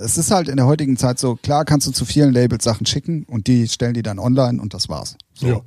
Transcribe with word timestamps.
es 0.00 0.18
ist 0.18 0.30
halt 0.30 0.48
in 0.48 0.56
der 0.56 0.66
heutigen 0.66 0.96
Zeit 0.96 1.18
so, 1.18 1.36
klar 1.36 1.64
kannst 1.64 1.86
du 1.86 1.92
zu 1.92 2.04
vielen 2.04 2.32
Labels 2.32 2.64
Sachen 2.64 2.86
schicken 2.86 3.24
und 3.28 3.46
die 3.46 3.68
stellen 3.68 3.94
die 3.94 4.02
dann 4.02 4.18
online 4.18 4.60
und 4.60 4.74
das 4.74 4.88
war's. 4.88 5.16
So. 5.34 5.46
Ja. 5.46 5.60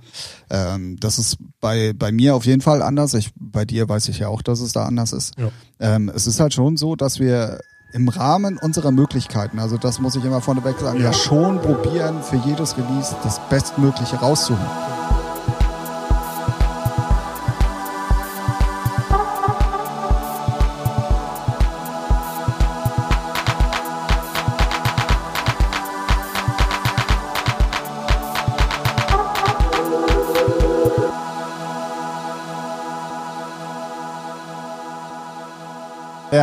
Ähm, 0.49 0.97
das 0.99 1.19
ist 1.19 1.37
bei, 1.61 1.93
bei 1.93 2.11
mir 2.11 2.35
auf 2.35 2.45
jeden 2.45 2.61
Fall 2.61 2.81
anders. 2.81 3.13
Ich, 3.13 3.31
bei 3.35 3.65
dir 3.65 3.87
weiß 3.89 4.07
ich 4.09 4.19
ja 4.19 4.27
auch, 4.27 4.41
dass 4.41 4.59
es 4.61 4.73
da 4.73 4.85
anders 4.85 5.13
ist. 5.13 5.33
Ja. 5.37 5.49
Ähm, 5.79 6.11
es 6.13 6.27
ist 6.27 6.39
halt 6.39 6.53
schon 6.53 6.77
so, 6.77 6.95
dass 6.95 7.19
wir 7.19 7.59
im 7.91 8.07
Rahmen 8.07 8.57
unserer 8.59 8.91
Möglichkeiten, 8.91 9.57
also 9.57 9.77
das 9.77 9.99
muss 9.99 10.15
ich 10.15 10.23
immer 10.23 10.41
vorneweg 10.41 10.77
sagen, 10.79 10.99
ja, 10.99 11.05
Ja. 11.05 11.13
schon 11.13 11.59
probieren, 11.59 12.21
für 12.21 12.35
jedes 12.37 12.77
Release 12.77 13.15
das 13.23 13.39
Bestmögliche 13.49 14.15
rauszuholen. 14.17 14.98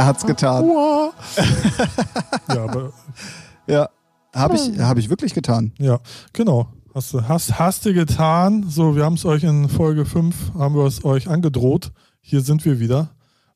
Er 0.06 0.10
hat's 0.10 0.24
getan. 0.24 0.64
Ja, 2.48 2.62
aber 2.64 2.92
Ja, 3.66 3.88
habe 4.32 4.54
ich, 4.54 4.78
hab 4.78 4.98
ich 4.98 5.10
wirklich 5.10 5.34
getan. 5.34 5.72
ja, 5.78 5.98
genau. 6.32 6.68
Hast 6.94 7.12
du 7.12 7.22
hast, 7.26 7.58
hast 7.58 7.84
du 7.84 7.92
getan. 7.92 8.64
So, 8.68 8.94
wir 8.94 9.04
haben 9.04 9.14
es 9.14 9.24
euch 9.24 9.42
in 9.42 9.68
Folge 9.68 10.06
5, 10.06 10.54
haben 10.54 10.76
wir 10.76 10.84
es 10.86 11.04
euch 11.04 11.28
angedroht. 11.28 11.90
Hier 12.20 12.40
sind 12.40 12.64
wir 12.64 12.78
wieder 12.78 13.10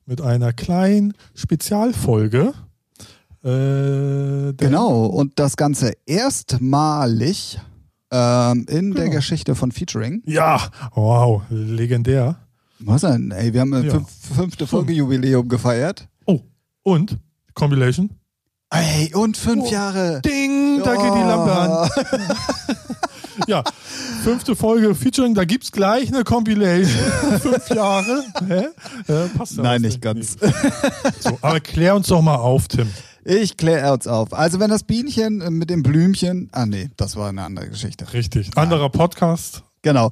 mit 0.07 0.21
einer 0.21 0.53
kleinen 0.53 1.15
Spezialfolge. 1.35 2.53
Äh, 3.45 4.53
Genau, 4.55 5.07
und 5.07 5.39
das 5.39 5.57
Ganze 5.57 5.93
erstmalig 6.05 7.61
ähm, 8.11 8.67
in 8.69 8.91
der 8.93 9.05
Genau. 9.05 9.17
Geschichte 9.17 9.55
von 9.55 9.71
Featuring. 9.71 10.21
Ja, 10.27 10.61
wow, 10.95 11.43
legendär. 11.49 12.37
Was 12.81 13.03
denn? 13.03 13.31
Ey, 13.31 13.55
wir 13.55 13.61
haben 13.61 13.73
ein 13.75 13.85
Ja. 13.85 13.91
fünf, 13.93 14.09
fünfte 14.35 14.67
Folge 14.67 14.93
Jubiläum 14.95 15.49
gefeiert. 15.49 16.09
Oh, 16.85 16.93
und 16.95 17.19
Compilation. 17.55 18.11
Ey, 18.71 19.13
und 19.15 19.37
fünf 19.37 19.65
Oh. 19.67 19.71
Jahre. 19.71 20.21
Ding, 20.23 20.81
da 20.85 20.95
geht 20.95 21.15
die 21.15 21.27
Lampe 21.29 21.53
an. 21.53 21.91
Ja, 23.47 23.65
fünfte 24.23 24.55
Folge 24.55 24.95
Featuring, 24.95 25.35
da 25.35 25.45
gibt's 25.45 25.73
gleich 25.73 26.09
eine 26.13 26.25
Compilation. 26.25 27.41
Fünf 27.41 27.71
Jahre. 27.71 28.23
Hä? 28.47 28.67
Äh, 29.11 29.29
passt 29.29 29.57
ja 29.57 29.63
Nein, 29.63 29.81
nicht 29.81 30.03
ganz. 30.03 30.37
Nee. 30.41 30.53
So, 31.21 31.39
aber 31.41 31.59
klär 31.61 31.97
uns 31.97 32.09
doch 32.09 32.21
mal 32.21 32.35
auf, 32.37 32.69
Tim. 32.69 32.91
Ich 33.25 33.57
kläre 33.57 33.93
uns 33.95 34.07
auf. 34.07 34.35
Also 34.35 34.61
wenn 34.61 34.69
das 34.69 34.83
Bienchen 34.85 35.39
mit 35.57 35.71
dem 35.71 35.83
Blümchen, 35.83 36.51
ah 36.53 36.67
nee, 36.67 36.91
das 36.99 37.17
war 37.17 37.31
eine 37.31 37.43
andere 37.43 37.71
Geschichte. 37.71 38.13
Richtig. 38.13 38.51
Anderer 38.57 38.91
Podcast. 38.91 39.65
Genau. 39.83 40.11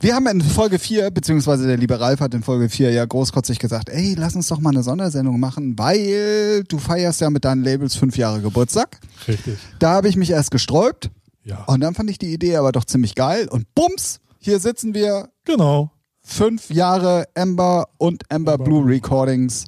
Wir 0.00 0.14
haben 0.14 0.26
in 0.28 0.40
Folge 0.40 0.78
4, 0.78 1.10
beziehungsweise 1.10 1.66
der 1.66 1.76
liebe 1.76 2.00
Ralf 2.00 2.20
hat 2.20 2.32
in 2.32 2.42
Folge 2.42 2.70
4 2.70 2.90
ja 2.90 3.04
großkotzig 3.04 3.58
gesagt, 3.58 3.90
ey, 3.90 4.14
lass 4.18 4.34
uns 4.34 4.46
doch 4.48 4.60
mal 4.60 4.70
eine 4.70 4.82
Sondersendung 4.82 5.38
machen, 5.38 5.78
weil 5.78 6.64
du 6.66 6.78
feierst 6.78 7.20
ja 7.20 7.28
mit 7.28 7.44
deinen 7.44 7.62
Labels 7.62 7.96
fünf 7.96 8.16
Jahre 8.16 8.40
Geburtstag. 8.40 8.98
Richtig. 9.28 9.58
Da 9.78 9.90
habe 9.92 10.08
ich 10.08 10.16
mich 10.16 10.30
erst 10.30 10.50
gesträubt 10.50 11.10
Ja. 11.44 11.64
und 11.64 11.80
dann 11.80 11.94
fand 11.94 12.08
ich 12.10 12.18
die 12.18 12.32
Idee 12.32 12.56
aber 12.56 12.72
doch 12.72 12.84
ziemlich 12.86 13.14
geil 13.14 13.46
und 13.48 13.66
bums, 13.74 14.20
hier 14.38 14.58
sitzen 14.58 14.94
wir, 14.94 15.28
Genau. 15.44 15.90
fünf 16.22 16.70
Jahre 16.70 17.24
Ember 17.34 17.88
und 17.98 18.22
Ember 18.30 18.52
Ember 18.54 18.64
Blue 18.64 18.82
Blue. 18.84 18.94
Recordings. 18.94 19.66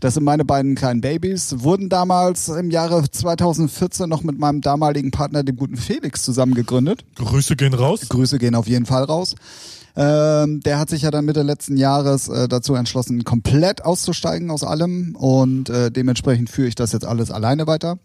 Das 0.00 0.14
sind 0.14 0.24
meine 0.24 0.46
beiden 0.46 0.74
kleinen 0.74 1.02
Babys. 1.02 1.56
Wurden 1.60 1.90
damals 1.90 2.48
im 2.48 2.70
Jahre 2.70 3.08
2014 3.08 4.08
noch 4.08 4.22
mit 4.22 4.38
meinem 4.38 4.62
damaligen 4.62 5.10
Partner, 5.10 5.42
dem 5.44 5.56
guten 5.56 5.76
Felix, 5.76 6.22
zusammen 6.22 6.54
gegründet. 6.54 7.04
Grüße 7.16 7.54
gehen 7.54 7.74
raus. 7.74 8.08
Grüße 8.08 8.38
gehen 8.38 8.54
auf 8.54 8.66
jeden 8.66 8.86
Fall 8.86 9.04
raus. 9.04 9.34
Ähm, 9.96 10.60
der 10.60 10.78
hat 10.78 10.88
sich 10.88 11.02
ja 11.02 11.10
dann 11.10 11.26
Mitte 11.26 11.42
letzten 11.42 11.76
Jahres 11.76 12.28
äh, 12.28 12.48
dazu 12.48 12.74
entschlossen, 12.74 13.24
komplett 13.24 13.84
auszusteigen 13.84 14.50
aus 14.50 14.64
allem 14.64 15.16
und 15.16 15.68
äh, 15.68 15.90
dementsprechend 15.90 16.48
führe 16.48 16.68
ich 16.68 16.74
das 16.74 16.92
jetzt 16.92 17.04
alles 17.04 17.30
alleine 17.30 17.66
weiter. 17.66 17.98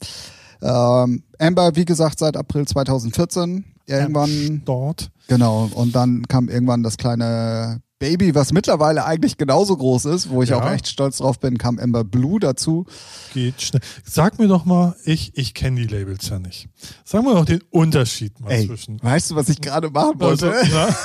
Ähm, 0.62 1.24
Amber, 1.40 1.76
wie 1.76 1.86
gesagt, 1.86 2.20
seit 2.20 2.36
April 2.38 2.68
2014 2.68 3.66
irgendwann 3.86 4.64
Dort. 4.66 5.12
Genau, 5.28 5.70
und 5.74 5.96
dann 5.96 6.28
kam 6.28 6.50
irgendwann 6.50 6.84
das 6.84 6.98
kleine 6.98 7.82
Baby, 7.98 8.36
was 8.36 8.52
mittlerweile 8.52 9.06
eigentlich 9.06 9.38
genauso 9.38 9.78
groß 9.78 10.06
ist, 10.06 10.30
wo 10.30 10.44
ich 10.44 10.50
Ja. 10.50 10.60
auch 10.62 10.70
echt 10.70 10.88
stolz 10.90 11.18
drauf 11.18 11.40
bin, 11.40 11.58
kam 11.58 11.80
Ember 11.80 12.04
Blue 12.04 12.42
dazu. 12.42 12.86
Geht 13.34 13.62
schnell. 13.62 13.82
Sag 14.04 14.38
mir 14.38 14.50
doch 14.50 14.66
mal, 14.66 14.96
ich, 15.06 15.32
ich 15.38 15.54
kenne 15.54 15.80
die 15.80 15.88
Labels 15.88 16.28
ja 16.28 16.38
nicht. 16.40 16.68
Sag 17.06 17.24
mir 17.24 17.34
doch 17.34 17.46
den 17.46 17.62
Unterschied 17.70 18.38
mal 18.42 18.52
Ey, 18.52 18.68
zwischen. 18.68 19.02
weißt 19.02 19.32
du, 19.32 19.36
was 19.36 19.48
ich 19.48 19.62
gerade 19.62 19.90
machen 19.92 20.22
Also, 20.22 20.48
wollte? 20.48 20.68
na, 20.74 20.96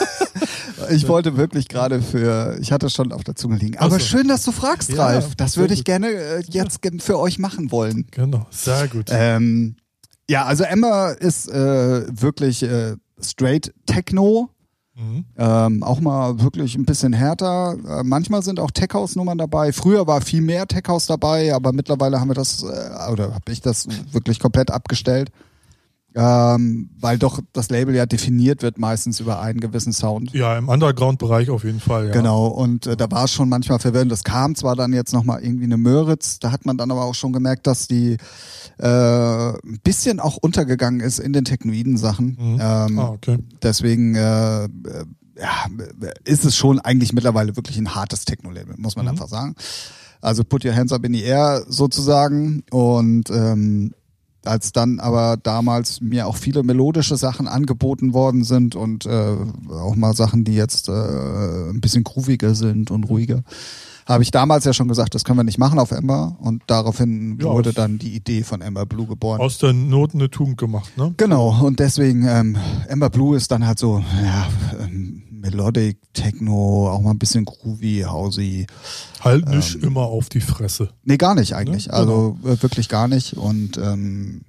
Ich 0.90 1.06
wollte 1.06 1.36
wirklich 1.36 1.68
gerade 1.68 2.00
für, 2.02 2.56
ich 2.60 2.72
hatte 2.72 2.86
es 2.86 2.94
schon 2.94 3.12
auf 3.12 3.22
der 3.22 3.36
Zunge 3.36 3.56
liegen. 3.56 3.78
Aber 3.78 3.96
Ach 3.96 4.00
so. 4.00 4.06
schön, 4.06 4.26
dass 4.28 4.42
du 4.44 4.50
fragst, 4.50 4.90
Ja, 4.90 5.04
Ralf. 5.04 5.34
Das 5.36 5.56
würde 5.58 5.74
ich 5.74 5.80
gut. 5.80 5.86
gerne 5.86 6.08
äh, 6.08 6.42
jetzt 6.48 6.82
ge- 6.82 6.98
für 6.98 7.18
euch 7.20 7.38
machen 7.38 7.70
wollen. 7.70 8.06
genau, 8.10 8.46
sehr 8.50 8.88
gut. 8.88 9.06
Ähm, 9.10 9.76
ja, 10.28 10.44
also 10.44 10.64
Ember 10.64 11.20
ist 11.20 11.48
äh, 11.48 12.04
wirklich 12.20 12.62
äh, 12.64 12.96
straight 13.20 13.72
Techno. 13.86 14.50
Mhm. 15.00 15.24
Ähm, 15.38 15.82
auch 15.82 16.00
mal 16.00 16.40
wirklich 16.40 16.76
ein 16.76 16.84
bisschen 16.84 17.12
härter. 17.12 17.76
Äh, 17.88 18.02
manchmal 18.04 18.42
sind 18.42 18.60
auch 18.60 18.70
Tech-House-Nummern 18.70 19.38
dabei. 19.38 19.72
Früher 19.72 20.06
war 20.06 20.20
viel 20.20 20.42
mehr 20.42 20.66
Tech-House 20.66 21.06
dabei, 21.06 21.54
aber 21.54 21.72
mittlerweile 21.72 22.20
haben 22.20 22.28
wir 22.28 22.34
das, 22.34 22.62
äh, 22.62 23.10
oder 23.10 23.34
habe 23.34 23.50
ich 23.50 23.60
das 23.62 23.88
wirklich 24.12 24.38
komplett 24.38 24.70
abgestellt. 24.70 25.30
Ähm, 26.14 26.90
weil 26.98 27.18
doch 27.18 27.40
das 27.52 27.70
Label 27.70 27.94
ja 27.94 28.04
definiert 28.04 28.62
wird 28.62 28.78
meistens 28.78 29.20
über 29.20 29.40
einen 29.40 29.60
gewissen 29.60 29.92
Sound. 29.92 30.32
Ja, 30.32 30.58
im 30.58 30.68
Underground-Bereich 30.68 31.50
auf 31.50 31.62
jeden 31.62 31.78
Fall. 31.78 32.06
Ja. 32.06 32.12
Genau, 32.12 32.48
und 32.48 32.86
äh, 32.88 32.96
da 32.96 33.08
war 33.12 33.24
es 33.24 33.32
schon 33.32 33.48
manchmal 33.48 33.78
verwirrend. 33.78 34.10
Es 34.10 34.24
kam 34.24 34.56
zwar 34.56 34.74
dann 34.74 34.92
jetzt 34.92 35.12
nochmal 35.12 35.42
irgendwie 35.44 35.64
eine 35.64 35.76
Möritz, 35.76 36.40
da 36.40 36.50
hat 36.50 36.66
man 36.66 36.76
dann 36.76 36.90
aber 36.90 37.04
auch 37.04 37.14
schon 37.14 37.32
gemerkt, 37.32 37.68
dass 37.68 37.86
die 37.86 38.16
äh, 38.78 38.86
ein 38.88 39.80
bisschen 39.84 40.18
auch 40.20 40.36
untergegangen 40.36 41.00
ist 41.00 41.20
in 41.20 41.32
den 41.32 41.44
technoiden 41.44 41.96
Sachen. 41.96 42.36
Mhm. 42.40 42.58
Ähm, 42.60 42.98
Ah, 42.98 43.10
okay. 43.10 43.38
Deswegen 43.62 44.14
äh, 44.16 44.64
äh, 44.64 44.68
ja, 45.38 45.66
ist 46.24 46.44
es 46.44 46.56
schon 46.56 46.80
eigentlich 46.80 47.12
mittlerweile 47.12 47.54
wirklich 47.56 47.78
ein 47.78 47.94
hartes 47.94 48.24
Techno-Label, 48.24 48.74
muss 48.78 48.96
man 48.96 49.04
Mhm. 49.06 49.10
einfach 49.12 49.28
sagen. 49.28 49.54
Also 50.20 50.44
Put 50.44 50.64
Your 50.66 50.74
Hands 50.74 50.92
Up 50.92 51.04
in 51.06 51.14
the 51.14 51.22
Air 51.22 51.64
sozusagen. 51.68 52.62
Und 52.70 53.30
ähm, 53.30 53.94
als 54.44 54.72
dann 54.72 55.00
aber 55.00 55.36
damals 55.36 56.00
mir 56.00 56.26
auch 56.26 56.36
viele 56.36 56.62
melodische 56.62 57.16
Sachen 57.16 57.48
angeboten 57.48 58.14
worden 58.14 58.44
sind 58.44 58.74
und 58.74 59.06
äh, 59.06 59.36
auch 59.70 59.96
mal 59.96 60.14
Sachen, 60.14 60.44
die 60.44 60.54
jetzt 60.54 60.88
äh, 60.88 60.92
ein 60.92 61.80
bisschen 61.80 62.04
grooviger 62.04 62.54
sind 62.54 62.90
und 62.90 63.04
ruhiger, 63.04 63.42
habe 64.06 64.22
ich 64.22 64.30
damals 64.30 64.64
ja 64.64 64.72
schon 64.72 64.88
gesagt, 64.88 65.14
das 65.14 65.24
können 65.24 65.38
wir 65.38 65.44
nicht 65.44 65.58
machen 65.58 65.78
auf 65.78 65.92
Ember. 65.92 66.36
Und 66.40 66.62
daraufhin 66.66 67.38
Ja, 67.40 67.50
wurde 67.50 67.72
dann 67.72 67.98
die 67.98 68.14
Idee 68.16 68.42
von 68.42 68.60
Ember 68.60 68.86
Blue 68.86 69.06
geboren. 69.06 69.40
Aus 69.40 69.58
der 69.58 69.72
Not 69.72 70.14
eine 70.14 70.30
Tugend 70.30 70.56
gemacht, 70.58 70.96
ne? 70.96 71.14
Genau, 71.16 71.64
und 71.64 71.78
deswegen, 71.78 72.26
ähm, 72.26 72.56
Ember 72.88 73.10
Blue 73.10 73.36
ist 73.36 73.52
dann 73.52 73.66
halt 73.66 73.78
so, 73.78 74.02
ja, 74.24 74.48
ähm, 74.80 75.22
Melodic, 75.30 75.98
Techno, 76.12 76.90
auch 76.90 77.00
mal 77.00 77.12
ein 77.12 77.18
bisschen 77.18 77.44
groovy, 77.44 78.04
housey. 78.10 78.66
Halt 79.20 79.48
nicht 79.48 79.76
Ähm, 79.76 79.82
immer 79.84 80.02
auf 80.02 80.28
die 80.28 80.40
Fresse. 80.40 80.90
Nee, 81.04 81.16
gar 81.16 81.34
nicht 81.34 81.54
eigentlich. 81.54 81.86
Ne? 81.88 81.92
Also 81.94 82.38
äh, 82.44 82.60
wirklich 82.62 82.88
gar 82.88 83.06
nicht. 83.08 83.34
Und 83.34 83.76
ähm, 83.78 84.42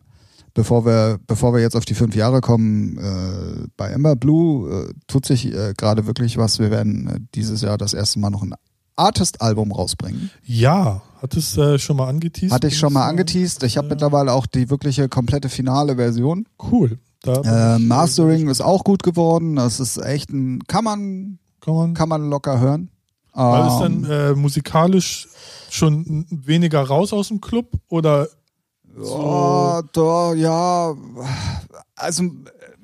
bevor 0.54 0.86
wir, 0.86 1.20
bevor 1.28 1.54
wir 1.54 1.62
jetzt 1.62 1.76
auf 1.76 1.86
die 1.86 1.94
fünf 1.94 2.16
Jahre 2.16 2.42
kommen, 2.42 2.98
äh, 2.98 3.68
bei 3.78 3.90
Ember 3.90 4.16
Blue 4.16 4.88
äh, 4.90 4.94
tut 5.08 5.26
sich 5.26 5.46
äh, 5.54 5.74
gerade 5.78 6.06
wirklich 6.08 6.38
was. 6.38 6.60
Wir 6.60 6.72
werden 6.72 7.08
äh, 7.08 7.20
dieses 7.36 7.62
Jahr 7.62 7.78
das 7.78 7.94
erste 7.94 8.20
Mal 8.20 8.30
noch 8.30 8.44
ein 8.44 8.54
Artist-Album 8.96 9.72
rausbringen. 9.72 10.30
Ja, 10.44 11.02
hat 11.22 11.36
es 11.36 11.58
äh, 11.58 11.80
schon 11.80 11.98
mal 11.98 12.08
angeteased? 12.08 12.52
Hatte 12.54 12.68
ich 12.68 12.78
schon 12.78 12.94
mal 12.94 13.08
angeteased. 13.08 13.64
Ich 13.64 13.78
habe 13.78 13.88
mittlerweile 13.88 14.34
auch 14.34 14.46
die 14.46 14.70
wirkliche 14.70 15.10
komplette 15.10 15.50
finale 15.50 15.96
Version. 15.96 16.46
Cool. 16.72 17.00
Mastering 17.80 18.50
ist 18.50 18.62
auch 18.62 18.84
gut 18.84 19.04
geworden. 19.04 19.56
Das 19.56 19.80
ist 19.80 19.98
echt 19.98 20.32
ein, 20.32 20.64
kann 20.68 20.84
man, 20.84 21.40
Kann 21.62 21.76
man. 21.76 21.94
kann 21.94 22.10
man 22.10 22.30
locker 22.30 22.60
hören. 22.60 22.90
War 23.34 23.68
es 23.68 23.86
Ähm, 23.86 24.04
dann 24.04 24.12
äh, 24.12 24.34
musikalisch 24.34 25.28
schon 25.70 26.26
weniger 26.30 26.82
raus 26.82 27.14
aus 27.14 27.30
dem 27.30 27.40
Club 27.42 27.68
oder 27.88 28.28
oh, 29.02 29.82
da, 29.94 30.34
ja, 30.34 30.94
also 31.96 32.24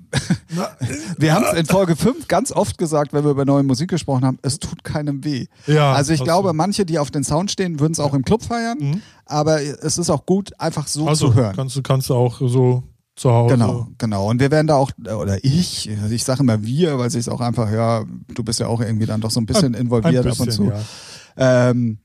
wir 1.17 1.33
haben 1.33 1.45
es 1.51 1.59
in 1.59 1.65
Folge 1.65 1.95
5 1.97 2.27
ganz 2.29 2.51
oft 2.53 2.77
gesagt, 2.77 3.11
wenn 3.13 3.23
wir 3.25 3.31
über 3.31 3.43
neue 3.43 3.63
Musik 3.63 3.89
gesprochen 3.89 4.23
haben, 4.25 4.39
es 4.41 4.57
tut 4.59 4.83
keinem 4.85 5.23
weh. 5.25 5.47
ja, 5.67 5.91
Also 5.93 6.13
ich 6.13 6.23
glaube, 6.23 6.49
du- 6.49 6.53
manche, 6.53 6.85
die 6.85 6.97
auf 6.97 7.11
den 7.11 7.23
Sound 7.25 7.51
stehen, 7.51 7.79
würden 7.81 7.91
es 7.91 7.99
auch 7.99 8.13
im 8.13 8.23
Club 8.23 8.41
feiern, 8.43 8.77
Mhm. 8.79 9.01
aber 9.25 9.61
es 9.61 9.97
ist 9.97 10.09
auch 10.09 10.25
gut, 10.25 10.51
einfach 10.59 10.87
so 10.87 11.07
also, 11.07 11.27
zu 11.29 11.35
hören. 11.35 11.55
kannst 11.55 11.75
du 11.75 11.81
kannst 11.81 12.09
du 12.09 12.15
auch 12.15 12.39
so 12.39 12.83
zu 13.17 13.31
Hause. 13.31 13.55
Genau, 13.55 13.87
genau. 13.97 14.29
Und 14.29 14.39
wir 14.39 14.51
werden 14.51 14.67
da 14.67 14.75
auch, 14.75 14.91
oder 14.97 15.43
ich, 15.43 15.89
ich 15.89 16.23
sage 16.23 16.41
immer 16.41 16.63
wir, 16.63 16.97
weil 16.99 17.07
es 17.07 17.27
auch 17.27 17.41
einfach, 17.41 17.71
ja, 17.71 18.05
du 18.33 18.43
bist 18.43 18.59
ja 18.59 18.67
auch 18.67 18.79
irgendwie 18.79 19.07
dann 19.07 19.21
doch 19.21 19.31
so 19.31 19.41
ein 19.41 19.45
bisschen 19.45 19.73
involviert 19.73 20.25
Ein 20.25 20.31
ab 20.31 20.39
und 20.39 20.45
bisschen, 20.45 20.65
zu. 20.67 20.71
ja. 20.71 21.69
Ähm, 21.69 21.97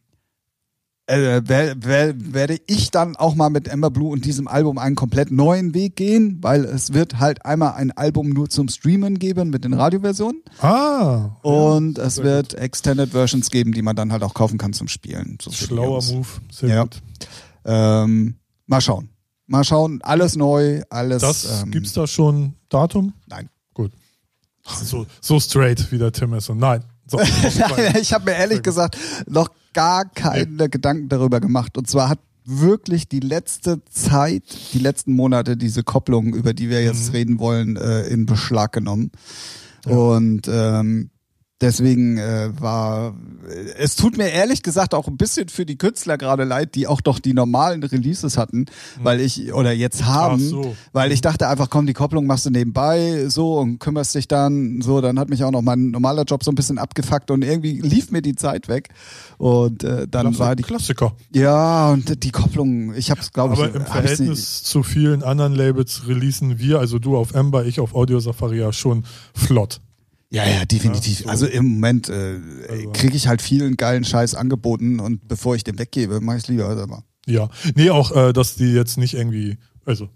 äh, 1.07 1.43
wer, 1.45 1.75
wer, 1.79 2.15
werde 2.17 2.59
ich 2.67 2.91
dann 2.91 3.17
auch 3.17 3.35
mal 3.35 3.51
mit 3.51 3.69
Ember 3.69 3.91
Blue 3.91 4.11
und 4.11 4.25
diesem 4.25 4.49
Album 4.49 4.79
einen 4.79 4.95
komplett 4.95 5.31
neuen 5.31 5.75
Weg 5.75 5.97
gehen, 5.97 6.39
weil 6.41 6.65
es 6.65 6.95
wird 6.95 7.19
halt 7.19 7.45
einmal 7.45 7.75
ein 7.75 7.91
Album 7.91 8.31
nur 8.31 8.49
zum 8.49 8.69
Streamen 8.69 9.19
geben 9.19 9.51
mit 9.51 9.65
den 9.65 9.75
Radioversionen. 9.75 10.41
Ah. 10.61 11.37
Und 11.43 11.99
ja, 11.99 12.05
es 12.05 12.23
wird 12.23 12.51
gut. 12.51 12.61
Extended 12.61 13.11
Versions 13.11 13.51
geben, 13.51 13.73
die 13.73 13.83
man 13.83 13.97
dann 13.97 14.13
halt 14.13 14.23
auch 14.23 14.33
kaufen 14.33 14.59
kann 14.59 14.73
zum 14.73 14.89
Spielen. 14.89 15.39
So 15.43 15.51
Schlauer 15.51 16.03
Move, 16.05 16.29
sehr 16.51 16.69
ja. 16.69 16.83
gut. 16.85 17.03
Ähm, 17.65 18.37
mal 18.67 18.81
schauen. 18.81 19.09
Mal 19.47 19.65
schauen, 19.65 20.01
alles 20.03 20.37
neu, 20.37 20.83
alles. 20.89 21.23
Das, 21.23 21.63
ähm, 21.63 21.71
gibt's 21.71 21.93
da 21.93 22.07
schon 22.07 22.55
Datum? 22.69 23.13
Nein. 23.27 23.49
Gut. 23.75 23.93
So, 24.65 25.07
so 25.21 25.41
straight 25.41 25.91
wie 25.91 25.99
der 25.99 26.13
Tim 26.13 26.35
ist. 26.35 26.49
Und 26.49 26.59
nein. 26.59 26.85
So, 27.07 27.21
ich 28.01 28.13
habe 28.13 28.25
mir 28.25 28.37
ehrlich 28.37 28.63
gesagt 28.63 28.97
noch 29.27 29.49
gar 29.73 30.05
keine 30.05 30.47
nee. 30.47 30.69
Gedanken 30.69 31.09
darüber 31.09 31.41
gemacht. 31.41 31.77
Und 31.77 31.89
zwar 31.89 32.09
hat 32.09 32.21
wirklich 32.45 33.09
die 33.09 33.21
letzte 33.21 33.85
Zeit, 33.87 34.43
die 34.73 34.79
letzten 34.79 35.15
Monate 35.15 35.57
diese 35.57 35.83
Kopplung, 35.83 36.35
über 36.35 36.55
die 36.55 36.71
wir 36.71 36.83
jetzt 36.83 37.09
mhm. 37.09 37.15
reden 37.15 37.39
wollen, 37.39 37.77
äh, 37.77 38.07
in 38.07 38.27
Beschlag 38.27 38.73
genommen. 38.73 39.11
Ja. 39.87 39.97
Und 39.97 40.49
ähm, 40.49 41.11
Deswegen 41.63 42.19
äh, 42.19 42.51
war 42.59 43.15
es 43.79 43.97
tut 43.97 44.17
mir 44.17 44.29
ehrlich 44.31 44.63
gesagt 44.63 44.95
auch 44.95 45.09
ein 45.09 45.17
bisschen 45.17 45.49
für 45.49 45.67
die 45.67 45.77
Künstler 45.77 46.19
gerade 46.19 46.45
leid, 46.45 46.75
die 46.75 46.87
auch 46.87 47.01
doch 47.01 47.19
die 47.19 47.35
normalen 47.35 47.83
Releases 47.83 48.39
hatten, 48.39 48.61
mhm. 48.61 48.67
weil 49.03 49.21
ich 49.21 49.53
oder 49.53 49.73
jetzt 49.73 50.05
haben, 50.05 50.39
so. 50.39 50.77
weil 50.93 51.13
ich 51.13 51.21
mhm. 51.21 51.23
dachte 51.23 51.49
einfach, 51.49 51.71
komm, 51.71 51.87
die 51.87 51.93
Kopplung 51.93 52.27
machst 52.27 52.47
du 52.47 52.51
nebenbei 52.51 53.29
so 53.29 53.59
und 53.59 53.79
kümmerst 53.79 54.15
dich 54.15 54.29
dann 54.29 54.81
so, 54.81 55.01
dann 55.01 55.19
hat 55.19 55.29
mich 55.29 55.45
auch 55.45 55.51
noch 55.51 55.63
mein 55.63 55.91
normaler 55.91 56.25
Job 56.25 56.45
so 56.45 56.51
ein 56.51 56.55
bisschen 56.55 56.79
abgefuckt 56.79 57.31
und 57.31 57.43
irgendwie 57.43 57.81
lief 57.81 58.11
mir 58.11 58.23
die 58.23 58.35
Zeit 58.35 58.69
weg 58.69 58.89
und 59.39 59.85
äh, 59.85 60.07
dann 60.09 60.27
Klasse, 60.27 60.39
war 60.39 60.57
die 60.57 60.63
Klassiker. 60.63 61.13
Ja, 61.33 61.91
und 61.91 62.25
die 62.25 62.31
Kopplung, 62.31 62.95
ich 62.95 63.11
habe 63.11 63.21
es 63.21 63.33
glaube 63.33 63.55
ich 63.55 63.61
Aber 63.61 63.75
im 63.75 63.87
Verhältnis 63.87 64.63
zu 64.63 64.83
vielen 64.83 65.23
anderen 65.23 65.55
Labels 65.55 66.07
releasen 66.07 66.59
wir, 66.59 66.79
also 66.79 66.99
du 66.99 67.17
auf 67.17 67.35
Ember, 67.35 67.67
ich 67.67 67.81
auf 67.81 67.95
Audio 67.95 68.21
Safari 68.21 68.59
ja 68.59 68.73
schon 68.73 69.05
flott. 69.35 69.81
Ja, 70.33 70.47
ja, 70.47 70.65
definitiv. 70.65 71.21
Ja, 71.21 71.25
so. 71.25 71.31
Also 71.31 71.47
im 71.47 71.75
Moment 71.75 72.09
äh, 72.09 72.41
also. 72.69 72.91
kriege 72.93 73.15
ich 73.15 73.29
halt 73.29 73.43
vielen 73.43 73.77
geilen 73.77 74.03
Scheiß 74.03 74.35
angeboten 74.35 74.99
und 74.99 75.29
bevor 75.29 75.55
ich 75.55 75.63
den 75.63 75.79
weggebe, 75.79 76.21
mache 76.23 76.39
ich 76.39 76.45
es 76.45 76.49
lieber 76.49 76.75
selber. 76.75 77.05
Ja, 77.27 77.51
nee, 77.75 77.91
auch, 77.91 78.11
äh, 78.17 78.33
dass 78.33 78.55
die 78.55 78.73
jetzt 78.73 78.97
nicht 78.97 79.13
irgendwie, 79.13 79.59
also 79.85 80.09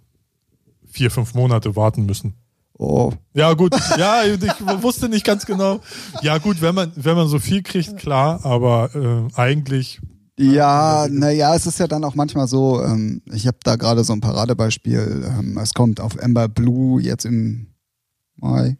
vier, 0.86 1.10
fünf 1.10 1.34
Monate 1.34 1.76
warten 1.76 2.06
müssen. 2.06 2.32
Oh. 2.78 3.12
Ja, 3.34 3.52
gut. 3.52 3.74
Ja, 3.98 4.24
ich 4.24 4.40
wusste 4.82 5.10
nicht 5.10 5.24
ganz 5.24 5.44
genau. 5.44 5.80
Ja, 6.22 6.38
gut, 6.38 6.62
wenn 6.62 6.74
man, 6.74 6.92
wenn 6.94 7.16
man 7.16 7.28
so 7.28 7.38
viel 7.38 7.62
kriegt, 7.62 7.98
klar, 7.98 8.44
aber 8.44 8.90
äh, 8.94 9.38
eigentlich. 9.38 10.00
Ja, 10.38 11.08
naja, 11.10 11.54
es 11.54 11.66
ist 11.66 11.78
ja 11.78 11.86
dann 11.86 12.04
auch 12.04 12.14
manchmal 12.14 12.48
so, 12.48 12.82
ähm, 12.82 13.20
ich 13.32 13.46
habe 13.46 13.58
da 13.62 13.76
gerade 13.76 14.02
so 14.02 14.14
ein 14.14 14.20
Paradebeispiel. 14.20 15.24
Ähm, 15.26 15.58
es 15.58 15.74
kommt 15.74 16.00
auf 16.00 16.16
Ember 16.16 16.48
Blue 16.48 17.02
jetzt 17.02 17.26
im 17.26 17.68
Mai 18.36 18.78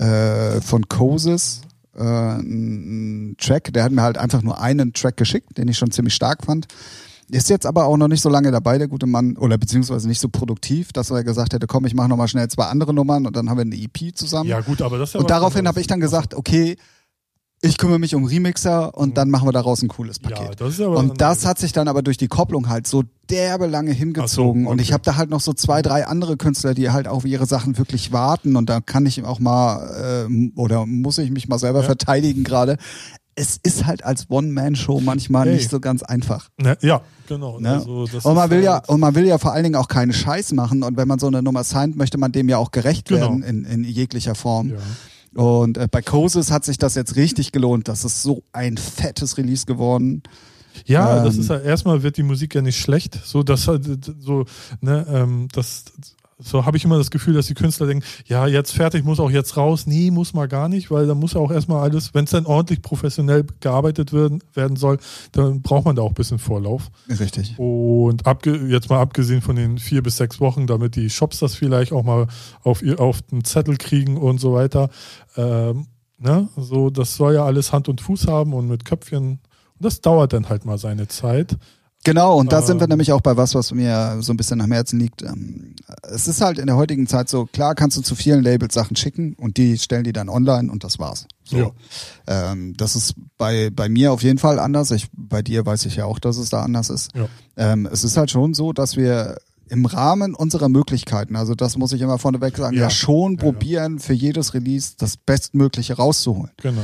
äh, 0.00 0.60
von 0.60 0.88
Koses 0.88 1.60
äh, 1.96 2.02
ein 2.02 3.36
Track. 3.38 3.72
Der 3.72 3.84
hat 3.84 3.92
mir 3.92 4.02
halt 4.02 4.18
einfach 4.18 4.42
nur 4.42 4.60
einen 4.60 4.92
Track 4.92 5.16
geschickt, 5.16 5.58
den 5.58 5.68
ich 5.68 5.78
schon 5.78 5.90
ziemlich 5.90 6.14
stark 6.14 6.44
fand. 6.44 6.66
Ist 7.30 7.48
jetzt 7.48 7.64
aber 7.64 7.84
auch 7.84 7.96
noch 7.96 8.08
nicht 8.08 8.22
so 8.22 8.28
lange 8.28 8.50
dabei, 8.50 8.78
der 8.78 8.88
gute 8.88 9.06
Mann, 9.06 9.36
oder 9.36 9.56
beziehungsweise 9.56 10.08
nicht 10.08 10.20
so 10.20 10.28
produktiv, 10.28 10.92
dass 10.92 11.10
er 11.10 11.22
gesagt 11.22 11.52
hätte, 11.52 11.68
komm, 11.68 11.86
ich 11.86 11.94
mache 11.94 12.08
nochmal 12.08 12.26
schnell 12.26 12.48
zwei 12.48 12.64
andere 12.64 12.92
Nummern 12.92 13.24
und 13.24 13.36
dann 13.36 13.48
haben 13.48 13.58
wir 13.58 13.62
eine 13.62 13.76
EP 13.76 14.16
zusammen. 14.16 14.48
Ja, 14.48 14.60
gut, 14.60 14.82
aber 14.82 14.98
das 14.98 15.10
ist 15.10 15.14
ja 15.14 15.20
Und 15.20 15.30
daraufhin 15.30 15.68
habe 15.68 15.80
ich 15.80 15.86
dann 15.86 16.00
gesagt, 16.00 16.34
okay, 16.34 16.76
ich 17.62 17.76
kümmere 17.76 17.98
mich 17.98 18.14
um 18.14 18.24
Remixer 18.24 18.96
und 18.96 19.18
dann 19.18 19.28
machen 19.28 19.46
wir 19.46 19.52
daraus 19.52 19.82
ein 19.82 19.88
cooles 19.88 20.18
Paket. 20.18 20.60
Ja, 20.60 20.66
das 20.66 20.80
und 20.80 21.20
das 21.20 21.44
hat 21.44 21.58
sich 21.58 21.72
dann 21.72 21.88
aber 21.88 22.02
durch 22.02 22.16
die 22.16 22.28
Kopplung 22.28 22.70
halt 22.70 22.86
so 22.86 23.04
derbe 23.28 23.66
lange 23.66 23.92
hingezogen. 23.92 24.62
So, 24.62 24.68
okay. 24.68 24.72
Und 24.72 24.80
ich 24.80 24.92
habe 24.92 25.02
da 25.04 25.16
halt 25.16 25.28
noch 25.28 25.40
so 25.40 25.52
zwei, 25.52 25.82
drei 25.82 26.06
andere 26.06 26.38
Künstler, 26.38 26.72
die 26.72 26.90
halt 26.90 27.06
auf 27.06 27.26
ihre 27.26 27.44
Sachen 27.46 27.76
wirklich 27.76 28.12
warten. 28.12 28.56
Und 28.56 28.70
da 28.70 28.80
kann 28.80 29.04
ich 29.04 29.22
auch 29.24 29.40
mal 29.40 30.26
äh, 30.28 30.58
oder 30.58 30.86
muss 30.86 31.18
ich 31.18 31.30
mich 31.30 31.48
mal 31.48 31.58
selber 31.58 31.80
ja. 31.80 31.86
verteidigen 31.86 32.44
gerade. 32.44 32.78
Es 33.34 33.58
ist 33.62 33.86
halt 33.86 34.04
als 34.04 34.30
One-Man-Show 34.30 35.00
manchmal 35.00 35.46
hey. 35.46 35.54
nicht 35.54 35.70
so 35.70 35.80
ganz 35.80 36.02
einfach. 36.02 36.48
Ne, 36.58 36.76
ja, 36.80 37.02
genau. 37.28 37.60
Ne? 37.60 37.74
Also, 37.74 38.06
und 38.22 38.34
man 38.34 38.50
will 38.50 38.56
halt 38.56 38.64
ja 38.64 38.82
und 38.92 39.00
man 39.00 39.14
will 39.14 39.26
ja 39.26 39.38
vor 39.38 39.52
allen 39.52 39.64
Dingen 39.64 39.76
auch 39.76 39.88
keinen 39.88 40.12
Scheiß 40.12 40.52
machen. 40.52 40.82
Und 40.82 40.96
wenn 40.96 41.06
man 41.06 41.18
so 41.18 41.26
eine 41.26 41.42
Nummer 41.42 41.62
signed, 41.64 41.96
möchte 41.96 42.16
man 42.16 42.32
dem 42.32 42.48
ja 42.48 42.56
auch 42.56 42.70
gerecht 42.70 43.08
genau. 43.08 43.20
werden 43.20 43.42
in, 43.42 43.64
in 43.64 43.84
jeglicher 43.84 44.34
Form. 44.34 44.70
Ja. 44.70 44.76
Und 45.34 45.78
äh, 45.78 45.88
bei 45.90 46.02
Koses 46.02 46.50
hat 46.50 46.64
sich 46.64 46.78
das 46.78 46.94
jetzt 46.94 47.16
richtig 47.16 47.52
gelohnt. 47.52 47.88
Das 47.88 48.04
ist 48.04 48.22
so 48.22 48.42
ein 48.52 48.76
fettes 48.76 49.38
Release 49.38 49.66
geworden. 49.66 50.22
Ja, 50.86 51.18
ähm, 51.18 51.24
das 51.24 51.36
ist 51.36 51.50
ja 51.50 51.58
erstmal 51.58 52.02
wird 52.02 52.16
die 52.16 52.22
Musik 52.22 52.54
ja 52.54 52.62
nicht 52.62 52.78
schlecht. 52.78 53.18
So, 53.24 53.42
das 53.42 53.62
so, 53.64 54.44
ne, 54.80 55.06
ähm, 55.08 55.48
das 55.52 55.84
so 56.42 56.64
habe 56.64 56.76
ich 56.76 56.84
immer 56.84 56.98
das 56.98 57.10
Gefühl, 57.10 57.34
dass 57.34 57.46
die 57.46 57.54
Künstler 57.54 57.86
denken, 57.86 58.04
ja, 58.26 58.46
jetzt 58.46 58.72
fertig, 58.72 59.04
muss 59.04 59.20
auch 59.20 59.30
jetzt 59.30 59.56
raus. 59.56 59.86
Nee, 59.86 60.10
muss 60.10 60.32
mal 60.32 60.48
gar 60.48 60.68
nicht, 60.68 60.90
weil 60.90 61.06
da 61.06 61.14
muss 61.14 61.34
ja 61.34 61.40
auch 61.40 61.50
erstmal 61.50 61.82
alles, 61.82 62.14
wenn 62.14 62.24
es 62.24 62.30
dann 62.30 62.46
ordentlich 62.46 62.82
professionell 62.82 63.44
gearbeitet 63.60 64.12
werden, 64.12 64.42
werden 64.54 64.76
soll, 64.76 64.98
dann 65.32 65.62
braucht 65.62 65.84
man 65.84 65.96
da 65.96 66.02
auch 66.02 66.10
ein 66.10 66.14
bisschen 66.14 66.38
Vorlauf. 66.38 66.90
Richtig. 67.08 67.54
Und 67.58 68.26
abge, 68.26 68.56
jetzt 68.68 68.90
mal 68.90 69.00
abgesehen 69.00 69.42
von 69.42 69.56
den 69.56 69.78
vier 69.78 70.02
bis 70.02 70.16
sechs 70.16 70.40
Wochen, 70.40 70.66
damit 70.66 70.96
die 70.96 71.10
Shops 71.10 71.38
das 71.38 71.54
vielleicht 71.54 71.92
auch 71.92 72.04
mal 72.04 72.26
auf, 72.62 72.82
auf 72.98 73.22
den 73.22 73.44
Zettel 73.44 73.76
kriegen 73.76 74.16
und 74.16 74.40
so 74.40 74.54
weiter. 74.54 74.90
Ähm, 75.36 75.86
ne? 76.18 76.48
So, 76.56 76.90
das 76.90 77.16
soll 77.16 77.34
ja 77.34 77.44
alles 77.44 77.72
Hand 77.72 77.88
und 77.88 78.00
Fuß 78.00 78.26
haben 78.26 78.54
und 78.54 78.68
mit 78.68 78.84
Köpfchen. 78.84 79.22
Und 79.28 79.40
das 79.78 80.00
dauert 80.00 80.32
dann 80.32 80.48
halt 80.48 80.64
mal 80.64 80.78
seine 80.78 81.08
Zeit. 81.08 81.56
Genau, 82.02 82.38
und 82.38 82.50
da 82.50 82.62
sind 82.62 82.78
wir 82.78 82.84
ähm. 82.84 82.90
nämlich 82.90 83.12
auch 83.12 83.20
bei 83.20 83.36
was, 83.36 83.54
was 83.54 83.72
mir 83.72 84.18
so 84.20 84.32
ein 84.32 84.38
bisschen 84.38 84.60
am 84.62 84.72
Herzen 84.72 84.98
liegt. 84.98 85.22
Ähm, 85.22 85.74
es 86.02 86.28
ist 86.28 86.40
halt 86.40 86.58
in 86.58 86.66
der 86.66 86.76
heutigen 86.76 87.06
Zeit 87.06 87.28
so, 87.28 87.44
klar 87.44 87.74
kannst 87.74 87.98
du 87.98 88.02
zu 88.02 88.14
vielen 88.14 88.42
Labels 88.42 88.72
Sachen 88.72 88.96
schicken 88.96 89.34
und 89.34 89.58
die 89.58 89.76
stellen 89.78 90.04
die 90.04 90.12
dann 90.12 90.30
online 90.30 90.72
und 90.72 90.82
das 90.82 90.98
war's. 90.98 91.26
So. 91.44 91.56
Ja. 91.58 92.52
Ähm, 92.52 92.74
das 92.76 92.96
ist 92.96 93.14
bei, 93.36 93.68
bei 93.70 93.90
mir 93.90 94.12
auf 94.12 94.22
jeden 94.22 94.38
Fall 94.38 94.58
anders. 94.58 94.90
Ich, 94.92 95.08
bei 95.12 95.42
dir 95.42 95.66
weiß 95.66 95.84
ich 95.84 95.96
ja 95.96 96.06
auch, 96.06 96.18
dass 96.18 96.38
es 96.38 96.48
da 96.48 96.62
anders 96.62 96.88
ist. 96.88 97.10
Ja. 97.14 97.28
Ähm, 97.56 97.86
es 97.90 98.02
ist 98.02 98.16
halt 98.16 98.30
schon 98.30 98.54
so, 98.54 98.72
dass 98.72 98.96
wir 98.96 99.36
im 99.68 99.86
Rahmen 99.86 100.34
unserer 100.34 100.68
Möglichkeiten, 100.68 101.36
also 101.36 101.54
das 101.54 101.76
muss 101.76 101.92
ich 101.92 102.00
immer 102.00 102.18
vorneweg 102.18 102.56
sagen, 102.56 102.76
ja, 102.76 102.84
ja 102.84 102.90
schon 102.90 103.36
probieren, 103.36 104.00
für 104.00 104.14
jedes 104.14 104.52
Release 104.52 104.94
das 104.98 105.16
Bestmögliche 105.16 105.94
rauszuholen. 105.94 106.50
Genau. 106.56 106.82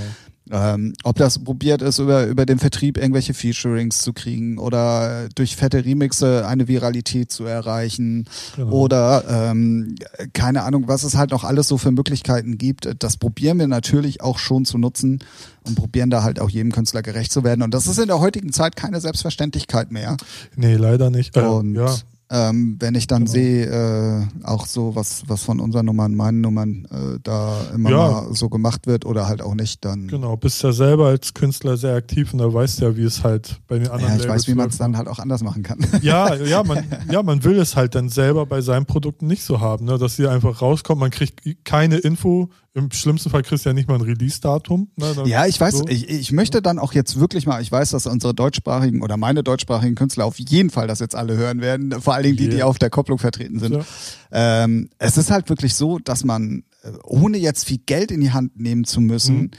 Ähm, 0.51 0.93
ob 1.03 1.17
das 1.17 1.41
probiert 1.43 1.83
ist, 1.83 1.99
über, 1.99 2.27
über 2.27 2.47
den 2.47 2.59
Vertrieb 2.59 2.99
irgendwelche 2.99 3.35
Featurings 3.35 4.03
zu 4.03 4.13
kriegen 4.13 4.59
oder 4.59 5.29
durch 5.35 5.57
fette 5.57 5.85
Remixe 5.85 6.47
eine 6.47 6.69
Viralität 6.69 7.33
zu 7.33 7.45
erreichen 7.45 8.27
genau. 8.55 8.71
oder 8.71 9.25
ähm, 9.29 9.97
keine 10.35 10.63
Ahnung, 10.63 10.85
was 10.87 11.03
es 11.03 11.17
halt 11.17 11.33
noch 11.33 11.43
alles 11.43 11.67
so 11.67 11.79
für 11.79 11.91
Möglichkeiten 11.91 12.59
gibt. 12.59 12.89
Das 13.01 13.17
probieren 13.17 13.59
wir 13.59 13.67
natürlich 13.67 14.21
auch 14.21 14.39
schon 14.39 14.65
zu 14.65 14.79
nutzen 14.79 15.19
und 15.65 15.75
probieren 15.75 16.11
da 16.11 16.23
halt 16.23 16.41
auch 16.41 16.49
jedem 16.49 16.71
Künstler 16.71 17.03
gerecht 17.03 17.33
zu 17.33 17.43
werden. 17.43 17.63
Und 17.63 17.75
das 17.75 17.89
ist 17.89 17.99
in 17.99 18.07
der 18.07 18.21
heutigen 18.21 18.53
Zeit 18.53 18.77
keine 18.77 19.01
Selbstverständlichkeit 19.01 19.91
mehr. 19.91 20.17
Nee, 20.55 20.77
leider 20.77 21.11
nicht. 21.11 21.37
Äh, 21.37 21.41
und 21.41 21.75
ja. 21.75 21.93
Ähm, 22.29 22.77
wenn 22.81 22.97
ich 22.97 23.07
dann 23.07 23.21
genau. 23.21 23.33
sehe, 23.33 23.67
äh, 23.67 24.27
auch 24.43 24.67
so, 24.67 24.97
was, 24.97 25.23
was 25.29 25.45
von 25.45 25.61
unseren 25.61 25.87
Nummern, 25.87 26.15
meinen 26.17 26.41
Nummern 26.41 26.85
äh, 26.91 27.21
da 27.23 27.57
immer 27.73 27.91
ja. 27.91 27.97
mal 27.97 28.35
so 28.35 28.49
gemacht 28.49 28.89
wird 28.89 29.07
oder 29.07 29.29
halt 29.29 29.43
auch 29.43 29.55
nicht, 29.55 29.85
dann. 29.85 30.09
Genau, 30.09 30.37
bist 30.37 30.61
ja 30.65 30.73
selber 30.73 31.07
als 31.07 31.35
Künstler 31.35 31.77
sehr 31.77 31.95
aktiv 31.95 32.33
und 32.33 32.41
da 32.41 32.53
weißt 32.53 32.81
ja, 32.81 32.97
wie 32.97 33.05
es 33.05 33.23
halt 33.23 33.61
bei 33.69 33.79
den 33.79 33.89
anderen 33.89 34.09
Ja, 34.11 34.17
ich 34.17 34.23
Labels 34.23 34.43
weiß, 34.43 34.49
wie 34.49 34.55
man 34.57 34.69
es 34.71 34.79
dann 34.79 34.97
halt 34.97 35.07
auch 35.07 35.21
anders 35.21 35.45
machen 35.45 35.63
kann. 35.63 35.79
Ja, 36.03 36.35
ja, 36.35 36.63
man, 36.67 36.85
ja, 37.09 37.23
man 37.23 37.45
will 37.45 37.61
es 37.61 37.77
halt 37.77 37.95
dann 37.95 38.09
selber 38.09 38.45
bei 38.45 38.61
seinen 38.61 38.87
Produkten 38.87 39.29
nicht 39.29 39.45
so 39.45 39.61
haben, 39.61 39.85
ne? 39.85 39.97
dass 39.97 40.17
sie 40.17 40.27
einfach 40.27 40.61
rauskommt, 40.61 40.99
man 40.99 41.13
kriegt 41.13 41.65
keine 41.65 41.99
Info, 41.99 42.51
im 42.77 42.91
schlimmsten 42.91 43.31
Fall 43.31 43.43
kriegst 43.43 43.65
du 43.65 43.71
ja 43.71 43.73
nicht 43.73 43.89
mal 43.89 43.95
ein 43.95 44.03
Release-Datum. 44.03 44.89
Ne? 44.97 45.23
Ja, 45.25 45.47
ich 45.47 45.59
weiß, 45.59 45.79
so. 45.79 45.89
ich, 45.89 46.11
ich 46.11 46.31
möchte 46.31 46.61
dann 46.61 46.79
auch 46.79 46.93
jetzt 46.93 47.19
wirklich 47.19 47.47
mal, 47.47 47.63
ich 47.63 47.73
weiß, 47.73 47.91
dass 47.91 48.07
unsere 48.07 48.35
deutschsprachigen 48.35 49.01
oder 49.03 49.17
meine 49.17 49.43
deutschsprachigen 49.43 49.95
Künstler 49.95 50.27
auf 50.27 50.39
jeden 50.39 50.69
Fall 50.69 50.87
das 50.87 51.01
jetzt 51.01 51.15
alle 51.15 51.39
hören 51.39 51.63
werden, 51.63 52.03
vor 52.03 52.13
allen 52.13 52.25
Dingen 52.25 52.37
die, 52.37 52.51
die 52.51 52.63
auf 52.63 52.79
der 52.79 52.91
Kopplung 52.91 53.19
vertreten 53.19 53.59
sind. 53.61 53.77
Ja. 53.77 54.65
Ähm, 54.65 54.91
es 54.99 55.17
ist 55.17 55.31
halt 55.31 55.49
wirklich 55.49 55.75
so, 55.75 55.99
dass 55.99 56.23
man, 56.23 56.65
äh, 56.83 56.91
ohne 57.03 57.39
jetzt 57.39 57.65
viel 57.65 57.79
Geld 57.79 58.11
in 58.11 58.21
die 58.21 58.33
Hand 58.33 58.61
nehmen 58.61 58.85
zu 58.85 59.01
müssen, 59.01 59.37
mhm 59.37 59.51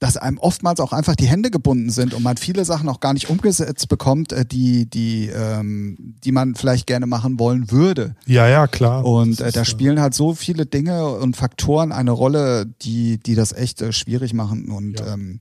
dass 0.00 0.16
einem 0.16 0.38
oftmals 0.38 0.80
auch 0.80 0.92
einfach 0.92 1.14
die 1.16 1.26
Hände 1.26 1.50
gebunden 1.50 1.90
sind 1.90 2.14
und 2.14 2.22
man 2.22 2.36
viele 2.36 2.64
Sachen 2.64 2.88
auch 2.88 3.00
gar 3.00 3.14
nicht 3.14 3.30
umgesetzt 3.30 3.88
bekommt, 3.88 4.32
äh, 4.32 4.44
die, 4.44 4.88
die, 4.88 5.28
ähm, 5.28 5.96
die 6.24 6.32
man 6.32 6.54
vielleicht 6.54 6.86
gerne 6.86 7.06
machen 7.06 7.38
wollen 7.38 7.70
würde. 7.70 8.16
Ja, 8.26 8.48
ja, 8.48 8.66
klar. 8.66 9.04
Und 9.04 9.40
äh, 9.40 9.52
da 9.52 9.64
spielen 9.64 10.00
halt 10.00 10.14
so 10.14 10.34
viele 10.34 10.66
Dinge 10.66 11.06
und 11.06 11.36
Faktoren 11.36 11.92
eine 11.92 12.10
Rolle, 12.10 12.66
die, 12.82 13.18
die 13.18 13.34
das 13.34 13.52
echt 13.52 13.82
äh, 13.82 13.92
schwierig 13.92 14.34
machen. 14.34 14.70
Und 14.70 15.00
ja. 15.00 15.14
ähm, 15.14 15.40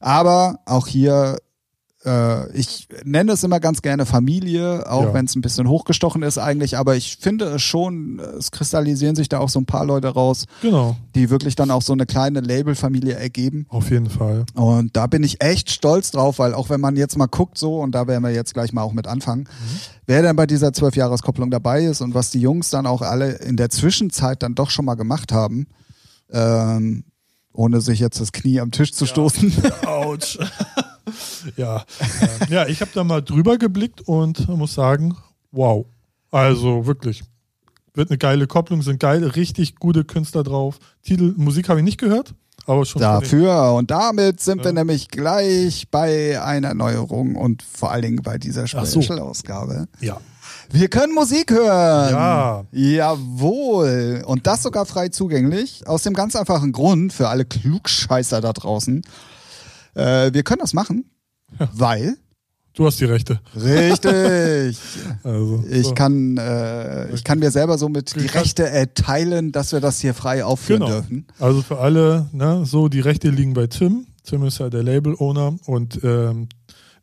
aber 0.00 0.60
auch 0.64 0.86
hier 0.86 1.36
äh, 2.04 2.50
ich 2.56 2.88
nenne 3.04 3.32
es 3.32 3.42
immer 3.44 3.60
ganz 3.60 3.82
gerne 3.82 4.06
Familie, 4.06 4.90
auch 4.90 5.02
Ja. 5.04 5.14
wenn 5.14 5.26
es 5.26 5.34
ein 5.36 5.42
bisschen 5.42 5.68
hochgestochen 5.68 6.22
ist 6.22 6.38
eigentlich, 6.38 6.78
aber 6.78 6.96
ich 6.96 7.18
finde 7.20 7.44
es 7.46 7.62
schon, 7.62 8.18
es 8.38 8.50
kristallisieren 8.50 9.16
sich 9.16 9.28
da 9.28 9.38
auch 9.38 9.48
so 9.50 9.58
ein 9.60 9.66
paar 9.66 9.84
Leute 9.84 10.08
raus, 10.08 10.46
Genau, 10.62 10.96
die 11.14 11.28
wirklich 11.30 11.56
dann 11.56 11.70
auch 11.70 11.82
so 11.82 11.92
eine 11.92 12.06
kleine 12.06 12.40
Labelfamilie 12.40 13.14
ergeben. 13.14 13.66
auf 13.68 13.90
jeden 13.90 14.08
Fall. 14.08 14.46
Und 14.54 14.96
da 14.96 15.06
bin 15.06 15.22
ich 15.22 15.42
echt 15.42 15.70
stolz 15.70 16.10
drauf, 16.10 16.38
weil 16.38 16.54
auch 16.54 16.70
wenn 16.70 16.80
man 16.80 16.96
jetzt 16.96 17.18
mal 17.18 17.26
guckt 17.26 17.58
so, 17.58 17.80
und 17.80 17.92
da 17.94 18.06
werden 18.06 18.22
wir 18.22 18.30
jetzt 18.30 18.54
gleich 18.54 18.72
mal 18.72 18.82
auch 18.82 18.92
mit 18.92 19.06
anfangen, 19.06 19.48
wer 20.06 20.22
denn 20.22 20.36
bei 20.36 20.46
dieser 20.46 20.72
Zwölfjahreskopplung 20.72 21.50
dabei 21.50 21.84
ist 21.84 22.00
und 22.00 22.14
was 22.14 22.30
die 22.30 22.40
Jungs 22.40 22.70
dann 22.70 22.86
auch 22.86 23.02
alle 23.02 23.32
in 23.32 23.56
der 23.56 23.68
Zwischenzeit 23.70 24.42
dann 24.42 24.54
doch 24.54 24.70
schon 24.70 24.84
mal 24.86 24.94
gemacht 24.94 25.32
haben, 25.32 25.66
ähm, 26.32 27.04
ohne 27.52 27.80
sich 27.80 27.98
jetzt 28.00 28.20
das 28.20 28.32
Knie 28.32 28.60
am 28.60 28.70
Tisch 28.70 28.92
zu 28.92 29.06
stoßen. 29.06 29.52
Autsch. 29.86 30.38
Ja, 31.56 31.76
äh, 31.78 32.52
ja, 32.52 32.66
ich 32.66 32.80
habe 32.80 32.90
da 32.94 33.04
mal 33.04 33.22
drüber 33.22 33.58
geblickt 33.58 34.00
und 34.02 34.48
muss 34.48 34.74
sagen, 34.74 35.16
wow. 35.52 35.86
Also 36.30 36.86
wirklich. 36.86 37.22
Wird 37.94 38.10
eine 38.10 38.18
geile 38.18 38.46
Kopplung, 38.46 38.82
sind 38.82 39.00
geile, 39.00 39.34
richtig 39.34 39.76
gute 39.76 40.04
Künstler 40.04 40.42
drauf. 40.44 40.78
Titel, 41.02 41.34
Musik 41.36 41.68
habe 41.68 41.80
ich 41.80 41.84
nicht 41.84 41.98
gehört, 41.98 42.34
aber 42.66 42.84
schon. 42.86 43.02
Dafür. 43.02 43.74
Und 43.74 43.90
damit 43.90 44.40
sind 44.40 44.58
wir 44.58 44.66
Ja. 44.70 44.72
nämlich 44.72 45.08
gleich 45.08 45.88
bei 45.90 46.40
einer 46.40 46.72
Neuerung 46.74 47.34
und 47.34 47.62
vor 47.64 47.90
allen 47.90 48.02
Dingen 48.02 48.22
bei 48.22 48.38
dieser 48.38 48.64
Ach 48.74 48.86
so. 48.86 49.02
Special-Ausgabe. 49.02 49.88
Ja. 50.00 50.20
Wir 50.72 50.88
können 50.88 51.12
Musik 51.14 51.50
hören. 51.50 52.12
Ja. 52.12 52.64
Jawohl. 52.70 54.22
Und 54.24 54.46
das 54.46 54.62
sogar 54.62 54.86
frei 54.86 55.08
zugänglich. 55.08 55.82
Aus 55.86 56.02
dem 56.04 56.14
ganz 56.14 56.36
einfachen 56.36 56.70
Grund 56.70 57.12
für 57.12 57.28
alle 57.28 57.44
Klugscheißer 57.44 58.40
da 58.40 58.52
draußen. 58.52 59.02
Äh, 59.94 60.32
wir 60.32 60.42
können 60.42 60.60
das 60.60 60.72
machen, 60.72 61.04
weil. 61.72 62.16
Du 62.72 62.86
hast 62.86 63.00
die 63.00 63.04
Rechte. 63.04 63.40
Richtig. 63.56 64.78
Also, 65.24 65.64
Ich 65.68 65.86
so. 65.88 65.94
kann, 65.94 66.36
äh, 66.38 67.12
ich 67.12 67.24
kann 67.24 67.40
mir 67.40 67.50
selber 67.50 67.76
somit 67.78 68.14
die 68.14 68.26
Rechte 68.26 68.68
erteilen, 68.68 69.52
dass 69.52 69.72
wir 69.72 69.80
das 69.80 70.00
hier 70.00 70.14
frei 70.14 70.44
aufführen 70.44 70.80
Genau. 70.82 70.92
dürfen. 70.92 71.26
Also 71.38 71.62
für 71.62 71.78
alle, 71.78 72.28
ne, 72.32 72.64
so 72.64 72.88
die 72.88 73.00
Rechte 73.00 73.28
liegen 73.30 73.52
bei 73.54 73.66
Tim. 73.66 74.06
Tim 74.24 74.44
ist 74.44 74.58
ja 74.58 74.70
der 74.70 74.82
Label-Owner 74.84 75.56
und 75.66 75.98
ähm, 76.04 76.48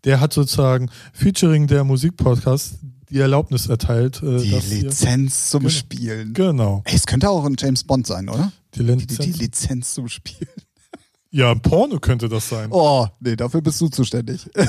der 0.05 0.19
hat 0.21 0.31
sozusagen 0.33 0.89
featuring 1.13 1.67
der 1.67 1.83
Musikpodcast 1.83 2.75
die 3.09 3.19
Erlaubnis 3.19 3.67
erteilt. 3.67 4.23
Äh, 4.23 4.39
Die 4.39 4.59
Lizenz 4.69 5.49
zum 5.49 5.61
Genau. 5.63 5.69
Spielen. 5.73 6.33
Genau. 6.33 6.81
Ey, 6.85 6.95
es 6.95 7.05
könnte 7.05 7.29
auch 7.29 7.45
ein 7.45 7.55
James 7.59 7.83
Bond 7.83 8.07
sein, 8.07 8.29
oder? 8.29 8.51
Die 8.75 8.79
Die, 8.79 8.91
Lizenz. 8.91 9.19
die 9.19 9.31
Lizenz 9.33 9.93
zum 9.93 10.07
Spielen. 10.07 10.49
Ja, 11.37 11.51
ein 11.51 11.61
Porno 11.61 11.99
könnte 11.99 12.27
das 12.29 12.49
sein. 12.49 12.69
Oh, 12.71 13.07
nee, 13.19 13.35
dafür 13.35 13.61
bist 13.61 13.79
du 13.79 13.87
zuständig. 13.89 14.49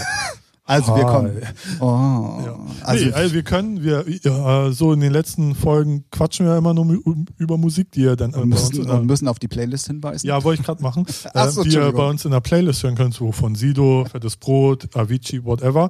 Also 0.69 0.95
wir 0.95 1.07
Ah, 1.07 1.13
kommen. 1.15 1.33
Oh. 1.81 2.43
Ja. 2.45 2.59
Also, 2.85 3.07
nee, 3.07 3.13
also 3.13 3.35
wir 3.35 3.43
können, 3.43 3.83
wir 3.83 4.05
ja, 4.23 4.71
so 4.71 4.93
in 4.93 5.01
den 5.01 5.15
letzten 5.15 5.55
Folgen 5.55 6.05
quatschen 6.11 6.45
wir 6.45 6.59
immer 6.59 6.75
nur 6.75 7.01
über 7.39 7.57
Musik, 7.57 7.91
die 7.93 8.03
ihr 8.03 8.17
dann 8.17 8.35
äh, 8.35 8.37
wir 8.37 8.45
müssen, 8.45 8.91
und 8.91 9.07
müssen 9.07 9.29
auf 9.29 9.39
die 9.39 9.49
Playlist 9.49 9.87
hinweisen. 9.87 10.27
ja, 10.27 10.45
wollte 10.45 10.61
ich 10.61 10.67
gerade 10.67 10.83
machen, 10.83 11.07
Ach 11.33 11.49
so, 11.49 11.63
äh, 11.63 11.69
die 11.69 11.75
ihr 11.77 11.91
bei 11.93 12.07
uns 12.07 12.27
in 12.27 12.33
der 12.33 12.43
Playlist 12.43 12.83
hören 12.83 12.97
könnt, 12.97 13.15
so 13.15 13.33
von 13.33 13.55
Sido, 13.55 14.05
Fettes 14.11 14.37
Brot, 14.37 14.95
Avicii, 14.95 15.43
whatever. 15.43 15.89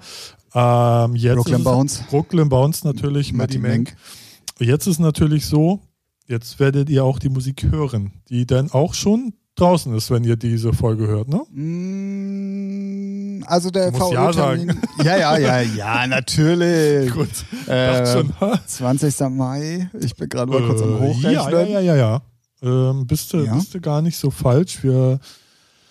Ähm, 0.55 1.17
jetzt 1.17 1.35
Brooklyn 1.35 1.65
Bounce. 1.65 2.05
Brooklyn 2.09 2.49
Bounce 2.49 2.87
natürlich, 2.87 3.33
Matty 3.33 3.59
Mank. 3.59 3.97
Jetzt 4.61 4.87
ist 4.87 5.01
natürlich 5.01 5.47
so, 5.47 5.81
jetzt 6.29 6.61
werdet 6.61 6.89
ihr 6.89 7.03
auch 7.03 7.19
die 7.19 7.31
Musik 7.31 7.65
hören, 7.65 8.13
die 8.29 8.47
dann 8.47 8.71
auch 8.71 8.95
schon 8.95 9.33
draußen 9.61 9.95
ist, 9.95 10.11
wenn 10.11 10.25
ihr 10.25 10.37
diese 10.37 10.73
Folge 10.73 11.07
hört, 11.07 11.29
ne? 11.29 11.43
Mm, 11.51 13.45
Also 13.47 13.71
der 13.71 13.91
musst 13.93 14.13
ja 14.13 14.27
VO-Termin. 14.29 14.81
Ja, 15.05 15.17
ja, 15.17 15.39
ja, 15.39 15.61
ja, 15.61 16.07
natürlich. 16.07 17.11
Gut. 17.15 17.29
Äh, 17.67 18.05
Dachte 18.05 18.13
schon, 18.13 18.41
ha? 18.41 18.61
20. 18.67 19.21
Mai. 19.31 19.91
Ich 20.01 20.15
bin 20.17 20.29
gerade 20.29 20.51
mal 20.51 20.63
kurz 20.67 20.83
am 20.83 20.97
Äh, 20.97 21.01
Hochrechnen. 21.01 21.33
Ja, 21.33 21.51
ja, 21.51 21.81
ja, 21.81 21.97
ja. 21.97 22.23
Ähm, 22.63 23.07
bist, 23.07 23.33
du, 23.33 23.39
Ja? 23.45 23.55
bist 23.55 23.75
du 23.75 23.81
gar 23.81 24.03
nicht 24.03 24.17
so 24.17 24.31
falsch. 24.31 24.83
Wir, 24.83 25.21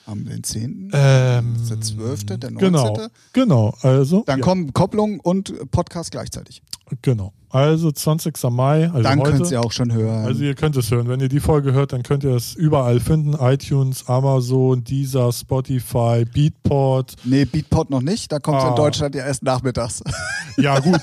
Am 0.06 0.26
den 0.26 0.44
10. 0.44 0.92
ähm, 0.94 1.56
der 1.70 1.82
12., 1.82 2.26
der 2.26 2.38
19. 2.52 2.58
Genau, 2.58 2.98
genau. 3.34 3.74
Also, 3.82 4.24
Dann 4.26 4.40
ja, 4.40 4.44
kommen 4.46 4.74
Kopplung 4.74 5.20
und 5.22 5.54
Podcast 5.72 6.12
gleichzeitig. 6.12 6.62
Genau. 7.02 7.34
Also 7.50 7.92
20. 7.94 8.34
Mai, 8.52 8.90
also 8.90 9.04
Dann 9.04 9.20
heute. 9.22 9.32
könnt 9.32 9.52
ihr 9.52 9.62
auch 9.62 9.72
schon 9.72 9.94
hören. 9.94 10.26
Also 10.26 10.44
ihr 10.44 10.54
könnt 10.54 10.76
es 10.76 10.92
hören. 10.92 11.08
Wenn 11.08 11.22
ihr 11.22 11.30
die 11.30 11.40
Folge 11.40 11.72
hört, 11.72 11.94
dann 11.94 12.04
könnt 12.04 12.26
ihr 12.26 12.36
es 12.36 12.56
überall 12.56 13.00
finden. 13.00 13.36
iTunes, 13.40 14.06
Amazon, 14.10 14.84
Deezer, 14.84 15.32
Spotify, 15.32 16.26
Beatport. 16.26 17.16
nee, 17.24 17.46
Beatport 17.46 17.90
noch 17.90 18.02
nicht. 18.02 18.32
Da 18.34 18.40
kommt 18.40 18.58
es 18.58 18.64
Ah. 18.66 18.70
in 18.70 18.76
Deutschland 18.76 19.16
ja 19.16 19.26
erst 19.26 19.44
nachmittags. 19.44 20.04
Ja 20.60 20.80
gut, 20.80 21.00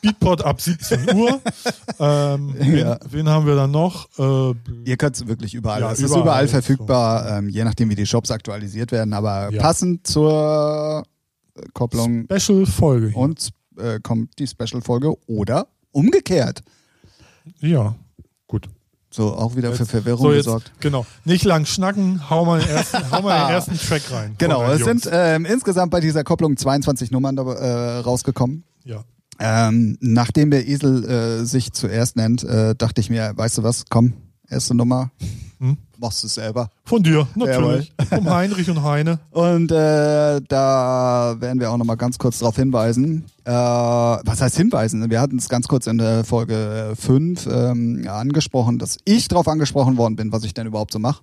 Beatport 0.00 0.42
ab 0.46 0.58
17 0.62 1.14
Uhr. 1.14 1.38
Ähm, 2.00 2.54
wen, 2.58 2.78
Ja. 2.78 2.98
wen 3.10 3.28
haben 3.28 3.46
wir 3.46 3.54
dann 3.54 3.70
noch? 3.70 4.08
Äh, 4.18 4.54
Ihr 4.86 4.96
könnt 4.96 5.16
es 5.16 5.26
wirklich 5.28 5.52
überall. 5.54 5.82
Ja, 5.82 5.92
es 5.92 5.98
ist 5.98 6.06
überall. 6.06 6.22
überall 6.22 6.48
verfügbar, 6.48 7.28
ähm, 7.38 7.50
je 7.50 7.64
nachdem, 7.64 7.90
wie 7.90 7.94
die 7.96 8.06
Shops 8.06 8.30
aktualisiert 8.30 8.92
werden. 8.92 9.12
Aber 9.12 9.50
Ja. 9.52 9.60
passend 9.60 10.06
zur 10.06 11.04
äh, 11.54 11.62
Kopplung 11.74 12.26
Special-Folge. 12.32 13.08
hier. 13.08 13.16
und 13.18 13.50
äh, 13.78 14.00
kommt 14.00 14.38
die 14.38 14.46
Special-Folge 14.46 15.14
oder 15.28 15.68
umgekehrt. 15.92 16.62
Ja, 17.60 17.94
gut. 18.46 18.68
So, 19.10 19.32
auch 19.34 19.54
wieder 19.54 19.72
für 19.74 19.86
Verwirrung 19.86 20.22
So, 20.26 20.32
jetzt, 20.32 20.44
gesorgt. 20.46 20.72
genau. 20.80 21.06
Nicht 21.24 21.44
lang 21.44 21.66
schnacken, 21.66 22.28
hau 22.30 22.44
mal 22.44 22.60
den 22.60 22.68
ersten, 22.68 23.10
hau 23.12 23.22
mal 23.22 23.46
den 23.46 23.50
ersten 23.54 23.78
Track 23.78 24.10
rein. 24.10 24.34
Genau, 24.38 24.64
es 24.72 24.80
Jungs. 24.80 25.02
sind 25.04 25.12
ähm, 25.14 25.44
insgesamt 25.44 25.92
bei 25.92 26.00
dieser 26.00 26.24
Kopplung 26.24 26.56
22 26.56 27.12
Nummern 27.12 27.36
äh, 27.38 27.40
rausgekommen. 27.42 28.64
Ja. 28.82 29.04
Ähm, 29.38 29.96
nachdem 30.00 30.50
der 30.50 30.66
Esel 30.66 31.04
äh, 31.08 31.44
sich 31.44 31.72
zuerst 31.72 32.16
nennt, 32.16 32.42
äh, 32.44 32.74
dachte 32.74 33.00
ich 33.00 33.08
mir, 33.10 33.32
weißt 33.36 33.58
du 33.58 33.62
was, 33.62 33.84
komm, 33.88 34.14
erste 34.48 34.74
Nummer, 34.74 35.10
Hm? 35.60 35.76
Machst 35.98 36.22
du 36.22 36.28
selber. 36.28 36.68
Von 36.84 37.02
dir, 37.02 37.26
natürlich. 37.34 37.92
Vom 38.08 38.28
Heinrich 38.30 38.68
und 38.70 38.82
Heine. 38.82 39.18
Und 39.30 39.70
äh, 39.70 40.40
da 40.48 41.36
werden 41.38 41.60
wir 41.60 41.70
auch 41.70 41.76
nochmal 41.76 41.96
ganz 41.96 42.18
kurz 42.18 42.38
darauf 42.38 42.56
hinweisen. 42.56 43.24
Äh, 43.44 43.52
was 43.52 44.40
heißt 44.40 44.56
hinweisen? 44.56 45.10
Wir 45.10 45.20
hatten 45.20 45.38
es 45.38 45.48
ganz 45.48 45.68
kurz 45.68 45.86
in 45.86 45.98
der 45.98 46.24
Folge 46.24 46.94
5 46.98 47.46
ähm, 47.46 48.06
angesprochen, 48.08 48.78
dass 48.78 48.98
ich 49.04 49.28
darauf 49.28 49.48
angesprochen 49.48 49.96
worden 49.96 50.16
bin, 50.16 50.32
was 50.32 50.44
ich 50.44 50.54
denn 50.54 50.66
überhaupt 50.66 50.92
so 50.92 50.98
mache. 50.98 51.22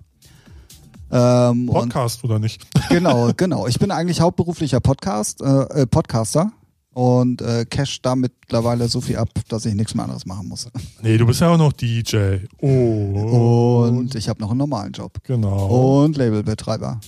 Ähm, 1.10 1.66
Podcast 1.66 2.24
oder 2.24 2.38
nicht? 2.38 2.66
genau, 2.88 3.32
genau. 3.36 3.66
Ich 3.66 3.78
bin 3.78 3.90
eigentlich 3.90 4.20
hauptberuflicher 4.20 4.80
Podcast, 4.80 5.42
äh, 5.42 5.82
äh, 5.82 5.86
Podcaster 5.86 6.52
und 6.94 7.40
äh, 7.42 7.64
cash 7.68 8.00
da 8.02 8.14
mittlerweile 8.16 8.88
so 8.88 9.00
viel 9.00 9.16
ab, 9.16 9.28
dass 9.48 9.64
ich 9.66 9.74
nichts 9.74 9.94
mehr 9.94 10.04
anderes 10.04 10.26
machen 10.26 10.48
muss. 10.48 10.68
Nee, 11.02 11.16
du 11.16 11.26
bist 11.26 11.40
ja 11.40 11.48
auch 11.48 11.58
noch 11.58 11.72
DJ. 11.72 12.38
Oh. 12.60 13.86
Und 13.88 14.14
ich 14.14 14.28
habe 14.28 14.40
noch 14.40 14.50
einen 14.50 14.58
normalen 14.58 14.92
Job. 14.92 15.18
genau. 15.24 16.02
Und 16.04 16.16
Labelbetreiber. 16.16 17.00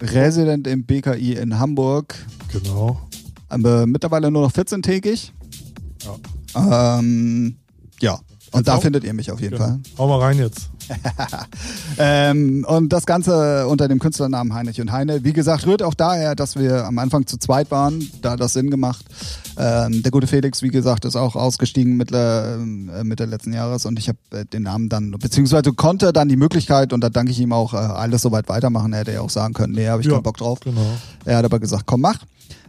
Resident 0.00 0.66
im 0.66 0.84
BKI 0.84 1.34
in 1.34 1.58
Hamburg. 1.58 2.14
Genau. 2.52 3.00
Aber 3.48 3.86
mittlerweile 3.86 4.30
nur 4.30 4.42
noch 4.42 4.52
14-tägig. 4.52 5.30
Ja. 6.54 6.98
Ähm, 6.98 7.56
ja. 8.00 8.14
Und 8.14 8.20
Jetzt 8.60 8.68
da 8.68 8.76
auch- 8.76 8.82
findet 8.82 9.04
ihr 9.04 9.12
mich 9.12 9.30
auf 9.32 9.40
jeden 9.40 9.54
genau. 9.56 9.64
Fall. 9.64 9.80
Hau 9.98 10.08
mal 10.08 10.20
rein 10.20 10.38
jetzt. 10.38 10.70
Ähm, 12.00 12.64
und 12.68 12.92
das 12.92 13.06
Ganze 13.06 13.66
unter 13.66 13.88
dem 13.88 13.98
Künstlernamen 13.98 14.54
Heinrich 14.54 14.80
und 14.80 14.92
Heine. 14.92 15.24
Wie 15.24 15.32
gesagt, 15.32 15.66
rührt 15.66 15.82
auch 15.82 15.94
daher, 15.94 16.36
dass 16.36 16.56
wir 16.56 16.86
am 16.86 16.98
Anfang 16.98 17.26
zu 17.26 17.38
zweit 17.38 17.70
waren. 17.72 18.08
Da 18.22 18.32
hat 18.32 18.40
das 18.40 18.52
Sinn 18.52 18.70
gemacht. 18.70 19.04
Ähm, 19.56 20.02
der 20.04 20.12
gute 20.12 20.28
Felix, 20.28 20.62
wie 20.62 20.68
gesagt, 20.68 21.04
ist 21.04 21.16
auch 21.16 21.34
ausgestiegen 21.34 21.96
mit, 21.96 22.12
äh, 22.12 22.56
Mitte 22.58 23.24
letzten 23.24 23.52
Jahres 23.52 23.84
und 23.84 23.98
ich 23.98 24.08
habe 24.08 24.18
äh, 24.30 24.44
den 24.44 24.62
Namen 24.62 24.88
dann, 24.88 25.10
beziehungsweise 25.10 25.72
konnte 25.72 26.12
dann 26.12 26.28
die 26.28 26.36
Möglichkeit, 26.36 26.92
und 26.92 27.00
da 27.02 27.08
danke 27.10 27.32
ich 27.32 27.40
ihm 27.40 27.52
auch, 27.52 27.74
äh, 27.74 27.78
alles 27.78 28.22
soweit 28.22 28.48
weitermachen. 28.48 28.92
Er 28.92 29.00
hätte 29.00 29.12
ja 29.12 29.20
auch 29.20 29.30
sagen 29.30 29.54
können, 29.54 29.72
nee, 29.74 29.88
habe 29.88 30.00
ich 30.02 30.06
Ja. 30.06 30.14
keinen 30.14 30.22
Bock 30.22 30.36
drauf. 30.36 30.60
Genau. 30.60 30.80
Er 31.24 31.38
hat 31.38 31.44
aber 31.44 31.58
gesagt, 31.58 31.84
komm, 31.86 32.02
mach. 32.02 32.18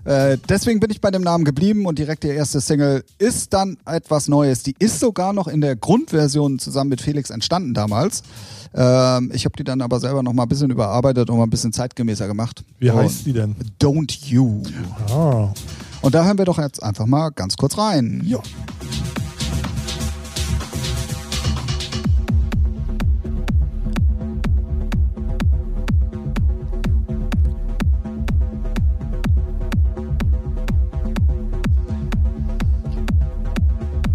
Äh, 0.06 0.38
deswegen 0.48 0.80
bin 0.80 0.90
ich 0.92 1.02
bei 1.02 1.12
dem 1.12 1.22
Namen 1.22 1.44
geblieben 1.44 1.86
und 1.86 2.00
direkt 2.00 2.24
die 2.24 2.30
erste 2.30 2.62
Single 2.62 3.04
ist 3.18 3.54
dann 3.54 3.78
etwas 3.86 4.28
Neues. 4.28 4.64
Die 4.64 4.76
ist 4.80 5.00
sogar 5.00 5.34
noch 5.34 5.48
in 5.48 5.62
der 5.62 5.76
Grundversion 5.76 6.60
zusammen 6.60 6.90
mit 6.90 7.02
Felix 7.02 7.30
entstanden 7.30 7.74
damals. 7.74 8.24
Ähm, 8.74 9.32
ich 9.34 9.46
habe 9.46 9.56
die 9.58 9.64
dann 9.64 9.82
aber 9.82 10.00
selber 10.00 10.24
noch 10.24 10.34
mal 10.34 10.44
ein 10.44 10.50
bisschen 10.50 10.70
überarbeitet 10.70 11.30
und 11.30 11.38
mal 11.38 11.44
ein 11.44 11.50
bisschen 11.50 11.74
zeitgemäßer 11.74 12.28
gemacht. 12.28 12.64
Wie 12.80 12.90
und 12.90 12.98
heißt 12.98 13.26
die 13.26 13.34
denn? 13.34 13.56
Don't 13.82 14.26
You. 14.26 14.64
Ah. 15.10 15.54
Und 16.02 16.16
da 16.16 16.24
hören 16.24 16.38
wir 16.38 16.46
doch 16.46 16.58
jetzt 16.58 16.82
einfach 16.82 17.06
mal 17.06 17.30
ganz 17.30 17.58
kurz 17.58 17.78
rein. 17.78 18.22
Ja. 18.26 18.40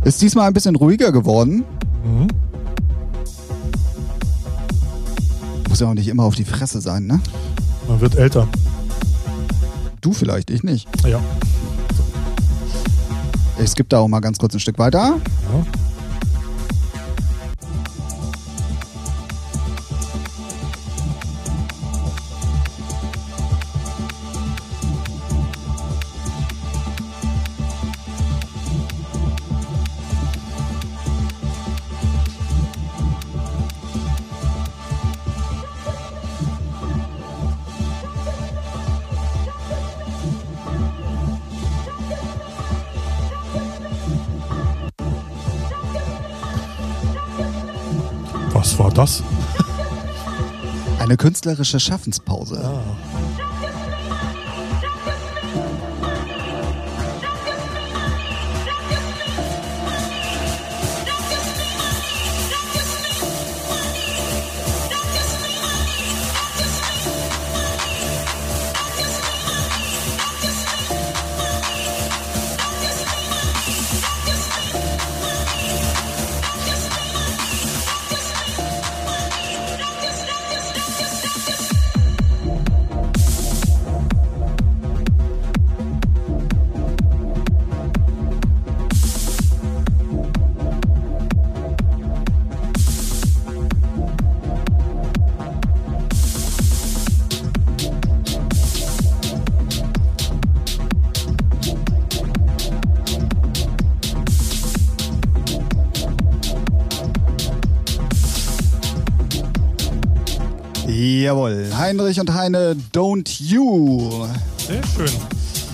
Ist 0.04 0.20
diesmal 0.20 0.46
ein 0.48 0.52
bisschen 0.52 0.76
ruhiger 0.76 1.12
geworden. 1.12 1.64
Mhm. 2.04 2.28
Muss 5.68 5.80
ja 5.80 5.88
auch 5.88 5.94
nicht 5.94 6.08
immer 6.08 6.24
auf 6.24 6.34
die 6.34 6.44
Fresse 6.44 6.80
sein, 6.80 7.06
ne? 7.06 7.20
Man 7.88 8.00
wird 8.00 8.14
älter. 8.16 8.46
Du 10.00 10.12
vielleicht, 10.12 10.50
ich 10.50 10.62
nicht. 10.62 10.86
Ja. 11.06 11.20
Ich 13.62 13.70
skippe 13.70 13.88
da 13.88 13.98
auch 14.00 14.08
mal 14.08 14.20
ganz 14.20 14.38
kurz 14.38 14.54
ein 14.54 14.60
Stück 14.60 14.78
weiter. 14.78 14.98
ja. 14.98 15.73
Künstlerische 51.44 51.78
Schaffenspause. 51.78 52.58
Ah. 52.64 53.23
Heinrich 111.94 112.18
und 112.18 112.34
Heine, 112.34 112.74
don't 112.92 113.40
you. 113.40 114.26
Sehr 114.66 114.82
schön. 114.96 115.16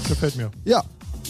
Gefällt 0.07 0.37
mir. 0.37 0.51
Ja, 0.67 0.85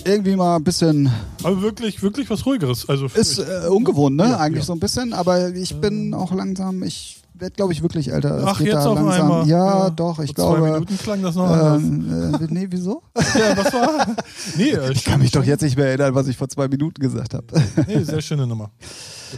irgendwie 0.05 0.35
mal 0.35 0.57
ein 0.57 0.65
bisschen, 0.65 1.09
Aber 1.45 1.63
wirklich, 1.63 2.03
wirklich 2.03 2.29
was 2.29 2.45
ruhigeres. 2.45 2.89
Also 2.89 3.07
ist 3.07 3.39
äh, 3.39 3.69
ungewohnt, 3.69 4.17
ne? 4.17 4.31
Ja, 4.31 4.39
Eigentlich 4.39 4.63
ja. 4.65 4.67
so 4.67 4.73
ein 4.73 4.81
bisschen, 4.81 5.13
aber 5.13 5.51
ich 5.55 5.81
bin 5.81 6.13
auch 6.13 6.33
langsam, 6.33 6.83
ich 6.83 7.23
werde, 7.35 7.55
glaube 7.55 7.73
ich, 7.73 7.83
wirklich 7.83 8.11
älter. 8.13 8.43
Ach, 8.45 8.59
jetzt 8.61 8.73
da 8.75 8.87
auf 8.89 8.97
langsam. 8.97 9.21
einmal. 9.31 9.47
Ja, 9.47 9.91
doch, 9.91 10.19
ich 10.19 10.33
Vor 10.35 10.55
Zwei 10.55 10.57
glaube. 10.59 10.73
Minuten 10.73 10.99
klang 10.99 11.23
das 11.23 11.37
noch. 11.37 11.77
Ähm, 11.77 12.33
äh, 12.35 12.47
nee, 12.51 12.67
wieso? 12.69 13.03
Ja, 13.39 13.57
was 13.57 13.73
war? 13.73 14.07
Nee, 14.57 14.75
Ich 14.93 15.05
kann 15.05 15.21
mich 15.21 15.31
doch 15.31 15.45
jetzt 15.45 15.63
nicht 15.63 15.77
mehr 15.77 15.87
erinnern, 15.87 16.17
was 16.17 16.27
ich 16.27 16.37
vor 16.37 16.49
zwei 16.49 16.67
Minuten 16.67 17.01
gesagt 17.01 17.35
habe. 17.35 17.47
Nee, 17.87 18.03
sehr 18.03 18.21
schöne 18.23 18.45
Nummer. 18.45 18.73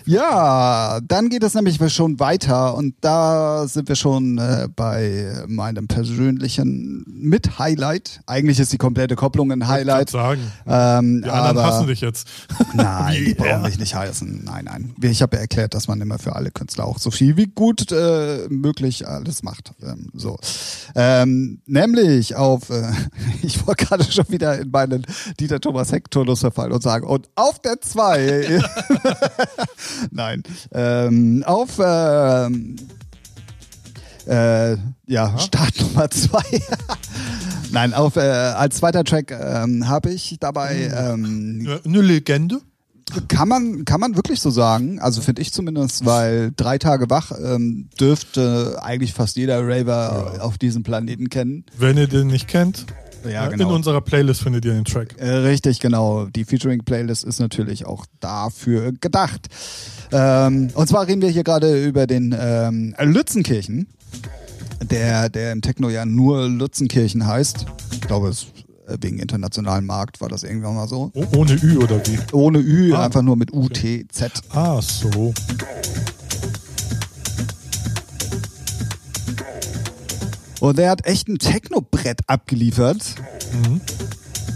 Ja, 0.05 1.01
dann 1.07 1.29
geht 1.29 1.43
es 1.43 1.55
nämlich 1.55 1.79
schon 1.93 2.19
weiter 2.21 2.77
und 2.77 2.95
da 3.01 3.67
sind 3.67 3.89
wir 3.89 3.97
schon 3.97 4.39
äh, 4.39 4.69
bei 4.75 5.45
meinem 5.47 5.89
persönlichen 5.89 7.05
Mit-Highlight. 7.07 8.21
Eigentlich 8.27 8.59
ist 8.59 8.73
die 8.73 8.79
komplette 8.79 9.17
Kopplung 9.17 9.53
ein 9.53 9.69
Highlight. 9.69 10.09
Ich 10.09 10.13
sagen. 10.13 10.41
Ähm, 10.67 11.23
Die 11.23 11.31
anderen 11.31 11.59
aber 11.59 11.65
hassen 11.65 11.87
dich 11.87 12.01
jetzt. 12.01 12.29
Nein, 12.75 13.25
die 13.25 13.35
brauchen 13.39 13.63
mich 13.63 13.79
nicht 13.79 13.95
heißen. 13.95 14.45
Nein, 14.45 14.65
nein. 14.65 14.95
Ich 15.03 15.23
habe 15.23 15.37
ja 15.37 15.43
erklärt, 15.43 15.75
dass 15.75 15.89
man 15.89 16.01
immer 16.01 16.19
für 16.19 16.35
alle 16.37 16.51
Künstler 16.51 16.85
auch 16.85 16.99
so 16.99 17.11
viel 17.11 17.37
wie 17.37 17.47
gut 17.47 17.91
äh, 17.93 18.47
möglich 18.49 19.07
alles 19.07 19.43
macht. 19.43 19.73
Ähm, 19.83 20.11
so, 20.15 20.39
ähm, 20.95 21.61
nämlich 21.67 22.37
auf. 22.37 22.71
Äh, 22.71 22.93
ich 23.43 23.67
wollte 23.67 23.85
gerade 23.85 24.05
schon 24.11 24.29
wieder 24.29 24.59
in 24.59 24.71
meinen 24.71 25.07
Dieter 25.39 25.61
Thomas 25.61 25.93
Heck 25.93 26.11
Turnus 26.11 26.41
verfallen 26.41 26.73
und 26.73 26.83
sagen 26.83 27.07
und 27.07 27.29
auf 27.35 27.59
der 27.61 27.81
zwei. 27.81 28.61
nein, 30.11 30.43
ähm, 30.73 31.43
auf. 31.47 31.79
Ähm, 31.83 32.77
äh, 34.27 34.77
ja, 35.07 35.37
Start 35.39 35.81
Nummer 35.81 36.09
zwei. 36.11 36.43
Nein, 37.73 37.95
auf 37.95 38.17
äh, 38.17 38.21
als 38.21 38.77
zweiter 38.77 39.03
Track 39.03 39.31
ähm, 39.33 39.89
habe 39.89 40.11
ich 40.11 40.37
dabei 40.39 40.93
ähm, 40.95 41.63
Ja, 41.67 41.79
Eine 41.85 42.03
Legende. 42.03 42.61
kann 43.29 43.49
man, 43.49 43.85
kann 43.85 43.99
man 43.99 44.15
wirklich 44.15 44.41
so 44.41 44.51
sagen. 44.51 45.01
Also 45.01 45.23
finde 45.23 45.43
ich 45.43 45.53
zumindest, 45.53 46.05
weil 46.05 46.53
drei 46.55 46.79
Tage 46.79 47.11
wach 47.11 47.33
ähm, 47.43 47.89
dürfte 47.99 48.79
eigentlich 48.83 49.13
fast 49.13 49.37
jeder 49.37 49.67
Raver 49.67 50.37
auf 50.41 50.59
diesem 50.59 50.83
Planeten 50.83 51.31
kennen. 51.31 51.65
Wenn 51.79 51.97
ihr 51.97 52.07
den 52.07 52.29
nicht 52.29 52.47
kennt, 52.47 52.87
Ja, 53.31 53.47
in 53.47 53.59
genau. 53.59 53.75
unserer 53.75 54.01
Playlist 54.01 54.43
findet 54.43 54.65
ihr 54.65 54.73
den 54.73 54.85
Track. 54.85 55.15
Äh, 55.19 55.29
richtig, 55.31 55.81
genau. 55.81 56.27
Die 56.27 56.45
Featuring-Playlist 56.45 57.25
ist 57.25 57.39
natürlich 57.41 57.87
auch 57.87 58.05
dafür 58.21 58.93
gedacht. 59.01 59.49
Ähm, 60.11 60.69
und 60.75 60.89
zwar 60.89 61.07
reden 61.07 61.23
wir 61.23 61.29
hier 61.29 61.45
gerade 61.45 61.85
über 61.85 62.07
den 62.07 62.35
ähm, 62.39 62.95
Lützenkirchen, 63.01 63.87
der, 64.83 65.29
der 65.29 65.53
im 65.53 65.63
Techno 65.63 65.89
ja 65.89 66.05
nur 66.05 66.49
Lützenkirchen 66.49 67.27
heißt. 67.27 67.67
Ich 67.93 68.01
glaube, 68.01 68.29
es 68.29 68.47
äh, 68.89 68.97
wegen 69.01 69.19
internationalen 69.21 69.87
Markt 69.87 70.21
war 70.21 70.29
das 70.29 70.43
irgendwann 70.43 70.75
mal 70.75 70.89
so. 70.89 71.11
Oh, 71.15 71.25
ohne 71.37 71.53
Ü 71.63 71.79
oder 71.79 72.01
wie? 72.07 72.19
Ohne 72.33 72.59
Ü, 72.59 72.93
Ah. 72.95 73.05
einfach 73.05 73.23
nur 73.23 73.37
mit 73.37 73.53
U, 73.53 73.69
T, 73.69 74.05
Z. 74.11 74.33
Ah, 74.51 74.81
so. 74.83 75.33
Und 80.63 80.79
er 80.79 80.91
hat 80.91 81.05
echt 81.07 81.27
ein 81.27 81.39
Techno-Brett 81.39 82.21
abgeliefert. 82.29 83.17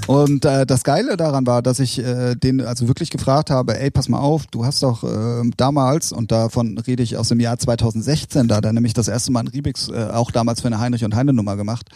Und 0.07 0.45
äh, 0.45 0.65
das 0.65 0.85
Geile 0.85 1.17
daran 1.17 1.49
war, 1.49 1.63
dass 1.63 1.81
ich 1.81 1.99
äh, 1.99 2.37
den 2.37 2.61
also 2.61 2.87
wirklich 2.87 3.11
gefragt 3.11 3.51
habe, 3.51 3.81
ey, 3.81 3.91
pass 3.91 4.09
mal 4.09 4.21
auf, 4.21 4.47
du 4.47 4.65
hast 4.65 4.85
doch 4.85 5.03
äh, 5.03 5.43
damals, 5.57 6.13
und 6.13 6.31
davon 6.31 6.79
rede 6.79 7.03
ich 7.03 7.17
aus 7.17 7.31
dem 7.31 7.41
Jahr 7.41 7.59
2016, 7.59 8.47
da 8.47 8.55
hat 8.55 8.65
er 8.65 8.73
nämlich 8.73 8.95
das 8.95 9.09
erste 9.09 9.33
Mal 9.33 9.41
einen 9.41 9.49
Remix, 9.49 9.89
äh, 9.89 10.11
auch 10.13 10.31
damals 10.31 10.61
für 10.61 10.69
eine 10.69 10.79
Heinrich 10.79 11.05
und 11.05 11.17
Heine 11.17 11.33
Nummer 11.33 11.57
gemacht, 11.57 11.89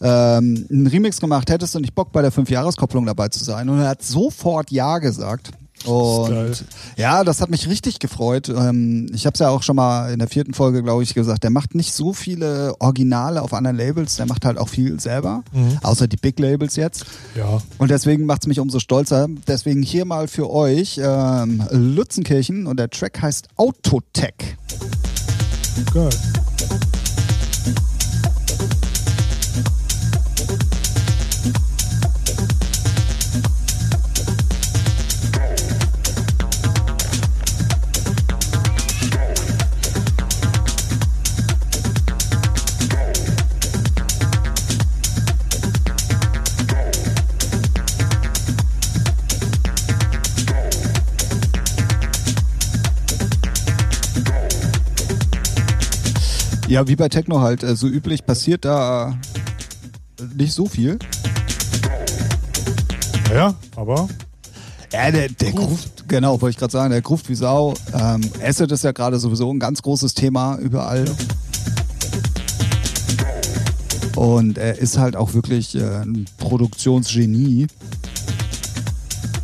ähm, 0.00 0.64
einen 0.70 0.86
Remix 0.86 1.18
gemacht, 1.18 1.50
hättest 1.50 1.74
du 1.74 1.80
nicht 1.80 1.96
Bock 1.96 2.12
bei 2.12 2.22
der 2.22 2.30
Fünfjahreskopplung 2.30 3.06
dabei 3.06 3.26
zu 3.28 3.42
sein? 3.42 3.68
Und 3.68 3.80
er 3.80 3.88
hat 3.88 4.04
sofort 4.04 4.70
Ja 4.70 4.98
gesagt. 4.98 5.50
Und 5.84 6.64
ja, 6.96 7.24
das 7.24 7.40
hat 7.40 7.50
mich 7.50 7.68
richtig 7.68 7.98
gefreut. 7.98 8.48
Ähm, 8.48 9.10
ich 9.14 9.26
habe 9.26 9.34
es 9.34 9.40
ja 9.40 9.48
auch 9.48 9.62
schon 9.62 9.76
mal 9.76 10.12
in 10.12 10.18
der 10.18 10.28
vierten 10.28 10.54
Folge, 10.54 10.82
glaube 10.82 11.02
ich, 11.02 11.14
gesagt. 11.14 11.44
Der 11.44 11.50
macht 11.50 11.74
nicht 11.74 11.92
so 11.92 12.12
viele 12.12 12.74
Originale 12.80 13.42
auf 13.42 13.52
anderen 13.54 13.76
Labels. 13.76 14.16
Der 14.16 14.26
macht 14.26 14.44
halt 14.44 14.58
auch 14.58 14.68
viel 14.68 14.98
selber, 15.00 15.42
außer 15.82 16.08
die 16.08 16.16
Big 16.16 16.38
Labels 16.38 16.76
jetzt. 16.76 17.04
Ja. 17.36 17.60
Und 17.78 17.90
deswegen 17.90 18.26
macht 18.26 18.42
es 18.42 18.48
mich 18.48 18.60
umso 18.60 18.80
stolzer. 18.80 19.28
Deswegen 19.46 19.82
hier 19.82 20.04
mal 20.04 20.28
für 20.28 20.50
euch 20.50 21.00
ähm, 21.02 21.62
Lützenkirchen 21.70 22.66
und 22.66 22.78
der 22.78 22.90
Track 22.90 23.22
heißt 23.22 23.48
Autotech. 23.56 24.56
Geil. 25.92 26.10
Ja, 56.68 56.86
wie 56.86 56.96
bei 56.96 57.08
Techno 57.08 57.40
halt, 57.40 57.62
äh, 57.62 57.74
so 57.74 57.88
üblich 57.88 58.26
passiert 58.26 58.66
da 58.66 59.18
äh, 60.20 60.36
nicht 60.36 60.52
so 60.52 60.66
viel. 60.66 60.98
Ja, 63.32 63.54
aber 63.74 64.06
Ja, 64.92 65.10
der, 65.10 65.30
der 65.30 65.52
Gruft, 65.52 66.06
genau, 66.08 66.42
wollte 66.42 66.50
ich 66.50 66.56
gerade 66.58 66.72
sagen, 66.72 66.90
der 66.90 67.00
Gruft 67.00 67.30
wie 67.30 67.34
Sau. 67.34 67.72
Ähm, 67.94 68.20
Acid 68.42 68.70
ist 68.70 68.84
ja 68.84 68.92
gerade 68.92 69.18
sowieso 69.18 69.50
ein 69.50 69.58
ganz 69.58 69.80
großes 69.80 70.12
Thema 70.12 70.58
überall. 70.58 71.06
Und 74.14 74.58
er 74.58 74.76
ist 74.78 74.98
halt 74.98 75.16
auch 75.16 75.32
wirklich 75.32 75.74
äh, 75.74 76.02
ein 76.02 76.26
Produktionsgenie. 76.36 77.66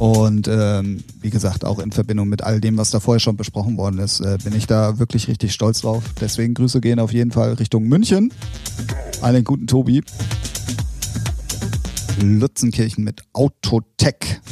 Und 0.05 0.49
ähm, 0.49 1.03
wie 1.23 1.31
gesagt, 1.31 1.64
auch 1.64 1.79
in 1.79 1.90
Verbindung 1.90 2.29
mit 2.29 2.43
all 2.43 2.61
dem, 2.61 2.77
was 2.77 2.90
da 2.90 3.01
vorher 3.01 3.21
schon 3.21 3.38
besprochen 3.38 3.79
worden 3.79 3.99
ist, 4.01 4.21
äh, 4.21 4.37
bin 4.45 4.55
ich 4.55 4.67
da 4.67 4.99
wirklich 4.99 5.29
richtig 5.29 5.55
stolz 5.55 5.81
drauf. 5.81 6.05
Deswegen 6.21 6.53
Grüße 6.53 6.83
gehen 6.83 6.99
auf 6.99 7.11
jeden 7.11 7.31
Fall 7.31 7.55
Richtung 7.55 7.85
München. 7.85 8.31
An 9.23 9.33
den 9.33 9.45
guten 9.45 9.67
Tobi. 9.67 10.03
Lutzenkirchen 12.21 13.03
mit 13.03 13.23
Autotech. 13.33 14.43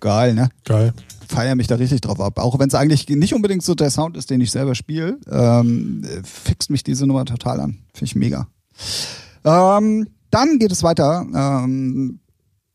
Geil, 0.00 0.32
ne? 0.32 0.48
Geil. 0.64 0.94
Feier 1.32 1.54
mich 1.54 1.66
da 1.66 1.76
richtig 1.76 2.00
drauf 2.02 2.20
ab. 2.20 2.38
Auch 2.38 2.58
wenn 2.58 2.68
es 2.68 2.74
eigentlich 2.74 3.08
nicht 3.08 3.34
unbedingt 3.34 3.62
so 3.62 3.74
der 3.74 3.90
Sound 3.90 4.16
ist, 4.16 4.30
den 4.30 4.40
ich 4.40 4.50
selber 4.50 4.74
spiele, 4.74 5.18
ähm, 5.30 6.02
fixt 6.24 6.70
mich 6.70 6.84
diese 6.84 7.06
Nummer 7.06 7.24
total 7.24 7.60
an. 7.60 7.78
Finde 7.92 8.04
ich 8.04 8.14
mega. 8.14 8.46
Ähm, 9.44 10.08
dann 10.30 10.58
geht 10.58 10.72
es 10.72 10.82
weiter 10.82 11.26
ähm, 11.34 12.20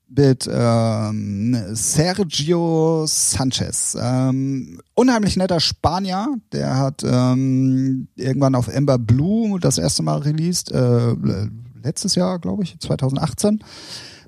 mit 0.09 0.49
ähm, 0.51 1.57
Sergio 1.73 3.05
Sanchez. 3.07 3.97
Ähm, 3.99 4.79
unheimlich 4.93 5.37
netter 5.37 5.59
Spanier. 5.59 6.35
Der 6.51 6.77
hat 6.77 7.03
ähm, 7.03 8.07
irgendwann 8.15 8.55
auf 8.55 8.67
Ember 8.67 8.97
Blue 8.97 9.59
das 9.59 9.77
erste 9.77 10.03
Mal 10.03 10.19
released. 10.19 10.71
Äh, 10.71 11.15
letztes 11.83 12.15
Jahr, 12.15 12.39
glaube 12.39 12.63
ich, 12.63 12.79
2018. 12.79 13.59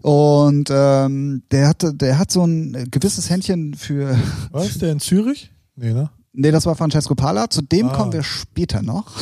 Und 0.01 0.69
ähm, 0.71 1.43
der 1.51 1.67
hatte, 1.67 1.93
der 1.93 2.17
hat 2.19 2.31
so 2.31 2.43
ein 2.45 2.88
gewisses 2.91 3.29
Händchen 3.29 3.73
für. 3.75 4.17
Was? 4.51 4.77
Der 4.79 4.91
in 4.91 4.99
Zürich? 4.99 5.51
Nee, 5.75 5.93
ne? 5.93 6.09
Nee, 6.33 6.51
das 6.51 6.65
war 6.65 6.75
Francesco 6.75 7.15
Pala. 7.15 7.49
Zu 7.49 7.62
dem 7.63 7.88
Ah. 7.89 7.93
kommen 7.95 8.13
wir 8.13 8.23
später 8.23 8.81
noch. 8.81 9.12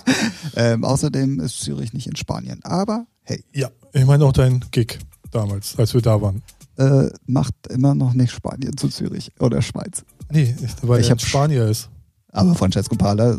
ähm, 0.56 0.84
außerdem 0.84 1.40
ist 1.40 1.60
Zürich 1.60 1.92
nicht 1.92 2.06
in 2.06 2.16
Spanien. 2.16 2.60
Aber 2.64 3.06
hey, 3.22 3.44
Ja. 3.52 3.68
Ich 3.92 4.04
meine 4.06 4.24
auch 4.24 4.32
dein 4.32 4.64
Gig 4.72 4.98
damals, 5.30 5.78
als 5.78 5.94
wir 5.94 6.02
da 6.02 6.20
waren. 6.20 6.42
äh, 6.78 7.08
macht 7.26 7.54
immer 7.70 7.94
noch 7.94 8.12
nicht 8.14 8.32
Spanien 8.32 8.76
zu 8.76 8.88
Zürich 8.88 9.30
oder 9.38 9.62
Schweiz. 9.62 10.04
Nee, 10.30 10.54
ich, 10.60 10.88
weil 10.88 11.00
Ich 11.00 11.10
er 11.10 11.18
Spanier 11.18 11.66
ist. 11.68 11.88
Aber 12.32 12.54
Francesco 12.56 12.96
Pala. 12.96 13.34
Äh, 13.34 13.38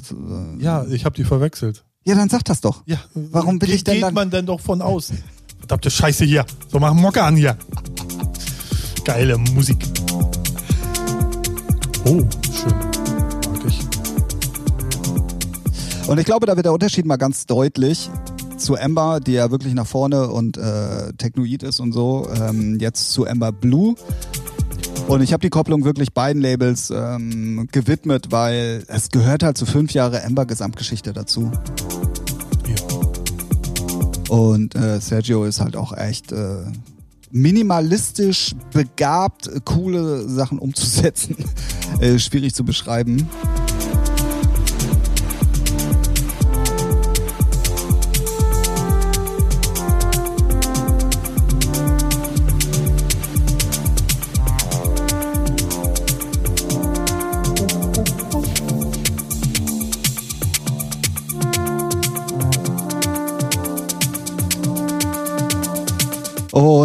Ja, 0.64 0.86
ich 0.86 1.04
habe 1.04 1.16
die 1.16 1.26
verwechselt. 1.26 1.84
ja, 2.06 2.16
dann 2.16 2.30
sag 2.30 2.46
das 2.46 2.62
doch. 2.62 2.84
Ja. 2.86 2.98
Warum 3.14 3.62
will 3.62 3.72
ich 3.72 3.84
denn 3.84 3.96
geht 3.96 4.04
dann- 4.04 4.14
man 4.14 4.30
denn 4.30 4.46
doch 4.46 4.62
von 4.62 4.82
aus? 4.82 5.12
Verdammte 5.60 5.90
Scheiße 5.90 6.26
hier. 6.26 6.46
So, 6.72 6.80
mach 6.80 6.94
Mocke 6.94 7.24
an 7.24 7.36
hier. 7.36 7.58
Geile 9.04 9.38
Musik. 9.38 9.78
Oh, 12.06 12.22
schön. 12.52 12.74
Mag 13.52 13.66
ich. 13.68 13.80
Und 16.08 16.20
ich 16.20 16.26
glaube, 16.26 16.46
da 16.46 16.56
wird 16.56 16.66
der 16.66 16.74
Unterschied 16.74 17.06
mal 17.06 17.18
ganz 17.18 17.46
deutlich 17.46 18.10
zu 18.58 18.76
Ember, 18.76 19.20
die 19.20 19.34
ja 19.34 19.52
wirklich 19.52 19.74
nach 19.74 19.88
vorne 19.88 20.30
und 20.30 20.58
äh, 20.58 21.14
technoid 21.14 21.64
ist 21.64 21.80
und 21.80 21.92
so, 21.92 22.28
ähm, 22.34 22.78
jetzt 22.80 23.12
zu 23.12 23.26
Ember 23.26 23.52
Blue. 23.52 23.96
Und 25.08 25.22
ich 25.22 25.34
habe 25.34 25.42
die 25.42 25.50
Kopplung 25.50 25.84
wirklich 25.84 26.14
beiden 26.14 26.42
Labels 26.42 26.90
ähm, 26.90 27.68
gewidmet, 27.72 28.28
weil 28.32 28.84
es 28.88 29.10
gehört 29.10 29.44
halt 29.44 29.58
zu 29.58 29.66
fünf 29.66 29.94
Jahre 29.94 30.22
Ember 30.22 30.46
Gesamtgeschichte 30.46 31.14
dazu. 31.14 31.52
Und 34.30 34.76
äh, 34.76 35.00
Sergio 35.00 35.46
ist 35.46 35.60
halt 35.60 35.76
auch 35.76 35.96
echt 35.96 36.32
äh, 36.32 36.64
minimalistisch 37.32 38.56
begabt, 38.72 39.50
coole 39.66 40.28
Sachen 40.28 40.60
umzusetzen. 40.60 41.36
äh, 42.00 42.18
schwierig 42.18 42.54
zu 42.54 42.64
beschreiben. 42.64 43.30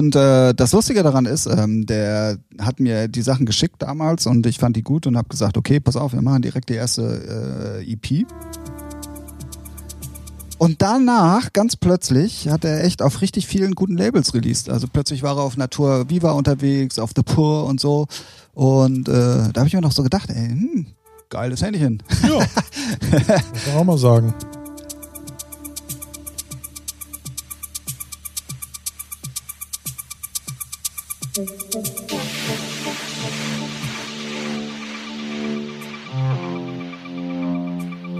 Und 0.01 0.17
äh, 0.17 0.55
das 0.55 0.73
Lustige 0.73 1.03
daran 1.03 1.27
ist, 1.27 1.45
ähm, 1.45 1.85
der 1.85 2.39
hat 2.59 2.81
mir 2.81 3.07
die 3.07 3.21
Sachen 3.21 3.45
geschickt 3.45 3.83
damals 3.83 4.27
und 4.27 4.47
ich 4.47 4.57
fand 4.57 4.75
die 4.75 4.83
gut 4.83 5.07
und 5.07 5.19
habe 5.19 5.29
gesagt, 5.29 5.59
okay, 5.59 5.79
pass 5.79 5.95
auf, 5.95 6.15
wir 6.15 6.23
machen 6.23 6.41
direkt 6.41 6.71
die 6.71 6.75
erste 6.75 7.83
äh, 7.85 7.93
EP. 7.93 8.27
Und 10.57 10.81
danach, 10.81 11.53
ganz 11.53 11.77
plötzlich, 11.77 12.49
hat 12.49 12.65
er 12.65 12.83
echt 12.83 13.03
auf 13.03 13.21
richtig 13.21 13.47
vielen 13.47 13.75
guten 13.75 13.99
Labels 13.99 14.33
released. 14.33 14.71
Also 14.71 14.87
plötzlich 14.91 15.23
war 15.23 15.37
er 15.37 15.43
auf 15.43 15.59
Natur 15.59 16.09
Viva 16.09 16.31
unterwegs, 16.31 16.99
auf 16.99 17.11
The 17.15 17.23
Poor 17.23 17.67
und 17.67 17.79
so. 17.79 18.07
Und 18.55 19.07
äh, 19.07 19.13
da 19.53 19.53
habe 19.55 19.67
ich 19.67 19.75
mir 19.75 19.83
noch 19.83 19.93
so 19.93 20.03
gedacht, 20.03 20.31
ey, 20.31 20.49
hm, 20.49 20.87
geiles 21.29 21.61
Händchen. 21.61 22.03
Ja. 22.23 22.39
Muss 22.39 23.67
man 23.67 23.77
auch 23.77 23.85
mal 23.85 23.99
sagen. 23.99 24.33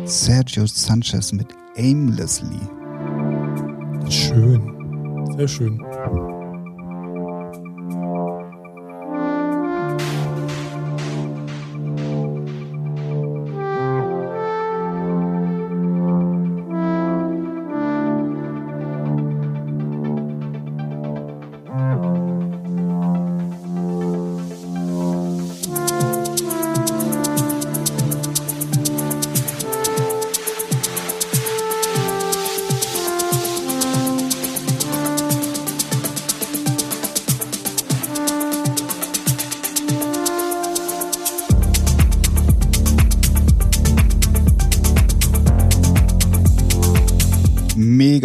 Sergio 0.05 0.67
Sanchez 0.67 1.33
mit 1.33 1.49
Aimlessly. 1.77 2.61
Schön. 4.09 5.35
Sehr 5.37 5.49
schön. 5.49 6.40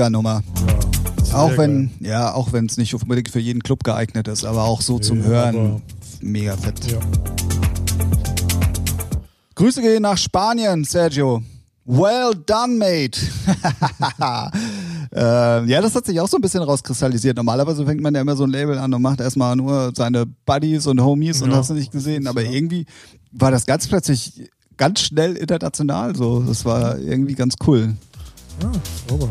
Mega 0.05 0.09
Nummer. 0.11 0.43
Ja, 1.29 1.35
Auch 1.37 1.57
wenn, 1.57 1.89
geil. 1.99 2.09
ja, 2.11 2.33
auch 2.33 2.53
wenn 2.53 2.67
es 2.67 2.77
nicht 2.77 2.93
unbedingt 2.93 3.29
für 3.29 3.39
jeden 3.39 3.63
Club 3.63 3.83
geeignet 3.83 4.27
ist, 4.27 4.45
aber 4.45 4.63
auch 4.65 4.81
so 4.81 4.99
zum 4.99 5.19
Nee, 5.19 5.25
Hören. 5.25 5.55
aber- 5.55 5.81
Mega 6.21 6.55
fett. 6.57 6.91
Ja. 6.91 6.99
Grüße 9.55 9.81
gehen 9.81 10.03
nach 10.03 10.17
Spanien, 10.17 10.83
Sergio. 10.83 11.41
Well 11.85 12.33
done, 12.45 12.75
mate. 12.75 13.19
äh, 15.15 15.65
ja, 15.65 15.81
das 15.81 15.95
hat 15.95 16.05
sich 16.05 16.19
auch 16.19 16.27
so 16.27 16.37
ein 16.37 16.41
bisschen 16.41 16.61
rauskristallisiert. 16.63 17.37
Normalerweise 17.37 17.85
fängt 17.85 18.01
man 18.01 18.13
ja 18.15 18.21
immer 18.21 18.35
so 18.35 18.43
ein 18.43 18.49
Label 18.51 18.77
an 18.77 18.93
und 18.93 19.01
macht 19.01 19.21
erstmal 19.21 19.55
nur 19.55 19.91
seine 19.95 20.25
Buddies 20.45 20.85
und 20.87 21.01
Homies 21.01 21.41
und 21.41 21.51
Ja. 21.51 21.57
hast 21.57 21.69
du 21.69 21.73
nicht 21.75 21.91
gesehen. 21.91 22.27
Aber 22.27 22.41
Ja. 22.43 22.51
irgendwie 22.51 22.85
war 23.31 23.49
das 23.51 23.65
ganz 23.65 23.87
plötzlich 23.87 24.49
ganz 24.77 25.01
schnell 25.01 25.35
international 25.35 26.15
so. 26.15 26.41
Das 26.41 26.63
war 26.65 26.97
irgendwie 26.99 27.33
ganz 27.35 27.55
cool. 27.67 27.95
Ja, 28.61 28.71
sauber. 29.07 29.29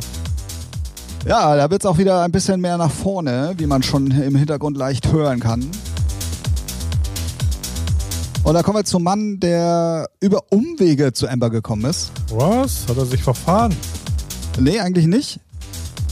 Ja, 1.26 1.56
da 1.56 1.70
wird's 1.70 1.87
auch 1.87 1.96
wieder 1.96 2.22
ein 2.22 2.32
bisschen 2.32 2.60
mehr 2.60 2.76
nach 2.76 2.90
vorne, 2.90 3.54
wie 3.56 3.66
man 3.66 3.82
schon 3.82 4.10
im 4.10 4.37
Hintergrund 4.37 4.76
leicht 4.76 5.10
hören 5.10 5.40
kann. 5.40 5.70
Und 8.42 8.52
da 8.52 8.62
kommen 8.62 8.76
wir 8.76 8.84
zum 8.84 9.04
Mann, 9.04 9.40
der 9.40 10.10
über 10.20 10.42
Umwege 10.50 11.14
zu 11.14 11.26
Amber 11.26 11.48
gekommen 11.48 11.87
ist. 11.87 12.12
Was? 12.28 12.87
Hat 12.88 12.98
er 12.98 13.06
sich 13.06 13.22
verfahren? 13.22 13.74
Nee, 14.60 14.80
eigentlich 14.80 15.06
nicht. 15.06 15.40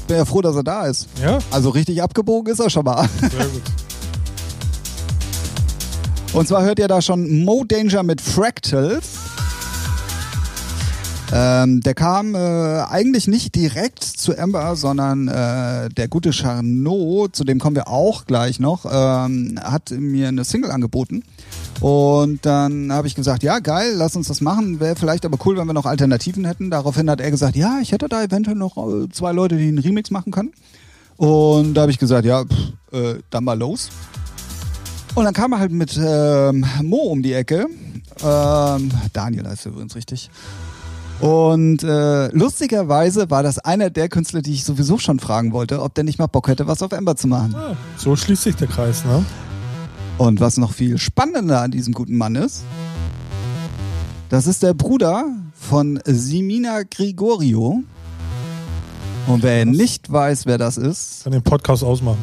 Bin 0.08 0.16
ja 0.16 0.24
froh, 0.24 0.40
dass 0.40 0.56
er 0.56 0.64
da 0.64 0.86
ist. 0.86 1.08
Ja? 1.22 1.40
Also 1.50 1.68
richtig 1.68 2.02
abgebogen 2.02 2.50
ist 2.50 2.60
er 2.60 2.70
schon 2.70 2.84
mal. 2.84 3.06
Sehr 3.20 3.46
gut. 3.46 3.62
Und 6.32 6.48
zwar 6.48 6.62
hört 6.62 6.78
ihr 6.78 6.88
da 6.88 7.02
schon 7.02 7.44
Mo 7.44 7.64
Danger 7.68 8.02
mit 8.02 8.22
Fractals. 8.22 9.21
Ähm, 11.34 11.80
der 11.80 11.94
kam 11.94 12.34
äh, 12.34 12.38
eigentlich 12.38 13.26
nicht 13.26 13.54
direkt 13.54 14.04
zu 14.04 14.36
Amber, 14.38 14.76
sondern 14.76 15.28
äh, 15.28 15.88
der 15.88 16.08
gute 16.08 16.30
Charnot, 16.32 17.34
zu 17.34 17.44
dem 17.44 17.58
kommen 17.58 17.74
wir 17.74 17.88
auch 17.88 18.26
gleich 18.26 18.60
noch, 18.60 18.84
ähm, 18.84 19.58
hat 19.62 19.90
mir 19.92 20.28
eine 20.28 20.44
Single 20.44 20.70
angeboten. 20.70 21.22
Und 21.80 22.44
dann 22.44 22.92
habe 22.92 23.06
ich 23.06 23.14
gesagt, 23.14 23.42
ja, 23.42 23.60
geil, 23.60 23.94
lass 23.96 24.14
uns 24.14 24.28
das 24.28 24.42
machen. 24.42 24.78
Wäre 24.78 24.94
vielleicht 24.94 25.24
aber 25.24 25.38
cool, 25.46 25.56
wenn 25.56 25.66
wir 25.66 25.72
noch 25.72 25.86
Alternativen 25.86 26.44
hätten. 26.44 26.70
Daraufhin 26.70 27.08
hat 27.08 27.20
er 27.20 27.30
gesagt, 27.30 27.56
ja, 27.56 27.78
ich 27.80 27.92
hätte 27.92 28.08
da 28.08 28.22
eventuell 28.22 28.56
noch 28.56 28.76
äh, 28.76 29.08
zwei 29.08 29.32
Leute, 29.32 29.56
die 29.56 29.68
einen 29.68 29.78
Remix 29.78 30.10
machen 30.10 30.32
können. 30.32 30.52
Und 31.16 31.74
da 31.74 31.82
habe 31.82 31.90
ich 31.90 31.98
gesagt, 31.98 32.26
ja, 32.26 32.44
pff, 32.44 32.92
äh, 32.92 33.14
dann 33.30 33.44
mal 33.44 33.58
los. 33.58 33.88
Und 35.14 35.24
dann 35.24 35.34
kam 35.34 35.52
er 35.52 35.60
halt 35.60 35.72
mit 35.72 35.98
ähm, 35.98 36.66
Mo 36.82 36.96
um 36.96 37.22
die 37.22 37.32
Ecke. 37.32 37.66
Ähm, 38.22 38.90
Daniel 39.12 39.48
heißt 39.48 39.66
übrigens 39.66 39.96
richtig. 39.96 40.30
Und 41.22 41.84
äh, 41.84 42.28
lustigerweise 42.32 43.30
war 43.30 43.44
das 43.44 43.60
einer 43.60 43.90
der 43.90 44.08
Künstler, 44.08 44.42
die 44.42 44.54
ich 44.54 44.64
sowieso 44.64 44.98
schon 44.98 45.20
fragen 45.20 45.52
wollte, 45.52 45.80
ob 45.80 45.94
der 45.94 46.02
nicht 46.02 46.18
mal 46.18 46.26
Bock 46.26 46.48
hätte, 46.48 46.66
was 46.66 46.82
auf 46.82 46.90
Ember 46.90 47.14
zu 47.14 47.28
machen. 47.28 47.54
Ah, 47.54 47.76
so 47.96 48.16
schließt 48.16 48.42
sich 48.42 48.56
der 48.56 48.66
Kreis, 48.66 49.04
ne? 49.04 49.24
Und 50.18 50.40
was 50.40 50.56
noch 50.56 50.72
viel 50.72 50.98
spannender 50.98 51.60
an 51.60 51.70
diesem 51.70 51.94
guten 51.94 52.16
Mann 52.16 52.34
ist, 52.34 52.64
das 54.30 54.48
ist 54.48 54.64
der 54.64 54.74
Bruder 54.74 55.26
von 55.54 56.00
Simina 56.04 56.82
Grigorio. 56.90 57.84
Und 59.28 59.44
wer 59.44 59.64
nicht 59.64 60.10
weiß, 60.10 60.46
wer 60.46 60.58
das 60.58 60.76
ist, 60.76 61.22
Kann 61.22 61.32
den 61.32 61.42
Podcast 61.42 61.84
ausmachen. 61.84 62.18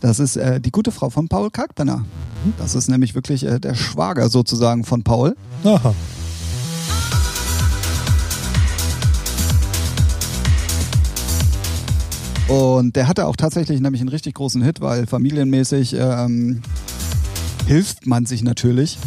das 0.00 0.20
ist 0.20 0.36
äh, 0.36 0.58
die 0.58 0.70
gute 0.70 0.90
Frau 0.90 1.10
von 1.10 1.28
Paul 1.28 1.50
Kalkbrenner. 1.50 2.06
Das 2.58 2.74
ist 2.74 2.88
nämlich 2.88 3.14
wirklich 3.14 3.44
äh, 3.44 3.60
der 3.60 3.74
Schwager 3.74 4.30
sozusagen 4.30 4.84
von 4.84 5.02
Paul. 5.02 5.36
Aha. 5.64 5.94
Und 12.50 12.96
der 12.96 13.06
hatte 13.06 13.26
auch 13.26 13.36
tatsächlich 13.36 13.80
nämlich 13.80 14.00
einen 14.00 14.08
richtig 14.08 14.34
großen 14.34 14.60
Hit, 14.62 14.80
weil 14.80 15.06
familienmäßig 15.06 15.94
ähm, 15.96 16.62
hilft 17.66 18.06
man 18.06 18.26
sich 18.26 18.42
natürlich. 18.42 18.98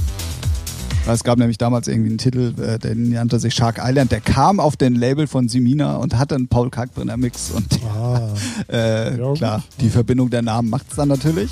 Es 1.06 1.26
gab 1.26 1.38
nämlich 1.38 1.58
damals 1.58 1.90
irgendwie 1.90 2.12
einen 2.12 2.18
Titel, 2.18 2.54
äh, 2.62 2.80
der 2.80 2.96
nannte 2.96 3.38
sich 3.38 3.54
Shark 3.54 3.82
Island. 3.84 4.14
Der 4.14 4.22
kam 4.22 4.62
auf 4.62 4.78
den 4.78 4.96
Label 4.96 5.28
von 5.28 5.50
Simina 5.50 5.98
und 5.98 6.18
hatte 6.18 6.36
einen 6.36 6.48
Paul 6.48 6.70
Kalkbrenner 6.70 7.18
Mix. 7.18 7.52
Und 7.52 7.68
Ah. 7.94 8.30
äh, 8.70 9.12
klar, 9.36 9.62
die 9.82 9.90
Verbindung 9.90 10.30
der 10.30 10.42
Namen 10.42 10.70
macht 10.70 10.86
es 10.92 10.96
dann 10.96 11.10
natürlich. 11.10 11.52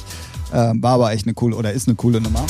Ähm, 0.53 0.81
war 0.81 0.93
aber 0.93 1.11
echt 1.11 1.25
eine 1.25 1.33
coole 1.33 1.57
oder 1.57 1.73
ist 1.73 1.89
eine 1.89 1.95
coole 1.95 2.21
Nummer. 2.21 2.45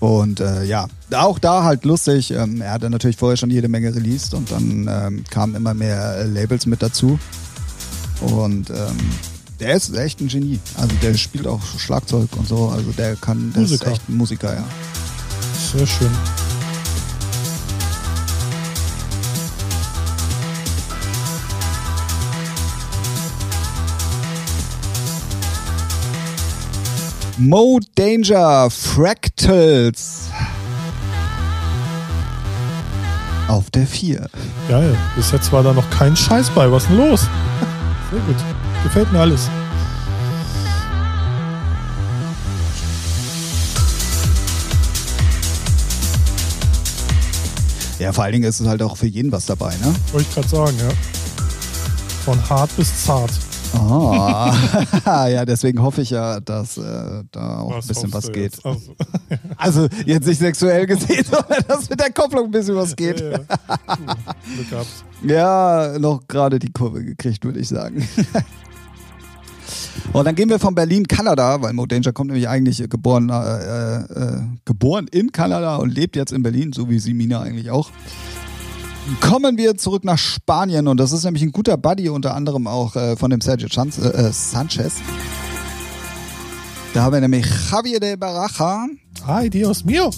Und 0.00 0.40
äh, 0.40 0.64
ja, 0.64 0.86
auch 1.14 1.38
da 1.38 1.62
halt 1.62 1.84
lustig. 1.84 2.30
Ähm, 2.30 2.62
er 2.62 2.72
hatte 2.72 2.88
natürlich 2.88 3.16
vorher 3.16 3.36
schon 3.36 3.50
jede 3.50 3.68
Menge 3.68 3.94
released 3.94 4.34
und 4.34 4.50
dann 4.50 4.88
ähm, 4.90 5.24
kamen 5.30 5.54
immer 5.54 5.74
mehr 5.74 6.16
äh, 6.16 6.26
Labels 6.26 6.66
mit 6.66 6.82
dazu. 6.82 7.18
Und 8.22 8.70
ähm, 8.70 8.96
der 9.60 9.74
ist 9.74 9.94
echt 9.94 10.20
ein 10.20 10.28
Genie. 10.28 10.58
Also 10.76 10.94
der 11.02 11.14
spielt 11.14 11.46
auch 11.46 11.62
Schlagzeug 11.78 12.28
und 12.36 12.48
so. 12.48 12.68
Also 12.68 12.92
der 12.92 13.16
kann, 13.16 13.52
der 13.52 13.62
Musiker. 13.62 13.86
ist 13.86 13.92
echt 13.92 14.08
ein 14.08 14.16
Musiker, 14.16 14.54
ja. 14.54 14.64
Sehr 15.72 15.86
schön. 15.86 16.10
Mo 27.42 27.80
Danger 27.94 28.68
Fractals. 28.68 30.28
Auf 33.48 33.70
der 33.70 33.86
4. 33.86 34.28
Geil. 34.68 34.94
Bis 35.16 35.32
jetzt 35.32 35.50
war 35.50 35.62
da 35.62 35.72
noch 35.72 35.88
kein 35.88 36.14
Scheiß 36.14 36.50
bei. 36.50 36.70
Was 36.70 36.82
ist 36.82 36.90
denn 36.90 36.98
los? 36.98 37.22
Sehr 38.10 38.20
gut. 38.20 38.36
Gefällt 38.82 39.10
mir 39.10 39.20
alles. 39.20 39.48
Ja, 47.98 48.12
vor 48.12 48.24
allen 48.24 48.34
Dingen 48.34 48.44
ist 48.50 48.60
es 48.60 48.66
halt 48.66 48.82
auch 48.82 48.98
für 48.98 49.06
jeden 49.06 49.32
was 49.32 49.46
dabei, 49.46 49.74
ne? 49.76 49.94
Wollte 50.12 50.26
ich 50.28 50.34
gerade 50.34 50.48
sagen, 50.48 50.76
ja. 50.78 50.90
Von 52.26 52.50
hart 52.50 52.76
bis 52.76 53.02
zart. 53.02 53.30
Ah, 53.74 54.52
ja, 55.28 55.44
deswegen 55.44 55.80
hoffe 55.82 56.02
ich 56.02 56.10
ja, 56.10 56.40
dass 56.40 56.76
äh, 56.76 57.22
da 57.30 57.58
auch 57.60 57.80
ein 57.80 57.86
bisschen 57.86 58.12
was 58.12 58.30
geht. 58.32 58.56
jetzt? 58.56 58.66
Also, 58.66 58.94
Also 59.56 59.88
jetzt 60.06 60.26
nicht 60.26 60.38
sexuell 60.38 60.86
gesehen, 60.86 61.24
sondern 61.30 61.64
dass 61.68 61.88
mit 61.88 62.00
der 62.00 62.12
Kopplung 62.12 62.46
ein 62.46 62.50
bisschen 62.50 62.76
was 62.76 62.96
geht. 62.96 63.20
ja, 63.20 63.40
ja. 64.70 64.82
Ja, 65.22 65.98
noch 65.98 66.26
gerade 66.26 66.58
die 66.58 66.72
Kurve 66.72 67.04
gekriegt, 67.04 67.44
würde 67.44 67.60
ich 67.60 67.68
sagen. 67.68 68.06
Und 70.12 70.24
dann 70.24 70.34
gehen 70.34 70.48
wir 70.48 70.58
von 70.58 70.74
Berlin, 70.74 71.06
Kanada, 71.06 71.62
weil 71.62 71.72
Mo 71.72 71.86
Danger 71.86 72.12
kommt 72.12 72.30
nämlich 72.30 72.48
eigentlich 72.48 72.88
geboren, 72.88 73.28
äh, 73.28 73.96
äh, 73.98 74.40
geboren 74.64 75.06
in 75.12 75.30
Kanada 75.30 75.76
und 75.76 75.94
lebt 75.94 76.16
jetzt 76.16 76.32
in 76.32 76.42
Berlin, 76.42 76.72
so 76.72 76.88
wie 76.88 76.98
Simina 76.98 77.40
eigentlich 77.42 77.70
auch. 77.70 77.90
Kommen 79.18 79.56
wir 79.56 79.76
zurück 79.76 80.04
nach 80.04 80.18
Spanien 80.18 80.86
und 80.86 80.98
das 80.98 81.10
ist 81.10 81.24
nämlich 81.24 81.42
ein 81.42 81.50
guter 81.50 81.76
Buddy, 81.76 82.08
unter 82.08 82.34
anderem 82.34 82.66
auch 82.66 82.94
äh, 82.94 83.16
von 83.16 83.30
dem 83.30 83.40
Sergio 83.40 83.68
Chan 83.68 83.90
äh, 84.00 84.06
äh, 84.06 84.32
Sanchez. 84.32 84.96
Da 86.94 87.02
haben 87.02 87.12
wir 87.14 87.20
nämlich 87.20 87.46
Javier 87.70 87.98
de 87.98 88.16
Baraja. 88.16 88.86
Ay, 89.26 89.50
Dios 89.50 89.84
mío. 89.84 90.10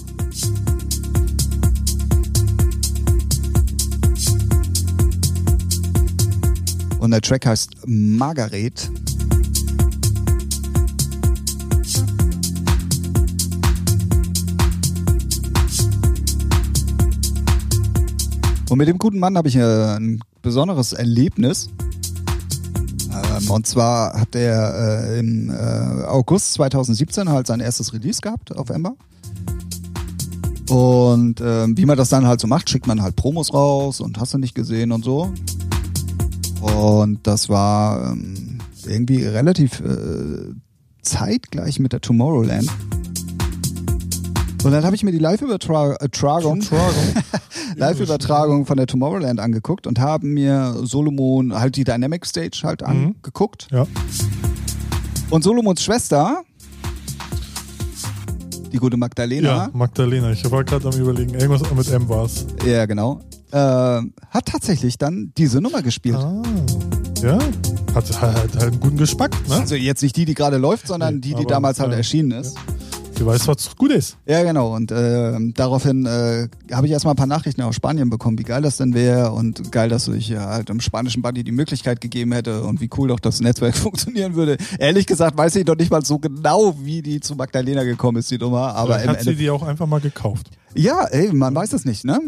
Und 6.99 7.11
der 7.11 7.21
Track 7.21 7.45
heißt 7.45 7.71
Margaret. 7.85 8.89
Und 18.69 18.77
mit 18.77 18.87
dem 18.87 18.97
guten 18.97 19.19
Mann 19.19 19.37
habe 19.37 19.47
ich 19.47 19.55
äh, 19.55 19.95
ein 19.95 20.19
besonderes 20.41 20.93
Erlebnis. 20.93 21.69
Ähm, 23.11 23.49
und 23.49 23.67
zwar 23.67 24.19
hat 24.19 24.35
er 24.35 25.13
äh, 25.13 25.19
im 25.19 25.49
äh, 25.49 25.53
August 26.05 26.53
2017 26.53 27.29
halt 27.29 27.47
sein 27.47 27.59
erstes 27.59 27.93
Release 27.93 28.21
gehabt 28.21 28.55
auf 28.55 28.69
Ember. 28.69 28.95
Und 30.69 31.41
ähm, 31.41 31.77
wie 31.77 31.85
man 31.85 31.97
das 31.97 32.09
dann 32.09 32.25
halt 32.25 32.39
so 32.39 32.47
macht, 32.47 32.69
schickt 32.69 32.87
man 32.87 33.01
halt 33.01 33.15
Promos 33.15 33.53
raus 33.53 33.99
und 33.99 34.19
hast 34.19 34.33
du 34.33 34.37
nicht 34.37 34.55
gesehen 34.55 34.91
und 34.91 35.03
so. 35.03 35.33
Und 36.61 37.19
das 37.27 37.49
war 37.49 38.13
ähm, 38.13 38.59
irgendwie 38.85 39.23
relativ 39.25 39.81
zeitgleich 41.01 41.79
mit 41.79 41.93
der 41.93 42.01
Tomorrowland. 42.01 42.69
Und 44.63 44.71
dann 44.71 44.85
habe 44.85 44.95
ich 44.95 45.03
mir 45.03 45.11
die 45.11 45.19
Live-Übertragung 45.19 46.61
Live-Übertragung 47.75 48.65
von 48.65 48.77
der 48.77 48.87
Tomorrowland 48.87 49.41
angeguckt 49.41 49.87
und 49.87 49.99
habe 49.99 50.25
mir 50.25 50.77
Solomon, 50.83 51.53
halt 51.53 51.75
die 51.75 51.83
Dynamic 51.83 52.25
Stage 52.25 52.61
halt 52.63 52.81
angeguckt. 52.81 53.67
Ja. 53.71 53.85
Und 55.29 55.43
Solomons 55.43 55.83
Schwester, 55.83 56.43
die 58.71 58.77
gute 58.77 58.95
Magdalena, 58.95 59.47
ja, 59.47 59.69
Magdalena. 59.73 60.31
Ich 60.31 60.49
war 60.49 60.63
gerade 60.63 60.87
am 60.87 60.97
überlegen, 60.97 61.33
irgendwas 61.33 61.69
mit 61.75 61.91
M 61.91 62.07
war's. 62.07 62.45
ja 62.65 62.85
genau, 62.85 63.19
äh, 63.51 63.57
hat 63.57 64.45
tatsächlich 64.45 64.97
dann 64.97 65.33
diese 65.37 65.59
Nummer 65.59 65.81
gespielt. 65.81 66.15
Ah, 66.15 66.41
ja. 67.21 67.37
Hat, 67.93 68.21
halt 68.21 68.57
einen 68.57 68.79
guten 68.79 68.97
Geschmack, 68.97 69.31
ne? 69.49 69.55
Also 69.55 69.75
jetzt 69.75 70.01
nicht 70.01 70.15
die, 70.15 70.25
die 70.25 70.33
gerade 70.33 70.57
läuft, 70.57 70.87
sondern 70.87 71.15
Nee, 71.15 71.21
die, 71.21 71.35
die 71.35 71.45
damals 71.45 71.79
halt 71.79 71.91
ja. 71.91 71.97
erschienen 71.97 72.31
ist. 72.31 72.57
Du 73.17 73.27
weißt, 73.27 73.47
was 73.47 73.75
gut 73.75 73.91
ist. 73.91 74.17
Ja, 74.25 74.43
genau. 74.43 74.75
Und 74.75 74.91
äh, 74.91 75.33
daraufhin 75.53 76.05
äh, 76.05 76.47
habe 76.71 76.87
ich 76.87 76.91
erstmal 76.93 77.13
ein 77.13 77.17
paar 77.17 77.27
Nachrichten 77.27 77.61
aus 77.61 77.75
Spanien 77.75 78.09
bekommen, 78.09 78.37
wie 78.39 78.43
geil 78.43 78.61
das 78.61 78.77
denn 78.77 78.93
wäre 78.93 79.31
und 79.31 79.71
geil, 79.71 79.89
dass 79.89 80.07
ich 80.07 80.29
ja, 80.29 80.47
halt 80.47 80.69
im 80.69 80.79
spanischen 80.81 81.21
Buddy 81.21 81.43
die 81.43 81.51
Möglichkeit 81.51 82.01
gegeben 82.01 82.31
hätte 82.31 82.63
und 82.63 82.81
wie 82.81 82.89
cool 82.97 83.09
doch 83.09 83.19
das 83.19 83.39
Netzwerk 83.39 83.75
funktionieren 83.77 84.35
würde. 84.35 84.57
Ehrlich 84.79 85.05
gesagt 85.05 85.37
weiß 85.37 85.55
ich 85.57 85.65
noch 85.65 85.75
nicht 85.75 85.91
mal 85.91 86.03
so 86.03 86.17
genau, 86.19 86.75
wie 86.81 87.01
die 87.01 87.19
zu 87.19 87.35
Magdalena 87.35 87.83
gekommen 87.83 88.17
ist, 88.17 88.31
die 88.31 88.37
Nummer. 88.37 88.75
Aber 88.75 88.95
Vielleicht 88.95 89.07
hat 89.09 89.21
sie 89.21 89.29
Ende 89.29 89.41
die 89.41 89.49
auch 89.49 89.63
einfach 89.63 89.85
mal 89.85 90.01
gekauft. 90.01 90.49
ja, 90.75 91.05
ey, 91.05 91.31
man 91.31 91.53
weiß 91.53 91.73
es 91.73 91.85
nicht, 91.85 92.03
ne? 92.05 92.19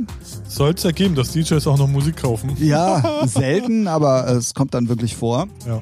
Soll 0.47 0.73
es 0.75 0.83
ja 0.83 0.91
geben, 0.91 1.15
dass 1.15 1.31
DJs 1.31 1.65
auch 1.67 1.77
noch 1.77 1.87
Musik 1.87 2.17
kaufen. 2.17 2.51
Ja, 2.59 3.21
selten, 3.27 3.87
aber 3.87 4.27
es 4.27 4.53
kommt 4.53 4.73
dann 4.75 4.87
wirklich 4.87 5.15
vor. 5.15 5.47
Ja. 5.67 5.81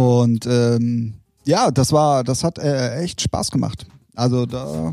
Und 0.00 0.46
ähm, 0.46 1.14
ja, 1.46 1.70
das 1.70 1.92
war, 1.92 2.24
das 2.24 2.42
hat 2.44 2.58
äh, 2.58 3.00
echt 3.00 3.20
Spaß 3.20 3.50
gemacht. 3.50 3.86
Also 4.14 4.46
da, 4.46 4.92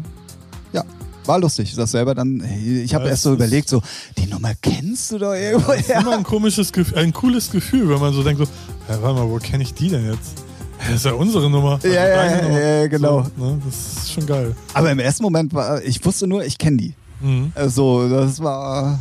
ja, 0.74 0.84
war 1.26 1.40
lustig. 1.40 1.76
Das 1.76 1.92
selber 1.92 2.16
dann, 2.16 2.44
ich 2.84 2.94
habe 2.94 3.06
Ja, 3.06 3.12
erst 3.12 3.24
so 3.24 3.34
überlegt, 3.34 3.70
so, 3.70 3.82
die 4.18 4.28
Nummer 4.28 4.52
kennst 4.62 5.12
du 5.12 5.18
doch 5.20 5.34
irgendwo 5.34 5.72
Das 5.72 5.82
ist 5.82 5.90
immer 5.90 6.14
ein 6.18 6.24
komisches 6.24 6.72
Gefühl, 6.72 6.98
ein 6.98 7.14
cooles 7.14 7.52
Gefühl, 7.52 7.90
wenn 7.90 8.00
man 8.00 8.14
so 8.14 8.24
denkt, 8.24 8.40
so, 8.40 8.46
hä, 8.46 8.98
warte 9.02 9.20
mal, 9.20 9.30
wo 9.30 9.38
kenne 9.38 9.64
ich 9.64 9.74
die 9.74 9.90
denn 9.90 10.06
jetzt? 10.12 10.34
Das 10.80 10.96
ist 10.96 11.06
ja 11.06 11.14
unsere 11.14 11.48
Nummer. 11.50 11.74
Also 11.74 11.88
Ja, 11.90 12.08
ja, 12.08 12.26
ja, 12.26 12.42
Nummer. 12.42 12.60
ja, 12.60 12.88
genau. 12.88 13.24
So, 13.38 13.46
ne? 13.46 13.62
Das 13.64 14.04
ist 14.04 14.12
schon 14.14 14.26
geil. 14.26 14.56
Aber 14.74 14.92
im 14.92 14.98
ersten 15.00 15.22
Moment 15.22 15.54
war, 15.54 15.80
ich 15.84 16.04
wusste 16.04 16.26
nur, 16.26 16.44
ich 16.44 16.58
kenne 16.58 16.78
die. 16.78 16.96
Mhm. 17.22 17.52
Also, 17.54 18.10
das 18.10 18.42
war 18.42 19.00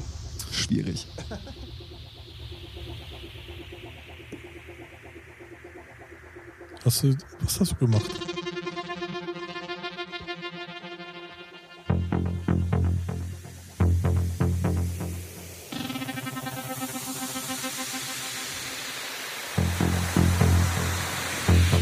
schwierig. 0.53 1.07
Hast 6.85 7.03
du, 7.03 7.15
was 7.41 7.61
hast 7.61 7.73
du 7.73 7.77
gemacht? 7.77 8.11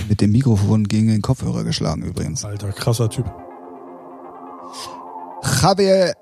Mit 0.08 0.20
dem 0.20 0.32
Mikrofon 0.32 0.84
gegen 0.84 1.08
den 1.08 1.22
Kopfhörer 1.22 1.62
geschlagen 1.62 2.02
übrigens. 2.02 2.44
Alter, 2.44 2.72
krasser 2.72 3.08
Typ. 3.08 3.26
Javier 5.62 6.12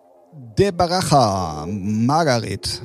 de 0.58 0.70
Baraja, 0.70 1.66
Margaret. 1.66 2.82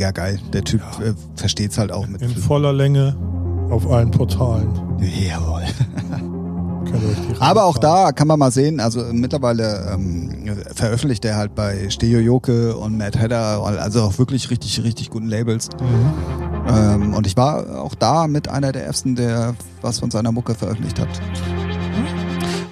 Mega 0.00 0.12
geil. 0.12 0.40
Der 0.54 0.64
Typ 0.64 0.80
äh, 1.02 1.12
versteht's 1.36 1.76
halt 1.76 1.92
auch 1.92 2.06
mit. 2.06 2.22
In 2.22 2.30
voller 2.30 2.72
Länge 2.72 3.14
auf 3.68 3.86
allen 3.90 4.10
Portalen. 4.10 4.72
Jawohl. 4.98 5.64
Aber 7.38 7.64
auch 7.66 7.76
da 7.76 8.10
kann 8.12 8.26
man 8.26 8.38
mal 8.38 8.50
sehen, 8.50 8.80
also 8.80 9.04
mittlerweile 9.12 9.92
ähm, 9.92 10.56
veröffentlicht 10.74 11.24
er 11.26 11.36
halt 11.36 11.54
bei 11.54 11.88
Steo 11.90 12.18
Joke 12.18 12.74
und 12.74 12.96
Mad 12.96 13.16
Hatter, 13.18 13.62
also 13.62 14.02
auch 14.02 14.18
wirklich 14.18 14.50
richtig, 14.50 14.82
richtig 14.82 15.10
guten 15.10 15.28
Labels. 15.28 15.68
Mhm. 15.78 16.74
Ähm, 16.74 17.14
und 17.14 17.26
ich 17.26 17.36
war 17.36 17.82
auch 17.82 17.94
da 17.94 18.26
mit 18.26 18.48
einer 18.48 18.72
der 18.72 18.86
ersten, 18.86 19.14
der 19.14 19.54
was 19.82 20.00
von 20.00 20.10
seiner 20.10 20.32
Mucke 20.32 20.54
veröffentlicht 20.54 20.98
hat. 20.98 21.08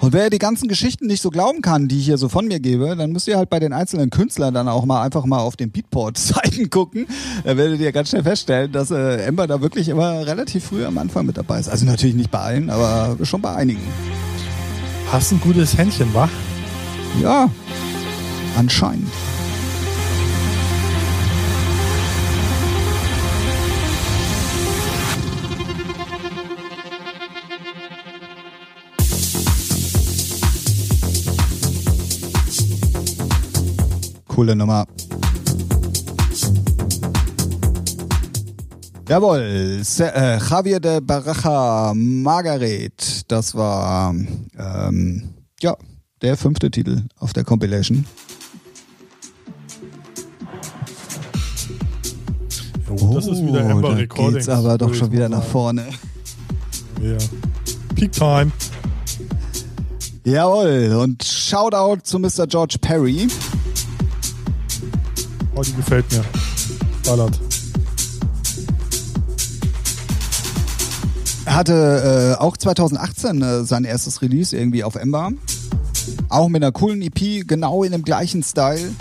Und 0.01 0.13
wer 0.13 0.29
die 0.29 0.39
ganzen 0.39 0.69
Geschichten 0.69 1.07
nicht 1.07 1.21
so 1.21 1.29
glauben 1.29 1.61
kann, 1.61 1.89
die 1.89 1.99
ich 1.99 2.05
hier 2.05 2.17
so 2.17 2.29
von 2.29 2.47
mir 2.47 2.59
gebe, 2.61 2.95
dann 2.95 3.11
müsst 3.11 3.27
ihr 3.27 3.37
halt 3.37 3.49
bei 3.49 3.59
den 3.59 3.73
einzelnen 3.73 4.09
Künstlern 4.09 4.53
dann 4.53 4.69
auch 4.69 4.85
mal 4.85 5.01
einfach 5.01 5.25
mal 5.25 5.39
auf 5.39 5.57
den 5.57 5.71
Beatport-Seiten 5.71 6.69
gucken. 6.69 7.05
Da 7.43 7.57
werdet 7.57 7.81
ihr 7.81 7.91
ganz 7.91 8.09
schnell 8.09 8.23
feststellen, 8.23 8.71
dass 8.71 8.91
äh, 8.91 9.17
Ember 9.25 9.45
da 9.45 9.61
wirklich 9.61 9.89
immer 9.89 10.25
relativ 10.25 10.65
früh 10.65 10.85
am 10.85 10.97
Anfang 10.97 11.25
mit 11.25 11.37
dabei 11.37 11.59
ist. 11.59 11.67
Also 11.67 11.85
natürlich 11.85 12.15
nicht 12.15 12.31
bei 12.31 12.39
allen, 12.39 12.69
aber 12.69 13.17
schon 13.23 13.41
bei 13.41 13.53
einigen. 13.53 13.81
Hast 15.11 15.33
ein 15.33 15.41
gutes 15.41 15.77
Händchen, 15.77 16.13
wa? 16.13 16.29
Ja, 17.21 17.49
anscheinend. 18.55 19.07
Coole 34.39 34.55
Nummer. 34.55 34.87
Jawohl, 39.09 39.79
Se 39.83 40.05
äh, 40.15 40.37
Javier 40.37 40.79
de 40.79 41.01
Baraja 41.01 41.91
Margaret, 41.93 43.23
das 43.27 43.53
war 43.53 44.15
ähm, 44.57 45.23
ja 45.59 45.75
der 46.21 46.37
fünfte 46.37 46.71
Titel 46.71 47.01
auf 47.17 47.33
der 47.33 47.43
Compilation. 47.43 48.05
Oh, 52.89 53.15
das 53.15 53.27
ist 53.27 53.45
wieder 53.45 53.59
Ember 53.59 53.89
da 53.89 53.95
Recordings. 53.95 54.35
geht's 54.35 54.47
aber 54.47 54.77
doch 54.77 54.93
schon 54.93 55.11
wieder 55.11 55.27
nach 55.27 55.43
vorne. 55.43 55.83
Ja. 57.01 57.17
Peak 57.93 58.13
Time. 58.13 58.53
Jawohl, 60.23 60.95
und 60.97 61.25
Shoutout 61.25 62.03
zu 62.03 62.19
Mr. 62.19 62.47
George 62.47 62.77
Perry. 62.79 63.27
Oh, 65.59 65.61
die 65.61 65.73
gefällt 65.73 66.09
mir. 66.13 66.23
Ballert. 67.03 67.37
Er 71.43 71.53
hatte 71.53 72.37
äh, 72.37 72.41
auch 72.41 72.55
2018 72.55 73.41
äh, 73.41 73.63
sein 73.65 73.83
erstes 73.83 74.21
Release 74.21 74.55
irgendwie 74.55 74.85
auf 74.85 74.95
Ember. 74.95 75.31
Auch 76.29 76.47
mit 76.47 76.63
einer 76.63 76.71
coolen 76.71 77.01
EP, 77.01 77.45
genau 77.45 77.83
in 77.83 77.91
dem 77.91 78.05
gleichen 78.05 78.41
Style. 78.41 78.93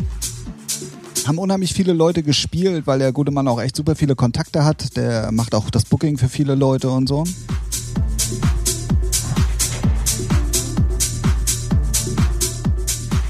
Haben 1.29 1.39
unheimlich 1.39 1.75
viele 1.75 1.93
Leute 1.93 2.25
gespielt, 2.25 2.89
weil 2.89 2.99
der 2.99 3.13
gute 3.13 3.31
Mann 3.31 3.47
auch 3.47 3.61
echt 3.61 3.77
super 3.77 3.95
viele 3.95 4.17
Kontakte 4.17 4.65
hat. 4.65 4.97
Der 4.97 5.31
macht 5.31 5.55
auch 5.55 5.71
das 5.71 5.85
Booking 5.85 6.19
für 6.19 6.29
viele 6.29 6.57
Leute 6.57 6.91
und 6.91 7.09
so. 7.09 7.23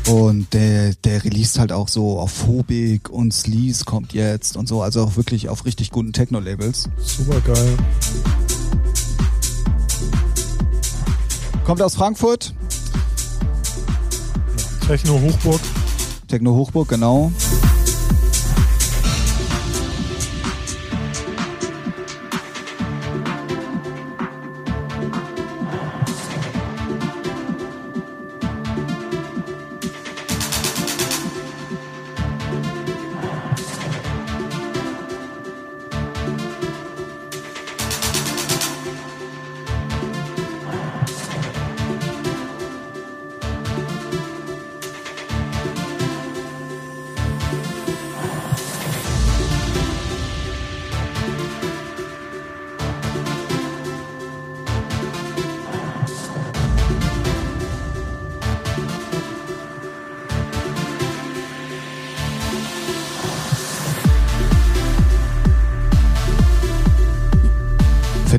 Und 0.09 0.55
der, 0.55 0.95
der 1.05 1.23
released 1.23 1.59
halt 1.59 1.71
auch 1.71 1.89
so 1.89 2.19
auf 2.19 2.31
Phobik 2.31 3.11
und 3.11 3.35
Sleaze 3.35 3.85
kommt 3.85 4.15
jetzt 4.15 4.57
und 4.57 4.67
so. 4.67 4.83
Also 4.83 5.03
auch 5.03 5.17
wirklich 5.17 5.49
auf 5.49 5.67
richtig 5.67 5.91
guten 5.91 6.13
Techno-Labels. 6.13 6.89
Super 6.99 7.41
geil. 7.41 7.77
Kommt 11.65 11.83
aus 11.83 11.95
Frankfurt. 11.95 12.55
Techno 14.87 15.21
Hochburg. 15.21 15.61
Techno 16.29 16.55
Hochburg, 16.55 16.89
genau. 16.89 17.31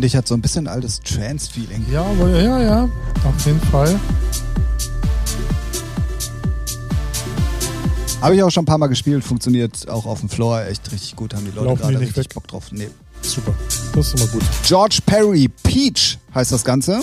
Finde 0.10 0.18
ich 0.18 0.24
hat 0.24 0.28
so 0.28 0.34
ein 0.34 0.42
bisschen 0.42 0.68
altes 0.68 1.02
Trance-Feeling. 1.02 1.86
Ja, 1.92 2.12
ja, 2.14 2.62
ja. 2.62 2.90
Auf 3.24 3.46
jeden 3.46 3.60
Fall. 3.60 4.00
Habe 8.20 8.36
ich 8.36 8.42
auch 8.42 8.50
schon 8.50 8.64
ein 8.64 8.66
paar 8.66 8.80
Mal 8.80 8.88
gespielt, 8.88 9.24
funktioniert 9.24 9.88
auch 9.88 10.08
auf 10.08 10.22
dem 10.22 10.30
Floor 10.30 10.66
echt 10.66 10.92
richtig 10.92 11.16
gut, 11.16 11.36
haben 11.36 11.46
die 11.46 11.52
Leute 11.52 11.68
Laufen 11.68 11.82
gerade 11.82 12.00
richtig 12.00 12.18
weg? 12.26 12.34
Bock 12.34 12.48
drauf. 12.48 12.72
Nee. 12.72 12.90
Super. 13.22 13.54
Das 13.94 14.08
ist 14.08 14.20
immer 14.20 14.32
gut. 14.32 14.42
George 14.66 14.98
Perry, 15.06 15.48
Peach 15.62 16.18
heißt 16.34 16.54
das 16.54 16.64
Ganze. 16.64 17.02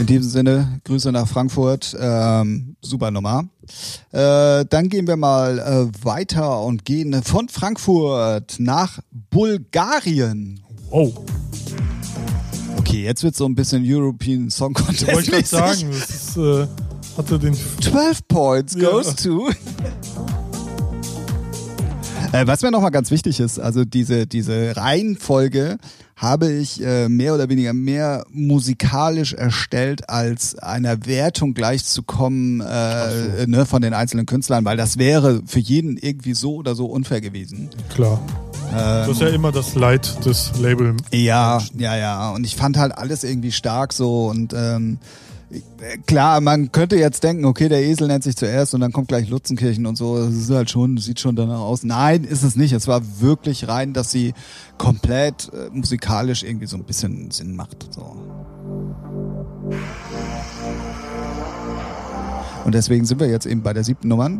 In 0.00 0.06
diesem 0.06 0.30
Sinne, 0.30 0.80
Grüße 0.84 1.12
nach 1.12 1.28
Frankfurt. 1.28 1.94
Ähm, 2.00 2.74
super 2.80 3.10
Nummer. 3.10 3.44
Äh, 4.12 4.64
dann 4.64 4.88
gehen 4.88 5.06
wir 5.06 5.16
mal 5.16 5.58
äh, 5.58 6.04
weiter 6.04 6.62
und 6.62 6.86
gehen 6.86 7.22
von 7.22 7.50
Frankfurt 7.50 8.54
nach 8.58 9.00
Bulgarien. 9.30 10.60
Oh, 10.90 11.12
Okay, 12.78 13.04
jetzt 13.04 13.22
wird 13.22 13.36
so 13.36 13.44
ein 13.44 13.54
bisschen 13.54 13.82
European 13.86 14.48
Song 14.50 14.72
Contest. 14.72 15.06
wollte 15.12 15.36
ich 15.36 15.50
gerade 15.50 15.76
mäßig. 15.76 15.80
sagen, 15.80 15.90
das 15.92 16.10
ist, 16.10 16.36
äh, 16.38 16.66
hatte 17.16 17.38
den 17.38 17.54
12 17.82 18.26
points 18.26 18.74
Ja. 18.74 18.90
goes 18.90 19.14
to. 19.16 19.48
Äh, 22.32 22.46
Was 22.46 22.62
mir 22.62 22.70
nochmal 22.70 22.90
ganz 22.90 23.10
wichtig 23.10 23.38
ist, 23.38 23.58
also 23.60 23.84
diese, 23.84 24.26
diese 24.26 24.76
Reihenfolge 24.76 25.78
habe 26.20 26.52
ich 26.52 26.82
äh, 26.84 27.08
mehr 27.08 27.34
oder 27.34 27.48
weniger 27.48 27.72
mehr 27.72 28.26
musikalisch 28.30 29.32
erstellt, 29.32 30.10
als 30.10 30.54
einer 30.58 31.06
Wertung 31.06 31.54
gleichzukommen 31.54 32.60
äh, 32.60 33.46
ne, 33.46 33.64
von 33.64 33.80
den 33.80 33.94
einzelnen 33.94 34.26
Künstlern, 34.26 34.66
weil 34.66 34.76
das 34.76 34.98
wäre 34.98 35.40
für 35.46 35.60
jeden 35.60 35.96
irgendwie 35.96 36.34
so 36.34 36.56
oder 36.56 36.74
so 36.74 36.86
unfair 36.86 37.22
gewesen. 37.22 37.70
klar. 37.94 38.20
Das 38.72 39.08
ist 39.08 39.20
ja 39.20 39.26
immer 39.30 39.50
das 39.50 39.74
Leid 39.74 40.24
des 40.24 40.52
Label. 40.60 40.94
Ja, 41.10 41.60
ja, 41.76 41.96
ja. 41.96 42.30
Und 42.30 42.44
ich 42.44 42.54
fand 42.54 42.76
halt 42.76 42.96
alles 42.96 43.24
irgendwie 43.24 43.50
stark 43.50 43.92
so 43.92 44.28
und 44.28 44.52
ähm, 44.52 44.98
äh, 45.02 45.29
klar, 46.06 46.40
man 46.40 46.72
könnte 46.72 46.96
jetzt 46.96 47.24
denken, 47.24 47.44
okay, 47.44 47.68
der 47.68 47.82
Esel 47.82 48.06
nennt 48.08 48.24
sich 48.24 48.36
zuerst 48.36 48.74
und 48.74 48.80
dann 48.80 48.92
kommt 48.92 49.08
gleich 49.08 49.28
Lutzenkirchen 49.28 49.86
und 49.86 49.96
so. 49.96 50.18
Das 50.18 50.34
ist 50.34 50.50
halt 50.50 50.70
schon, 50.70 50.96
sieht 50.98 51.20
schon 51.20 51.36
danach 51.36 51.60
aus. 51.60 51.82
Nein, 51.82 52.24
ist 52.24 52.42
es 52.42 52.56
nicht. 52.56 52.72
Es 52.72 52.86
war 52.86 53.02
wirklich 53.20 53.68
rein, 53.68 53.92
dass 53.92 54.10
sie 54.10 54.34
komplett 54.78 55.50
äh, 55.52 55.70
musikalisch 55.72 56.42
irgendwie 56.42 56.66
so 56.66 56.76
ein 56.76 56.84
bisschen 56.84 57.30
Sinn 57.30 57.56
macht. 57.56 57.92
So. 57.92 58.16
Und 62.64 62.74
deswegen 62.74 63.04
sind 63.04 63.20
wir 63.20 63.28
jetzt 63.28 63.46
eben 63.46 63.62
bei 63.62 63.72
der 63.72 63.84
siebten 63.84 64.08
Nummer. 64.08 64.30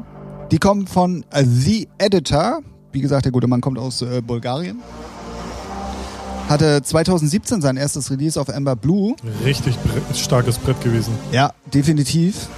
Die 0.51 0.59
kommen 0.59 0.87
von 0.87 1.25
The 1.33 1.89
Editor. 1.99 2.61
Wie 2.93 3.01
gesagt, 3.01 3.25
der 3.25 3.33
gute 3.33 3.47
Mann 3.47 3.61
kommt 3.61 3.79
aus 3.79 4.03
äh, 4.03 4.21
Bulgarien. 4.21 4.81
Hatte 6.51 6.83
2017 6.83 7.61
sein 7.61 7.77
erstes 7.77 8.11
Release 8.11 8.39
auf 8.39 8.53
Amber 8.53 8.75
Blue. 8.75 9.15
Richtig 9.45 9.79
bre 9.79 10.03
starkes 10.13 10.59
Brett 10.59 10.81
gewesen. 10.81 11.15
Ja, 11.31 11.53
definitiv. 11.73 12.49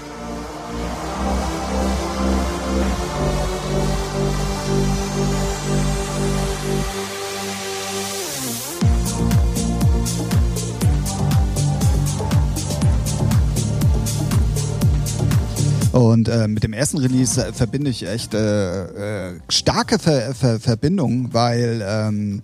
Und 15.92 16.30
äh, 16.30 16.48
mit 16.48 16.64
dem 16.64 16.72
ersten 16.72 16.96
Release 16.96 17.38
äh, 17.46 17.52
verbinde 17.52 17.90
ich 17.90 18.08
echt 18.08 18.32
äh, 18.32 19.32
äh, 19.32 19.40
starke 19.50 19.98
Ver 19.98 20.34
Ver 20.34 20.58
Verbindungen, 20.58 21.34
weil 21.34 21.84
ähm, 21.86 22.42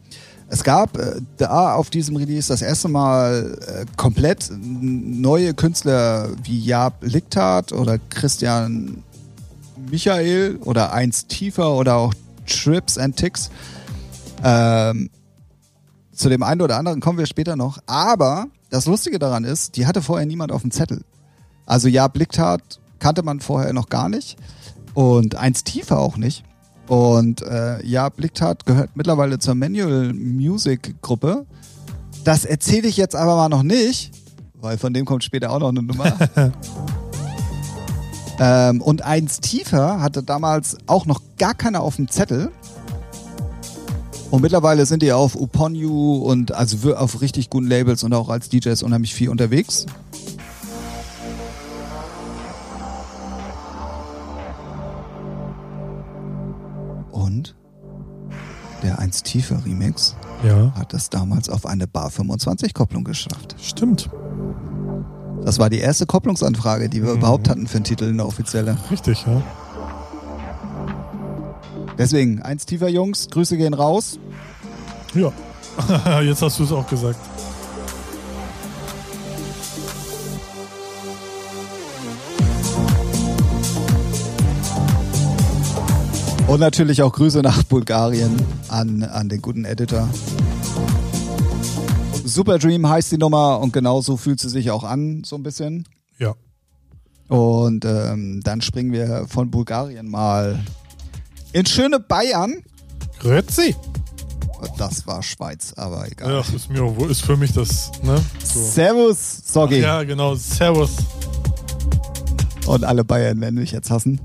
es 0.51 0.65
gab 0.65 0.97
äh, 0.97 1.21
da 1.37 1.75
auf 1.75 1.91
diesem 1.91 2.17
Release 2.17 2.49
das 2.49 2.63
erste 2.63 2.89
Mal 2.89 3.59
äh, 3.67 3.85
komplett 3.97 4.51
neue 4.51 5.53
Künstler 5.55 6.31
wie 6.43 6.59
Jaap 6.59 7.03
Lichthardt 7.03 7.73
oder 7.73 7.99
Christian 8.11 9.03
Michael 9.91 10.57
oder 10.65 10.93
Eins 10.93 11.27
Tiefer 11.27 11.75
oder 11.75 11.97
auch 11.97 12.15
Trips 12.47 12.97
and 12.97 13.17
Ticks. 13.17 13.51
Ähm, 14.43 15.11
zu 16.13 16.29
dem 16.29 16.43
einen 16.43 16.63
oder 16.63 16.79
anderen 16.79 17.01
kommen 17.01 17.19
wir 17.19 17.27
später 17.27 17.55
noch. 17.55 17.79
Aber 17.87 18.47
das 18.71 18.87
Lustige 18.87 19.19
daran 19.19 19.45
ist, 19.45 19.77
die 19.77 19.87
hatte 19.87 20.03
vorher 20.03 20.27
niemand 20.27 20.51
auf 20.51 20.63
dem 20.63 20.71
Zettel. 20.71 21.03
Also 21.67 21.89
Jaap 21.89 22.17
Lichthardt 22.17 22.81
kannte 22.99 23.23
man 23.23 23.41
vorher 23.41 23.73
noch 23.75 23.89
gar 23.89 24.09
nicht 24.09 24.39
und 24.95 25.35
Eins 25.35 25.63
Tiefer 25.63 25.99
auch 25.99 26.17
nicht. 26.17 26.43
Und 26.89 27.43
äh, 27.43 27.85
Jaap 27.87 28.19
Lichthardt 28.19 28.65
gehört 28.65 28.91
mittlerweile 28.95 29.39
zur 29.39 29.55
Manual 29.55 30.15
Music 30.15 31.01
Gruppe. 31.03 31.47
Das 32.25 32.45
erzähle 32.45 32.89
ich 32.89 32.97
jetzt 32.97 33.15
aber 33.15 33.37
mal 33.37 33.49
noch 33.51 33.63
nicht, 33.63 34.13
weil 34.55 34.79
von 34.79 34.93
dem 34.95 35.05
kommt 35.05 35.23
später 35.23 35.51
auch 35.51 35.61
noch 35.61 35.69
eine 35.69 35.83
Nummer. 35.83 36.13
ähm, 38.41 38.81
und 38.81 39.03
Eins 39.03 39.41
Tiefer 39.41 40.01
hatte 40.01 40.23
damals 40.23 40.79
auch 40.87 41.05
noch 41.05 41.21
gar 41.39 41.55
keiner 41.55 41.83
auf 41.83 41.97
dem 41.97 42.09
Zettel. 42.09 42.51
Und 44.31 44.43
mittlerweile 44.43 44.85
sind 44.85 45.03
die 45.03 45.13
auf 45.13 45.37
Upon 45.37 45.75
You 45.75 46.17
und 46.17 46.53
also 46.53 46.95
auf 46.97 47.21
richtig 47.21 47.51
guten 47.51 47.67
Labels 47.67 48.03
und 48.03 48.13
auch 48.15 48.29
als 48.29 48.49
DJs 48.49 48.83
unheimlich 48.83 49.15
viel 49.15 49.29
unterwegs. 49.29 49.87
Der 58.83 58.99
1 58.99 59.23
Tiefer 59.25 59.65
Remix 59.65 60.17
Ja, 60.45 60.73
hat 60.79 60.95
es 60.95 61.11
damals 61.11 61.49
auf 61.49 61.67
eine 61.67 61.87
Bar 61.87 62.11
25 62.11 62.75
Kopplung 62.75 63.05
geschafft. 63.05 63.57
stimmt. 63.61 64.09
Das 65.45 65.59
war 65.59 65.71
die 65.71 65.79
erste 65.79 66.05
Kopplungsanfrage, 66.07 66.89
die 66.89 67.03
wir 67.03 67.11
Mhm. 67.13 67.19
überhaupt 67.19 67.49
hatten 67.49 67.67
für 67.67 67.77
einen 67.77 67.85
Titel, 67.85 68.09
eine 68.09 68.27
offizielle. 68.27 68.77
Richtig, 68.91 69.25
ja. 69.27 69.41
Deswegen, 71.97 72.43
1 72.43 72.67
Tiefer 72.67 72.89
Jungs, 72.89 73.29
Grüße 73.31 73.57
gehen 73.57 73.75
raus. 73.75 74.19
Ja. 75.15 75.33
Jetzt 76.23 76.43
hast 76.43 76.59
du 76.59 76.65
es 76.65 76.73
auch 76.73 76.87
gesagt. 76.87 77.19
Und 86.49 86.61
natürlich 86.61 87.03
auch 87.03 87.13
Grüße 87.13 87.43
nach 87.43 87.63
Bulgarien 87.65 88.35
an, 88.69 89.03
an 89.03 89.29
den 89.29 89.43
guten 89.43 89.67
Editor. 89.67 90.09
Super 92.25 92.59
Dream 92.59 92.89
heißt 92.89 93.13
die 93.13 93.19
Nummer 93.19 93.61
und 93.61 93.75
genauso 93.75 94.17
fühlt 94.17 94.41
sie 94.41 94.49
sich 94.49 94.71
auch 94.71 94.83
an, 94.83 95.25
so 95.25 95.37
ein 95.37 95.43
bisschen. 95.43 95.87
Ja. 96.19 96.35
Und 97.29 97.85
ähm, 97.85 98.41
dann 98.43 98.63
springen 98.63 98.93
wir 98.93 99.27
von 99.29 99.51
Bulgarien 99.51 100.09
mal 100.09 100.59
in 101.53 101.67
schöne 101.67 102.01
Bayern. 102.01 102.63
Grüezi. 103.21 103.77
Das 104.79 105.07
war 105.07 105.23
Schweiz, 105.23 105.75
aber 105.77 106.11
egal. 106.11 106.33
Ja, 106.33 106.41
ist 106.41 106.71
mir 106.71 106.81
wo 106.97 107.05
ist 107.05 107.21
für 107.21 107.37
mich 107.37 107.53
das, 107.53 107.93
ne? 108.03 108.19
So. 108.43 108.61
Servus, 108.61 109.43
Soggy. 109.47 109.81
Ja, 109.81 110.03
genau. 110.03 110.35
Servus. 110.35 110.97
Und 112.67 112.85
alle 112.85 113.05
Bayern 113.05 113.39
werden 113.43 113.57
mich 113.57 113.73
jetzt 113.73 113.91
hassen. 113.91 114.19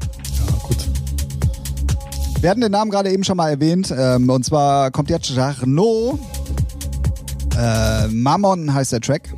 Wir 2.43 2.49
hatten 2.49 2.59
den 2.59 2.73
Namen 2.73 2.91
gerade 2.91 3.09
eben 3.09 3.23
schon 3.23 3.37
mal 3.37 3.51
erwähnt. 3.51 3.95
Ähm, 3.97 4.29
und 4.29 4.43
zwar 4.43 4.91
kommt 4.91 5.09
jetzt 5.09 5.29
Jarno. 5.29 6.19
Äh, 7.57 8.09
Mammon 8.09 8.73
heißt 8.73 8.91
der 8.91 8.99
Track. 8.99 9.33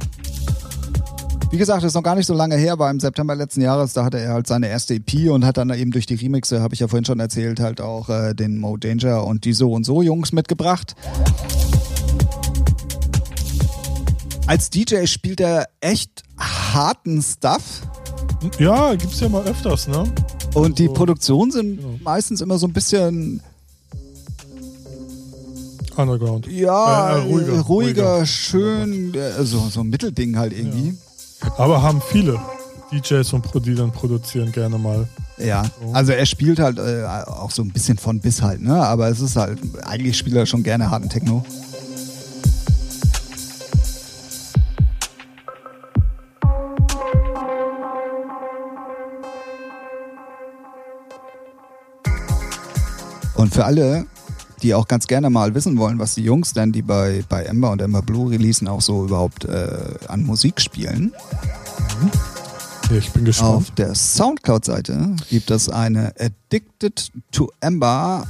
Wie 1.52 1.58
gesagt, 1.60 1.84
ist 1.84 1.94
noch 1.94 2.02
gar 2.02 2.16
nicht 2.16 2.26
so 2.26 2.34
lange 2.34 2.56
her, 2.56 2.80
war 2.80 2.90
im 2.90 3.00
September 3.00 3.36
letzten 3.36 3.62
Jahres, 3.62 3.94
da 3.94 4.06
hatte 4.06 4.20
er 4.20 4.34
halt 4.34 4.48
seine 4.48 4.70
erste 4.70 4.96
EP 4.96 5.30
und 5.30 5.46
hat 5.46 5.58
dann 5.58 5.70
eben 5.70 5.92
durch 5.92 6.08
die 6.08 6.16
Remixe, 6.16 6.64
habe 6.64 6.74
ich 6.74 6.80
ja 6.80 6.88
vorhin 6.88 7.06
schon 7.06 7.20
erzählt, 7.20 7.60
halt 7.60 7.80
auch 7.80 8.10
äh, 8.10 8.34
den 8.34 8.58
Mo 8.58 8.76
Danger 8.76 9.24
und 9.24 9.46
die 9.46 9.54
So 9.54 9.72
und 9.72 9.84
So 9.84 10.02
Jungs 10.02 10.32
mitgebracht. 10.32 10.96
Als 14.48 14.72
DJ 14.72 15.06
spielt 15.06 15.42
er 15.42 15.68
echt 15.80 16.24
harten 16.40 17.22
Stuff. 17.22 17.84
Ja, 18.58 18.96
gibt's 18.96 19.20
ja 19.20 19.30
mal 19.30 19.44
öfters, 19.44 19.88
ne? 19.88 20.06
Und 20.56 20.80
die. 20.80 20.88
Produktionen 20.88 21.52
sind 21.52 21.78
Genau. 21.78 22.00
meistens 22.04 22.42
immer 22.42 22.58
so 22.58 22.66
ein 22.68 22.74
bisschen 22.74 23.42
Underground. 25.98 26.48
Ja, 26.48 27.16
Äh, 27.18 27.20
äh, 27.20 27.24
ruhiger, 27.24 27.52
ruhiger, 27.62 27.62
ruhiger. 27.64 28.26
schön, 28.26 29.14
äh, 29.14 29.44
so, 29.46 29.60
so 29.70 29.82
ein 29.82 29.90
Mittelding 29.90 30.38
halt 30.38 30.52
irgendwie. 30.54 30.98
Aber 31.58 31.82
haben 31.82 32.02
viele 32.02 32.40
DJs 32.92 33.32
und 33.34 33.66
die 33.66 33.76
dann 33.76 33.92
produzieren 33.92 34.52
gerne 34.52 34.78
mal. 34.78 35.08
Ja, 35.38 35.64
So. 35.82 35.92
also 35.94 36.12
er 36.14 36.26
spielt 36.26 36.60
halt 36.60 36.80
äh, 36.80 37.04
auch 37.06 37.52
so 37.52 37.62
ein 37.62 37.70
bisschen 37.72 37.98
von 37.98 38.20
bis 38.20 38.42
halt, 38.42 38.62
ne? 38.62 38.76
Aber 38.76 39.10
es 39.10 39.20
ist 39.20 39.36
halt, 39.36 39.58
eigentlich 39.84 40.18
spielt 40.18 40.36
er 40.36 40.46
schon 40.46 40.64
gerne 40.64 40.90
harten 40.92 41.10
Techno. 41.10 41.46
Und 53.46 53.54
für 53.54 53.64
alle, 53.64 54.08
die 54.64 54.74
auch 54.74 54.88
ganz 54.88 55.06
gerne 55.06 55.30
mal 55.30 55.54
wissen 55.54 55.78
wollen, 55.78 56.00
was 56.00 56.16
die 56.16 56.24
Jungs 56.24 56.54
denn, 56.54 56.72
die 56.72 56.82
bei, 56.82 57.24
bei 57.30 57.44
Ember 57.44 57.70
und 57.70 57.80
Ember 57.80 58.02
Blue 58.02 58.32
releasen, 58.32 58.68
auch 58.68 58.82
so 58.82 59.06
überhaupt 59.06 59.46
äh, 59.46 59.78
an 60.08 60.24
Musik 60.24 60.60
spielen, 60.60 61.14
ich 62.90 63.12
bin 63.12 63.24
gespannt. 63.24 63.56
auf 63.56 63.72
der 63.76 63.94
Soundcloud-Seite 63.94 65.16
gibt 65.30 65.52
es 65.52 65.70
eine 65.70 66.12
Addicted 66.20 67.12
to 67.32 67.52
Ember 67.60 68.26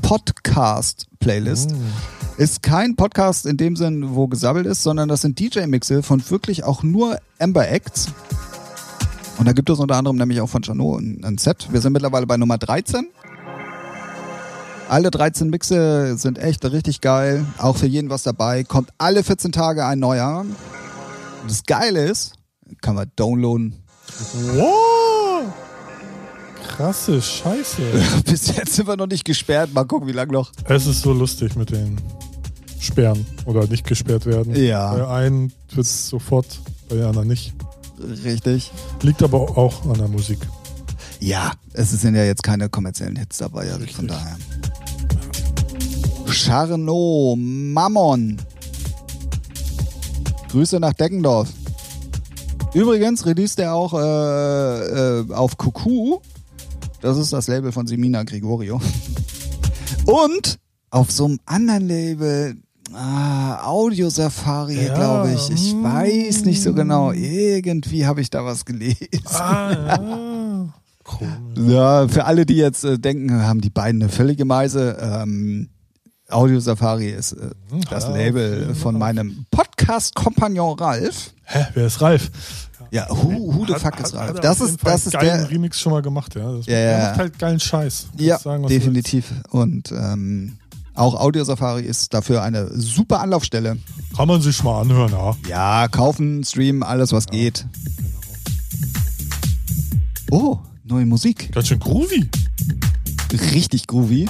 Podcast 0.00 1.08
Playlist. 1.18 1.72
Oh. 1.72 2.40
Ist 2.40 2.62
kein 2.62 2.94
Podcast 2.94 3.46
in 3.46 3.56
dem 3.56 3.74
Sinn, 3.74 4.14
wo 4.14 4.28
gesabbelt 4.28 4.66
ist, 4.66 4.84
sondern 4.84 5.08
das 5.08 5.22
sind 5.22 5.40
DJ-Mixe 5.40 6.04
von 6.04 6.22
wirklich 6.30 6.62
auch 6.62 6.84
nur 6.84 7.18
Ember 7.38 7.68
Acts. 7.68 8.12
Und 9.38 9.46
da 9.46 9.54
gibt 9.54 9.70
es 9.70 9.80
unter 9.80 9.96
anderem 9.96 10.18
nämlich 10.18 10.40
auch 10.40 10.48
von 10.48 10.62
ein, 10.62 11.24
ein 11.24 11.36
Set. 11.36 11.66
Wir 11.72 11.80
sind 11.80 11.94
mittlerweile 11.94 12.28
bei 12.28 12.36
Nummer 12.36 12.58
13. 12.58 13.08
Alle 14.92 15.10
13 15.10 15.48
Mixe 15.48 16.18
sind 16.18 16.36
echt 16.36 16.62
richtig 16.66 17.00
geil. 17.00 17.46
Auch 17.56 17.78
für 17.78 17.86
jeden 17.86 18.10
was 18.10 18.24
dabei. 18.24 18.62
Kommt 18.62 18.90
alle 18.98 19.24
14 19.24 19.50
Tage 19.50 19.86
ein 19.86 19.98
neuer. 19.98 20.44
Das 21.48 21.64
Geile 21.64 22.04
ist, 22.04 22.34
kann 22.82 22.96
man 22.96 23.10
downloaden. 23.16 23.74
Wow! 24.52 25.44
Krasse 26.62 27.22
Scheiße. 27.22 27.80
Bis 28.26 28.54
jetzt 28.54 28.74
sind 28.74 28.86
wir 28.86 28.98
noch 28.98 29.06
nicht 29.06 29.24
gesperrt. 29.24 29.72
Mal 29.72 29.84
gucken, 29.84 30.08
wie 30.08 30.12
lange 30.12 30.32
noch. 30.32 30.52
Es 30.66 30.86
ist 30.86 31.00
so 31.00 31.14
lustig 31.14 31.56
mit 31.56 31.70
den 31.70 31.98
Sperren 32.78 33.24
oder 33.46 33.66
nicht 33.66 33.86
gesperrt 33.86 34.26
werden. 34.26 34.54
Ja. 34.54 34.92
Bei 34.92 35.08
einen 35.08 35.54
wird 35.70 35.86
es 35.86 36.10
sofort, 36.10 36.60
bei 36.90 36.96
den 36.96 37.06
anderen 37.06 37.28
nicht. 37.28 37.54
Richtig. 38.24 38.70
Liegt 39.00 39.22
aber 39.22 39.56
auch 39.56 39.86
an 39.86 39.94
der 39.94 40.08
Musik. 40.08 40.40
Ja, 41.18 41.52
es 41.72 41.92
sind 41.92 42.14
ja 42.14 42.24
jetzt 42.24 42.42
keine 42.42 42.68
kommerziellen 42.68 43.16
Hits 43.16 43.38
dabei, 43.38 43.72
also 43.72 43.86
von 43.86 44.06
daher. 44.06 44.36
Charnot, 46.32 47.38
Mammon. 47.38 48.40
Grüße 50.50 50.80
nach 50.80 50.94
Deckendorf. 50.94 51.48
Übrigens 52.74 53.26
released 53.26 53.58
er 53.58 53.74
auch 53.74 53.92
äh, 53.92 55.20
äh, 55.20 55.32
auf 55.32 55.56
Kuku. 55.58 56.18
Das 57.02 57.18
ist 57.18 57.32
das 57.32 57.48
Label 57.48 57.70
von 57.70 57.86
Semina 57.86 58.22
Gregorio. 58.22 58.80
Und 60.06 60.58
auf 60.90 61.10
so 61.10 61.26
einem 61.26 61.38
anderen 61.44 61.86
Label, 61.86 62.56
ah, 62.94 63.66
Audio 63.66 64.08
Safari, 64.08 64.86
Ja, 64.86 64.94
glaube 64.94 65.32
ich. 65.32 65.50
Ich 65.50 65.74
mm. 65.74 65.84
weiß 65.84 66.44
nicht 66.44 66.62
so 66.62 66.72
genau. 66.72 67.12
Irgendwie 67.12 68.06
habe 68.06 68.20
ich 68.20 68.30
da 68.30 68.44
was 68.44 68.64
gelesen. 68.64 69.08
Ah, 69.26 69.72
ja. 69.72 70.72
Komisch. 71.04 71.68
Ja, 71.68 72.08
für 72.08 72.24
alle, 72.24 72.46
die 72.46 72.56
jetzt 72.56 72.84
äh, 72.84 72.98
denken, 72.98 73.42
haben 73.42 73.60
die 73.60 73.70
beiden 73.70 74.02
eine 74.02 74.10
völlige 74.10 74.44
Meise. 74.44 74.96
Ähm, 75.00 75.68
Audio 76.32 76.60
Safari 76.60 77.10
ist 77.10 77.32
äh, 77.32 77.50
das 77.90 78.04
ja, 78.04 78.10
Label 78.16 78.74
von 78.74 78.98
meinem 78.98 79.44
Podcast-Kompagnon 79.50 80.78
Ralf. 80.78 81.32
Hä, 81.44 81.66
wer 81.74 81.86
ist 81.86 82.00
Ralf? 82.00 82.30
Ja, 82.90 83.06
who, 83.10 83.54
who 83.54 83.66
the 83.66 83.74
fuck 83.74 83.84
hat- 83.96 84.00
ist 84.00 84.14
hat 84.14 84.28
Ralf? 84.28 84.40
Das 84.40 84.60
ist, 84.60 84.78
das 84.84 85.06
ist 85.06 85.14
der. 85.14 85.50
Remix 85.50 85.80
schon 85.80 85.92
mal 85.92 86.02
gemacht, 86.02 86.34
ja. 86.34 86.52
Das, 86.52 86.66
Ja, 86.66 86.72
der 86.72 86.98
ja. 86.98 87.08
macht 87.08 87.18
halt 87.18 87.38
geilen 87.38 87.60
Scheiß. 87.60 88.06
Ja, 88.18 88.38
sagen, 88.38 88.66
definitiv. 88.66 89.32
Und 89.50 89.92
ähm, 89.92 90.56
auch 90.94 91.14
Audio 91.18 91.44
Safari 91.44 91.82
ist 91.82 92.12
dafür 92.12 92.42
eine 92.42 92.68
super 92.78 93.20
Anlaufstelle. 93.20 93.78
Kann 94.16 94.28
man 94.28 94.40
sich 94.42 94.62
mal 94.62 94.80
anhören, 94.82 95.12
ja. 95.12 95.36
Ja, 95.48 95.88
kaufen, 95.88 96.44
streamen, 96.44 96.82
alles 96.82 97.12
was 97.12 97.26
geht. 97.26 97.66
Oh, 100.30 100.58
neue 100.84 101.06
Musik. 101.06 101.52
Ganz 101.52 101.68
schön 101.68 101.78
groovy. 101.78 102.28
Richtig 103.52 103.86
groovy. 103.86 104.26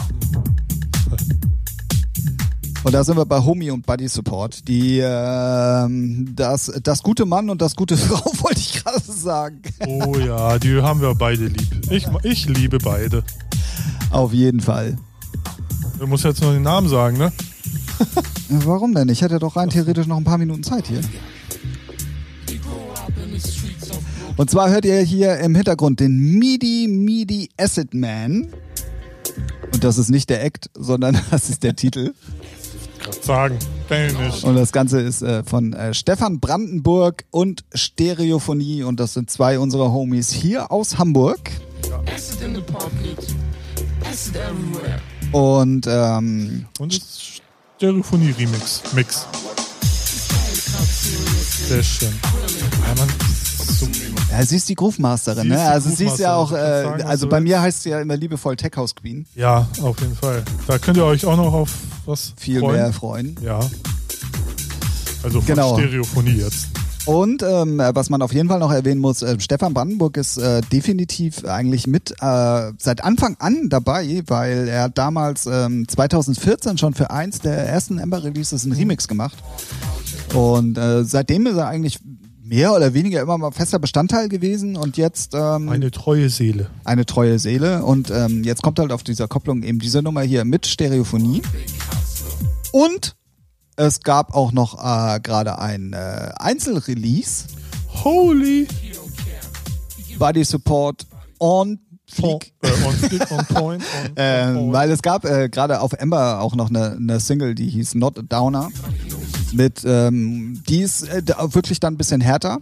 Und 2.84 2.92
da 2.92 3.04
sind 3.04 3.16
wir 3.16 3.24
bei 3.24 3.38
Homie 3.38 3.70
und 3.70 3.86
Buddy 3.86 4.08
Support, 4.08 4.66
die 4.66 4.98
ähm, 4.98 6.32
das, 6.34 6.72
das 6.82 7.02
gute 7.02 7.24
Mann 7.26 7.48
und 7.48 7.62
das 7.62 7.76
gute 7.76 7.96
Frau, 7.98 8.32
wollte 8.42 8.58
ich 8.58 8.82
gerade 8.82 9.00
sagen. 9.00 9.62
Oh 9.86 10.16
ja, 10.18 10.58
die 10.58 10.82
haben 10.82 11.00
wir 11.00 11.14
beide 11.14 11.46
lieb. 11.46 11.90
Ich, 11.90 12.06
ich 12.24 12.48
liebe 12.48 12.78
beide. 12.78 13.22
Auf 14.10 14.32
jeden 14.32 14.60
Fall. 14.60 14.98
Du 15.98 16.06
musst 16.08 16.24
jetzt 16.24 16.42
nur 16.42 16.52
den 16.52 16.62
Namen 16.62 16.88
sagen, 16.88 17.18
ne? 17.18 17.32
Warum 18.48 18.94
denn? 18.94 19.08
Ich 19.08 19.22
hätte 19.22 19.38
doch 19.38 19.54
rein 19.54 19.70
theoretisch 19.70 20.08
noch 20.08 20.16
ein 20.16 20.24
paar 20.24 20.38
Minuten 20.38 20.64
Zeit 20.64 20.88
hier. 20.88 21.00
Und 24.36 24.50
zwar 24.50 24.70
hört 24.70 24.84
ihr 24.84 25.00
hier 25.00 25.38
im 25.38 25.54
Hintergrund 25.54 26.00
den 26.00 26.16
Midi 26.18 26.88
Midi 26.88 27.50
Acid 27.56 27.94
Man. 27.94 28.48
Und 29.72 29.84
das 29.84 29.98
ist 29.98 30.10
nicht 30.10 30.30
der 30.30 30.44
Act, 30.44 30.70
sondern 30.74 31.20
das 31.30 31.48
ist 31.48 31.62
der 31.62 31.76
Titel. 31.76 32.12
Grad 33.02 33.24
sagen. 33.24 33.58
Dänisch. 33.90 34.44
Und 34.44 34.56
das 34.56 34.72
Ganze 34.72 35.00
ist 35.00 35.22
äh, 35.22 35.42
von 35.44 35.72
äh, 35.72 35.94
Stefan 35.94 36.40
Brandenburg 36.40 37.24
und 37.30 37.64
Stereophonie. 37.74 38.82
Und 38.82 39.00
das 39.00 39.14
sind 39.14 39.30
zwei 39.30 39.58
unserer 39.58 39.92
Homies 39.92 40.30
hier 40.30 40.70
aus 40.70 40.98
Hamburg. 40.98 41.50
Acid 42.14 42.42
in 42.42 42.54
the 42.54 42.60
pocket, 42.62 43.18
acid 44.10 44.36
everywhere. 44.36 45.00
Und 45.32 45.86
ähm, 45.88 46.66
Und 46.78 46.92
das 46.92 47.02
ist 47.02 47.42
Stereophonie-Remix. 47.76 48.82
Mix. 48.94 49.26
Sehr 51.68 51.82
schön. 51.82 52.12
Ja, 52.86 52.94
man, 52.96 53.08
ja, 54.30 54.44
sie 54.44 54.56
ist 54.56 54.68
die 54.68 54.74
Groove 54.74 54.98
Masterin, 54.98 55.42
Sie 55.44 55.48
ne? 55.50 55.60
Also 55.60 55.90
sie 55.90 56.06
ist 56.06 56.18
ja 56.18 56.34
auch, 56.36 56.52
äh, 56.52 56.82
sagen, 56.82 57.02
also 57.02 57.26
du 57.26 57.30
bei 57.30 57.40
mir 57.40 57.60
heißt 57.60 57.82
sie 57.82 57.90
ja 57.90 58.00
immer 58.00 58.16
liebevoll 58.16 58.56
Tech 58.56 58.72
House 58.76 58.94
Queen. 58.94 59.26
ja, 59.34 59.66
auf 59.82 60.00
jeden 60.00 60.16
Fall. 60.16 60.42
Da 60.66 60.78
könnt 60.78 60.96
ihr 60.96 61.04
euch 61.04 61.24
auch 61.26 61.36
noch 61.36 61.52
auf 61.52 61.70
was 62.06 62.32
Viel 62.36 62.60
freuen. 62.60 62.76
mehr 62.76 62.92
freuen. 62.92 63.36
Ja. 63.42 63.60
Also 65.22 65.40
von 65.40 65.46
Genau. 65.46 65.78
Stereophonie 65.78 66.32
jetzt. 66.32 66.66
Und 67.04 67.42
ähm, 67.42 67.78
was 67.78 68.10
man 68.10 68.22
auf 68.22 68.32
jeden 68.32 68.48
Fall 68.48 68.60
noch 68.60 68.70
erwähnen 68.70 69.00
muss, 69.00 69.22
äh, 69.22 69.38
Stefan 69.40 69.74
Brandenburg 69.74 70.16
ist 70.16 70.36
äh, 70.38 70.60
definitiv 70.72 71.44
eigentlich 71.44 71.88
mit 71.88 72.12
äh, 72.20 72.72
seit 72.78 73.02
Anfang 73.02 73.36
an 73.40 73.68
dabei, 73.68 74.22
weil 74.28 74.68
er 74.68 74.82
hat 74.84 74.98
damals 74.98 75.46
ähm, 75.46 75.86
2014 75.88 76.78
schon 76.78 76.94
für 76.94 77.10
eins 77.10 77.40
der 77.40 77.56
ersten 77.68 77.98
Ember 77.98 78.22
Releases 78.22 78.62
einen 78.64 78.74
Remix 78.74 79.08
gemacht. 79.08 79.36
Und 80.32 80.78
äh, 80.78 81.02
seitdem 81.04 81.46
ist 81.48 81.56
er 81.56 81.66
eigentlich 81.66 81.98
mehr 82.52 82.74
oder 82.74 82.92
weniger 82.92 83.22
immer 83.22 83.38
mal 83.38 83.50
fester 83.50 83.78
Bestandteil 83.78 84.28
gewesen 84.28 84.76
und 84.76 84.98
jetzt 84.98 85.32
ähm, 85.34 85.70
Eine 85.70 85.90
treue 85.90 86.28
Seele. 86.28 86.70
eine 86.84 87.06
treue 87.06 87.38
Seele. 87.38 87.82
Und 87.82 88.10
ähm, 88.10 88.44
jetzt 88.44 88.62
kommt 88.62 88.78
halt 88.78 88.92
auf 88.92 89.02
dieser 89.02 89.26
Kopplung 89.26 89.62
eben 89.62 89.78
diese 89.78 90.02
Nummer 90.02 90.20
hier 90.20 90.44
mit 90.44 90.66
Stereophonie. 90.66 91.40
Und 92.70 93.16
es 93.76 94.00
gab 94.00 94.34
auch 94.34 94.52
noch 94.52 94.74
äh, 94.78 95.20
gerade 95.20 95.58
ein 95.60 95.94
äh, 95.94 96.32
Einzelrelease. 96.36 97.46
Holy 98.04 98.68
Body 100.18 100.44
Support 100.44 101.06
on 101.38 101.78
Fleek. 102.14 102.52
Äh, 102.62 102.68
on 103.30 103.46
point. 103.46 103.82
On, 103.82 104.06
on 104.06 104.12
Ähm, 104.16 104.54
point. 104.54 104.72
weil 104.72 104.90
es 104.90 105.02
gab 105.02 105.24
äh, 105.24 105.48
gerade 105.48 105.80
auf 105.80 105.92
Ember 105.92 106.40
auch 106.40 106.54
noch 106.54 106.70
eine, 106.70 106.92
eine 106.92 107.20
Single, 107.20 107.54
die 107.54 107.68
hieß 107.68 107.94
Not 107.94 108.18
a 108.18 108.22
Downer. 108.22 108.68
Mit, 109.52 109.82
ähm, 109.84 110.62
die 110.68 110.80
ist 110.80 111.08
äh, 111.08 111.22
wirklich 111.54 111.80
dann 111.80 111.94
ein 111.94 111.98
bisschen 111.98 112.20
härter. 112.20 112.58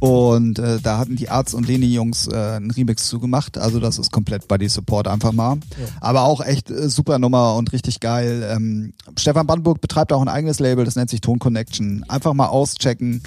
Und 0.00 0.58
äh, 0.58 0.80
da 0.82 0.98
hatten 0.98 1.14
die 1.14 1.28
Arzt 1.28 1.54
und 1.54 1.68
Leni 1.68 1.86
Jungs 1.86 2.26
äh, 2.26 2.34
einen 2.34 2.72
Remix 2.72 3.06
zugemacht. 3.06 3.56
Also 3.56 3.78
das 3.78 3.98
ist 4.00 4.10
komplett 4.10 4.48
Body 4.48 4.68
Support 4.68 5.06
einfach 5.06 5.30
mal. 5.30 5.58
Aber 6.00 6.22
auch 6.22 6.40
echt 6.44 6.70
äh, 6.72 6.88
super 6.88 7.20
Nummer 7.20 7.54
und 7.54 7.72
richtig 7.72 8.00
geil. 8.00 8.44
Ähm, 8.52 8.94
Stefan 9.16 9.46
Brandenburg 9.46 9.80
betreibt 9.80 10.12
auch 10.12 10.20
ein 10.20 10.26
eigenes 10.28 10.58
Label, 10.58 10.84
das 10.84 10.96
nennt 10.96 11.08
sich 11.10 11.20
Ton 11.20 11.38
Connection. 11.38 12.04
Einfach 12.08 12.34
mal 12.34 12.46
auschecken. 12.48 13.22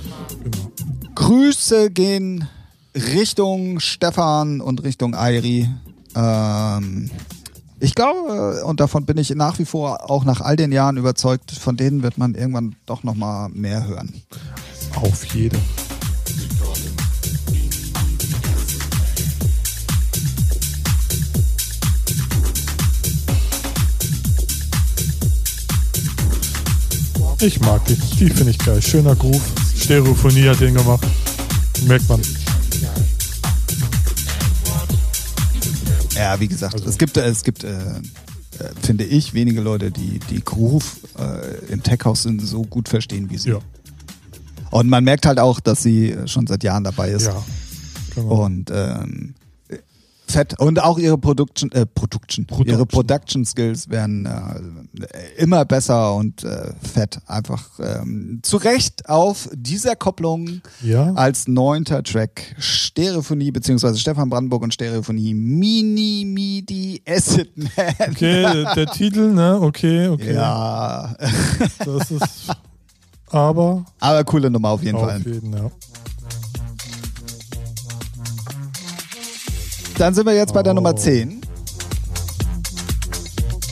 Genau. 0.00 0.70
Grüße 1.16 1.90
gehen 1.90 2.48
Richtung 2.94 3.80
Stefan 3.80 4.60
und 4.60 4.82
Richtung 4.82 5.14
Airi. 5.14 5.68
Ähm, 6.14 7.10
ich 7.80 7.94
glaube, 7.94 8.64
und 8.64 8.80
davon 8.80 9.06
bin 9.06 9.16
ich 9.16 9.30
nach 9.30 9.58
wie 9.58 9.64
vor 9.64 10.10
auch 10.10 10.24
nach 10.24 10.40
all 10.40 10.56
den 10.56 10.72
Jahren 10.72 10.96
überzeugt, 10.96 11.50
von 11.50 11.76
denen 11.76 12.02
wird 12.02 12.18
man 12.18 12.34
irgendwann 12.34 12.76
doch 12.86 13.02
nochmal 13.02 13.48
mehr 13.48 13.86
hören. 13.86 14.22
Auf 14.94 15.24
jeden. 15.34 15.58
Ich 27.40 27.60
mag 27.60 27.84
die. 27.86 27.96
Die 27.96 28.30
finde 28.30 28.50
ich 28.50 28.58
geil. 28.58 28.80
Schöner 28.80 29.16
Groove. 29.16 29.42
Stereophonie 29.76 30.48
hat 30.48 30.60
den 30.60 30.74
gemacht. 30.74 31.04
Merkt 31.88 32.08
man. 32.08 32.20
Ja, 36.14 36.38
wie 36.40 36.48
gesagt, 36.48 36.74
Also- 36.74 36.88
es 36.88 36.98
gibt, 36.98 37.16
äh, 37.16 37.26
es 37.26 37.42
gibt, 37.42 37.64
äh, 37.64 37.70
äh, 37.70 38.00
finde 38.82 39.04
ich, 39.04 39.34
wenige 39.34 39.60
Leute, 39.60 39.90
die 39.90 40.18
die 40.30 40.44
Groove 40.44 40.98
äh, 41.18 41.72
im 41.72 41.82
Tech-House 41.82 42.22
sind, 42.24 42.40
so 42.42 42.62
gut 42.62 42.88
verstehen 42.88 43.30
wie 43.30 43.38
sie. 43.38 43.50
Ja. 43.50 43.58
Und 44.70 44.88
man 44.88 45.04
merkt 45.04 45.26
halt 45.26 45.38
auch, 45.38 45.60
dass 45.60 45.82
sie 45.82 46.16
schon 46.26 46.46
seit 46.46 46.62
Jahren 46.64 46.84
dabei 46.84 47.10
ist. 47.10 47.26
Ja. 47.26 47.42
Genau. 48.14 48.44
Und 48.44 48.70
ähm, 48.72 49.34
fett. 50.32 50.58
Und 50.58 50.82
auch 50.82 50.98
ihre 50.98 51.18
Production, 51.18 51.70
äh, 51.72 51.86
Production, 51.86 52.46
Production. 52.46 52.74
ihre 52.74 52.86
Production 52.86 53.44
Skills 53.44 53.88
werden 53.88 54.26
äh, 54.26 55.40
immer 55.42 55.64
besser 55.64 56.14
und 56.14 56.42
äh, 56.44 56.72
fett. 56.82 57.20
Einfach 57.26 57.68
ähm, 57.80 58.40
zu 58.42 58.56
Recht 58.56 59.08
auf 59.08 59.48
dieser 59.52 59.94
Kopplung 59.96 60.60
Ja. 60.82 61.12
als 61.14 61.46
neunter 61.48 62.02
Track 62.02 62.54
Stereophonie 62.58 63.50
beziehungsweise 63.50 63.98
Stefan 63.98 64.28
Brandenburg 64.30 64.62
und 64.62 64.74
Stereophonie 64.74 65.34
Mini 65.34 66.24
Midi 66.26 67.02
Acid 67.08 67.56
Man. 67.56 67.68
Okay, 68.10 68.42
der, 68.42 68.74
der 68.74 68.86
Titel, 68.86 69.32
ne? 69.32 69.58
Okay, 69.60 70.08
okay. 70.08 70.34
Ja, 70.34 71.14
Das 71.84 72.10
ist. 72.10 72.48
Aber 73.30 73.84
aber 73.98 74.24
coole 74.24 74.50
Nummer 74.50 74.70
auf 74.70 74.82
jeden 74.82 74.96
auf 74.96 75.08
Fall. 75.08 75.22
jeden, 75.24 75.52
ja. 75.52 75.70
Dann 79.98 80.14
sind 80.14 80.26
wir 80.26 80.34
jetzt 80.34 80.54
bei 80.54 80.62
der 80.62 80.74
Nummer 80.74 80.96
10. 80.96 81.40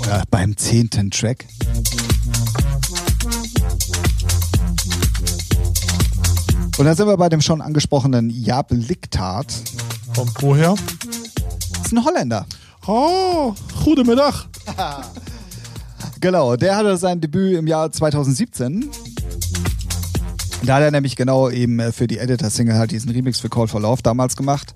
Oder 0.01 0.23
beim 0.31 0.57
zehnten 0.57 1.11
Track. 1.11 1.47
Und 6.79 6.85
dann 6.85 6.97
sind 6.97 7.07
wir 7.07 7.17
bei 7.17 7.29
dem 7.29 7.41
schon 7.41 7.61
angesprochenen 7.61 8.31
Jaap 8.31 8.71
Liktaat. 8.71 9.47
Kommt 10.15 10.43
woher? 10.43 10.75
Das 11.73 11.87
ist 11.87 11.93
ein 11.93 12.05
Holländer. 12.05 12.47
Oh, 12.87 13.55
goedemiddag. 13.85 14.47
Genau, 16.21 16.55
der 16.55 16.77
hatte 16.77 16.99
sein 16.99 17.19
Debüt 17.23 17.57
im 17.57 17.67
Jahr 17.67 17.91
2017. 17.91 18.91
Da 20.65 20.75
hat 20.75 20.83
er 20.83 20.91
nämlich 20.91 21.17
genau 21.17 21.49
eben 21.49 21.81
äh, 21.81 21.93
für 21.93 22.07
die 22.07 22.19
Editor-Single 22.19 22.75
halt 22.75 22.91
diesen 22.91 23.11
Remix 23.11 23.41
für 23.41 23.49
Call 23.49 23.69
for 23.69 23.81
Love 23.81 24.03
damals 24.03 24.37
gemacht. 24.37 24.75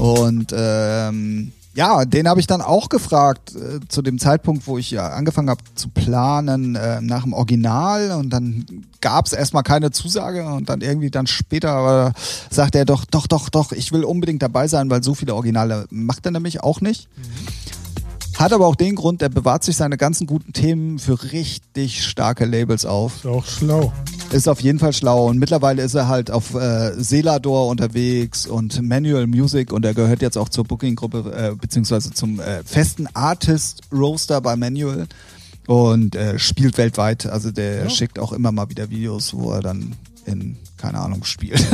Und 0.00 0.54
ähm, 0.56 1.52
ja, 1.74 2.06
den 2.06 2.26
habe 2.26 2.40
ich 2.40 2.46
dann 2.46 2.62
auch 2.62 2.88
gefragt 2.88 3.54
äh, 3.54 3.80
zu 3.86 4.00
dem 4.00 4.18
Zeitpunkt, 4.18 4.66
wo 4.66 4.78
ich 4.78 4.90
ja 4.90 5.10
angefangen 5.10 5.50
habe 5.50 5.62
zu 5.74 5.88
planen 5.88 6.74
äh, 6.74 7.02
nach 7.02 7.24
dem 7.24 7.34
Original. 7.34 8.12
Und 8.12 8.30
dann 8.30 8.64
gab 9.02 9.26
es 9.26 9.34
erstmal 9.34 9.62
keine 9.62 9.90
Zusage. 9.90 10.46
Und 10.46 10.70
dann 10.70 10.80
irgendwie 10.80 11.10
dann 11.10 11.26
später 11.26 12.14
äh, 12.16 12.20
sagt 12.52 12.76
er 12.76 12.86
doch, 12.86 13.04
doch, 13.04 13.26
doch, 13.26 13.50
doch, 13.50 13.72
ich 13.72 13.92
will 13.92 14.04
unbedingt 14.04 14.42
dabei 14.42 14.68
sein, 14.68 14.88
weil 14.88 15.02
so 15.02 15.14
viele 15.14 15.34
Originale 15.34 15.86
macht 15.90 16.24
er 16.24 16.32
nämlich 16.32 16.62
auch 16.62 16.80
nicht. 16.80 17.06
Hat 18.40 18.54
aber 18.54 18.66
auch 18.66 18.74
den 18.74 18.94
Grund, 18.94 19.20
er 19.20 19.28
bewahrt 19.28 19.64
sich 19.64 19.76
seine 19.76 19.98
ganzen 19.98 20.26
guten 20.26 20.54
Themen 20.54 20.98
für 20.98 21.22
richtig 21.32 22.02
starke 22.06 22.46
Labels 22.46 22.86
auf. 22.86 23.16
Ist 23.16 23.26
auch 23.26 23.44
schlau. 23.44 23.92
Ist 24.32 24.48
auf 24.48 24.62
jeden 24.62 24.78
Fall 24.78 24.94
schlau 24.94 25.28
und 25.28 25.38
mittlerweile 25.38 25.82
ist 25.82 25.94
er 25.94 26.08
halt 26.08 26.30
auf 26.30 26.54
äh, 26.54 26.92
Selador 26.96 27.68
unterwegs 27.68 28.46
und 28.46 28.80
Manual 28.80 29.26
Music 29.26 29.74
und 29.74 29.84
er 29.84 29.92
gehört 29.92 30.22
jetzt 30.22 30.38
auch 30.38 30.48
zur 30.48 30.64
Booking-Gruppe 30.64 31.50
äh, 31.52 31.54
beziehungsweise 31.54 32.14
zum 32.14 32.40
äh, 32.40 32.62
festen 32.64 33.08
Artist-Roaster 33.12 34.40
bei 34.40 34.56
Manual 34.56 35.06
und 35.66 36.16
äh, 36.16 36.38
spielt 36.38 36.78
weltweit. 36.78 37.26
Also 37.26 37.50
der 37.50 37.82
Ja. 37.84 37.90
schickt 37.90 38.18
auch 38.18 38.32
immer 38.32 38.52
mal 38.52 38.70
wieder 38.70 38.88
Videos, 38.88 39.34
wo 39.34 39.52
er 39.52 39.60
dann 39.60 39.96
in, 40.24 40.56
keine 40.78 40.98
Ahnung, 40.98 41.24
spielt. 41.24 41.62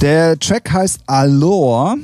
der 0.00 0.38
Track 0.38 0.72
heißt 0.72 1.00
Allure. 1.06 1.96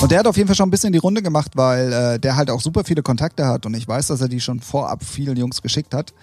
Und 0.00 0.10
der 0.10 0.20
hat 0.20 0.26
auf 0.26 0.38
jeden 0.38 0.46
Fall 0.46 0.56
schon 0.56 0.68
ein 0.68 0.70
bisschen 0.70 0.94
die 0.94 0.98
Runde 0.98 1.20
gemacht, 1.20 1.52
weil 1.56 1.92
äh, 1.92 2.18
der 2.18 2.34
halt 2.34 2.50
auch 2.50 2.62
super 2.62 2.84
viele 2.84 3.02
Kontakte 3.02 3.46
hat 3.46 3.66
und 3.66 3.74
ich 3.74 3.86
weiß, 3.86 4.06
dass 4.06 4.22
er 4.22 4.28
die 4.28 4.40
schon 4.40 4.60
vorab 4.60 5.04
vielen 5.04 5.36
Jungs 5.36 5.60
geschickt 5.60 5.92
hat. 5.92 6.14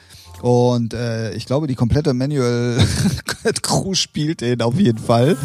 Und 0.42 0.96
äh, 0.96 1.34
ich 1.34 1.46
glaube, 1.46 1.68
die 1.68 1.76
komplette 1.76 2.16
Manual 2.16 2.84
Crew 3.62 3.94
spielt 3.94 4.42
den 4.42 4.64
auf 4.64 4.80
jeden 4.80 4.98
Fall. 4.98 5.38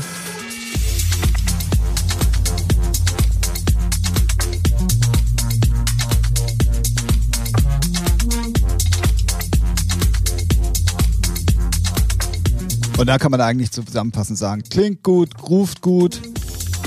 Und 12.97 13.07
da 13.07 13.19
kann 13.19 13.31
man 13.31 13.43
eigentlich 13.43 13.73
zusammenfassend 13.73 14.39
sagen, 14.39 14.63
klingt 14.71 15.03
gut, 15.03 15.37
groovt 15.37 15.83
gut, 15.83 16.19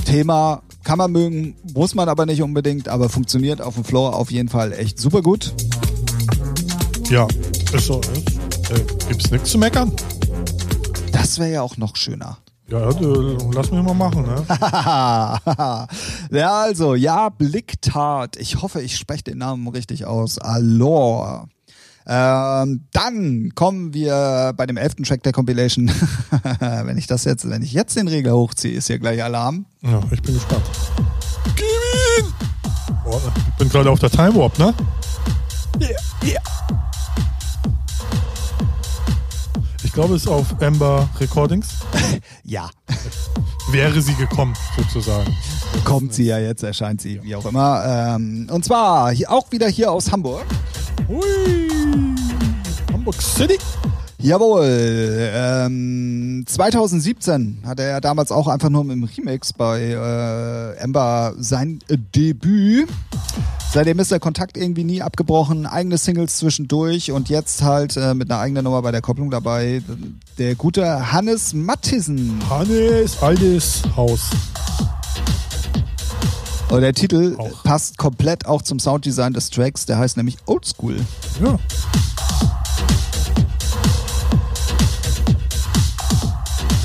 Thema 0.05 0.63
kann 0.85 0.99
man 0.99 1.11
mögen, 1.11 1.55
muss 1.73 1.95
man 1.95 2.07
aber 2.07 2.25
nicht 2.25 2.41
unbedingt, 2.41 2.87
aber 2.87 3.09
funktioniert 3.09 3.59
auf 3.59 3.73
dem 3.73 3.83
Floor 3.83 4.15
auf 4.15 4.31
jeden 4.31 4.47
Fall 4.47 4.71
echt 4.71 4.99
super 4.99 5.21
gut. 5.21 5.53
Ja, 7.09 7.27
ist 7.73 7.87
so. 7.87 7.99
Ist, 7.99 8.71
äh, 8.71 8.85
gibt's 9.09 9.31
nichts 9.31 9.49
zu 9.49 9.57
meckern? 9.57 9.91
Das 11.11 11.39
wäre 11.39 11.51
ja 11.51 11.61
auch 11.63 11.77
noch 11.77 11.95
schöner. 11.95 12.37
Ja, 12.67 12.89
lass 12.89 13.71
mich 13.71 13.83
mal 13.83 13.93
machen, 13.93 14.23
ne? 14.23 14.43
ja, 16.31 16.61
also, 16.61 16.95
ja, 16.95 17.29
Blicktat. 17.29 18.37
Ich 18.37 18.61
hoffe, 18.61 18.81
ich 18.81 18.97
spreche 18.97 19.23
den 19.23 19.39
Namen 19.39 19.67
richtig 19.67 20.05
aus. 20.05 20.39
Allure. 20.39 21.47
Ähm, 22.07 22.81
dann 22.91 23.51
kommen 23.55 23.93
wir 23.93 24.53
bei 24.55 24.65
dem 24.65 24.77
elften 24.77 25.03
Track 25.03 25.23
der 25.23 25.31
Compilation. 25.31 25.89
wenn 26.59 26.97
ich 26.97 27.07
das 27.07 27.23
jetzt, 27.23 27.49
wenn 27.49 27.61
ich 27.63 27.73
jetzt 27.73 27.95
den 27.95 28.07
Regler 28.07 28.33
hochziehe, 28.33 28.73
ist 28.77 28.87
hier 28.87 28.99
gleich 28.99 29.23
Alarm. 29.23 29.65
Ja, 29.81 30.01
ich 30.11 30.21
bin 30.21 30.35
gespannt. 30.35 30.63
Gib 31.55 31.65
ihn! 31.65 32.33
Oh, 33.05 33.19
ich 33.49 33.55
bin 33.57 33.69
gerade 33.69 33.89
auf 33.89 33.99
der 33.99 34.09
Time 34.09 34.35
Warp, 34.35 34.57
ne? 34.59 34.73
Ich 39.83 39.93
glaube, 39.93 40.15
es 40.15 40.23
ist 40.23 40.27
auf 40.27 40.59
Ember 40.59 41.07
Recordings. 41.19 41.69
Ja, 42.43 42.69
Wäre 43.71 43.99
sie 43.99 44.13
gekommen, 44.13 44.53
sozusagen. 44.77 45.35
kommt 45.83 46.13
sie 46.13 46.25
ja 46.25 46.37
jetzt, 46.37 46.61
erscheint 46.63 47.01
sie, 47.01 47.21
wie 47.23 47.35
auch 47.35 47.45
immer. 47.45 48.15
Ähm, 48.15 48.47
und 48.51 48.63
zwar 48.63 49.11
auch 49.27 49.51
wieder 49.51 49.67
hier 49.67 49.91
aus 49.91 50.11
Hamburg. 50.11 50.45
Hui! 51.07 51.84
Hamburg 52.91 53.21
City? 53.21 53.57
Jawohl. 54.19 54.65
Ähm, 54.65 56.43
2017 56.47 57.59
hatte 57.65 57.83
er 57.83 58.01
damals 58.01 58.31
auch 58.31 58.47
einfach 58.47 58.69
nur 58.69 58.81
im 58.81 59.03
Remix 59.03 59.53
bei 59.53 59.81
äh, 59.81 60.77
Ember 60.77 61.35
sein 61.37 61.79
äh, 61.89 61.97
Debüt. 62.15 62.89
Seitdem 63.71 63.99
ist 63.99 64.09
der 64.09 64.19
Kontakt 64.19 64.57
irgendwie 64.57 64.83
nie 64.83 65.01
abgebrochen. 65.01 65.65
Eigene 65.65 65.97
Singles 65.97 66.37
zwischendurch 66.37 67.11
und 67.11 67.29
jetzt 67.29 67.61
halt 67.61 67.97
äh, 67.97 68.13
mit 68.13 68.31
einer 68.31 68.39
eigenen 68.39 68.63
Nummer 68.63 68.81
bei 68.81 68.91
der 68.91 69.01
Kopplung 69.01 69.29
dabei. 69.29 69.83
Der 70.37 70.55
gute 70.55 71.11
Hannes 71.11 71.53
Mattissen. 71.53 72.39
Hannes, 72.49 73.21
altes 73.21 73.83
Haus. 73.95 74.31
Und 76.75 76.81
der 76.81 76.93
Titel 76.93 77.37
Auch. 77.37 77.63
passt 77.63 77.97
komplett 77.97 78.45
auch 78.47 78.61
zum 78.61 78.79
Sounddesign 78.79 79.31
des 79.31 79.49
Tracks. 79.49 79.85
Der 79.85 79.97
heißt 79.97 80.17
nämlich 80.17 80.35
Oldschool. 80.45 80.97
Ja. 81.41 81.57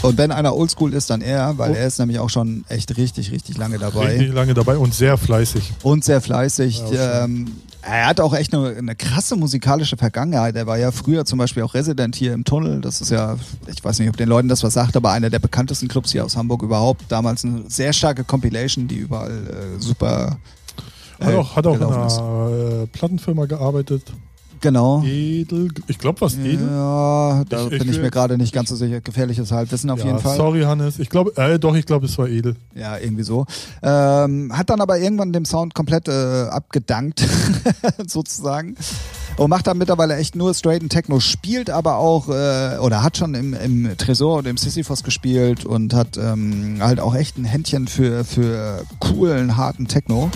Und 0.02 0.16
wenn 0.16 0.30
einer 0.30 0.54
Oldschool 0.54 0.94
ist, 0.94 1.10
dann 1.10 1.22
er, 1.22 1.58
weil 1.58 1.74
er 1.74 1.88
ist 1.88 1.98
nämlich 1.98 2.20
auch 2.20 2.30
schon 2.30 2.64
echt 2.68 2.96
richtig, 2.96 3.32
richtig 3.32 3.58
lange 3.58 3.78
dabei. 3.78 4.12
Richtig 4.12 4.32
lange 4.32 4.54
dabei 4.54 4.78
und 4.78 4.94
sehr 4.94 5.18
fleißig. 5.18 5.72
Und 5.82 6.04
sehr 6.04 6.20
fleißig. 6.20 6.82
Ja, 6.92 7.24
ähm, 7.24 7.48
er 7.82 8.06
hat 8.06 8.20
auch 8.20 8.34
echt 8.34 8.54
eine, 8.54 8.76
eine 8.76 8.94
krasse 8.94 9.36
musikalische 9.36 9.96
Vergangenheit. 9.96 10.56
Er 10.56 10.66
war 10.66 10.78
ja 10.78 10.90
früher 10.90 11.24
zum 11.24 11.38
Beispiel 11.38 11.62
auch 11.62 11.74
Resident 11.74 12.14
hier 12.14 12.34
im 12.34 12.44
Tunnel. 12.44 12.80
Das 12.80 13.00
ist 13.00 13.10
ja, 13.10 13.36
ich 13.66 13.82
weiß 13.82 13.98
nicht, 13.98 14.08
ob 14.08 14.16
den 14.16 14.28
Leuten 14.28 14.48
das 14.48 14.62
was 14.62 14.74
sagt, 14.74 14.96
aber 14.96 15.12
einer 15.12 15.30
der 15.30 15.38
bekanntesten 15.38 15.88
Clubs 15.88 16.12
hier 16.12 16.24
aus 16.24 16.36
Hamburg 16.36 16.62
überhaupt. 16.62 17.04
Damals 17.08 17.44
eine 17.44 17.64
sehr 17.68 17.92
starke 17.92 18.24
Compilation, 18.24 18.86
die 18.86 18.96
überall 18.96 19.30
äh, 19.30 19.80
super. 19.80 20.38
Hat 21.20 21.32
äh, 21.32 21.36
auch, 21.36 21.56
hat 21.56 21.66
auch 21.66 21.76
in 21.76 21.82
einer 21.82 22.82
äh, 22.82 22.86
Plattenfirma 22.86 23.46
gearbeitet. 23.46 24.02
Genau. 24.62 25.02
Edel, 25.04 25.68
ich 25.86 25.98
glaube, 25.98 26.20
was 26.20 26.34
Edel? 26.36 26.68
Ja, 26.70 27.44
da 27.48 27.60
Ich- 27.66 27.72
ich 27.72 27.78
bin 27.78 27.88
ich 27.88 27.96
will- 27.96 28.02
mir 28.02 28.10
gerade 28.10 28.36
nicht 28.36 28.52
ganz 28.52 28.68
so 28.68 28.76
sicher. 28.76 29.00
Gefährliches 29.00 29.50
Halbwissen 29.52 29.88
auf 29.90 30.00
Ja, 30.00 30.06
jeden 30.06 30.18
Fall. 30.18 30.36
Sorry, 30.36 30.62
Hannes. 30.62 30.98
Ich 30.98 31.08
glaube, 31.08 31.32
äh, 31.36 31.58
doch, 31.58 31.74
ich 31.74 31.86
glaube, 31.86 32.06
es 32.06 32.18
war 32.18 32.28
Edel. 32.28 32.56
Ja, 32.74 32.98
irgendwie 32.98 33.22
so. 33.22 33.46
Ähm, 33.82 34.52
hat 34.54 34.68
dann 34.70 34.80
aber 34.82 34.98
irgendwann 34.98 35.32
dem 35.32 35.44
Sound 35.46 35.74
komplett 35.74 36.08
äh, 36.08 36.12
abgedankt, 36.50 37.24
sozusagen. 38.06 38.74
Und 39.36 39.48
macht 39.48 39.66
dann 39.66 39.78
mittlerweile 39.78 40.16
echt 40.16 40.36
nur 40.36 40.52
straighten 40.52 40.90
Techno, 40.90 41.20
spielt 41.20 41.70
aber 41.70 41.96
auch, 41.96 42.28
äh, 42.28 42.76
oder 42.78 43.02
hat 43.02 43.16
schon 43.16 43.34
im, 43.34 43.54
im 43.54 43.96
Tresor 43.96 44.38
und 44.38 44.46
im 44.46 44.58
Sisyphos 44.58 45.02
gespielt 45.02 45.64
und 45.64 45.94
hat 45.94 46.18
ähm, 46.18 46.76
halt 46.80 47.00
auch 47.00 47.14
echt 47.14 47.38
ein 47.38 47.44
Händchen 47.44 47.88
für, 47.88 48.24
für 48.24 48.82
coolen, 48.98 49.56
harten. 49.56 49.88
Techno. 49.88 50.30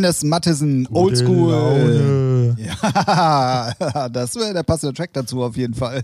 Hannes 0.00 0.24
Mattesen, 0.24 0.88
Oldschool. 0.92 2.56
Ja, 2.56 4.08
das 4.12 4.34
wäre 4.34 4.54
der 4.54 4.62
passende 4.62 4.94
Track 4.94 5.10
dazu 5.12 5.42
auf 5.42 5.58
jeden 5.58 5.74
Fall. 5.74 6.02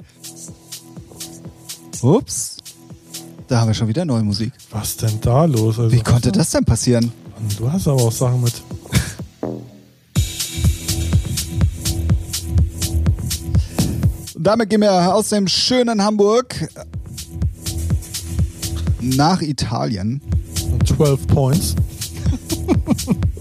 Ups. 2.00 2.58
Da 3.48 3.60
haben 3.60 3.66
wir 3.66 3.74
schon 3.74 3.88
wieder 3.88 4.04
neue 4.04 4.22
Musik. 4.22 4.52
Was 4.70 4.96
denn 4.98 5.20
da 5.20 5.46
los? 5.46 5.80
Also, 5.80 5.90
Wie 5.90 6.00
konnte 6.00 6.30
das 6.30 6.50
denn 6.50 6.64
passieren? 6.64 7.10
Du 7.58 7.72
hast 7.72 7.88
aber 7.88 8.02
auch 8.02 8.12
Sachen 8.12 8.40
mit. 8.40 8.54
Damit 14.38 14.70
gehen 14.70 14.82
wir 14.82 15.12
aus 15.12 15.30
dem 15.30 15.48
schönen 15.48 16.04
Hamburg 16.04 16.68
nach 19.00 19.42
Italien. 19.42 20.20
12 20.84 21.26
Points. 21.26 21.74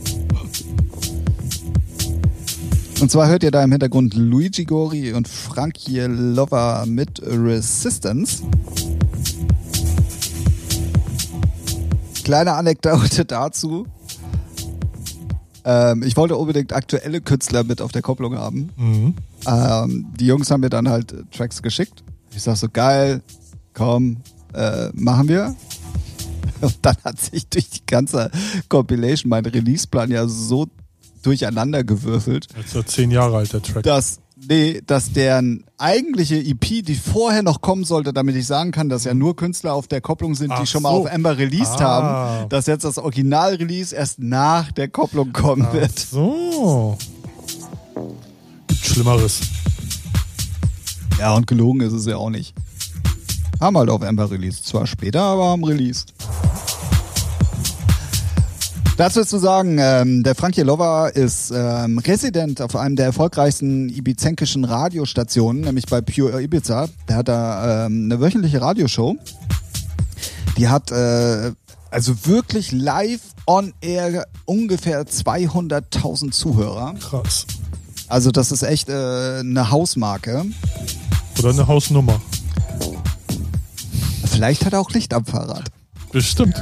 Und 3.02 3.10
zwar 3.10 3.30
hört 3.30 3.44
ihr 3.44 3.52
da 3.52 3.64
im 3.64 3.72
Hintergrund 3.72 4.14
Luigi 4.16 4.66
Gori 4.66 5.14
und 5.14 5.26
Frankie 5.28 6.02
Lover 6.02 6.84
mit 6.86 7.22
Resistance. 7.24 8.44
Kleine 12.26 12.56
Anekdote 12.56 13.24
dazu. 13.24 13.88
Ähm, 15.64 16.04
ich 16.04 16.18
wollte 16.18 16.36
unbedingt 16.36 16.74
aktuelle 16.74 17.22
Künstler 17.22 17.64
mit 17.64 17.82
auf 17.82 17.94
der 17.94 18.02
Kopplung 18.02 18.38
haben. 18.38 18.70
Mhm. 18.76 19.14
Ähm, 19.48 20.08
die 20.20 20.26
Jungs 20.26 20.52
haben 20.52 20.60
mir 20.62 20.70
dann 20.70 20.90
halt 20.90 21.16
Tracks 21.32 21.62
geschickt. 21.62 22.04
Ich 22.36 22.42
sag 22.42 22.58
so, 22.58 22.68
geil, 22.68 23.22
komm, 23.74 24.18
äh, 24.54 24.90
machen 24.94 25.30
wir. 25.30 25.56
Und 26.62 26.78
dann 26.82 26.96
hat 27.04 27.20
sich 27.20 27.48
durch 27.48 27.70
die 27.70 27.86
ganze 27.86 28.32
Compilation 28.70 29.30
mein 29.30 29.46
Releaseplan 29.46 30.12
ja 30.12 30.28
so 30.28 30.68
durcheinander 31.24 31.84
gewürfelt, 31.84 32.48
Jetzt 32.58 32.76
ist 32.76 32.90
10 32.90 33.12
Jahre 33.12 33.38
alt, 33.38 33.52
der 33.52 33.62
Track. 33.62 33.84
dass, 33.84 34.20
nee, 34.48 34.82
dass 34.88 35.12
deren 35.12 35.66
eigentliche 35.78 36.38
EP, 36.38 36.82
die 36.86 36.96
vorher 36.96 37.44
noch 37.44 37.60
kommen 37.60 37.84
sollte, 37.84 38.14
damit 38.14 38.38
ich 38.38 38.48
sagen 38.48 38.72
kann, 38.72 38.88
dass 38.88 39.04
ja 39.04 39.14
nur 39.14 39.36
Künstler 39.36 39.74
auf 39.74 39.88
der 39.90 40.00
Kopplung 40.00 40.34
sind, 40.36 40.52
Ach 40.52 40.62
die 40.62 40.68
schon 40.68 40.82
mal 40.84 40.94
so. 40.94 41.02
auf 41.02 41.12
Ember 41.12 41.38
released 41.38 41.82
Ah. 41.82 42.40
haben, 42.42 42.50
dass 42.50 42.68
jetzt 42.68 42.84
das 42.86 42.98
Original-Release 42.98 43.94
erst 43.94 44.20
nach 44.20 44.72
der 44.72 44.88
Kopplung 44.88 45.34
kommen 45.34 45.66
Ach 45.70 45.74
wird. 45.74 46.00
so. 46.00 46.98
Schlimmeres. 48.82 49.42
Ja, 51.20 51.34
und 51.36 51.48
gelogen 51.48 51.82
ist 51.82 51.92
es 51.94 52.06
ja 52.06 52.16
auch 52.16 52.30
nicht. 52.30 52.54
Haben 53.60 53.78
halt 53.78 53.89
auf 53.89 54.01
Ember 54.01 54.32
released. 54.32 54.66
Zwar 54.66 54.88
später, 54.88 55.22
aber 55.22 55.49
haben 55.49 55.64
released. 55.64 56.14
Dazu 58.99 59.22
ist 59.22 59.30
zu 59.30 59.38
sagen, 59.38 59.78
ähm, 59.80 60.24
der 60.24 60.36
Frankie 60.36 60.62
Lover 60.62 61.16
ist 61.16 61.51
ähm, 61.55 61.99
Resident 61.99 62.62
auf 62.62 62.76
einem 62.76 62.97
der 62.97 63.05
erfolgreichsten 63.05 63.88
ibizenkischen 63.88 64.66
Radiostationen, 64.66 65.62
nämlich 65.62 65.86
bei 65.86 66.01
Pure 66.01 66.41
Ibiza. 66.41 66.89
Der 67.07 67.16
hat 67.16 67.30
da 67.30 67.86
ähm, 67.86 68.05
eine 68.05 68.20
wöchentliche 68.20 68.62
Radioshow. 68.62 69.16
Die 70.57 70.68
hat 70.68 70.91
äh, 70.91 71.53
also 71.91 72.26
wirklich 72.26 72.74
live 72.74 73.22
on 73.47 73.74
air 73.80 74.26
ungefähr 74.45 75.03
200.000 75.03 76.32
Zuhörer. 76.32 76.95
Krass. 76.99 77.45
Also 78.10 78.32
das 78.32 78.51
ist 78.51 78.64
echt 78.64 78.89
äh, 78.89 79.39
eine 79.39 79.72
Hausmarke. 79.72 80.45
Oder 81.38 81.51
eine 81.51 81.68
Hausnummer. 81.68 82.20
Vielleicht 84.32 84.66
hat 84.66 84.74
er 84.74 84.80
auch 84.80 84.92
Licht 84.92 85.14
am 85.14 85.26
Fahrrad. 85.26 85.70
Bestimmt. 86.12 86.56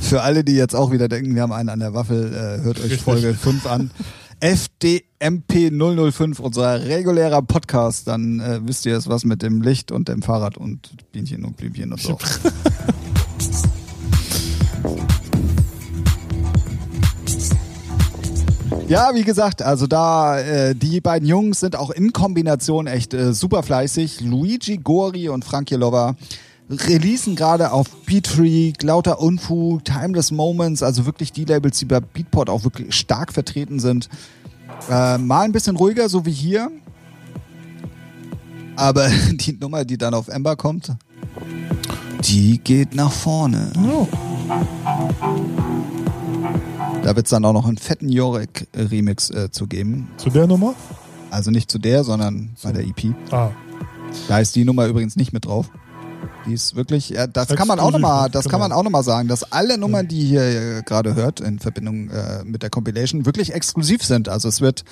Für 0.00 0.22
alle, 0.22 0.42
die 0.42 0.54
jetzt 0.54 0.74
auch 0.74 0.90
wieder 0.90 1.08
denken, 1.08 1.34
wir 1.34 1.42
haben 1.42 1.52
einen 1.52 1.68
an 1.68 1.80
der 1.80 1.94
Waffel, 1.94 2.32
äh, 2.32 2.62
hört 2.64 2.78
euch 2.78 2.84
Richtig. 2.84 3.02
Folge 3.02 3.34
5 3.34 3.66
an. 3.66 3.90
FDMP 4.40 5.70
005, 5.70 6.40
unser 6.40 6.86
regulärer 6.86 7.42
Podcast, 7.42 8.08
dann 8.08 8.40
äh, 8.40 8.60
wisst 8.64 8.86
ihr 8.86 8.96
es 8.96 9.06
was 9.06 9.24
mit 9.24 9.42
dem 9.42 9.60
Licht 9.60 9.92
und 9.92 10.08
dem 10.08 10.22
Fahrrad 10.22 10.56
und 10.56 10.90
Bienchen 11.12 11.44
und 11.44 11.58
Blümchen 11.58 11.92
und 11.92 12.00
so. 12.00 12.18
Ja, 18.90 19.14
wie 19.14 19.22
gesagt, 19.22 19.62
also 19.62 19.86
da 19.86 20.40
äh, 20.40 20.74
die 20.74 21.00
beiden 21.00 21.28
Jungs 21.28 21.60
sind 21.60 21.76
auch 21.76 21.90
in 21.90 22.12
Kombination 22.12 22.88
echt 22.88 23.14
äh, 23.14 23.32
super 23.32 23.62
fleißig. 23.62 24.20
Luigi 24.20 24.78
Gori 24.78 25.28
und 25.28 25.44
Frankie 25.44 25.76
Lover 25.76 26.16
releasen 26.68 27.36
gerade 27.36 27.70
auf 27.70 27.88
Beatree, 28.04 28.72
Glauter 28.72 29.20
Unfug, 29.20 29.84
Timeless 29.84 30.32
Moments, 30.32 30.82
also 30.82 31.06
wirklich 31.06 31.30
die 31.30 31.44
Labels, 31.44 31.78
die 31.78 31.84
bei 31.84 32.00
Beatport 32.00 32.50
auch 32.50 32.64
wirklich 32.64 32.92
stark 32.92 33.32
vertreten 33.32 33.78
sind. 33.78 34.08
Äh, 34.90 35.18
mal 35.18 35.42
ein 35.42 35.52
bisschen 35.52 35.76
ruhiger, 35.76 36.08
so 36.08 36.26
wie 36.26 36.32
hier. 36.32 36.68
Aber 38.74 39.08
die 39.30 39.52
Nummer, 39.52 39.84
die 39.84 39.98
dann 39.98 40.14
auf 40.14 40.26
Ember 40.26 40.56
kommt, 40.56 40.90
die 42.24 42.58
geht 42.58 42.96
nach 42.96 43.12
vorne. 43.12 43.70
Ja. 43.76 45.59
Da 47.02 47.16
wird 47.16 47.26
es 47.26 47.30
dann 47.30 47.44
auch 47.44 47.52
noch 47.52 47.66
einen 47.66 47.78
fetten 47.78 48.08
Jorek-Remix 48.10 49.30
äh, 49.30 49.50
zu 49.50 49.66
geben. 49.66 50.08
Zu 50.18 50.30
der 50.30 50.46
Nummer? 50.46 50.74
Also 51.30 51.50
nicht 51.50 51.70
zu 51.70 51.78
der, 51.78 52.04
sondern 52.04 52.50
bei 52.62 52.72
der 52.72 52.82
EP. 52.84 53.14
Ah. 53.30 53.50
Da 54.28 54.38
ist 54.40 54.54
die 54.56 54.64
Nummer 54.64 54.86
übrigens 54.86 55.16
nicht 55.16 55.32
mit 55.32 55.46
drauf. 55.46 55.70
Die 56.46 56.52
ist 56.52 56.74
wirklich, 56.74 57.10
ja, 57.10 57.26
das 57.26 57.48
kann 57.48 57.68
man 57.68 57.78
auch 57.78 57.88
Exklusiv, 57.88 58.02
nochmal, 58.02 58.30
das 58.30 58.44
kann 58.44 58.60
Genau. 58.60 58.68
man 58.68 58.72
auch 58.72 58.82
nochmal 58.82 59.02
sagen, 59.04 59.28
dass 59.28 59.50
alle 59.52 59.78
Nummern, 59.78 60.08
die 60.08 60.30
ihr 60.30 60.42
äh, 60.78 60.82
gerade 60.82 61.14
hört 61.14 61.40
in 61.40 61.58
Verbindung 61.58 62.10
äh, 62.10 62.44
mit 62.44 62.62
der 62.62 62.70
Compilation, 62.70 63.24
wirklich 63.24 63.54
exklusiv 63.54 64.02
sind. 64.04 64.28
Also 64.28 64.48
es 64.48 64.60
wird 64.60 64.84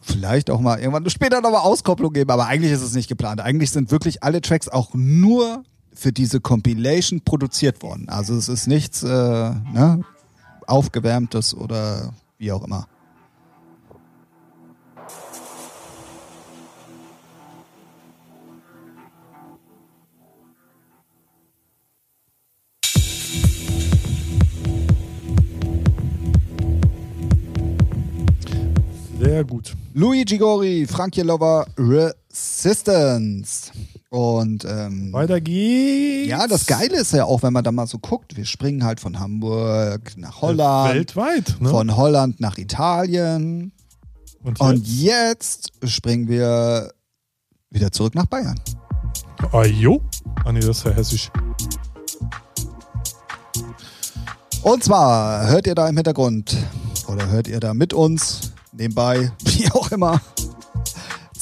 vielleicht 0.00 0.50
auch 0.50 0.60
mal 0.60 0.78
irgendwann 0.80 1.08
später 1.10 1.40
nochmal 1.40 1.60
Auskopplung 1.60 2.12
geben, 2.12 2.30
aber 2.30 2.46
eigentlich 2.46 2.72
ist 2.72 2.82
es 2.82 2.94
nicht 2.94 3.08
geplant. 3.08 3.40
Eigentlich 3.40 3.70
sind 3.70 3.90
wirklich 3.92 4.22
alle 4.24 4.40
Tracks 4.40 4.68
auch 4.68 4.90
nur 4.94 5.62
für 5.94 6.12
diese 6.12 6.40
Compilation 6.40 7.20
produziert 7.20 7.82
worden. 7.82 8.08
Also 8.08 8.34
es 8.34 8.48
ist 8.48 8.66
nichts 8.66 9.02
äh, 9.02 9.08
ne, 9.08 10.00
aufgewärmtes 10.66 11.54
oder 11.54 12.12
wie 12.38 12.52
auch 12.52 12.64
immer. 12.64 12.86
Sehr 29.18 29.44
gut. 29.44 29.76
Luigi 29.94 30.36
Gori, 30.36 30.86
Frankie 30.86 31.22
Lover, 31.22 31.66
Resistance. 31.78 33.70
Und 34.12 34.66
ähm, 34.66 35.10
Weiter 35.14 35.40
geht's. 35.40 36.28
ja, 36.28 36.46
das 36.46 36.66
Geile 36.66 36.98
ist 36.98 37.14
ja 37.14 37.24
auch, 37.24 37.42
wenn 37.42 37.54
man 37.54 37.64
da 37.64 37.72
mal 37.72 37.86
so 37.86 37.98
guckt, 37.98 38.36
wir 38.36 38.44
springen 38.44 38.84
halt 38.84 39.00
von 39.00 39.18
Hamburg 39.18 40.18
nach 40.18 40.42
Holland, 40.42 40.94
Weltweit, 40.94 41.56
ne? 41.60 41.70
von 41.70 41.96
Holland 41.96 42.38
nach 42.38 42.58
Italien 42.58 43.72
und 44.42 44.60
und 44.60 44.86
jetzt? 44.86 45.70
jetzt 45.80 45.90
springen 45.90 46.28
wir 46.28 46.92
wieder 47.70 47.90
zurück 47.90 48.14
nach 48.14 48.26
Bayern. 48.26 48.60
Ah, 49.50 49.64
jo. 49.64 50.02
Ah, 50.44 50.52
nee, 50.52 50.60
das 50.60 50.76
ist 50.76 50.84
ja 50.84 50.90
hessisch. 50.90 51.30
Und 54.60 54.84
zwar 54.84 55.48
hört 55.48 55.66
ihr 55.66 55.74
da 55.74 55.88
im 55.88 55.96
Hintergrund 55.96 56.54
oder 57.08 57.30
hört 57.30 57.48
ihr 57.48 57.60
da 57.60 57.72
mit 57.72 57.94
uns 57.94 58.52
nebenbei, 58.72 59.32
wie 59.44 59.70
auch 59.70 59.90
immer, 59.90 60.20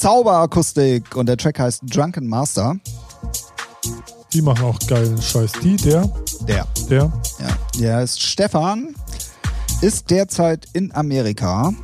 Zauberakustik 0.01 1.15
und 1.15 1.27
der 1.27 1.37
Track 1.37 1.59
heißt 1.59 1.83
Drunken 1.85 2.27
Master. 2.27 2.75
Die 4.33 4.41
machen 4.41 4.65
auch 4.65 4.79
geilen 4.87 5.21
Scheiß. 5.21 5.53
Die, 5.63 5.77
der, 5.77 6.11
Der. 6.49 6.67
der. 6.89 7.13
Ja, 7.39 7.49
der 7.79 7.97
heißt 7.97 8.23
Stefan, 8.23 8.95
ist 9.83 10.09
derzeit 10.11 10.67
in 10.73 10.91
Amerika. 10.95 11.75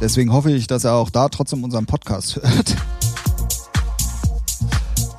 Deswegen 0.00 0.32
hoffe 0.32 0.50
ich, 0.50 0.66
dass 0.66 0.82
er 0.82 0.94
auch 0.94 1.10
da 1.10 1.28
trotzdem 1.28 1.62
unseren 1.62 1.86
Podcast 1.86 2.34
hört. 2.42 2.76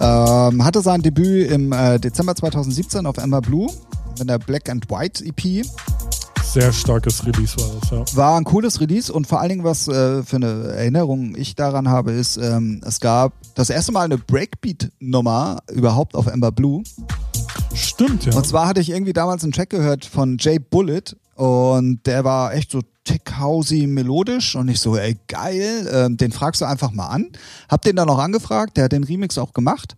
Ähm, 0.01 0.65
hatte 0.65 0.81
sein 0.81 1.01
Debüt 1.01 1.49
im 1.49 1.71
äh, 1.71 1.97
Dezember 1.97 2.35
2017 2.35 3.05
auf 3.05 3.15
Emma 3.15 3.39
Blue 3.39 3.71
mit 4.19 4.27
der 4.27 4.37
Black 4.37 4.67
and 4.67 4.89
White 4.89 5.23
EP. 5.23 5.65
Sehr 6.43 6.73
starkes 6.73 7.25
Release 7.25 7.55
war 7.57 7.79
das, 7.79 7.89
ja. 7.91 8.17
War 8.17 8.37
ein 8.37 8.43
cooles 8.43 8.81
Release 8.81 9.11
und 9.11 9.27
vor 9.27 9.39
allen 9.39 9.49
Dingen, 9.49 9.63
was 9.63 9.87
äh, 9.87 10.23
für 10.23 10.35
eine 10.35 10.73
Erinnerung 10.75 11.35
ich 11.35 11.55
daran 11.55 11.87
habe, 11.87 12.11
ist, 12.11 12.37
ähm, 12.37 12.81
es 12.85 12.99
gab 12.99 13.33
das 13.55 13.69
erste 13.69 13.91
Mal 13.91 14.03
eine 14.05 14.17
Breakbeat-Nummer 14.17 15.59
überhaupt 15.71 16.15
auf 16.15 16.27
Ember 16.27 16.51
Blue. 16.51 16.83
Stimmt, 17.73 18.25
ja. 18.25 18.35
Und 18.35 18.45
zwar 18.45 18.67
hatte 18.67 18.81
ich 18.81 18.89
irgendwie 18.89 19.13
damals 19.13 19.43
einen 19.43 19.53
Track 19.53 19.69
gehört 19.69 20.03
von 20.05 20.37
Jay 20.39 20.59
Bullet 20.59 21.15
und 21.35 22.05
der 22.05 22.23
war 22.23 22.53
echt 22.53 22.71
so 22.71 22.81
tech 23.03 23.21
housey 23.39 23.87
melodisch 23.87 24.55
und 24.55 24.67
ich 24.67 24.79
so, 24.79 24.95
ey, 24.97 25.17
geil, 25.27 25.89
ähm, 25.91 26.17
den 26.17 26.31
fragst 26.31 26.61
du 26.61 26.65
einfach 26.65 26.91
mal 26.91 27.07
an. 27.07 27.29
Hab 27.69 27.81
den 27.81 27.95
dann 27.95 28.09
auch 28.09 28.19
angefragt, 28.19 28.77
der 28.77 28.85
hat 28.85 28.91
den 28.91 29.03
Remix 29.03 29.37
auch 29.37 29.53
gemacht. 29.53 29.95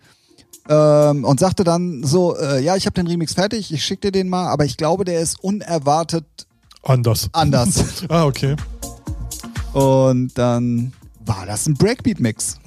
Ähm, 0.70 1.26
und 1.26 1.40
sagte 1.40 1.64
dann 1.64 2.04
so, 2.04 2.38
äh, 2.38 2.64
ja, 2.64 2.76
ich 2.76 2.86
habe 2.86 2.94
den 2.94 3.08
Remix 3.08 3.34
fertig, 3.34 3.74
ich 3.74 3.84
schick 3.84 4.02
dir 4.02 4.12
den 4.12 4.30
mal, 4.30 4.48
aber 4.48 4.64
ich 4.64 4.78
glaube, 4.78 5.04
der 5.04 5.20
ist 5.20 5.44
unerwartet 5.44 6.26
Anders. 6.84 7.30
anders. 7.34 8.04
Ah, 8.10 8.26
okay. 8.26 8.56
Und 9.74 10.38
dann 10.38 10.94
war 11.26 11.46
das 11.46 11.68
ein 11.68 11.74
Breakbeat-Mix. 11.74 12.60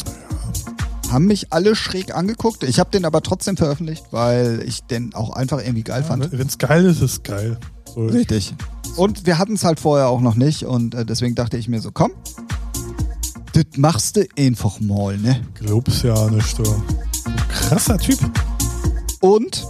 Haben 1.11 1.27
mich 1.27 1.53
alle 1.53 1.77
schräg 1.77 2.15
angeguckt. 2.15 2.65
Ich 2.65 2.81
habe 2.81 2.91
den 2.91 3.05
aber 3.05 3.23
trotzdem 3.23 3.57
veröffentlicht, 3.57 4.07
weil 4.11 4.63
ich 4.67 4.83
den 4.83 5.15
auch 5.15 5.31
einfach 5.31 5.61
irgendwie 5.61 5.85
geil 5.85 6.03
fand. 6.03 6.33
Wenn 6.33 6.47
es 6.49 6.59
geil 6.59 6.85
ist, 6.85 6.97
ist 6.97 7.03
es 7.03 7.23
geil. 7.23 7.59
So, 7.95 8.07
Richtig. 8.07 8.55
Und 8.97 9.27
wir 9.27 9.39
hatten 9.39 9.55
es 9.55 9.65
halt 9.65 9.79
vorher 9.79 10.09
auch 10.09 10.21
noch 10.21 10.35
nicht 10.35 10.65
und 10.65 10.95
äh, 10.95 11.05
deswegen 11.05 11.35
dachte 11.35 11.57
ich 11.59 11.69
mir 11.69 11.81
so, 11.81 11.91
komm, 11.93 12.11
das 13.53 13.65
machst 13.77 14.17
du 14.17 14.27
einfach 14.39 14.81
mal, 14.81 15.17
ne? 15.17 15.43
glaub's 15.55 16.03
ja 16.03 16.29
nicht. 16.29 16.59
Du. 16.59 16.65
Krasser 17.67 17.99
Typ. 17.99 18.19
Und 19.21 19.67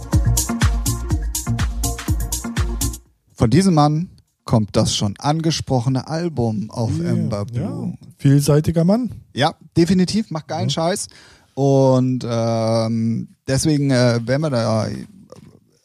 von 3.33 3.49
diesem 3.49 3.73
Mann 3.73 4.09
kommt 4.43 4.75
das 4.75 4.95
schon 4.95 5.15
angesprochene 5.17 6.07
Album 6.07 6.69
auf 6.69 6.91
Ember 6.99 7.45
Ja, 7.51 7.67
Blue. 7.67 7.95
vielseitiger 8.17 8.83
Mann. 8.83 9.11
Ja, 9.33 9.55
definitiv, 9.75 10.29
macht 10.31 10.47
geilen 10.47 10.69
Scheiß. 10.69 11.07
Und 11.55 12.23
ähm, 12.29 13.29
deswegen 13.47 13.89
äh, 13.89 14.19
werden 14.25 14.41
wir 14.43 14.49
da 14.51 14.87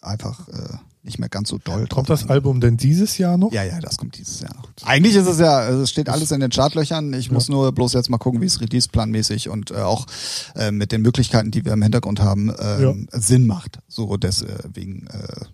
einfach 0.03 0.49
äh, 0.49 0.77
nicht 1.05 1.19
mehr 1.19 1.29
ganz 1.29 1.49
so 1.49 1.59
doll 1.59 1.87
drauf. 1.87 1.97
Kommt 1.97 2.11
das 2.11 2.29
Album 2.29 2.61
denn 2.61 2.77
dieses 2.77 3.19
Jahr 3.19 3.37
noch? 3.37 3.53
Ja, 3.53 3.65
ja, 3.65 3.81
das 3.81 3.97
kommt 3.97 4.17
dieses 4.19 4.41
Jahr 4.41 4.55
noch. 4.55 4.69
Eigentlich 4.85 5.17
ist 5.17 5.27
es 5.27 5.39
ja, 5.39 5.69
es 5.69 5.91
steht 5.91 6.09
alles 6.09 6.31
in 6.31 6.41
den 6.41 6.51
Chartlöchern. 6.51 7.13
Ich 7.15 7.31
muss 7.31 7.49
nur 7.49 7.73
bloß 7.73 7.93
jetzt 7.95 8.09
mal 8.09 8.19
gucken, 8.19 8.41
wie 8.41 8.47
es 8.47 8.61
release-planmäßig 8.61 9.49
und 9.49 9.73
äh, 9.73 9.77
auch 9.77 10.07
äh, 10.55 10.71
mit 10.71 10.93
den 10.93 11.03
Möglichkeiten, 11.03 11.51
die 11.51 11.65
wir 11.65 11.73
im 11.73 11.83
Hintergrund 11.83 12.21
haben, 12.21 12.55
ähm, 12.59 13.09
Sinn 13.13 13.47
macht. 13.47 13.81
So 13.89 14.17
deswegen 14.17 15.09
äh, 15.09 15.45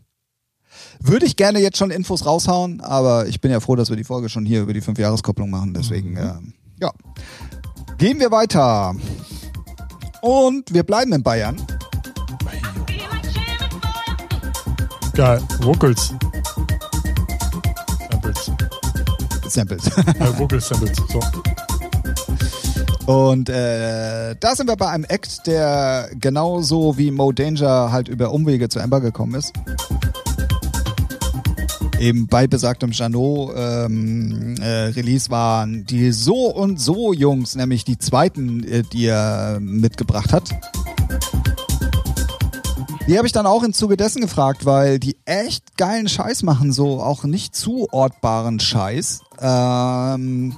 würde 1.01 1.25
ich 1.25 1.37
gerne 1.37 1.61
jetzt 1.61 1.79
schon 1.79 1.91
Infos 1.91 2.27
raushauen, 2.27 2.81
aber 2.81 3.27
ich 3.27 3.41
bin 3.41 3.51
ja 3.51 3.61
froh, 3.61 3.77
dass 3.77 3.89
wir 3.89 3.97
die 3.97 4.05
Folge 4.05 4.29
schon 4.29 4.45
hier 4.45 4.63
über 4.63 4.75
die 4.75 4.81
Fünfjahreskopplung 4.81 5.49
machen. 5.49 5.73
Deswegen, 5.73 6.17
ähm, 6.17 6.55
ja. 6.81 6.93
Gehen 7.97 8.21
wir 8.21 8.31
weiter. 8.31 8.95
Und 10.21 10.73
wir 10.75 10.83
bleiben 10.83 11.13
in 11.13 11.23
Bayern. 11.23 11.57
Geil. 15.19 15.43
Vocals. 15.63 16.15
Samples. 18.09 18.53
Samples. 19.49 19.87
Äh, 19.97 20.39
Vocal 20.39 20.61
Samples. 20.61 20.97
So. 21.09 21.21
Und 23.13 23.49
äh, 23.49 24.37
da 24.39 24.55
sind 24.55 24.69
wir 24.69 24.77
bei 24.77 24.87
einem 24.87 25.03
Act, 25.03 25.45
der 25.49 26.09
genauso 26.21 26.99
wie 26.99 27.11
Mo 27.11 27.33
Danger 27.33 27.91
halt 27.91 28.07
über 28.07 28.31
Umwege 28.31 28.69
zu 28.69 28.79
Ember 28.79 29.01
gekommen 29.01 29.35
ist. 29.35 29.55
Eben 31.99 32.29
bei 32.29 32.47
besagtem 32.47 32.93
Janot 32.93 33.55
ähm, 33.57 34.55
äh, 34.61 34.85
Release 34.91 35.31
waren 35.31 35.85
die 35.85 36.13
So 36.13 36.47
und 36.47 36.81
So 36.81 37.13
Jungs, 37.13 37.57
nämlich 37.57 37.85
die 37.85 37.99
zweiten, 37.99 38.63
äh, 38.63 38.85
die 38.85 39.07
er 39.07 39.59
mitgebracht 39.59 40.33
hat. 40.33 40.55
Die 43.09 43.17
habe 43.17 43.27
ich 43.27 43.33
dann 43.33 43.47
auch 43.47 43.63
im 43.63 43.73
Zuge 43.73 43.97
dessen 43.97 44.21
gefragt, 44.21 44.67
weil 44.67 44.99
die 44.99 45.17
echt 45.25 45.79
geilen 45.79 46.09
Scheiß 46.09 46.43
machen, 46.43 46.73
so 46.73 47.01
auch 47.01 47.25
nicht 47.25 47.57
zuortbaren 47.57 48.61
Scheiß. 48.61 49.23
Ähm, 49.41 50.55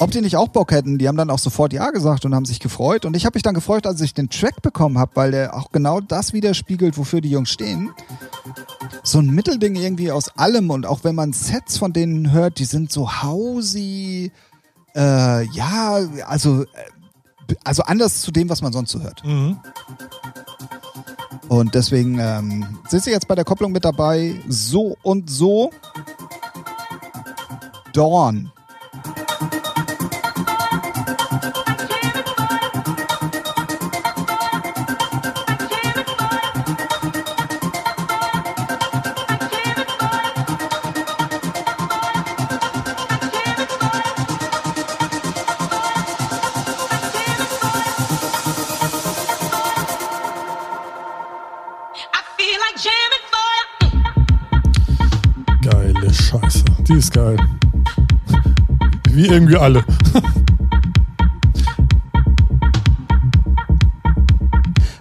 ob 0.00 0.10
die 0.10 0.20
nicht 0.20 0.36
auch 0.36 0.48
Bock 0.48 0.72
hätten. 0.72 0.98
Die 0.98 1.06
haben 1.06 1.16
dann 1.16 1.30
auch 1.30 1.38
sofort 1.38 1.72
Ja 1.72 1.90
gesagt 1.90 2.24
und 2.24 2.34
haben 2.34 2.44
sich 2.44 2.58
gefreut. 2.58 3.04
Und 3.04 3.16
ich 3.16 3.26
habe 3.26 3.36
mich 3.36 3.44
dann 3.44 3.54
gefreut, 3.54 3.86
als 3.86 4.00
ich 4.00 4.12
den 4.12 4.28
Track 4.28 4.60
bekommen 4.60 4.98
habe, 4.98 5.12
weil 5.14 5.30
der 5.30 5.54
auch 5.54 5.70
genau 5.70 6.00
das 6.00 6.32
widerspiegelt, 6.32 6.98
wofür 6.98 7.20
die 7.20 7.30
Jungs 7.30 7.50
stehen. 7.50 7.92
So 9.04 9.20
ein 9.20 9.30
Mittelding 9.30 9.76
irgendwie 9.76 10.10
aus 10.10 10.36
allem. 10.36 10.70
Und 10.70 10.84
auch 10.84 11.04
wenn 11.04 11.14
man 11.14 11.32
Sets 11.32 11.78
von 11.78 11.92
denen 11.92 12.32
hört, 12.32 12.58
die 12.58 12.64
sind 12.64 12.90
so 12.90 13.22
hausy. 13.22 14.32
Äh, 14.96 15.44
ja, 15.44 16.00
also, 16.26 16.62
äh, 16.62 16.66
also 17.62 17.84
anders 17.84 18.20
zu 18.20 18.32
dem, 18.32 18.48
was 18.48 18.62
man 18.62 18.72
sonst 18.72 18.90
so 18.90 19.00
hört. 19.00 19.24
Mhm. 19.24 19.60
Und 21.54 21.76
deswegen 21.76 22.18
ähm, 22.18 22.66
sind 22.88 23.04
sie 23.04 23.12
jetzt 23.12 23.28
bei 23.28 23.36
der 23.36 23.44
Kopplung 23.44 23.70
mit 23.70 23.84
dabei. 23.84 24.34
So 24.48 24.96
und 25.04 25.30
so. 25.30 25.70
Dawn. 27.92 28.50
Geil. 57.14 57.36
Wie 59.12 59.26
irgendwie 59.26 59.56
alle. 59.56 59.84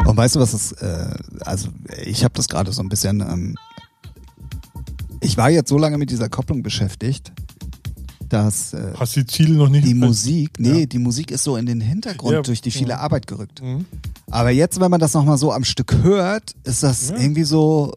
Und 0.06 0.18
weißt 0.18 0.36
du, 0.36 0.40
was 0.40 0.54
es, 0.54 0.72
äh, 0.74 1.14
also 1.42 1.70
ich 2.06 2.24
habe 2.24 2.34
das 2.36 2.48
gerade 2.48 2.72
so 2.72 2.82
ein 2.82 2.90
bisschen, 2.90 3.22
ähm, 3.22 3.56
ich 5.22 5.38
war 5.38 5.50
jetzt 5.50 5.70
so 5.70 5.78
lange 5.78 5.98
mit 5.98 6.10
dieser 6.12 6.30
Kopplung 6.30 6.62
beschäftigt, 6.62 7.32
dass 8.30 8.74
äh, 8.74 8.94
Hast 9.00 9.16
die 9.16 9.26
Ziele 9.26 9.54
noch 9.56 9.70
nicht? 9.70 9.88
die 9.88 9.94
Musik, 9.94 10.60
nee, 10.60 10.82
Ja. 10.82 10.86
die 10.86 11.00
Musik 11.00 11.32
ist 11.32 11.44
so 11.44 11.56
in 11.56 11.66
den 11.66 11.80
Hintergrund 11.82 12.34
Ja. 12.34 12.42
durch 12.42 12.62
die 12.62 12.72
viele 12.72 12.92
Ja. 12.92 12.98
Arbeit 13.00 13.28
gerückt. 13.28 13.62
Mhm. 13.62 13.86
Aber 14.30 14.50
jetzt, 14.50 14.80
wenn 14.80 14.92
man 14.92 15.00
das 15.00 15.14
nochmal 15.14 15.38
so 15.38 15.52
am 15.54 15.64
Stück 15.64 15.96
hört, 16.04 16.54
ist 16.64 16.84
das 16.84 17.12
irgendwie 17.12 17.44
so, 17.44 17.94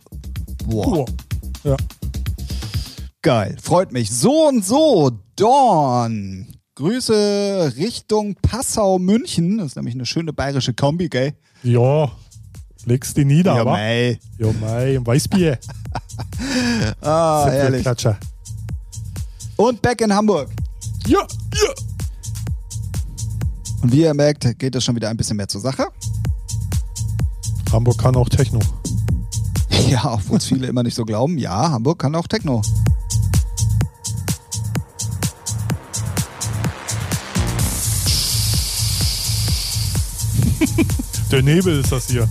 boah, 0.66 0.84
Boah. 0.84 1.06
Ja. 1.64 1.76
Geil, 3.26 3.56
freut 3.60 3.90
mich. 3.90 4.08
So 4.12 4.46
und 4.46 4.64
so, 4.64 5.10
Dawn. 5.34 6.46
Grüße 6.76 7.72
Richtung 7.76 8.36
Passau, 8.36 9.00
München. 9.00 9.58
Das 9.58 9.68
ist 9.68 9.76
nämlich 9.76 9.96
eine 9.96 10.06
schöne 10.06 10.32
bayerische 10.32 10.74
Kombi, 10.74 11.08
gell? 11.08 11.34
Ja. 11.64 12.12
Legst 12.84 13.16
die 13.16 13.24
nieder, 13.24 13.56
ja, 13.56 13.62
aber. 13.62 13.72
mei. 13.72 14.20
Ja, 14.38 14.52
mei. 14.60 15.00
Weißbier. 15.04 15.58
Ah, 17.00 17.50
ehrlich. 17.52 17.82
Klatscher. 17.82 18.16
Und 19.56 19.82
back 19.82 20.00
in 20.02 20.12
Hamburg. 20.12 20.48
Ja, 21.06 21.18
ja. 21.20 21.74
Und 23.82 23.92
wie 23.92 24.02
ihr 24.02 24.14
merkt, 24.14 24.58
geht 24.58 24.74
es 24.74 24.84
schon 24.84 24.94
wieder 24.94 25.08
ein 25.08 25.16
bisschen 25.16 25.36
mehr 25.36 25.48
zur 25.48 25.60
Sache. 25.60 25.86
Hamburg 27.72 27.98
kann 27.98 28.14
auch 28.14 28.28
Techno. 28.28 28.60
Ja, 29.88 30.14
obwohl 30.14 30.38
es 30.38 30.46
viele 30.46 30.66
immer 30.66 30.82
nicht 30.82 30.94
so 30.94 31.04
glauben. 31.04 31.38
Ja, 31.38 31.70
Hamburg 31.70 32.00
kann 32.00 32.14
auch 32.14 32.26
Techno. 32.26 32.60
Der 41.36 41.42
Nebel 41.42 41.80
ist 41.80 41.92
das 41.92 42.08
hier. 42.08 42.26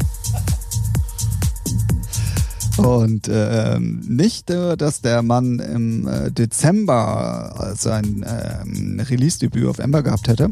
Und 2.77 3.29
ähm, 3.31 3.99
nicht, 4.07 4.49
äh, 4.49 4.75
dass 4.75 5.01
der 5.01 5.21
Mann 5.21 5.59
im 5.59 6.07
äh, 6.07 6.31
Dezember 6.31 7.75
sein 7.77 8.25
ähm, 8.27 8.99
Release-Debüt 8.99 9.67
auf 9.67 9.77
Ember 9.77 10.01
gehabt 10.01 10.27
hätte. 10.27 10.49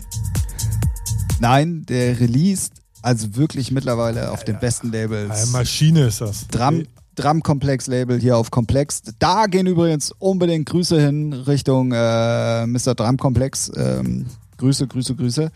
Nein, 1.39 1.87
der 1.87 2.19
released 2.19 2.73
also 3.01 3.35
wirklich 3.35 3.71
mittlerweile 3.71 4.29
auf 4.29 4.43
den 4.43 4.59
besten 4.59 4.89
Eine 4.89 4.97
Labels. 5.07 5.51
Maschine 5.51 6.05
ist 6.05 6.21
das. 6.21 6.47
Drum, 6.49 6.83
Drum 7.15 7.41
Komplex 7.41 7.87
Label 7.87 8.19
hier 8.19 8.37
auf 8.37 8.51
Komplex. 8.51 9.01
Da 9.17 9.47
gehen 9.47 9.65
übrigens 9.65 10.11
unbedingt 10.19 10.69
Grüße 10.69 11.01
hin 11.01 11.33
Richtung 11.33 11.91
äh, 11.91 12.67
Mr. 12.67 12.93
Drum 12.93 13.17
Komplex. 13.17 13.71
Ähm, 13.75 14.27
Grüße, 14.57 14.85
Grüße, 14.85 15.15
Grüße. 15.15 15.51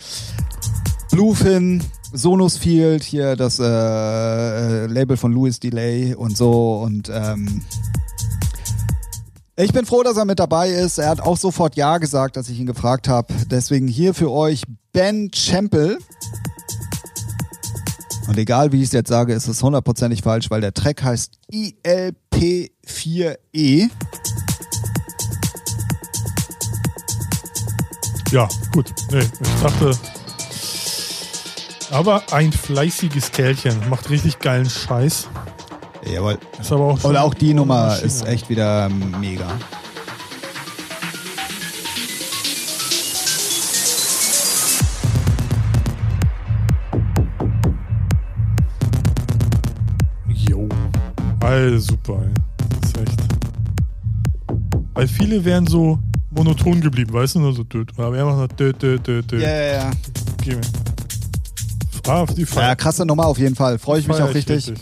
Bluefin, 1.18 1.84
Sonus 2.14 2.60
Field, 2.60 3.02
hier 3.02 3.36
das 3.36 3.58
äh, 3.58 3.66
äh, 3.66 4.86
Label 4.86 5.18
von 5.18 5.32
Louis 5.32 5.60
Delay 5.60 6.14
und 6.14 6.38
so 6.38 6.84
und 6.84 7.10
ähm, 7.12 7.64
ich 9.56 9.74
bin 9.74 9.88
froh, 9.88 10.04
dass 10.04 10.16
er 10.16 10.26
mit 10.26 10.38
dabei 10.38 10.70
ist. 10.70 11.00
Er 11.00 11.10
hat 11.10 11.20
auch 11.20 11.38
sofort 11.38 11.76
Ja 11.76 11.98
gesagt, 11.98 12.38
als 12.38 12.50
ich 12.50 12.60
ihn 12.60 12.68
gefragt 12.68 13.08
habe. 13.08 13.34
Deswegen 13.50 13.88
hier 13.88 14.14
für 14.14 14.32
euch 14.32 14.62
Ben 14.94 15.32
Champel. 15.34 15.98
Und 18.28 18.38
egal 18.38 18.72
wie 18.72 18.78
ich 18.78 18.90
es 18.90 18.92
jetzt 18.92 19.10
sage, 19.10 19.34
ist 19.34 19.48
es 19.48 19.64
hundertprozentig 19.64 20.22
falsch, 20.22 20.52
weil 20.52 20.62
der 20.62 20.76
Track 20.76 21.02
heißt 21.02 21.40
ILP4E. 21.52 23.90
Ja, 28.30 28.48
gut. 28.72 28.94
Nee, 29.12 29.22
ich 29.22 29.62
dachte. 29.64 29.98
Aber 31.92 32.22
ein 32.32 32.52
fleißiges 32.52 33.32
Kerlchen 33.32 33.76
macht 33.90 34.10
richtig 34.10 34.40
geilen 34.40 34.70
Scheiß. 34.70 35.30
Jawohl. 36.06 36.38
Ist 36.60 36.72
aber 36.72 36.84
auch 36.84 37.04
Oder 37.04 37.24
auch 37.24 37.34
die 37.34 37.54
Nummer 37.54 37.98
ist 38.02 38.26
echt 38.26 38.50
wieder 38.50 38.90
mega. 38.90 39.48
Jo. 50.28 50.68
Alter, 51.40 51.80
super. 51.80 52.20
Das 52.82 52.90
ist 52.90 52.98
echt. 52.98 53.22
Weil 54.94 55.08
viele 55.08 55.44
wären 55.46 55.68
so 55.68 56.00
monoton 56.32 56.82
geblieben, 56.82 57.14
weißt 57.14 57.36
du? 57.36 57.40
Nur 57.40 57.54
so, 57.54 57.64
aber 57.98 58.18
er 58.18 58.26
macht 58.26 58.60
noch. 58.60 59.32
Ja, 59.32 59.40
ja, 59.40 59.74
ja. 59.74 59.92
Okay. 60.40 60.58
Ah, 62.08 62.22
auf 62.22 62.34
die 62.34 62.42
Ja, 62.42 62.48
Feier. 62.48 62.76
krasse 62.76 63.06
Nummer 63.06 63.26
auf 63.28 63.38
jeden 63.38 63.56
Fall. 63.56 63.78
Freue 63.80 64.00
ich 64.00 64.08
mich 64.08 64.22
auch 64.22 64.34
richtig. 64.34 64.68
ja. 64.68 64.74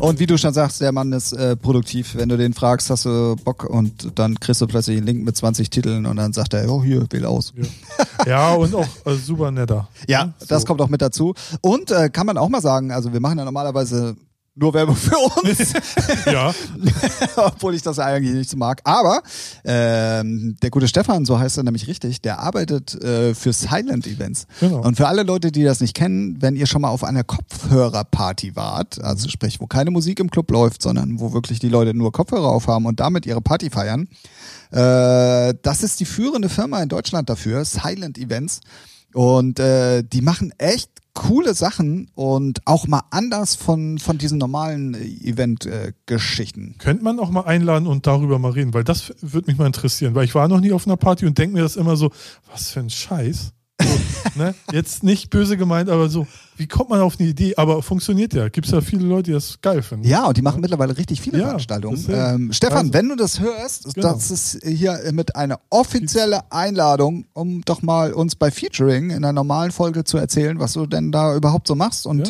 Und 0.00 0.18
wie 0.18 0.26
du 0.26 0.36
schon 0.36 0.52
sagst, 0.52 0.80
der 0.80 0.92
Mann 0.92 1.12
ist 1.12 1.32
äh, 1.32 1.56
produktiv. 1.56 2.14
Wenn 2.16 2.28
du 2.28 2.36
den 2.36 2.52
fragst, 2.52 2.90
hast 2.90 3.06
du 3.06 3.34
Bock 3.44 3.64
und 3.64 4.12
dann 4.18 4.38
kriegst 4.38 4.60
du 4.60 4.66
plötzlich 4.66 4.96
einen 4.98 5.06
Link 5.06 5.24
mit 5.24 5.36
20 5.36 5.70
Titeln 5.70 6.04
und 6.06 6.16
dann 6.16 6.32
sagt 6.32 6.54
er, 6.54 6.70
oh 6.70 6.82
hier, 6.82 7.06
wähl 7.10 7.24
aus. 7.24 7.52
Ja. 7.56 8.26
ja, 8.26 8.52
und 8.54 8.74
auch 8.74 8.86
äh, 9.06 9.14
super 9.14 9.50
netter. 9.50 9.88
Ja, 10.08 10.26
Ne? 10.26 10.34
das 10.48 10.62
So. 10.62 10.66
kommt 10.68 10.80
auch 10.80 10.88
mit 10.88 11.00
dazu. 11.02 11.34
Und 11.60 11.90
äh, 11.90 12.08
kann 12.10 12.26
man 12.26 12.36
auch 12.38 12.48
mal 12.48 12.60
sagen, 12.60 12.90
also 12.92 13.12
wir 13.12 13.20
machen 13.20 13.38
ja 13.38 13.44
normalerweise 13.44 14.16
nur 14.56 14.72
Werbung 14.72 14.94
für 14.94 15.16
uns, 15.16 15.72
Ja, 16.26 16.54
obwohl 17.36 17.74
ich 17.74 17.82
das 17.82 17.98
eigentlich 17.98 18.34
nicht 18.34 18.50
so 18.50 18.56
mag. 18.56 18.80
Aber 18.84 19.22
ähm, 19.64 20.56
der 20.62 20.70
gute 20.70 20.86
Stefan, 20.86 21.24
so 21.24 21.38
heißt 21.38 21.56
er 21.58 21.64
nämlich 21.64 21.88
richtig, 21.88 22.20
der 22.20 22.38
arbeitet 22.38 22.94
äh, 23.02 23.34
für 23.34 23.52
Silent 23.52 24.06
Events. 24.06 24.46
Genau. 24.60 24.80
Und 24.82 24.96
für 24.96 25.08
alle 25.08 25.24
Leute, 25.24 25.50
die 25.50 25.64
das 25.64 25.80
nicht 25.80 25.94
kennen, 25.94 26.40
wenn 26.40 26.54
ihr 26.54 26.66
schon 26.66 26.82
mal 26.82 26.90
auf 26.90 27.02
einer 27.02 27.24
Kopfhörerparty 27.24 28.54
wart, 28.54 29.02
also 29.02 29.28
sprich, 29.28 29.60
wo 29.60 29.66
keine 29.66 29.90
Musik 29.90 30.20
im 30.20 30.30
Club 30.30 30.50
läuft, 30.50 30.82
sondern 30.82 31.18
wo 31.18 31.32
wirklich 31.32 31.58
die 31.58 31.68
Leute 31.68 31.92
nur 31.94 32.12
Kopfhörer 32.12 32.48
aufhaben 32.48 32.86
und 32.86 33.00
damit 33.00 33.26
ihre 33.26 33.40
Party 33.40 33.70
feiern, 33.70 34.08
äh, 34.70 35.54
das 35.62 35.82
ist 35.82 35.98
die 35.98 36.04
führende 36.04 36.48
Firma 36.48 36.80
in 36.82 36.88
Deutschland 36.88 37.28
dafür, 37.28 37.64
Silent 37.64 38.18
Events. 38.18 38.60
Und 39.14 39.60
äh, 39.60 40.02
die 40.02 40.22
machen 40.22 40.52
echt 40.58 40.90
coole 41.14 41.54
Sachen 41.54 42.10
und 42.14 42.60
auch 42.66 42.86
mal 42.86 43.02
anders 43.10 43.54
von, 43.54 43.98
von 43.98 44.18
diesen 44.18 44.38
normalen 44.38 44.94
Event-Geschichten. 44.94 46.74
könnte 46.78 47.04
man 47.04 47.18
auch 47.20 47.30
mal 47.30 47.42
einladen 47.44 47.86
und 47.86 48.06
darüber 48.06 48.38
mal 48.38 48.52
reden, 48.52 48.74
weil 48.74 48.84
das 48.84 49.14
würde 49.20 49.46
mich 49.46 49.56
mal 49.56 49.66
interessieren, 49.66 50.14
weil 50.14 50.24
ich 50.24 50.34
war 50.34 50.48
noch 50.48 50.60
nie 50.60 50.72
auf 50.72 50.86
einer 50.86 50.96
Party 50.96 51.24
und 51.26 51.38
denke 51.38 51.54
mir 51.54 51.62
das 51.62 51.76
immer 51.76 51.96
so, 51.96 52.10
was 52.50 52.70
für 52.70 52.80
ein 52.80 52.90
Scheiß. 52.90 53.52
So, 53.80 53.88
ne? 54.42 54.54
Jetzt 54.72 55.02
nicht 55.02 55.30
böse 55.30 55.56
gemeint, 55.56 55.90
aber 55.90 56.08
so, 56.08 56.26
wie 56.56 56.66
kommt 56.66 56.90
man 56.90 57.00
auf 57.00 57.18
eine 57.18 57.28
Idee? 57.28 57.54
Aber 57.56 57.82
funktioniert 57.82 58.32
ja. 58.32 58.48
Gibt 58.48 58.66
es 58.66 58.72
ja 58.72 58.80
viele 58.80 59.04
Leute, 59.04 59.24
die 59.24 59.32
das 59.32 59.60
geil 59.60 59.82
finden. 59.82 60.06
Ja, 60.06 60.26
und 60.26 60.36
die 60.36 60.42
machen 60.42 60.60
mittlerweile 60.60 60.96
richtig 60.96 61.20
viele 61.20 61.38
Ja, 61.38 61.46
Veranstaltungen. 61.46 62.04
Ähm, 62.08 62.52
Stefan, 62.52 62.78
Also- 62.78 62.92
wenn 62.94 63.08
du 63.08 63.16
das 63.16 63.40
hörst, 63.40 63.94
Genau. 63.94 64.12
das 64.14 64.30
ist 64.30 64.60
hier 64.64 64.98
mit 65.12 65.34
einer 65.36 65.60
offizielle 65.70 66.50
Einladung, 66.52 67.26
um 67.32 67.62
doch 67.62 67.82
mal 67.82 68.12
uns 68.12 68.36
bei 68.36 68.50
Featuring 68.50 69.10
in 69.10 69.16
einer 69.18 69.32
normalen 69.32 69.72
Folge 69.72 70.04
zu 70.04 70.16
erzählen, 70.18 70.58
was 70.60 70.72
du 70.74 70.86
denn 70.86 71.10
da 71.12 71.34
überhaupt 71.36 71.66
so 71.68 71.74
machst 71.74 72.06
und 72.06 72.28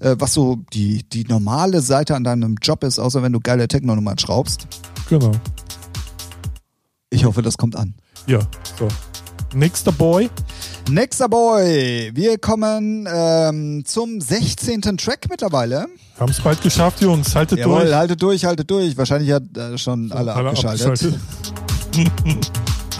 Ja. 0.00 0.12
äh, 0.12 0.16
was 0.18 0.32
so 0.32 0.56
die, 0.72 1.02
die 1.08 1.24
normale 1.24 1.80
Seite 1.82 2.16
an 2.16 2.24
deinem 2.24 2.56
Job 2.62 2.82
ist, 2.84 2.98
außer 2.98 3.22
wenn 3.22 3.32
du 3.32 3.40
geile 3.40 3.68
Techno-Nummern 3.68 4.18
schraubst. 4.18 4.66
Genau. 5.10 5.32
Ich 7.10 7.24
hoffe, 7.24 7.42
das 7.42 7.56
kommt 7.58 7.76
an. 7.76 7.94
Ja, 8.26 8.40
so. 8.78 8.88
Nächster 9.54 9.92
Boy. 9.92 10.28
Nächster 10.90 11.28
Boy, 11.28 12.10
wir 12.12 12.38
kommen 12.38 13.08
ähm, 13.10 13.84
zum 13.84 14.20
16. 14.20 14.82
Track 14.98 15.26
mittlerweile. 15.30 15.86
Haben 16.18 16.30
es 16.30 16.40
bald 16.40 16.60
geschafft, 16.60 17.00
Jungs. 17.00 17.34
Haltet 17.34 17.60
Jawohl, 17.60 17.82
durch. 17.82 17.94
haltet 17.94 18.22
durch, 18.22 18.44
haltet 18.44 18.70
durch. 18.70 18.96
Wahrscheinlich 18.96 19.30
hat 19.32 19.44
äh, 19.56 19.78
schon 19.78 20.10
alle, 20.12 20.34
abgeschaltet. 20.34 21.18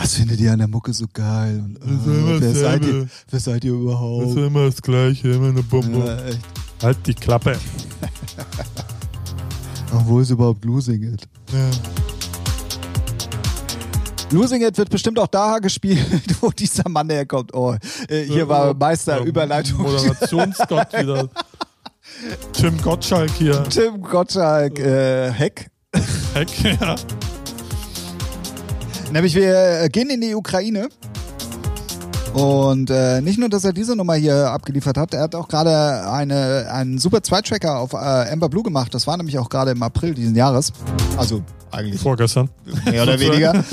Was 0.01 0.15
findet 0.15 0.41
ihr 0.41 0.53
an 0.53 0.59
der 0.59 0.69
Mucke 0.69 0.93
so 0.93 1.07
geil? 1.13 1.65
Und, 1.65 1.77
ist 1.77 2.07
äh, 2.07 2.41
wer, 2.41 2.55
seid 2.55 2.85
ihr, 2.85 3.09
wer 3.31 3.41
seid 3.41 3.65
ihr 3.65 3.73
Das 3.73 3.79
ist 3.79 3.85
überhaupt? 3.85 4.37
immer 4.37 4.67
das 4.67 4.83
Gleiche, 4.83 5.29
immer 5.29 5.49
eine 5.49 5.63
Bombe. 5.63 6.23
Echt. 6.29 6.39
Halt 6.83 6.99
die 7.07 7.15
Klappe. 7.15 7.59
Wo 10.07 10.21
ist 10.21 10.31
überhaupt 10.31 10.65
Losing 10.65 11.15
It? 11.15 11.29
Ja. 11.53 12.14
Losing 14.31 14.62
It 14.62 14.77
wird 14.79 14.91
bestimmt 14.91 15.18
auch 15.18 15.27
da 15.27 15.59
gespielt, 15.59 16.01
wo 16.41 16.51
dieser 16.51 16.89
Mann 16.89 17.09
herkommt. 17.11 17.55
Oh, 17.55 17.75
äh, 18.09 18.22
hier 18.22 18.49
war 18.49 18.75
Meister 18.75 19.18
Ja, 19.18 19.25
Überleitung. 19.25 19.83
Moderationsgott 19.83 20.93
wieder. 20.99 21.29
Tim 22.53 22.81
Gottschalk 22.81 23.31
hier. 23.33 23.62
Tim 23.64 24.03
Gottschalk, 24.03 24.79
äh, 24.79 25.31
Heck. 25.33 25.70
Heck, 26.35 26.49
ja. 26.81 26.97
Nämlich 29.12 29.35
wir 29.35 29.89
gehen 29.91 30.11
in 30.11 30.20
die 30.20 30.35
Ukraine. 30.35 30.89
Und 32.33 32.91
äh, 32.91 33.20
nicht 33.20 33.39
nur, 33.39 33.49
dass 33.49 33.64
er 33.64 33.72
diese 33.72 33.95
Nummer 33.95 34.14
hier 34.14 34.51
abgeliefert 34.51 34.97
hat, 34.97 35.14
er 35.14 35.22
hat 35.22 35.37
auch 35.37 35.47
gerade 35.47 36.11
eine, 36.11 36.68
einen 36.68 36.99
super 36.99 37.22
Zweitracker 37.22 37.79
auf 37.79 37.93
äh, 37.93 37.97
Amber 37.97 38.49
Blue 38.49 38.64
gemacht. 38.64 38.93
Das 38.93 39.07
war 39.07 39.16
nämlich 39.16 39.39
auch 39.39 39.49
gerade 39.49 39.70
im 39.70 39.83
April 39.85 40.14
diesen 40.14 40.35
Jahres. 40.35 40.72
Also 41.16 41.43
eigentlich 41.70 42.01
Vorgestern. 42.01 42.49
mehr 42.87 43.05
oder 43.05 43.20
weniger. 43.20 43.64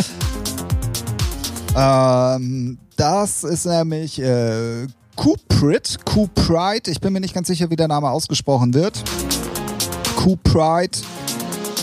Ähm, 1.75 2.77
das 2.97 3.43
ist 3.43 3.65
nämlich 3.65 4.21
äh, 4.21 4.87
Cuprit, 5.15 5.97
Cupride. 6.05 6.89
Ich 6.89 6.99
bin 6.99 7.13
mir 7.13 7.19
nicht 7.19 7.33
ganz 7.33 7.47
sicher, 7.47 7.69
wie 7.69 7.75
der 7.75 7.87
Name 7.87 8.09
ausgesprochen 8.09 8.73
wird. 8.73 9.03
Cupride. 10.15 10.97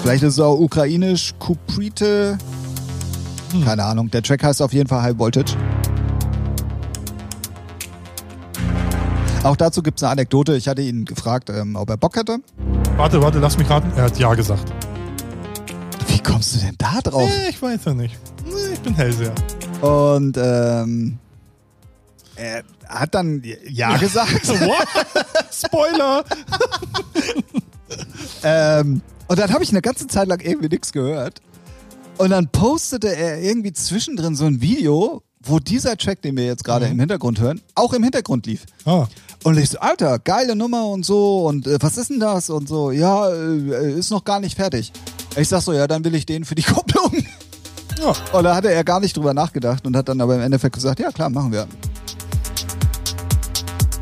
Vielleicht 0.03 0.22
ist 0.22 0.34
es 0.34 0.41
auch 0.41 0.59
ukrainisch. 0.59 1.34
Cuprite. 1.39 2.39
Keine 3.64 3.84
Ahnung. 3.84 4.11
Der 4.11 4.22
Track 4.22 4.43
heißt 4.45 4.62
auf 4.62 4.72
jeden 4.72 4.89
Fall 4.89 5.03
High 5.03 5.18
Voltage. 5.18 5.57
Auch 9.45 9.57
dazu 9.57 9.82
gibt 9.82 9.99
es 9.99 10.03
eine 10.03 10.12
Anekdote. 10.12 10.57
Ich 10.57 10.68
hatte 10.68 10.82
ihn 10.82 11.05
gefragt, 11.05 11.49
ähm, 11.51 11.76
ob 11.76 11.89
er 11.91 11.97
Bock 11.97 12.16
hätte. 12.16 12.39
Warte, 12.97 13.22
warte, 13.22 13.39
lass 13.39 13.57
mich 13.57 13.68
raten. 13.70 13.93
Er 13.97 14.05
hat 14.05 14.18
Ja 14.18 14.34
gesagt. 14.34 14.72
Wie 16.09 16.18
kommst 16.18 16.57
du 16.57 16.59
denn 16.59 16.74
da 16.76 17.01
drauf? 17.03 17.28
Nee, 17.28 17.51
ich 17.51 17.62
weiß 17.62 17.84
ja 17.86 17.95
nicht. 17.95 18.18
Ich 18.72 18.80
bin 18.80 18.95
Hellseher. 18.95 19.32
Und 19.80 20.36
ähm, 20.36 21.18
er 22.36 22.62
hat 22.88 23.14
dann 23.14 23.42
Ja 23.68 23.96
gesagt. 23.98 24.46
Spoiler! 25.52 26.24
ähm, 28.42 29.00
und 29.28 29.38
dann 29.38 29.52
habe 29.52 29.62
ich 29.62 29.70
eine 29.70 29.82
ganze 29.82 30.06
Zeit 30.06 30.28
lang 30.28 30.40
irgendwie 30.40 30.68
nichts 30.68 30.92
gehört. 30.92 31.40
Und 32.16 32.30
dann 32.30 32.48
postete 32.48 33.14
er 33.14 33.40
irgendwie 33.40 33.72
zwischendrin 33.72 34.34
so 34.34 34.46
ein 34.46 34.60
Video, 34.60 35.22
wo 35.40 35.58
dieser 35.60 35.96
Track, 35.96 36.22
den 36.22 36.36
wir 36.36 36.46
jetzt 36.46 36.64
gerade 36.64 36.86
Mhm. 36.86 36.92
im 36.92 36.98
Hintergrund 37.00 37.40
hören, 37.40 37.60
auch 37.74 37.92
im 37.92 38.02
Hintergrund 38.02 38.46
lief. 38.46 38.64
Ah, 38.84 39.06
Und 39.44 39.56
ich 39.58 39.70
so, 39.70 39.78
Alter, 39.78 40.18
geile 40.18 40.56
Nummer 40.56 40.88
und 40.88 41.06
so. 41.06 41.46
Und 41.46 41.66
äh, 41.68 41.78
was 41.80 41.96
ist 41.96 42.10
denn 42.10 42.18
das? 42.20 42.50
Und 42.50 42.68
so, 42.68 42.90
ja, 42.90 43.28
äh, 43.30 43.92
ist 43.92 44.10
noch 44.10 44.24
gar 44.24 44.40
nicht 44.40 44.56
fertig. 44.56 44.92
Ich 45.36 45.48
sag 45.48 45.60
so, 45.60 45.72
ja, 45.72 45.86
dann 45.86 46.04
will 46.04 46.14
ich 46.16 46.26
den 46.26 46.44
für 46.44 46.56
die 46.56 46.64
Kupplung. 46.64 46.97
Ja. 47.99 48.14
Und 48.32 48.44
da 48.44 48.55
hatte 48.55 48.72
er 48.72 48.84
gar 48.84 49.01
nicht 49.01 49.16
drüber 49.16 49.34
nachgedacht 49.34 49.86
und 49.86 49.96
hat 49.96 50.09
dann 50.09 50.20
aber 50.20 50.36
im 50.36 50.42
Endeffekt 50.42 50.74
gesagt, 50.74 51.01
ja 51.01 51.11
klar, 51.11 51.30
machen 51.30 51.53
wir. 51.53 51.66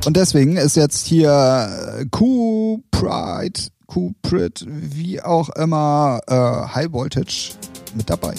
Und 0.07 0.17
deswegen 0.17 0.57
ist 0.57 0.77
jetzt 0.77 1.07
hier 1.07 1.99
äh, 1.99 2.07
Q-Pride, 2.07 3.61
Q-Prit, 3.87 4.65
wie 4.69 5.21
auch 5.21 5.49
immer, 5.51 6.21
äh, 6.29 6.35
High 6.35 6.93
Voltage 6.93 7.55
mit 7.95 8.09
dabei. 8.09 8.35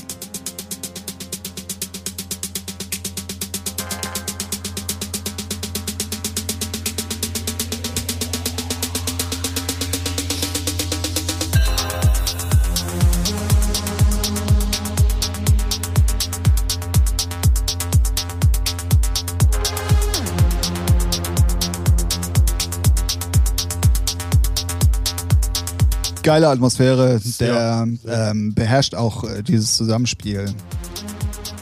Geile 26.28 26.49
Atmosphäre, 26.49 27.21
der 27.39 27.88
ähm, 28.05 28.53
beherrscht 28.53 28.95
auch 28.95 29.23
äh, 29.23 29.43
dieses 29.43 29.78
Zusammenspiel 29.78 30.53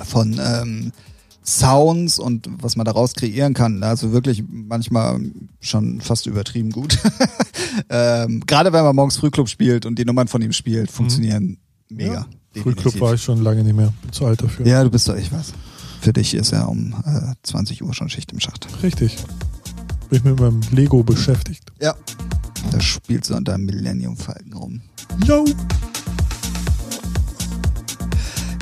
von 0.04 0.42
ähm, 0.44 0.92
Sounds 1.46 2.18
und 2.18 2.50
was 2.64 2.76
man 2.76 2.84
daraus 2.84 3.14
kreieren 3.14 3.54
kann. 3.54 3.84
Also 3.84 4.12
wirklich 4.12 4.44
manchmal 4.50 5.20
schon 5.60 6.02
fast 6.02 6.26
übertrieben 6.26 6.72
gut. 6.72 6.98
ähm, 7.92 8.42
Gerade 8.48 8.74
wenn 8.74 8.84
man 8.84 8.96
morgens 8.96 9.18
Frühclub 9.18 9.50
spielt 9.50 9.86
und 9.86 10.00
die 10.00 10.06
Nummern 10.06 10.28
von 10.28 10.42
ihm 10.42 10.52
spielt, 10.52 10.90
funktionieren 10.90 11.60
mega. 11.88 12.26
Frühclub 12.54 12.76
definitiv. 12.76 13.02
war 13.02 13.14
ich 13.14 13.22
schon 13.22 13.44
lange 13.44 13.64
nicht 13.64 13.76
mehr. 13.76 13.94
Bin 14.02 14.14
zu 14.14 14.26
alt 14.26 14.42
dafür. 14.42 14.66
Ja, 14.66 14.84
du 14.84 14.90
bist 14.90 15.08
doch, 15.08 15.16
ich 15.16 15.32
weiß. 15.32 15.54
Für 16.02 16.12
dich 16.12 16.34
ist 16.34 16.50
ja 16.50 16.64
um 16.64 16.96
äh, 17.06 17.36
20 17.44 17.84
Uhr 17.84 17.94
schon 17.94 18.10
Schicht 18.10 18.32
im 18.32 18.40
Schacht. 18.40 18.68
Richtig. 18.82 19.16
Bin 20.10 20.18
ich 20.18 20.24
mit 20.24 20.40
meinem 20.40 20.62
Lego 20.72 21.04
beschäftigt. 21.04 21.72
Ja. 21.80 21.94
Da 22.72 22.80
spielst 22.80 23.30
du 23.30 23.36
an 23.36 23.44
deinem 23.44 23.66
Millennium 23.66 24.18
Falken 24.18 24.54
rum. 24.54 24.82
Yo! 25.26 25.46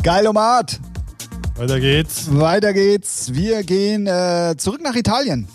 Geil, 0.03 0.27
Omat! 0.27 0.79
Weiter 1.55 1.79
geht's. 1.79 2.27
Weiter 2.35 2.73
geht's. 2.73 3.33
Wir 3.33 3.63
gehen 3.63 4.07
äh, 4.07 4.55
zurück 4.57 4.81
nach 4.81 4.95
Italien. 4.95 5.47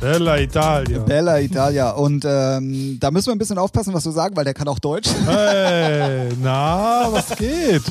Bella 0.00 0.38
Italia. 0.38 0.98
Bella 0.98 1.40
Italia. 1.40 1.90
Und 1.92 2.24
ähm, 2.28 2.98
da 3.00 3.10
müssen 3.10 3.26
wir 3.26 3.34
ein 3.34 3.38
bisschen 3.38 3.58
aufpassen, 3.58 3.94
was 3.94 4.04
wir 4.04 4.12
sagen, 4.12 4.36
weil 4.36 4.44
der 4.44 4.54
kann 4.54 4.68
auch 4.68 4.78
Deutsch. 4.78 5.08
Hey, 5.24 6.28
na, 6.42 7.08
was 7.10 7.34
geht? 7.36 7.82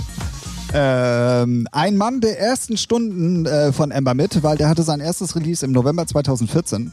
Ähm, 0.73 1.67
ein 1.71 1.97
Mann 1.97 2.21
der 2.21 2.39
ersten 2.39 2.77
Stunden 2.77 3.45
äh, 3.45 3.71
von 3.71 3.91
Ember 3.91 4.13
mit, 4.13 4.43
weil 4.43 4.57
der 4.57 4.67
hatte 4.67 4.83
sein 4.83 4.99
erstes 4.99 5.35
Release 5.35 5.65
im 5.65 5.71
November 5.71 6.05
2014. 6.05 6.91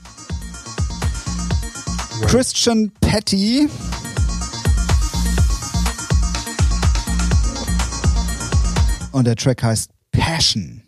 Christian 2.26 2.90
Petty. 3.00 3.68
Und 9.12 9.26
der 9.26 9.36
Track 9.36 9.62
heißt 9.62 9.90
Passion. 10.12 10.81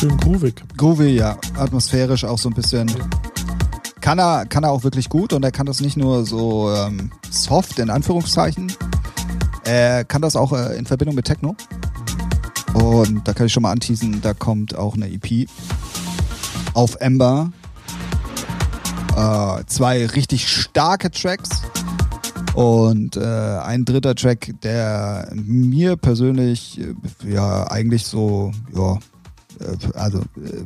Schön 0.00 0.16
groovig. 0.16 0.54
Groovy, 0.78 1.10
ja, 1.10 1.36
atmosphärisch 1.58 2.24
auch 2.24 2.38
so 2.38 2.48
ein 2.48 2.54
bisschen. 2.54 2.90
Kann 4.00 4.18
er, 4.18 4.46
kann 4.46 4.64
er 4.64 4.70
auch 4.70 4.82
wirklich 4.82 5.10
gut 5.10 5.34
und 5.34 5.44
er 5.44 5.52
kann 5.52 5.66
das 5.66 5.80
nicht 5.82 5.98
nur 5.98 6.24
so 6.24 6.72
ähm, 6.74 7.10
soft 7.28 7.78
in 7.78 7.90
Anführungszeichen. 7.90 8.72
Er 9.64 10.04
kann 10.06 10.22
das 10.22 10.36
auch 10.36 10.54
äh, 10.54 10.78
in 10.78 10.86
Verbindung 10.86 11.16
mit 11.16 11.26
Techno. 11.26 11.54
Und 12.72 13.28
da 13.28 13.34
kann 13.34 13.46
ich 13.46 13.52
schon 13.52 13.62
mal 13.62 13.72
anteasen, 13.72 14.22
da 14.22 14.32
kommt 14.32 14.74
auch 14.74 14.94
eine 14.94 15.06
EP 15.12 15.46
auf 16.72 16.94
Ember. 16.96 17.52
Äh, 19.16 19.64
zwei 19.66 20.06
richtig 20.06 20.48
starke 20.48 21.10
Tracks 21.10 21.60
und 22.54 23.18
äh, 23.18 23.20
ein 23.20 23.84
dritter 23.84 24.14
Track, 24.14 24.54
der 24.62 25.30
mir 25.34 25.96
persönlich 25.96 26.80
äh, 26.80 26.94
ja 27.30 27.70
eigentlich 27.70 28.06
so 28.06 28.52
ja 28.74 28.98
also 29.94 30.20
äh, 30.20 30.64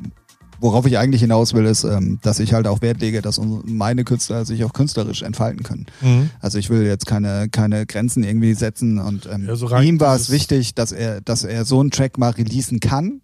worauf 0.61 0.86
ich 0.86 0.99
eigentlich 0.99 1.20
hinaus 1.20 1.55
will, 1.55 1.66
ist, 1.66 1.84
ähm, 1.84 2.18
dass 2.22 2.40
ich 2.40 2.55
halt 2.55 2.66
auch 2.66 2.80
Wert 2.80 3.01
lege, 3.01 3.22
dass 3.22 3.40
meine 3.64 4.05
Künstler 4.05 4.45
sich 4.45 4.64
auch 4.64 4.72
künstlerisch 4.72 5.22
entfalten 5.22 5.62
können. 5.62 5.86
Mhm. 6.01 6.30
Also 6.40 6.59
ich 6.59 6.70
will 6.70 6.84
jetzt 6.84 7.07
keine, 7.07 7.49
keine 7.51 7.86
Grenzen 7.86 8.24
irgendwie 8.24 8.55
setzen 8.55 8.99
und 8.99 9.28
ähm, 9.30 9.47
Ja, 9.47 9.57
so 9.57 9.68
ihm 9.76 10.01
war 10.01 10.16
es 10.16 10.30
wichtig, 10.30 10.74
dass 10.74 10.92
er, 10.92 11.20
dass 11.20 11.45
er 11.45 11.64
so 11.64 11.80
einen 11.80 11.90
Track 11.90 12.18
mal 12.18 12.30
releasen 12.30 12.80
kann. 12.80 13.20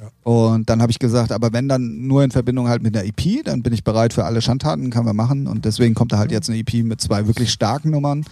Ja. 0.00 0.10
Und 0.22 0.70
dann 0.70 0.80
habe 0.80 0.90
ich 0.90 0.98
gesagt, 0.98 1.32
aber 1.32 1.52
wenn 1.52 1.68
dann 1.68 2.06
nur 2.06 2.24
in 2.24 2.30
Verbindung 2.30 2.68
halt 2.68 2.82
mit 2.82 2.96
einer 2.96 3.06
EP, 3.06 3.44
dann 3.44 3.62
bin 3.62 3.72
ich 3.72 3.84
bereit 3.84 4.12
für 4.12 4.24
alle 4.24 4.40
Schandtaten, 4.40 4.90
kann 4.90 5.04
man 5.04 5.16
machen. 5.16 5.46
Und 5.46 5.64
deswegen 5.64 5.94
kommt 5.94 6.12
da 6.12 6.18
halt 6.18 6.30
jetzt 6.30 6.48
eine 6.48 6.58
EP 6.58 6.84
mit 6.84 7.00
zwei 7.00 7.26
wirklich 7.26 7.50
starken 7.50 7.90
Nummern. 7.90 8.24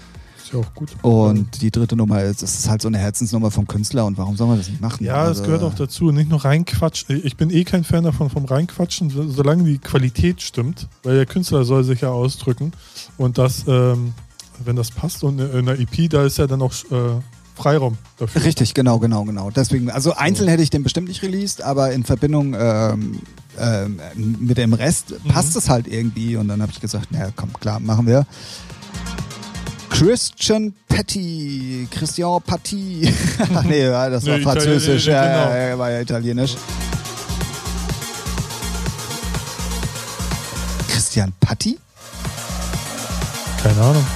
Ist 0.49 0.55
ja 0.55 0.61
auch 0.61 0.75
gut. 0.75 0.89
Und 1.03 1.61
die 1.61 1.71
dritte 1.71 1.95
Nummer 1.95 2.23
ist, 2.23 2.43
das 2.43 2.59
ist 2.59 2.69
halt 2.71 2.81
so 2.81 2.89
eine 2.89 2.97
Herzensnummer 2.99 3.51
vom 3.51 3.67
Künstler 3.67 4.07
und 4.07 4.17
warum 4.17 4.35
soll 4.37 4.47
man 4.49 4.57
das 4.57 4.69
nicht 4.69 4.81
machen? 4.81 5.05
Ja, 5.05 5.19
das 5.21 5.41
Also, 5.41 5.43
gehört 5.45 5.63
auch 5.63 5.75
dazu. 5.75 6.11
Nicht 6.11 6.31
nur 6.31 6.43
reinquatschen. 6.43 7.21
Ich 7.23 7.37
bin 7.37 7.51
eh 7.51 7.65
kein 7.65 7.85
Fan 7.85 8.05
davon 8.05 8.31
vom 8.31 8.47
Reinquatschen, 8.47 9.11
so- 9.11 9.29
solange 9.29 9.65
die 9.65 9.77
Qualität 9.79 10.41
stimmt, 10.41 10.89
weil 11.03 11.17
der 11.17 11.27
Künstler 11.27 11.65
soll 11.65 11.85
sich 11.85 12.01
ja 12.01 12.09
ausdrücken. 12.11 12.73
Und 13.19 13.37
das, 13.37 13.65
ähm, 13.69 14.15
wenn 14.65 14.75
das 14.77 14.91
passt 14.91 15.23
und 15.23 15.39
in 15.39 15.67
der 15.67 15.79
EP, 15.79 16.09
da 16.09 16.25
ist 16.25 16.39
ja 16.39 16.47
dann 16.47 16.63
auch 16.63 16.73
äh, 16.91 17.21
Freiraum 17.55 17.99
dafür. 18.19 18.43
Richtig, 18.45 18.73
genau, 18.73 18.99
genau, 19.01 19.25
genau. 19.25 19.51
Deswegen, 19.51 19.91
also 19.91 20.15
einzeln 20.15 20.49
hätte 20.49 20.63
ich 20.63 20.71
den 20.71 20.83
bestimmt 20.83 21.09
nicht 21.09 21.23
released, 21.23 21.61
aber 21.61 21.93
in 21.93 22.05
Verbindung 22.05 22.55
ähm, 22.59 23.21
ähm, 23.59 23.99
mit 24.41 24.57
dem 24.57 24.73
Rest 24.73 25.11
Mhm. 25.25 25.29
passt 25.29 25.57
es 25.57 25.69
halt 25.69 25.87
irgendwie. 25.89 26.37
Und 26.37 26.49
dann 26.49 26.63
habe 26.63 26.73
ich 26.73 26.81
gesagt, 26.81 27.13
naja, 27.13 27.29
komm, 27.37 27.53
klar, 27.55 27.81
machen 27.81 28.07
wir. 28.07 28.27
Christian 29.99 30.73
Petty, 30.89 31.89
Christian 31.91 32.41
Patti. 32.47 33.13
Nee, 33.65 33.85
ja, 33.87 34.09
das 34.09 34.25
war 34.27 34.37
Nee, 34.39 34.43
französisch, 34.45 35.09
Italien- 35.09 35.33
ja, 35.33 35.45
genau. 35.45 35.57
ja, 35.71 35.79
war 35.79 35.91
ja 35.91 36.01
italienisch. 36.01 36.55
Christian 40.89 41.33
Patti? 41.41 41.79
Keine 43.63 43.81
Ahnung. 43.81 44.07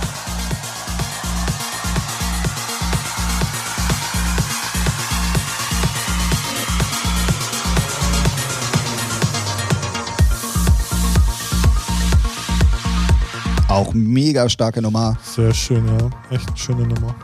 Auch 13.72 13.94
mega 13.94 14.48
starke 14.50 14.82
Nummer. 14.82 15.16
Sehr 15.24 15.54
schön, 15.54 15.86
ja. 15.86 16.10
Echt 16.30 16.58
schöne 16.58 16.86
Nummer. 16.86 17.14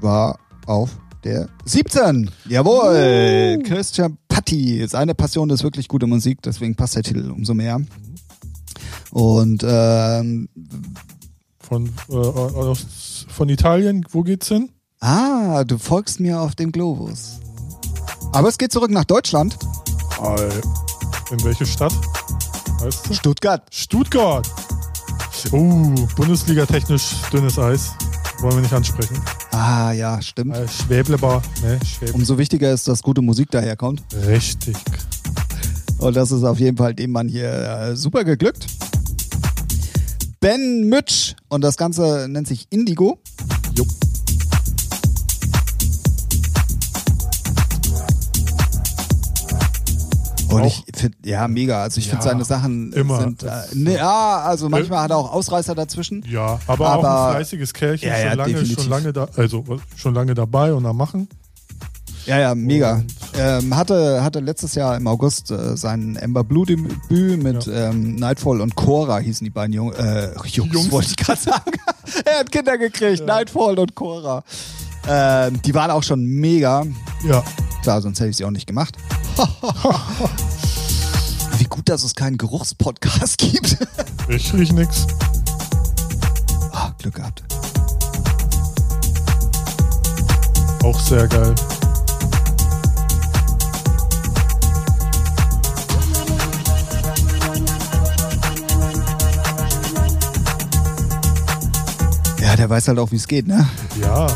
war 0.00 0.38
auf 0.64 0.88
der 1.24 1.50
17. 1.66 2.30
Jawohl! 2.48 3.62
Christian 3.66 4.16
Patti. 4.28 4.86
Seine 4.88 5.14
Passion 5.14 5.50
ist 5.50 5.62
wirklich 5.62 5.88
gute 5.88 6.06
Musik, 6.06 6.40
deswegen 6.42 6.74
passt 6.76 6.96
der 6.96 7.02
Titel 7.02 7.30
umso 7.30 7.52
mehr. 7.52 7.78
Und 9.10 9.62
ähm, 9.66 10.48
Von, 11.58 11.90
äh, 12.08 12.14
aus, 12.14 13.26
von 13.28 13.50
Italien, 13.50 14.06
wo 14.10 14.22
geht's 14.22 14.48
hin? 14.48 14.70
ah, 15.00 15.64
du 15.64 15.76
folgst 15.76 16.20
mir 16.20 16.40
auf 16.40 16.54
dem 16.54 16.72
Globus. 16.72 17.38
Aber 18.32 18.48
es 18.48 18.56
geht 18.56 18.72
zurück 18.72 18.90
nach 18.90 19.04
Deutschland. 19.04 19.58
In 21.30 21.44
welche 21.44 21.66
Stadt? 21.66 21.92
Weißt 22.80 23.10
du? 23.10 23.14
Stuttgart. 23.14 23.62
Stuttgart. 23.70 24.48
Uh, 25.52 25.94
Bundesliga 26.16 26.64
technisch 26.64 27.12
dünnes 27.30 27.58
Eis. 27.58 27.90
Wollen 28.40 28.54
wir 28.54 28.62
nicht 28.62 28.72
ansprechen. 28.72 29.22
Ah 29.50 29.92
ja, 29.92 30.20
stimmt. 30.22 30.56
Äh, 30.56 30.66
Schwäblebar. 30.66 31.42
Ne, 31.62 31.78
Schwäb 31.84 32.14
Umso 32.14 32.38
wichtiger 32.38 32.72
ist, 32.72 32.88
dass 32.88 33.02
gute 33.02 33.20
Musik 33.20 33.50
daherkommt. 33.50 34.02
Richtig. 34.26 34.76
Und 35.98 36.16
das 36.16 36.30
ist 36.30 36.42
auf 36.42 36.58
jeden 36.58 36.78
Fall 36.78 36.94
dem 36.94 37.12
Mann 37.12 37.28
hier 37.28 37.50
äh, 37.50 37.96
super 37.96 38.24
geglückt. 38.24 38.66
Ben 40.40 40.88
Mütsch. 40.88 41.34
Und 41.50 41.62
das 41.62 41.76
Ganze 41.76 42.28
nennt 42.30 42.48
sich 42.48 42.66
Indigo. 42.70 43.18
Jo. 43.76 43.84
Und 50.50 50.62
Auch- 50.62 50.66
ich 50.66 50.84
finde, 50.98 51.16
ja, 51.24 51.46
mega. 51.48 51.82
Also 51.82 51.98
ich 51.98 52.06
Ja, 52.06 52.10
finde 52.12 52.24
seine 52.24 52.44
Sachen 52.44 52.92
immer. 52.92 53.20
sind, 53.20 53.42
äh, 53.42 53.48
ne, 53.74 53.94
ja, 53.96 54.38
also 54.40 54.68
manchmal 54.68 55.02
hat 55.02 55.10
er 55.10 55.16
auch 55.18 55.32
Ausreißer 55.32 55.74
dazwischen. 55.74 56.24
Ja, 56.28 56.58
aber, 56.66 56.86
auch 56.94 56.98
Aber- 57.04 57.26
ein 57.28 57.32
fleißiges 57.36 57.72
Kerlchen, 57.72 58.08
Ja, 58.08 58.18
ja, 58.18 58.28
schon, 58.30 58.38
lange, 58.38 58.52
definitiv. 58.54 58.80
schon 58.82 58.90
lange 58.90 59.12
da, 59.12 59.28
also 59.36 59.64
schon 59.96 60.14
lange 60.14 60.34
dabei 60.34 60.72
und 60.74 60.84
am 60.86 60.96
Machen. 60.96 61.28
Ja, 62.26 62.38
ja, 62.38 62.54
mega. 62.54 63.02
Ähm, 63.38 63.74
hatte, 63.74 64.22
hatte 64.22 64.40
letztes 64.40 64.74
Jahr 64.74 64.94
im 64.96 65.06
August 65.06 65.50
äh, 65.50 65.76
sein 65.76 66.16
Ember 66.16 66.44
Blue 66.44 66.66
Debüt 66.66 67.42
mit 67.42 67.66
ähm, 67.72 68.16
Nightfall 68.16 68.60
und 68.60 68.74
Cora 68.76 69.18
hießen 69.18 69.42
die 69.44 69.50
beiden 69.50 69.72
Jung, 69.72 69.92
äh, 69.94 70.32
Jungs, 70.46 70.72
Jungs. 70.74 70.90
wollte 70.90 71.08
ich 71.10 71.16
gerade 71.16 71.40
sagen. 71.40 71.70
er 72.26 72.40
hat 72.40 72.52
Kinder 72.52 72.76
gekriegt, 72.76 73.24
Nightfall 73.24 73.78
und 73.78 73.94
Cora. 73.94 74.44
Ähm, 75.08 75.60
die 75.62 75.74
waren 75.74 75.90
auch 75.90 76.02
schon 76.02 76.24
mega. 76.24 76.84
Ja. 77.24 77.42
Klar, 77.82 78.02
sonst 78.02 78.20
hätte 78.20 78.30
ich 78.30 78.36
sie 78.36 78.44
auch 78.44 78.50
nicht 78.50 78.66
gemacht. 78.66 78.96
Wie 81.58 81.64
gut, 81.64 81.88
dass 81.88 82.02
es 82.02 82.14
keinen 82.14 82.38
Geruchspodcast 82.38 83.38
gibt. 83.38 83.76
Ich 84.28 84.54
riech 84.54 84.72
nix. 84.72 85.08
Ah, 86.70 86.92
Glück 86.98 87.16
gehabt. 87.16 87.42
Auch 90.84 91.00
sehr 91.00 91.26
geil. 91.26 91.52
Ja, 102.40 102.54
der 102.56 102.70
weiß 102.70 102.86
halt 102.86 103.00
auch, 103.00 103.10
wie 103.10 103.16
es 103.16 103.26
geht, 103.26 103.48
ne? 103.48 103.68
Ja. 104.00 104.28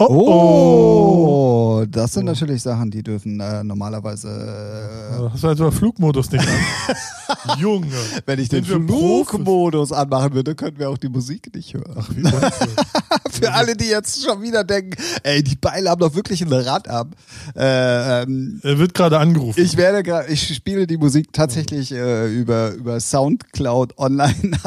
Oh, 0.00 0.06
oh. 0.08 1.80
Oh, 1.82 1.84
das 1.88 2.12
sind 2.14 2.26
natürlich 2.26 2.62
Sachen, 2.62 2.90
die 2.90 3.02
dürfen 3.02 3.40
äh, 3.40 3.62
normalerweise, 3.64 4.28
äh, 4.28 5.28
Hast 5.32 5.42
du 5.44 5.48
also 5.48 5.70
Flugmodus 5.70 6.30
nicht 6.30 6.46
an? 7.46 7.58
Junge. 7.58 7.86
wenn 8.26 8.38
ich 8.38 8.48
den? 8.48 8.64
Flugmodus 8.64 9.92
anmachen 9.92 10.34
würde, 10.34 10.54
könnten 10.54 10.78
wir 10.78 10.90
auch 10.90 10.98
die 10.98 11.08
Musik 11.08 11.54
nicht 11.54 11.74
hören. 11.74 11.94
Ach, 11.98 12.08
wie. 12.14 12.22
Für 13.30 13.52
alle, 13.52 13.74
die 13.76 13.86
jetzt 13.86 14.22
schon 14.24 14.42
wieder 14.42 14.64
denken, 14.64 14.92
ey, 15.22 15.42
die 15.42 15.56
Beile 15.56 15.88
haben 15.90 16.00
doch 16.00 16.14
wirklich 16.14 16.42
ein 16.42 16.52
Rad 16.52 16.88
ab. 16.88 17.08
Äh, 17.56 18.22
ähm, 18.22 18.60
Er 18.62 18.78
wird 18.78 18.92
gerade 18.92 19.18
angerufen. 19.18 19.62
ich 19.62 19.76
werde 19.76 20.02
gerade, 20.02 20.28
ich 20.30 20.54
spiele 20.54 20.86
die 20.86 20.98
Musik 20.98 21.32
tatsächlich 21.32 21.92
äh, 21.92 22.26
über, 22.32 22.72
über 22.72 23.00
Soundcloud 23.00 23.98
online. 23.98 24.58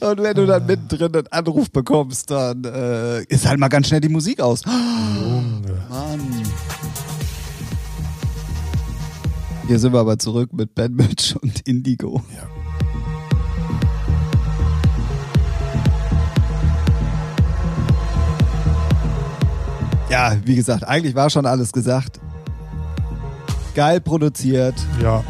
Und 0.00 0.22
wenn 0.22 0.34
du 0.34 0.46
dann 0.46 0.64
mittendrin 0.66 1.14
einen 1.14 1.26
Anruf 1.28 1.70
bekommst, 1.70 2.30
dann 2.30 2.64
äh, 2.64 3.22
ist 3.24 3.46
halt 3.46 3.58
mal 3.60 3.68
ganz 3.68 3.88
schnell 3.88 4.00
die 4.00 4.08
Musik 4.08 4.40
aus. 4.40 4.62
Junge. 4.64 5.84
Mann. 5.90 6.20
Hier 9.66 9.78
sind 9.78 9.92
wir 9.92 10.00
aber 10.00 10.18
zurück 10.18 10.52
mit 10.54 10.74
Ben 10.74 10.94
Mitch 10.94 11.36
und 11.42 11.60
Indigo. 11.68 12.22
Ja. 12.34 12.48
Ja, 20.10 20.36
wie 20.44 20.56
gesagt, 20.56 20.84
eigentlich 20.84 21.14
war 21.14 21.28
schon 21.30 21.46
alles 21.46 21.72
gesagt. 21.72 22.18
Geil 23.74 24.00
produziert, 24.00 24.74
Ja. 25.02 25.22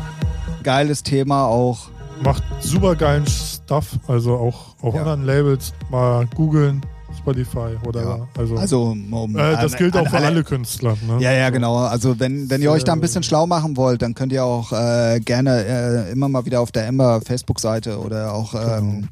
geiles 0.63 1.03
Thema 1.03 1.45
auch. 1.47 1.91
Macht 2.23 2.43
super 2.61 2.95
geilen 2.97 3.27
Stuff. 3.27 3.99
Also 4.07 4.35
auch 4.37 4.75
auf 4.83 4.95
Ja. 4.95 5.01
anderen 5.01 5.25
Labels 5.25 5.73
mal 5.91 6.27
googeln. 6.35 6.83
Spotify 7.17 7.77
oder 7.87 8.03
Ja. 8.03 8.29
also. 8.39 8.57
Also, 8.57 8.83
um, 9.11 9.37
äh, 9.37 9.53
das 9.57 9.77
gilt 9.77 9.97
an 9.97 10.07
auch 10.07 10.11
für 10.11 10.19
alle, 10.19 10.45
Künstler. 10.45 10.97
Ne? 11.07 11.19
Ja, 11.21 11.33
ja, 11.33 11.51
genau. 11.51 11.77
Also 11.77 12.21
wenn, 12.21 12.49
wenn 12.49 12.63
ihr 12.63 12.71
euch 12.71 12.85
da 12.85 12.93
ein 12.93 13.01
bisschen 13.01 13.23
schlau 13.23 13.47
machen 13.47 13.77
wollt, 13.77 14.03
dann 14.03 14.15
könnt 14.15 14.33
ihr 14.33 14.45
auch 14.45 14.73
äh, 14.73 15.19
gerne 15.21 15.65
äh, 15.65 16.13
immer 16.13 16.29
mal 16.29 16.45
wieder 16.47 16.61
auf 16.61 16.71
der 16.71 16.87
Ember 16.87 17.21
Facebook-Seite 17.21 17.99
oder 17.99 18.35
auch 18.35 18.55
ähm, 18.55 19.09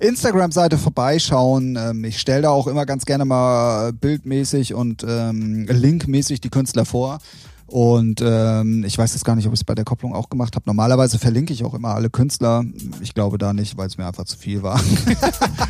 Instagram-Seite 0.00 0.76
vorbeischauen. 0.76 1.78
Ähm, 1.80 2.04
ich 2.04 2.18
stelle 2.18 2.42
da 2.42 2.50
auch 2.50 2.66
immer 2.66 2.84
ganz 2.84 3.04
gerne 3.06 3.24
mal 3.24 3.92
bildmäßig 3.92 4.74
und 4.74 5.04
ähm, 5.08 5.66
linkmäßig 5.68 6.40
die 6.40 6.50
Künstler 6.50 6.84
vor. 6.84 7.18
Und 7.68 8.20
ähm, 8.24 8.84
ich 8.86 8.96
weiß 8.96 9.12
jetzt 9.14 9.24
gar 9.24 9.34
nicht, 9.34 9.46
ob 9.46 9.52
ich 9.52 9.60
es 9.60 9.64
bei 9.64 9.74
der 9.74 9.84
Kopplung 9.84 10.14
auch 10.14 10.28
gemacht 10.30 10.54
habe. 10.54 10.62
Normalerweise 10.66 11.18
verlinke 11.18 11.52
ich 11.52 11.64
auch 11.64 11.74
immer 11.74 11.94
alle 11.94 12.10
Künstler. 12.10 12.64
Ich 13.02 13.12
glaube 13.12 13.38
da 13.38 13.52
nicht, 13.52 13.76
weil 13.76 13.88
es 13.88 13.98
mir 13.98 14.06
einfach 14.06 14.24
zu 14.24 14.36
viel 14.38 14.62
war. 14.62 14.80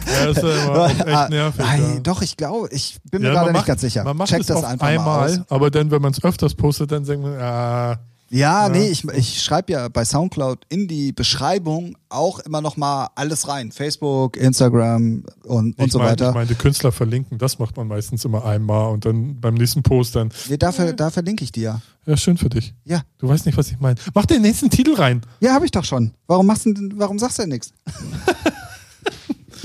Ja, 0.07 0.31
ist 0.31 0.43
ja 0.43 0.65
immer 0.67 0.87
echt 0.87 1.31
nervig. 1.31 1.65
Nein, 1.65 1.83
ja. 1.97 2.01
doch, 2.01 2.23
ich 2.23 2.37
glaube, 2.37 2.69
ich 2.71 2.99
bin 3.11 3.23
mir 3.23 3.29
Ja, 3.29 3.35
gerade 3.35 3.47
nicht 3.49 3.55
macht- 3.59 3.67
ganz 3.67 3.81
sicher. 3.81 4.05
Man 4.05 4.17
macht 4.17 4.29
Check 4.31 4.41
es 4.41 4.47
das 4.47 4.63
einfach 4.65 4.87
mal 4.87 5.25
aus. 5.25 5.33
einmal, 5.33 5.45
aber 5.49 5.71
dann, 5.71 5.91
wenn 5.91 6.01
man 6.01 6.13
es 6.13 6.23
öfters 6.25 6.55
postet, 6.55 6.93
dann 6.93 7.05
denkt 7.05 7.23
man, 7.25 7.35
ah, 7.41 7.99
Ja, 8.29 8.69
nee, 8.69 8.89
ich, 8.89 9.05
ich 9.05 9.43
schreibe 9.43 9.73
ja 9.73 9.87
bei 9.89 10.05
Soundcloud 10.05 10.65
in 10.69 10.89
die 10.89 11.13
Beschreibung 11.13 11.97
auch 12.09 12.41
immer 12.41 12.61
noch 12.61 12.77
mal 12.77 13.09
alles 13.15 13.47
rein. 13.47 13.71
Facebook, 13.71 14.37
Instagram 14.37 15.25
und, 15.45 15.79
und 15.79 15.87
ich 15.87 15.93
so 15.93 15.99
meine, 15.99 16.11
weiter. 16.11 16.29
ich 16.31 16.35
meine, 16.35 16.47
die 16.49 16.55
Künstler 16.57 16.91
verlinken, 16.91 17.39
das 17.39 17.59
macht 17.61 17.77
man 17.77 17.87
meistens 17.87 18.25
immer 18.25 18.45
einmal 18.45 18.93
und 18.93 19.05
dann 19.05 19.41
beim 19.41 19.55
nächsten 19.55 19.83
Post 19.85 20.17
dann, 20.17 20.31
Nee, 20.49 20.57
dafür, 20.57 20.93
da 20.93 21.11
verlinke 21.11 21.45
ich 21.45 21.53
dir. 21.53 21.81
ja, 22.05 22.17
schön 22.17 22.37
für 22.37 22.49
dich. 22.49 22.75
Ja. 22.85 23.03
Du 23.19 23.29
weißt 23.29 23.47
nicht, 23.47 23.57
was 23.57 23.71
ich 23.71 23.79
meine. 23.79 23.95
Mach 24.13 24.27
den 24.27 24.43
nächsten 24.43 24.71
Titel 24.71 24.95
rein. 24.95 25.21
Ja, 25.41 25.53
habe 25.55 25.65
ich 25.65 25.71
doch 25.71 25.85
schon. 25.85 26.13
Warum 26.27 26.47
machst 26.47 26.67
du 26.67 26.73
denn, 26.75 26.95
warum 26.97 27.19
sagst 27.21 27.39
du 27.39 27.43
denn 27.43 27.51
nichts? 27.51 27.73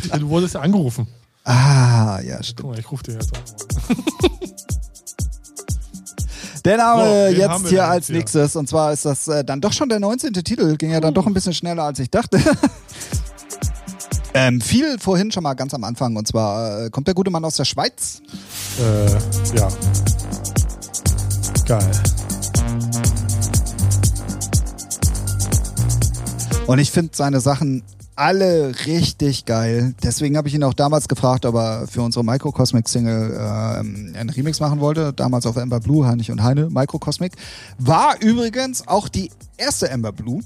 Ja, 0.10 0.18
du 0.18 0.28
wurdest 0.30 0.56
ja 0.56 0.62
angerufen. 0.62 1.08
Ah, 1.44 2.20
ja, 2.22 2.42
stimmt. 2.42 2.62
Guck 2.62 2.70
mal, 2.72 2.80
ich 2.80 2.92
rufe 2.92 3.04
dir 3.04 3.14
jetzt 3.14 3.32
an. 3.36 3.44
Der 6.64 6.78
Name 6.78 7.36
So, 7.36 7.44
haben 7.44 7.62
jetzt 7.64 7.70
hier 7.70 7.86
als 7.86 8.08
hier? 8.08 8.18
nächstes 8.18 8.56
und 8.56 8.70
zwar 8.70 8.94
ist 8.94 9.06
das 9.06 9.28
äh, 9.28 9.44
dann 9.44 9.62
doch 9.62 9.74
schon 9.74 9.90
der 9.90 10.00
19. 10.00 10.34
Titel. 10.34 10.78
Ging 10.78 10.92
ja 10.92 11.00
dann 11.00 11.14
doch 11.14 11.26
ein 11.26 11.34
bisschen 11.34 11.54
schneller 11.54 11.84
als 11.84 12.00
ich 12.00 12.10
dachte. 12.10 12.40
ähm, 14.34 14.62
viel 14.62 15.00
vorhin 15.00 15.32
schon 15.32 15.44
mal 15.44 15.54
ganz 15.54 15.74
am 15.74 15.84
Anfang 15.84 16.16
und 16.16 16.28
zwar 16.28 16.86
äh, 16.86 16.90
kommt 16.90 17.08
der 17.08 17.16
gute 17.16 17.32
Mann 17.32 17.44
aus 17.44 17.56
der 17.56 17.66
Schweiz. 17.66 18.22
Äh, 18.80 19.58
ja. 19.58 19.68
Geil. 21.66 21.92
Und 26.68 26.80
ich 26.80 26.92
finde 26.92 27.12
seine 27.14 27.40
Sachen 27.40 27.84
alle 28.22 28.72
richtig 28.86 29.46
geil. 29.46 29.96
Deswegen 30.04 30.38
habe 30.38 30.48
ich 30.48 30.54
ihn 30.54 30.64
auch 30.64 30.76
damals 30.76 31.08
gefragt, 31.08 31.44
ob 31.44 31.56
er 31.56 31.88
für 31.88 32.04
unsere 32.04 32.24
Microcosmic-Single 32.24 33.32
ähm, 33.34 34.14
einen 34.16 34.30
Remix 34.30 34.60
machen 34.60 34.80
wollte. 34.80 35.12
Damals 35.12 35.48
auf 35.48 35.56
Ember 35.56 35.80
Blue, 35.80 36.06
Heinrich 36.06 36.30
und 36.30 36.44
Heine, 36.44 36.70
Microcosmic. 36.70 37.34
War 37.80 38.22
übrigens 38.22 38.88
auch 38.88 39.10
die 39.10 39.32
erste 39.58 39.90
Ember 39.90 40.12
Blue. 40.12 40.44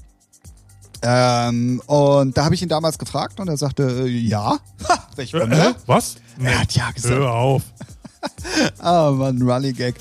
Ähm, 1.02 1.82
und 1.84 2.38
da 2.38 2.46
habe 2.46 2.54
ich 2.54 2.62
ihn 2.62 2.70
damals 2.70 2.98
gefragt 2.98 3.40
und 3.40 3.48
er 3.48 3.58
sagte, 3.58 3.82
äh, 3.82 4.08
ja. 4.08 4.58
Ha, 4.88 5.08
welch 5.16 5.34
Äh, 5.34 5.40
äh, 5.40 5.74
was? 5.84 6.16
Er 6.42 6.60
hat 6.60 6.72
ja 6.72 6.90
gesagt. 6.92 7.14
Hör 7.14 7.32
auf. 7.32 7.62
Ah, 8.78 9.12
Mann, 9.12 9.40
Running 9.42 9.76
Gag. 9.76 9.94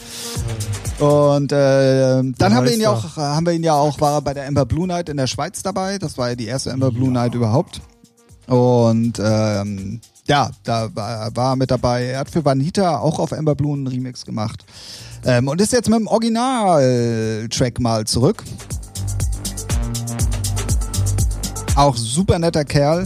Und 1.00 1.52
äh, 1.52 2.24
dann 2.38 2.56
haben 2.56 2.66
wir 2.66 2.74
ihn 2.74 2.80
ja 2.80 2.92
auch, 2.92 3.18
haben 3.18 3.46
wir 3.46 3.54
ihn 3.54 3.64
ja 3.64 3.74
auch, 3.74 4.00
war 4.00 4.14
er 4.14 4.22
bei 4.22 4.34
der 4.34 4.46
Ember 4.46 4.66
Blue 4.66 4.88
Night 4.88 5.10
in 5.10 5.18
der 5.18 5.28
Schweiz 5.28 5.62
dabei. 5.62 5.98
Das 5.98 6.18
war 6.18 6.30
ja 6.30 6.36
die 6.36 6.46
erste 6.46 6.70
Ember 6.70 6.92
Blue 6.92 7.12
Night 7.12 7.36
überhaupt. 7.36 7.82
Und 8.48 9.20
ähm, 9.20 10.00
ja, 10.28 10.50
da 10.64 10.90
war, 10.96 11.36
war 11.36 11.54
er 11.54 11.56
mit 11.56 11.72
dabei. 11.72 12.06
Er 12.06 12.20
hat 12.20 12.30
für 12.30 12.46
Vanita 12.46 13.00
auch 13.00 13.20
auf 13.20 13.32
Ember 13.32 13.56
Blue 13.56 13.74
einen 13.74 13.88
Remix 13.88 14.26
gemacht. 14.26 14.66
Ähm, 15.26 15.48
und 15.48 15.60
ist 15.60 15.74
jetzt 15.74 15.90
mit 15.90 16.00
dem 16.00 16.08
Original-Track 16.08 17.80
mal 17.80 18.06
zurück. 18.06 18.44
Auch 21.76 21.98
super 21.98 22.40
netter 22.40 22.64
Kerl. 22.64 23.06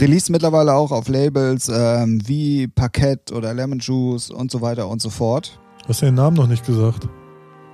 Release 0.00 0.30
mittlerweile 0.30 0.74
auch 0.74 0.90
auf 0.92 1.08
Labels 1.08 1.68
ähm, 1.72 2.20
wie 2.26 2.68
Parkett 2.68 3.32
oder 3.32 3.54
Lemon 3.54 3.78
Juice 3.78 4.30
und 4.30 4.50
so 4.50 4.60
weiter 4.60 4.88
und 4.88 5.00
so 5.00 5.10
fort. 5.10 5.58
Du 5.82 5.88
hast 5.88 6.02
den 6.02 6.14
Namen 6.14 6.36
noch 6.36 6.46
nicht 6.48 6.66
gesagt. 6.66 7.08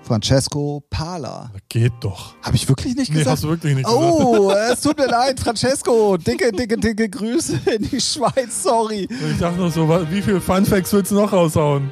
Francesco 0.02 0.82
Pala. 0.90 1.50
Geht 1.68 1.92
doch. 2.00 2.34
Habe 2.42 2.56
ich 2.56 2.68
wirklich 2.68 2.94
nicht 2.96 3.10
Nee, 3.12 3.18
gesagt? 3.20 3.32
hast 3.32 3.44
du 3.44 3.48
wirklich 3.48 3.74
nicht 3.76 3.86
gesagt. 3.86 4.02
Oh, 4.04 4.50
es 4.72 4.80
tut 4.80 4.98
mir 4.98 5.06
leid, 5.06 5.38
Francesco. 5.40 6.16
Dicke, 6.16 6.52
dicke, 6.52 6.76
dicke 6.76 7.08
Grüße 7.08 7.60
in 7.76 7.88
die 7.88 8.00
Schweiz, 8.00 8.62
sorry. 8.62 9.08
Ich 9.32 9.38
dachte 9.38 9.58
noch 9.60 9.72
so, 9.72 9.88
wie 10.10 10.22
viele 10.22 10.40
Fun 10.40 10.64
Facts 10.64 10.92
willst 10.92 11.12
du 11.12 11.16
noch 11.16 11.32
raushauen? 11.32 11.90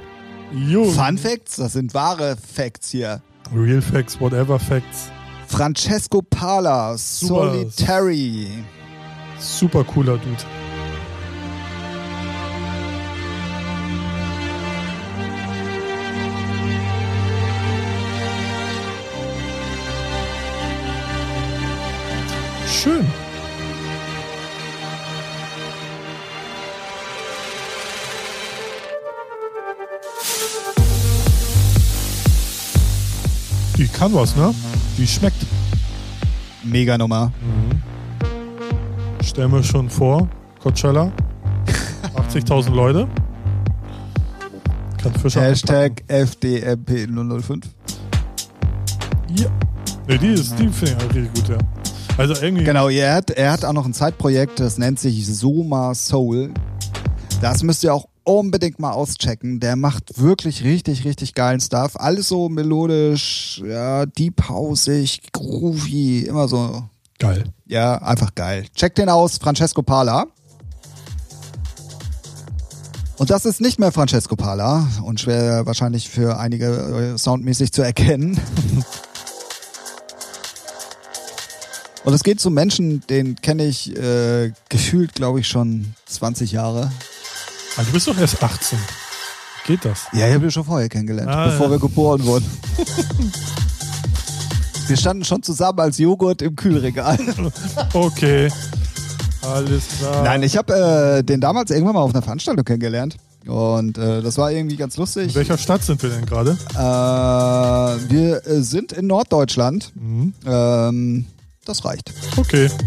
Jung. 0.53 0.91
Fun 0.93 1.17
Facts, 1.19 1.57
das 1.57 1.75
sind 1.75 1.95
wahre 1.95 2.37
Facts 2.37 2.91
hier. 2.91 3.23
Real 3.55 3.81
Facts, 3.81 4.21
whatever 4.21 4.59
Facts. 4.59 5.11
Francesco 5.47 6.21
Pala. 6.23 6.97
Solitary. 6.97 8.47
Super 8.47 8.80
cooler 9.85 10.19
Dude. 10.19 10.37
Schön. 22.83 23.07
Die 33.77 33.87
kann 33.89 34.15
was, 34.15 34.37
ne? 34.37 34.55
Die 34.97 35.07
schmeckt. 35.07 35.37
Mega 36.63 36.97
Nummer. 36.97 37.33
Stell 39.23 39.49
mir 39.49 39.63
schon 39.63 39.89
vor, 39.89 40.29
Coachella. 40.63 41.13
80.000 42.15 42.71
Leute. 42.71 43.09
Kann 45.03 45.15
Fischer 45.15 45.43
Hashtag 45.43 46.03
FDMP005. 46.09 47.63
Ja. 49.37 49.47
Ne, 50.09 50.19
die 50.19 50.29
ist, 50.29 50.59
die 50.59 50.69
finde 50.69 50.93
ich 50.93 50.97
auch 50.97 51.15
richtig 51.15 51.35
gut, 51.35 51.49
ja. 51.49 51.59
Also 52.19 52.35
irgendwie. 52.43 52.65
Genau, 52.65 52.89
er 52.89 53.15
hat, 53.15 53.31
er 53.31 53.53
hat 53.53 53.65
auch 53.65 53.73
noch 53.73 53.87
ein 53.87 53.95
Zeitprojekt, 53.95 54.61
das 54.61 54.79
nennt 54.79 54.99
sich 54.99 55.27
Soma 55.27 55.95
Soul. 55.95 56.53
Das 57.41 57.63
müsst 57.63 57.83
ihr 57.85 57.95
auch 57.95 58.07
unbedingt 58.25 58.79
mal 58.79 58.93
auschecken. 58.93 59.61
Der 59.61 59.77
macht 59.77 60.21
wirklich 60.21 60.65
richtig, 60.65 61.05
richtig 61.05 61.35
geilen 61.35 61.61
Stuff. 61.61 61.93
Alles 61.97 62.29
so 62.29 62.49
melodisch, 62.49 63.63
ja, 63.67 64.05
deep 64.07 64.49
houseig, 64.49 65.33
groovy, 65.33 66.25
immer 66.27 66.49
so. 66.49 66.85
Geil. 67.21 67.45
Ja, 67.67 67.99
einfach 67.99 68.35
geil. 68.35 68.65
Check 68.75 68.95
den 68.95 69.11
aus, 69.11 69.37
Francesco 69.37 69.83
Pala. 69.83 70.27
Und 73.19 73.29
das 73.29 73.45
ist 73.45 73.61
nicht 73.61 73.79
mehr 73.79 73.93
Francesco 73.93 74.35
Pala 74.37 74.89
und 75.05 75.21
schwer 75.21 75.67
wahrscheinlich 75.67 76.09
für 76.09 76.39
einige 76.39 76.67
äh, 77.15 77.19
soundmäßig 77.19 77.73
zu 77.73 77.83
erkennen. 77.83 78.41
Und 82.03 82.15
es 82.15 82.23
geht 82.23 82.41
zu 82.41 82.49
Menschen, 82.49 83.07
den 83.09 83.37
kenne 83.37 83.67
ich 83.67 83.95
äh, 83.95 84.53
gefühlt, 84.71 85.13
glaube 85.13 85.41
ich, 85.41 85.49
schon 85.49 85.95
20 86.07 86.51
Jahre. 86.51 86.91
Aber 87.77 87.85
du 87.85 87.93
bist 87.93 88.09
doch 88.09 88.17
erst 88.17 88.43
18. 88.43 88.79
Geht 89.67 89.85
das? 89.85 90.07
Ja, 90.15 90.27
ich 90.27 90.33
habe 90.33 90.47
ihn 90.47 90.51
schon 90.51 90.65
vorher 90.65 90.89
kennengelernt, 90.89 91.29
ah, 91.31 91.49
bevor 91.49 91.67
ja. 91.67 91.73
wir 91.73 91.79
geboren 91.79 92.25
wurden. 92.25 92.47
wir 94.91 94.97
standen 94.97 95.25
schon 95.25 95.43
zusammen 95.43 95.79
als 95.79 95.99
Joghurt 95.99 96.43
im 96.43 96.57
Kühlregal. 96.57 97.19
Okay. 97.95 98.51
Alles 99.43 99.85
klar. 99.99 100.23
Nein, 100.23 100.43
ich 100.43 100.57
habe 100.57 101.19
äh, 101.19 101.23
den 101.23 101.41
damals 101.41 101.71
irgendwann 101.71 101.95
mal 101.95 102.03
auf 102.03 102.13
einer 102.13 102.23
Veranstaltung 102.23 102.65
kennengelernt. 102.65 103.17
Und 103.47 103.97
äh, 103.97 104.21
das 104.21 104.37
war 104.37 104.53
irgendwie 104.53 104.77
ganz 104.77 104.97
lustig. 104.97 105.29
In 105.29 105.35
welcher 105.35 105.57
Stadt 105.57 105.83
sind 105.83 106.03
wir 106.03 106.11
denn 106.11 106.27
gerade? 106.27 106.59
Äh, 106.75 108.11
wir 108.11 108.47
äh, 108.47 108.61
sind 108.61 108.93
in 108.93 109.07
Norddeutschland. 109.07 109.93
Mhm. 109.95 110.35
Ähm, 110.45 111.27
das 111.65 111.85
reicht. 111.85 112.13
Okay. 112.37 112.69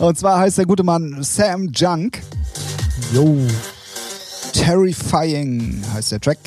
Und 0.00 0.18
zwar 0.18 0.40
heißt 0.40 0.58
der 0.58 0.66
gute 0.66 0.82
Mann 0.82 1.22
Sam 1.22 1.70
Junk. 1.72 2.22
Jo. 3.12 3.36
Terrifying 4.52 5.82
heißt 5.94 6.12
der 6.12 6.20
Track. 6.20 6.38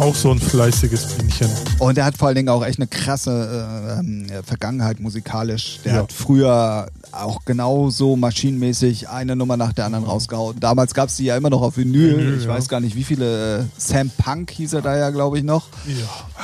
Auch 0.00 0.14
so 0.14 0.30
ein 0.30 0.38
fleißiges 0.40 1.04
Bienchen. 1.14 1.50
Und 1.78 1.98
er 1.98 2.06
hat 2.06 2.16
vor 2.16 2.28
allen 2.28 2.34
Dingen 2.36 2.48
auch 2.48 2.64
echt 2.64 2.78
eine 2.78 2.86
krasse 2.86 3.96
äh, 3.96 4.00
ähm, 4.00 4.26
Vergangenheit 4.46 4.98
musikalisch. 4.98 5.78
Der 5.84 5.92
Ja. 5.94 5.98
hat 6.02 6.12
früher 6.12 6.86
auch 7.12 7.44
genauso 7.44 8.16
maschinenmäßig 8.16 9.10
eine 9.10 9.36
Nummer 9.36 9.58
nach 9.58 9.74
der 9.74 9.84
anderen 9.84 10.06
rausgehauen. 10.06 10.58
Damals 10.58 10.94
gab 10.94 11.10
es 11.10 11.16
die 11.16 11.24
ja 11.24 11.36
immer 11.36 11.50
noch 11.50 11.60
auf 11.60 11.76
Vinyl. 11.76 12.16
Vinyl, 12.16 12.38
ich 12.38 12.44
ja. 12.44 12.48
weiß 12.48 12.68
gar 12.70 12.80
nicht, 12.80 12.96
wie 12.96 13.04
viele. 13.04 13.58
Äh, 13.58 13.64
Sam 13.76 14.10
Punk 14.16 14.50
hieß 14.52 14.72
er 14.72 14.80
da 14.80 14.96
ja, 14.96 15.10
glaube 15.10 15.36
ich, 15.36 15.44
noch. 15.44 15.66
Ja. 15.86 15.94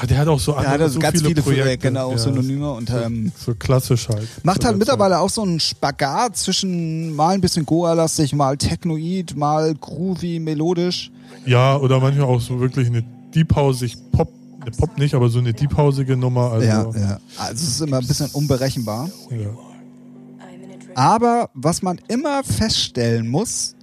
Ah, 0.03 0.05
Der 0.07 0.19
hat 0.19 0.29
auch 0.29 0.39
so 0.39 0.53
Er 0.53 0.59
andere, 0.59 0.73
hatte 0.75 0.89
so 0.91 0.99
ganz 0.99 1.23
viele, 1.23 1.41
Projekte. 1.41 1.51
Projekte, 1.63 1.89
genau, 1.89 2.11
Ja. 2.13 2.19
Synonyme 2.19 2.71
und 2.73 2.91
ähm, 2.91 3.33
So 3.43 3.55
klassisch 3.55 4.09
halt. 4.11 4.29
macht 4.43 4.65
halt 4.65 4.73
der 4.75 4.79
mittlerweile 4.79 5.19
auch 5.19 5.31
so 5.31 5.41
einen 5.43 5.61
Spagat 5.61 6.37
zwischen 6.37 7.17
mal 7.17 7.35
ein 7.35 7.41
bisschen 7.41 7.65
Goa-lastig, 7.65 8.35
mal 8.35 8.59
Technoid, 8.59 9.35
mal 9.35 9.75
groovy, 9.75 10.41
melodisch. 10.41 11.11
Ja, 11.47 11.77
oder 11.79 12.01
manchmal 12.01 12.27
auch 12.27 12.41
so 12.41 12.61
wirklich 12.61 12.89
eine 12.89 13.03
deephausig 13.37 13.97
Pop, 14.13 14.33
ne 14.65 14.71
Pop 14.73 14.99
nicht, 14.99 15.15
aber 15.15 15.29
so 15.29 15.39
eine 15.39 15.53
deephausige 15.53 16.17
Nummer. 16.17 16.53
Also, 16.53 16.67
Ja, 16.67 16.91
ja. 16.95 17.21
Also 17.37 17.55
es 17.55 17.63
ist 17.69 17.81
immer 17.83 17.99
ein 17.99 18.07
bisschen 18.07 18.31
unberechenbar. 18.33 19.09
ja. 19.31 19.51
Aber 20.95 21.51
was 21.53 21.83
man 21.83 22.01
immer 22.09 22.43
feststellen 22.43 23.29
muss, 23.29 23.75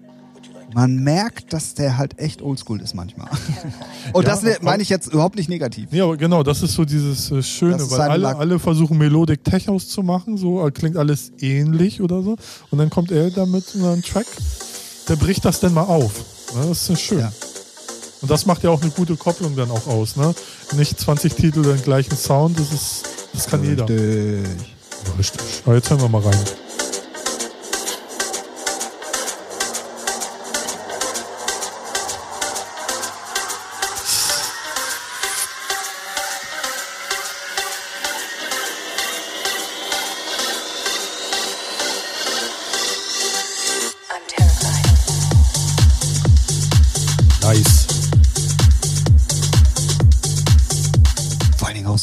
man 0.73 0.95
merkt, 1.03 1.53
dass 1.53 1.75
der 1.75 1.97
halt 1.99 2.17
echt 2.17 2.41
oldschool 2.41 2.81
ist 2.81 2.95
manchmal. 2.95 3.29
Und 4.13 4.23
Ja, 4.25 4.31
das 4.31 4.41
ne- 4.41 4.57
meine 4.61 4.81
ich 4.81 4.89
jetzt 4.89 5.13
überhaupt 5.13 5.35
nicht 5.35 5.47
negativ. 5.47 5.89
Nee, 5.91 6.01
aber 6.01 6.17
genau, 6.17 6.41
das 6.41 6.63
ist 6.63 6.73
so 6.73 6.83
dieses 6.85 7.29
äh, 7.29 7.43
Schöne, 7.43 7.87
weil 7.91 8.01
alle, 8.09 8.35
alle 8.35 8.57
versuchen 8.57 8.97
Melodic 8.97 9.43
Tech 9.43 9.67
House 9.67 9.87
zu 9.89 10.01
machen, 10.01 10.37
so 10.37 10.65
äh, 10.65 10.71
klingt 10.71 10.97
alles 10.97 11.31
ähnlich 11.39 12.01
oder 12.01 12.23
so. 12.23 12.35
Und 12.71 12.79
dann 12.79 12.89
kommt 12.89 13.11
er 13.11 13.29
da 13.29 13.45
mit 13.45 13.65
einem 13.75 14.01
Track, 14.01 14.25
der 15.07 15.15
bricht 15.15 15.45
das 15.45 15.59
dann 15.59 15.75
mal 15.75 15.83
auf. 15.83 16.25
Das 16.55 16.89
ist 16.89 16.99
schön. 17.01 17.19
Ja. 17.19 17.31
Und 18.23 18.31
das 18.31 18.45
macht 18.45 18.63
ja 18.63 18.69
auch 18.69 18.81
eine 18.81 18.89
gute 18.89 19.17
Kopplung 19.17 19.53
dann 19.57 19.69
auch 19.69 19.85
aus. 19.85 20.15
Ne? 20.15 20.33
Nicht 20.77 20.97
20 20.97 21.33
Titel 21.33 21.61
den 21.61 21.81
gleichen 21.83 22.15
Sound, 22.15 22.57
das 22.57 22.71
ist, 22.71 23.03
das 23.33 23.47
kann 23.47 23.65
jeder. 23.65 23.87
Richtig. 23.87 24.47
Ja, 25.05 25.13
Richtig. 25.17 25.41
Aber 25.65 25.75
jetzt 25.75 25.89
hören 25.89 25.99
wir 25.99 26.07
mal 26.07 26.21
rein. 26.21 26.39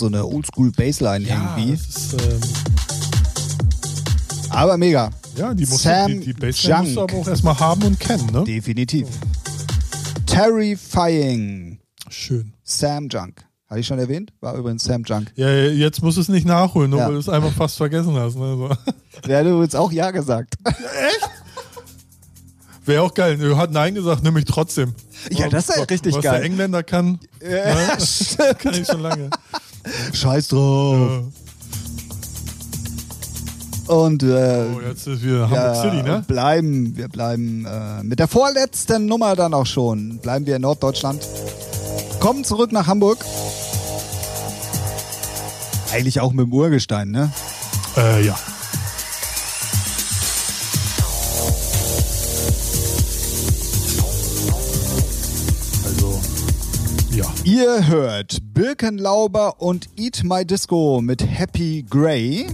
So 0.01 0.07
eine 0.07 0.25
oldschool 0.27 0.73
Bassline 0.73 1.27
Ja, 1.29 1.57
irgendwie. 1.57 1.75
ist, 1.75 2.15
ähm, 2.15 2.41
Aber 4.51 4.77
mega. 4.77 5.11
ja 5.37 5.55
die, 5.55 5.67
musst 5.67 5.83
Sam 5.83 6.09
die, 6.21 6.21
die 6.21 6.33
Bassline 6.33 6.81
musst 6.81 6.97
du 6.97 7.01
Junk. 7.01 7.11
aber 7.13 7.21
auch 7.21 7.29
erstmal 7.29 7.59
haben 7.61 7.83
und 7.85 8.01
kennen. 8.01 8.27
Ne? 8.33 8.45
Definitiv. 8.45 9.07
Terrifying. 10.27 11.79
Schön. 12.09 12.55
Sam 12.65 13.09
Junk. 13.09 13.45
Hatte 13.69 13.81
ich 13.81 13.87
schon 13.87 13.99
erwähnt? 14.01 14.33
War 14.41 14.57
übrigens 14.57 14.83
Sam 14.85 15.05
Junk. 15.05 15.31
Ja, 15.37 15.49
jetzt 15.49 16.03
musst 16.03 16.17
du 16.17 16.23
es 16.23 16.29
nicht 16.29 16.45
nachholen, 16.47 16.91
nur 16.91 16.99
Ja. 17.01 17.07
weil 17.07 17.13
du 17.15 17.21
es 17.21 17.29
einfach 17.29 17.53
fast 17.53 17.77
vergessen 17.77 18.15
hast. 18.17 18.37
Ne? 18.37 18.57
So. 18.57 18.71
Der 19.29 19.39
hat 19.41 19.47
übrigens 19.47 19.75
auch 19.77 19.93
Ja 19.93 20.11
gesagt. 20.11 20.55
Wäre 22.85 23.03
auch 23.03 23.15
geil. 23.15 23.41
Er 23.41 23.57
hat 23.57 23.71
Nein 23.71 23.95
gesagt, 23.95 24.25
nämlich 24.25 24.47
trotzdem. 24.47 24.95
Ja, 25.31 25.49
das 25.49 25.69
ist 25.69 25.77
ja 25.77 25.85
richtig 25.85 26.15
Was 26.15 26.23
geil. 26.25 26.33
der 26.41 26.43
Engländer 26.45 26.83
kann, 26.83 27.21
Ja, 27.43 27.75
ne? 27.75 28.55
kann 28.59 28.75
ich 28.75 28.87
schon 28.87 29.01
lange. 29.03 29.31
Scheiß 30.12 30.48
drauf. 30.48 31.24
Und 33.86 34.23
äh, 34.23 34.66
Oh, 34.73 34.81
jetzt 34.86 35.07
ist 35.09 35.23
wieder 35.23 35.51
Hamburg 35.51 35.59
ja, 35.59 35.74
City, 35.74 36.02
ne? 36.02 36.24
bleiben, 36.28 36.97
wir 36.97 37.09
bleiben 37.09 37.66
äh, 37.66 38.05
mit 38.05 38.20
der 38.20 38.28
vorletzten 38.28 39.07
Nummer 39.07 39.35
dann 39.35 39.52
auch 39.52 39.66
schon. 39.66 40.19
Bleiben 40.19 40.47
wir 40.47 40.57
in 40.57 40.62
Norddeutschland. 40.62 41.27
Kommen 42.20 42.44
zurück 42.44 42.70
nach 42.70 42.86
Hamburg. 42.86 43.19
Eigentlich 45.93 46.20
auch 46.20 46.32
mit 46.32 46.47
dem 46.47 46.52
Urgestein, 46.52 47.11
ne? 47.11 47.32
Äh, 47.97 48.24
ja. 48.24 48.39
Ihr 57.61 57.89
hört 57.89 58.39
Birkenlauber 58.55 59.61
und 59.61 59.91
Eat 59.99 60.23
My 60.24 60.47
Disco 60.47 61.03
mit 61.03 61.23
Happy 61.27 61.85
Gray. 61.91 62.47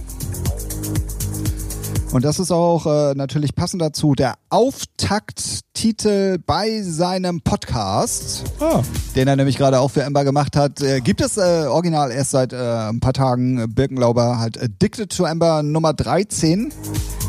Und 2.11 2.25
das 2.25 2.39
ist 2.39 2.51
auch 2.51 2.85
äh, 2.85 3.13
natürlich 3.15 3.55
passend 3.55 3.81
dazu 3.81 4.15
der 4.15 4.35
Auftakttitel 4.49 6.39
bei 6.45 6.81
seinem 6.81 7.39
Podcast, 7.39 8.43
Ah, 8.59 8.81
den 9.15 9.29
er 9.29 9.37
nämlich 9.37 9.57
gerade 9.57 9.79
auch 9.79 9.91
für 9.91 10.01
Ember 10.03 10.25
gemacht 10.25 10.57
hat. 10.57 10.81
Äh, 10.81 10.99
gibt 10.99 11.21
es 11.21 11.37
äh, 11.37 11.67
original 11.69 12.11
erst 12.11 12.31
seit 12.31 12.51
äh, 12.51 12.57
ein 12.57 12.99
paar 12.99 13.13
Tagen 13.13 13.73
Birkenlauber 13.73 14.39
halt 14.39 14.61
Addicted 14.61 15.15
to 15.15 15.23
Ember 15.23 15.63
Nummer 15.63 15.93
13. 15.93 16.73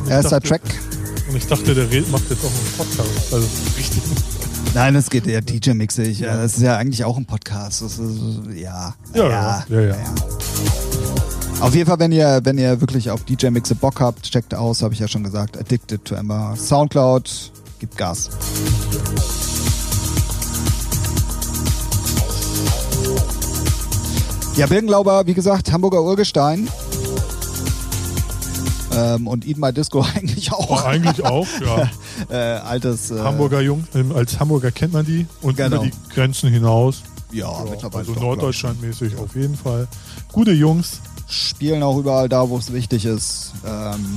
Erster 0.08 0.40
dachte- 0.40 0.48
Track. 0.48 0.62
und 1.30 1.36
ich 1.36 1.46
dachte, 1.46 1.74
der 1.76 1.88
Red 1.92 2.10
macht 2.10 2.28
jetzt 2.28 2.44
auch 2.44 2.48
einen 2.50 2.72
Podcast. 2.90 3.32
Also 3.34 3.46
richtig. 3.76 4.02
Nein, 4.74 4.94
es 4.96 5.10
geht 5.10 5.26
eher 5.26 5.40
DJ-mixig. 5.40 6.20
Ja. 6.20 6.36
Das 6.36 6.56
ist 6.56 6.62
ja 6.62 6.76
eigentlich 6.76 7.04
auch 7.04 7.16
ein 7.16 7.26
Podcast. 7.26 7.82
Das 7.82 7.98
ist, 7.98 8.20
ja. 8.54 8.94
Ja, 9.14 9.28
ja, 9.28 9.64
ja. 9.68 9.80
ja. 9.80 10.14
Auf 11.60 11.74
jeden 11.74 11.88
Fall, 11.88 11.98
wenn 11.98 12.12
ihr, 12.12 12.40
wenn 12.44 12.56
ihr 12.56 12.80
wirklich 12.80 13.10
auf 13.10 13.24
DJ-Mixe 13.24 13.74
Bock 13.74 14.00
habt, 14.00 14.30
checkt 14.30 14.54
aus, 14.54 14.82
habe 14.82 14.94
ich 14.94 15.00
ja 15.00 15.08
schon 15.08 15.24
gesagt. 15.24 15.58
Addicted 15.58 16.04
to 16.04 16.14
Ember. 16.14 16.54
Soundcloud, 16.56 17.52
gibt 17.80 17.96
Gas. 17.96 18.30
Ja, 24.54 24.66
Birkenlauber, 24.66 25.26
wie 25.26 25.34
gesagt, 25.34 25.72
Hamburger 25.72 26.02
Urgestein. 26.02 26.68
Ähm, 28.98 29.26
und 29.26 29.46
Eat 29.46 29.58
My 29.58 29.72
Disco 29.72 30.00
eigentlich 30.14 30.50
Oh, 30.52 30.56
auch. 30.56 30.84
eigentlich 30.84 31.24
auch, 31.24 31.46
ja. 31.64 31.90
Äh, 32.30 32.58
altes. 32.60 33.10
Äh, 33.10 33.20
Hamburger 33.20 33.60
Jung, 33.60 33.86
ähm, 33.94 34.12
als 34.14 34.38
Hamburger 34.40 34.70
kennt 34.72 34.92
man 34.92 35.04
die 35.06 35.26
und 35.42 35.56
Genau. 35.56 35.76
über 35.76 35.86
die 35.86 35.92
Grenzen 36.14 36.50
hinaus. 36.50 37.02
Ja, 37.32 37.50
Ja, 37.64 37.70
mittlerweile. 37.70 38.08
also 38.08 38.20
Norddeutschland-mäßig 38.20 39.16
auf 39.18 39.34
jeden 39.36 39.56
Fall. 39.56 39.86
Gute 40.32 40.52
Jungs. 40.52 41.00
spielen 41.30 41.82
auch 41.82 41.98
überall 41.98 42.28
da, 42.28 42.48
wo 42.48 42.56
es 42.56 42.72
wichtig 42.72 43.04
ist. 43.04 43.52
Ähm, 43.66 44.16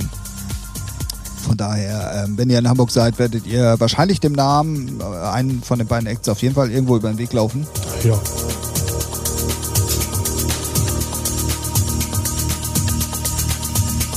von 1.45 1.57
daher, 1.57 2.23
ähm, 2.25 2.37
wenn 2.37 2.49
ihr 2.49 2.57
in 2.59 2.69
Hamburg 2.69 2.89
seid, 2.91 3.19
werdet 3.19 3.45
ihr 3.45 3.75
wahrscheinlich 3.79 4.19
dem 4.21 4.31
Namen 4.31 5.01
äh, 5.01 5.03
einen 5.03 5.61
von 5.61 5.77
den 5.79 5.87
beiden 5.89 6.07
Acts 6.07 6.29
auf 6.29 6.41
jeden 6.41 6.55
Fall 6.55 6.71
irgendwo 6.71 6.95
über 6.95 7.09
den 7.09 7.17
Weg 7.17 7.33
laufen. 7.33 7.67
Ja. 8.05 8.17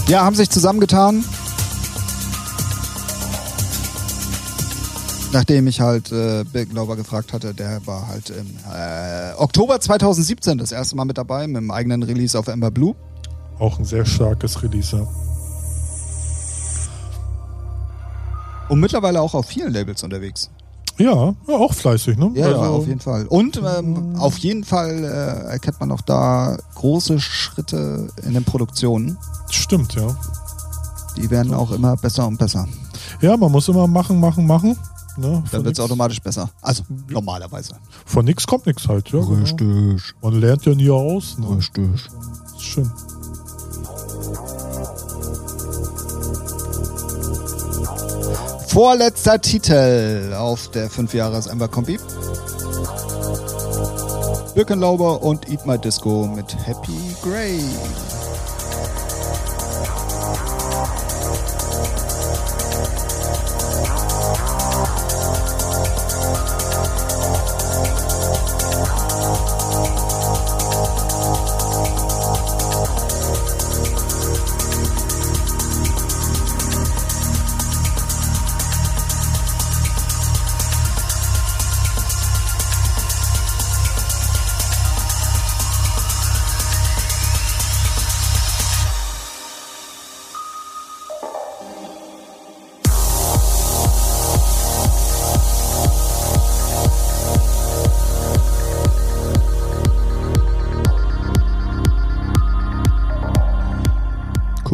Ja, 0.07 0.23
haben 0.23 0.37
sich 0.37 0.51
zusammengetan. 0.51 1.25
Nachdem 5.33 5.67
ich 5.67 5.81
halt 5.81 6.13
äh, 6.13 6.45
Birkenlauber 6.45 6.95
gefragt 6.95 7.33
hatte, 7.33 7.55
der 7.55 7.85
war 7.87 8.07
halt 8.07 8.31
im 8.31 8.47
äh, 8.73 9.33
Oktober 9.37 9.81
2017 9.81 10.59
das 10.59 10.73
erste 10.73 10.95
Mal 10.95 11.07
mit 11.07 11.19
dabei, 11.19 11.47
mit 11.47 11.57
dem 11.57 11.71
eigenen 11.71 12.03
Release 12.03 12.39
auf 12.39 12.47
Ember 12.49 12.71
Blue. 12.71 12.95
Auch 13.59 13.79
ein 13.79 13.85
sehr 13.85 14.05
starkes 14.05 14.63
Release. 14.63 14.97
ja. 14.97 15.07
Und 18.69 18.81
mittlerweile 18.81 19.21
auch 19.21 19.35
auf 19.35 19.47
vielen 19.47 19.73
Labels 19.73 20.03
unterwegs. 20.03 20.51
Ja, 20.97 21.35
ja, 21.49 21.55
auch 21.57 21.75
fleißig, 21.75 22.17
ne? 22.17 22.31
Ja, 22.35 22.49
ja, 22.51 22.57
Also, 22.59 22.73
auf 22.75 22.87
jeden 22.87 23.01
Fall. 23.01 23.27
Und 23.27 23.61
ähm, 23.65 24.15
auf 24.17 24.39
jeden 24.39 24.63
Fall 24.63 25.03
äh, 25.03 25.51
erkennt 25.53 25.81
man 25.81 25.91
auch 25.91 26.03
da 26.03 26.57
große 26.77 27.19
Schritte 27.19 28.09
in 28.23 28.35
den 28.35 28.45
Produktionen. 28.45 29.19
Stimmt, 29.51 29.95
ja. 29.95 30.17
Die 31.17 31.31
werden 31.31 31.53
auch 31.53 31.73
immer 31.73 31.97
besser 31.97 32.27
und 32.27 32.39
besser. 32.39 32.69
Ja, 33.21 33.37
man 33.37 33.51
muss 33.51 33.69
immer 33.69 33.87
machen, 33.87 34.21
machen, 34.21 34.47
machen. 34.47 34.77
Ne? 35.17 35.43
Dann 35.53 35.65
wird 35.65 35.79
es 35.79 35.85
automatisch 35.85 36.21
besser. 36.21 36.51
Also 36.61 36.83
normalerweise. 37.09 37.77
von 38.05 38.25
nix 38.25 38.47
kommt 38.47 38.67
nix 38.67 38.89
halt, 38.89 39.11
ja. 39.11 39.21
Genau. 39.21 39.35
Richtig. 39.41 40.15
Man 40.23 40.41
lernt 40.41 40.65
ja 40.67 40.75
nie 40.75 40.91
aus. 40.91 41.39
Ne? 41.39 41.57
Richtig. 41.57 41.89
Ist 41.95 42.63
schön. 42.63 42.91
Vorletzter 48.75 49.41
Titel 49.41 50.35
auf 50.37 50.69
der 50.73 50.91
5 50.91 51.15
Jahres 51.15 51.47
Ember 51.47 51.69
Kombi. 51.69 51.97
Birkenlauber 54.57 55.23
und 55.23 55.49
Eat 55.49 55.65
My 55.65 55.79
Disco 55.79 56.27
mit 56.27 56.57
Happy 56.67 56.99
Grey. 57.23 57.61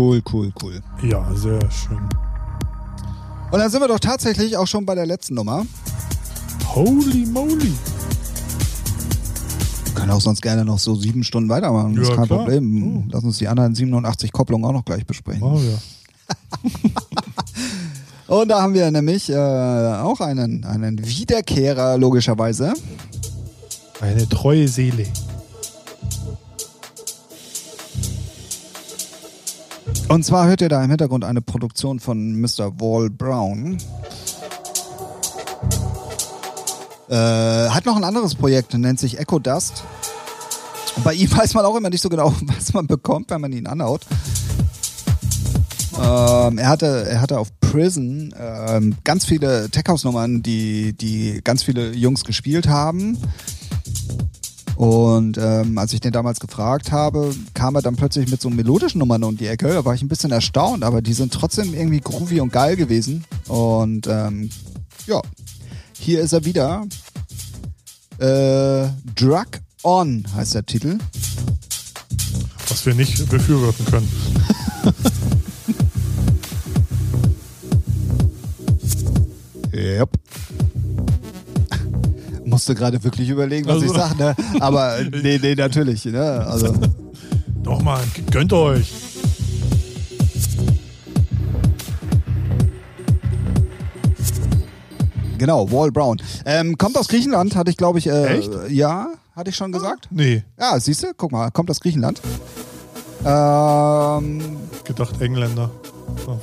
Cool, 0.01 0.22
cool, 0.32 0.51
cool. 0.62 0.81
Ja, 1.02 1.31
sehr 1.35 1.60
schön. 1.70 1.98
Und 3.51 3.59
dann 3.59 3.70
sind 3.70 3.82
wir 3.82 3.89
doch 3.89 4.01
tatsächlich 4.01 4.56
auch 4.56 4.66
schon 4.66 4.86
bei 4.86 4.94
der 4.94 5.05
letzten 5.05 5.35
Nummer. 5.35 5.66
Holy 6.74 7.27
moly. 7.27 7.70
Wir 9.85 9.94
können 9.94 10.10
auch 10.10 10.22
sonst 10.22 10.40
gerne 10.40 10.64
noch 10.64 10.78
so 10.78 10.94
sieben 10.94 11.22
Stunden 11.22 11.51
weitermachen. 11.51 11.97
Das 11.97 12.06
Ja, 12.06 12.12
ist 12.12 12.16
kein 12.16 12.27
klar. 12.28 12.39
Problem. 12.39 12.82
Oh. 12.97 13.05
Lass 13.12 13.24
uns 13.24 13.36
die 13.36 13.48
anderen 13.48 13.74
87 13.74 14.32
Kopplungen 14.32 14.64
auch 14.64 14.72
noch 14.72 14.86
gleich 14.86 15.05
besprechen. 15.05 15.43
Oh 15.43 15.60
ja. 15.60 15.77
Und 18.35 18.48
da 18.48 18.62
haben 18.62 18.72
wir 18.72 18.90
nämlich 18.90 19.28
äh, 19.28 19.36
auch 19.36 20.20
einen, 20.20 20.64
einen 20.64 21.06
Wiederkehrer, 21.06 21.98
logischerweise. 21.98 22.72
Eine 24.01 24.27
treue 24.27 24.66
Seele. 24.66 25.05
Und 30.11 30.24
zwar 30.24 30.49
hört 30.49 30.61
ihr 30.61 30.69
da 30.69 30.82
im 30.82 30.91
Hintergrund 30.91 31.24
eine 31.24 31.41
Produktion 31.41 32.01
von 32.01 32.41
Mr. 32.41 32.81
Wall 32.81 33.11
Brown. 33.11 33.78
Äh, 37.09 37.15
hat 37.15 37.87
noch 37.87 37.95
ein 37.97 38.03
anderes 38.03 38.35
Projekt, 38.35 38.74
nennt 38.74 38.99
sich 38.99 39.20
Echo 39.20 39.39
Dust. 39.39 39.85
Und 40.97 41.05
bei 41.05 41.15
ihm 41.15 41.31
weiß 41.37 41.55
man 41.55 41.65
auch 41.65 41.77
immer 41.77 41.91
nicht 41.91 42.01
so 42.01 42.09
genau, 42.09 42.35
was 42.43 42.73
man 42.73 42.89
bekommt, 42.89 43.31
wenn 43.31 43.41
man 43.41 43.53
ihn 43.53 43.69
anhaut. 43.69 44.01
Ähm, 45.97 46.59
er, 46.59 46.69
hatte, 46.69 47.07
er 47.09 47.20
hatte 47.20 47.39
auf 47.39 47.49
Prison 47.61 48.35
ähm, 48.37 48.97
ganz 49.05 49.24
viele 49.24 49.70
Tech-House-Nummern, 49.70 50.43
die, 50.43 50.93
die 50.93 51.41
ganz 51.45 51.62
viele 51.62 51.93
Jungs 51.93 52.24
gespielt 52.24 52.66
haben. 52.66 53.16
Und 54.76 55.38
ähm, 55.38 55.76
als 55.78 55.92
ich 55.92 56.01
den 56.01 56.12
damals 56.12 56.40
gefragt 56.40 56.92
habe, 56.92 57.34
kam 57.55 57.74
er 57.74 57.82
dann 57.82 57.97
plötzlich 57.97 58.30
mit 58.30 58.40
so 58.40 58.51
melodischen 58.51 58.98
Nummern 58.98 59.24
um 59.24 59.36
die 59.36 59.47
Ecke. 59.47 59.68
Da 59.68 59.84
war 59.84 59.94
ich 59.94 60.02
ein 60.02 60.09
bisschen 60.09 60.30
erstaunt, 60.30 60.84
aber 60.84 61.02
die 61.02 61.12
sind 61.12 61.32
trotzdem 61.32 61.74
irgendwie 61.74 62.01
groovy 62.01 62.40
und 62.40 62.52
geil 62.52 62.76
gewesen. 62.76 63.24
Und 63.48 64.06
ähm, 64.06 64.51
ja, 65.06 65.20
hier 65.98 66.20
ist 66.20 66.32
er 66.32 66.44
wieder. 66.44 66.86
Äh, 68.18 68.88
Drug 69.14 69.47
On 69.82 70.24
heißt 70.34 70.55
der 70.55 70.66
Titel. 70.66 70.98
Was 72.68 72.86
wir 72.86 72.94
nicht 72.94 73.28
befürworten 73.28 73.84
können. 73.86 74.09
Yep. 79.72 80.10
Musste 82.61 82.74
gerade 82.74 83.03
wirklich 83.03 83.31
überlegen, 83.31 83.66
was 83.66 83.77
Also- 83.77 83.87
ich 83.87 83.93
sage, 83.93 84.16
ne? 84.19 84.37
Aber 84.61 84.99
nee, 85.23 85.39
nee, 85.41 85.55
natürlich. 85.55 86.05
Ne? 86.05 86.20
Also, 86.47 86.74
Doch 87.62 87.81
mal, 87.81 88.03
gönnt 88.31 88.53
euch. 88.53 88.93
genau, 95.39 95.70
Wall 95.70 95.91
Brown. 95.91 96.19
Ähm, 96.45 96.77
kommt 96.78 96.97
aus 96.99 97.09
Griechenland, 97.09 97.57
hatte 97.57 97.70
ich, 97.70 97.77
glaube 97.77 97.99
ich, 97.99 98.07
äh, 98.07 98.39
Echt? 98.39 98.51
ja, 98.69 99.09
hatte 99.35 99.51
ich 99.51 99.57
schon 99.57 99.73
gesagt. 99.73 100.09
Nee, 100.11 100.43
Ja, 100.59 100.78
siehst 100.78 101.03
du, 101.03 101.09
guck 101.16 101.32
mal, 101.32 101.51
kommt 101.51 101.70
aus 101.70 101.81
Griechenland. 101.81 102.20
Ähm, 103.24 104.41
gedacht 104.85 105.20
Engländer. 105.20 105.70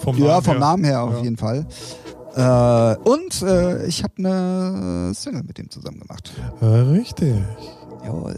Vom 0.04 0.18
ja, 0.18 0.26
Namen 0.28 0.44
vom 0.44 0.54
her. 0.54 0.60
Namen 0.60 0.84
her 0.84 1.04
auf 1.04 1.14
Ja. 1.18 1.24
jeden 1.24 1.38
Fall. 1.38 1.66
Äh, 2.38 2.96
und 3.10 3.42
äh, 3.42 3.88
ich 3.88 4.04
habe 4.04 4.14
eine 4.20 5.12
Single 5.16 5.42
mit 5.44 5.58
dem 5.58 5.72
zusammen 5.72 6.00
gemacht. 6.00 6.32
Äh, 6.62 6.66
richtig. 6.66 7.34
Jawohl. 8.06 8.38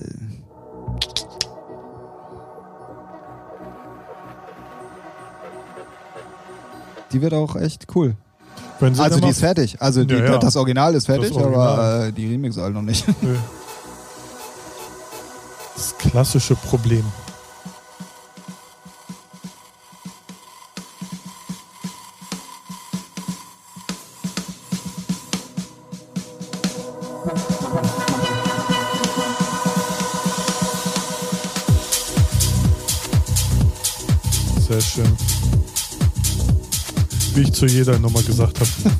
Die 7.11 7.21
wird 7.21 7.33
auch 7.33 7.55
echt 7.55 7.87
cool. 7.95 8.15
Also 8.79 9.19
die 9.19 9.27
ist 9.27 9.39
fertig. 9.41 9.81
Also 9.81 10.05
die, 10.05 10.13
Ja, 10.15 10.23
ja. 10.23 10.37
das 10.37 10.55
Original 10.55 10.95
ist 10.95 11.07
fertig, 11.07 11.33
Original. 11.33 11.55
aber 11.55 12.05
äh, 12.07 12.11
die 12.13 12.27
Remix 12.27 12.57
halt 12.57 12.73
noch 12.73 12.81
nicht. 12.81 13.05
Das 15.75 15.97
klassische 15.97 16.55
Problem. 16.55 17.05
Sehr 34.79 35.03
schön. 35.03 35.17
Wie 37.35 37.41
ich 37.41 37.51
zu 37.51 37.65
jeder 37.65 37.99
Nummer 37.99 38.21
gesagt 38.23 38.59
habe. 38.59 38.69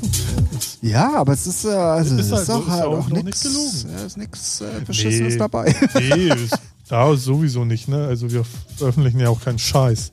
Ja, 0.82 1.12
aber 1.16 1.34
es 1.34 1.46
ist, 1.46 1.66
äh, 1.66 1.68
also, 1.68 2.16
Ist 2.16 2.26
ist, 2.26 2.32
halt 2.32 2.46
so, 2.46 2.52
auch, 2.54 2.62
ist 2.62 2.68
halt 2.70 2.84
auch 2.84 2.98
auch 3.00 3.08
noch 3.10 3.22
nix, 3.22 3.44
nicht 3.44 3.54
gelogen. 3.54 4.18
äh, 4.18 4.24
ist 4.32 4.60
äh, 4.62 4.80
Beschissenes 4.86 5.34
Nee. 5.34 5.38
dabei. 5.38 5.76
Nee, 5.94 6.28
ist, 6.44 6.58
da 6.88 7.14
sowieso 7.16 7.66
nicht, 7.66 7.86
ne? 7.86 8.06
Also 8.06 8.30
wir 8.32 8.44
veröffentlichen 8.78 9.20
ja 9.20 9.28
auch 9.28 9.42
keinen 9.42 9.58
Scheiß. 9.58 10.10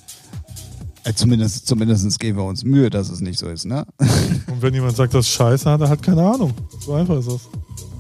Äh, 1.06 1.14
zumindest, 1.14 1.68
zumindest 1.68 2.20
geben 2.20 2.38
wir 2.38 2.44
uns 2.44 2.66
Mühe, 2.66 2.90
dass 2.90 3.10
es 3.10 3.22
nicht 3.22 3.40
so 3.40 3.48
ist, 3.48 3.64
ne? 3.66 3.86
Und 4.48 4.62
wenn 4.62 4.74
jemand 4.74 4.98
sagt, 4.98 5.14
das 5.14 5.26
ist 5.26 5.32
scheiße, 5.32 5.70
hat 5.70 5.80
er 5.80 5.88
halt 5.88 6.04
keine 6.04 6.22
Ahnung. 6.30 6.54
So 6.86 6.96
einfach 6.96 7.20
ist 7.20 7.30
das. 7.30 7.42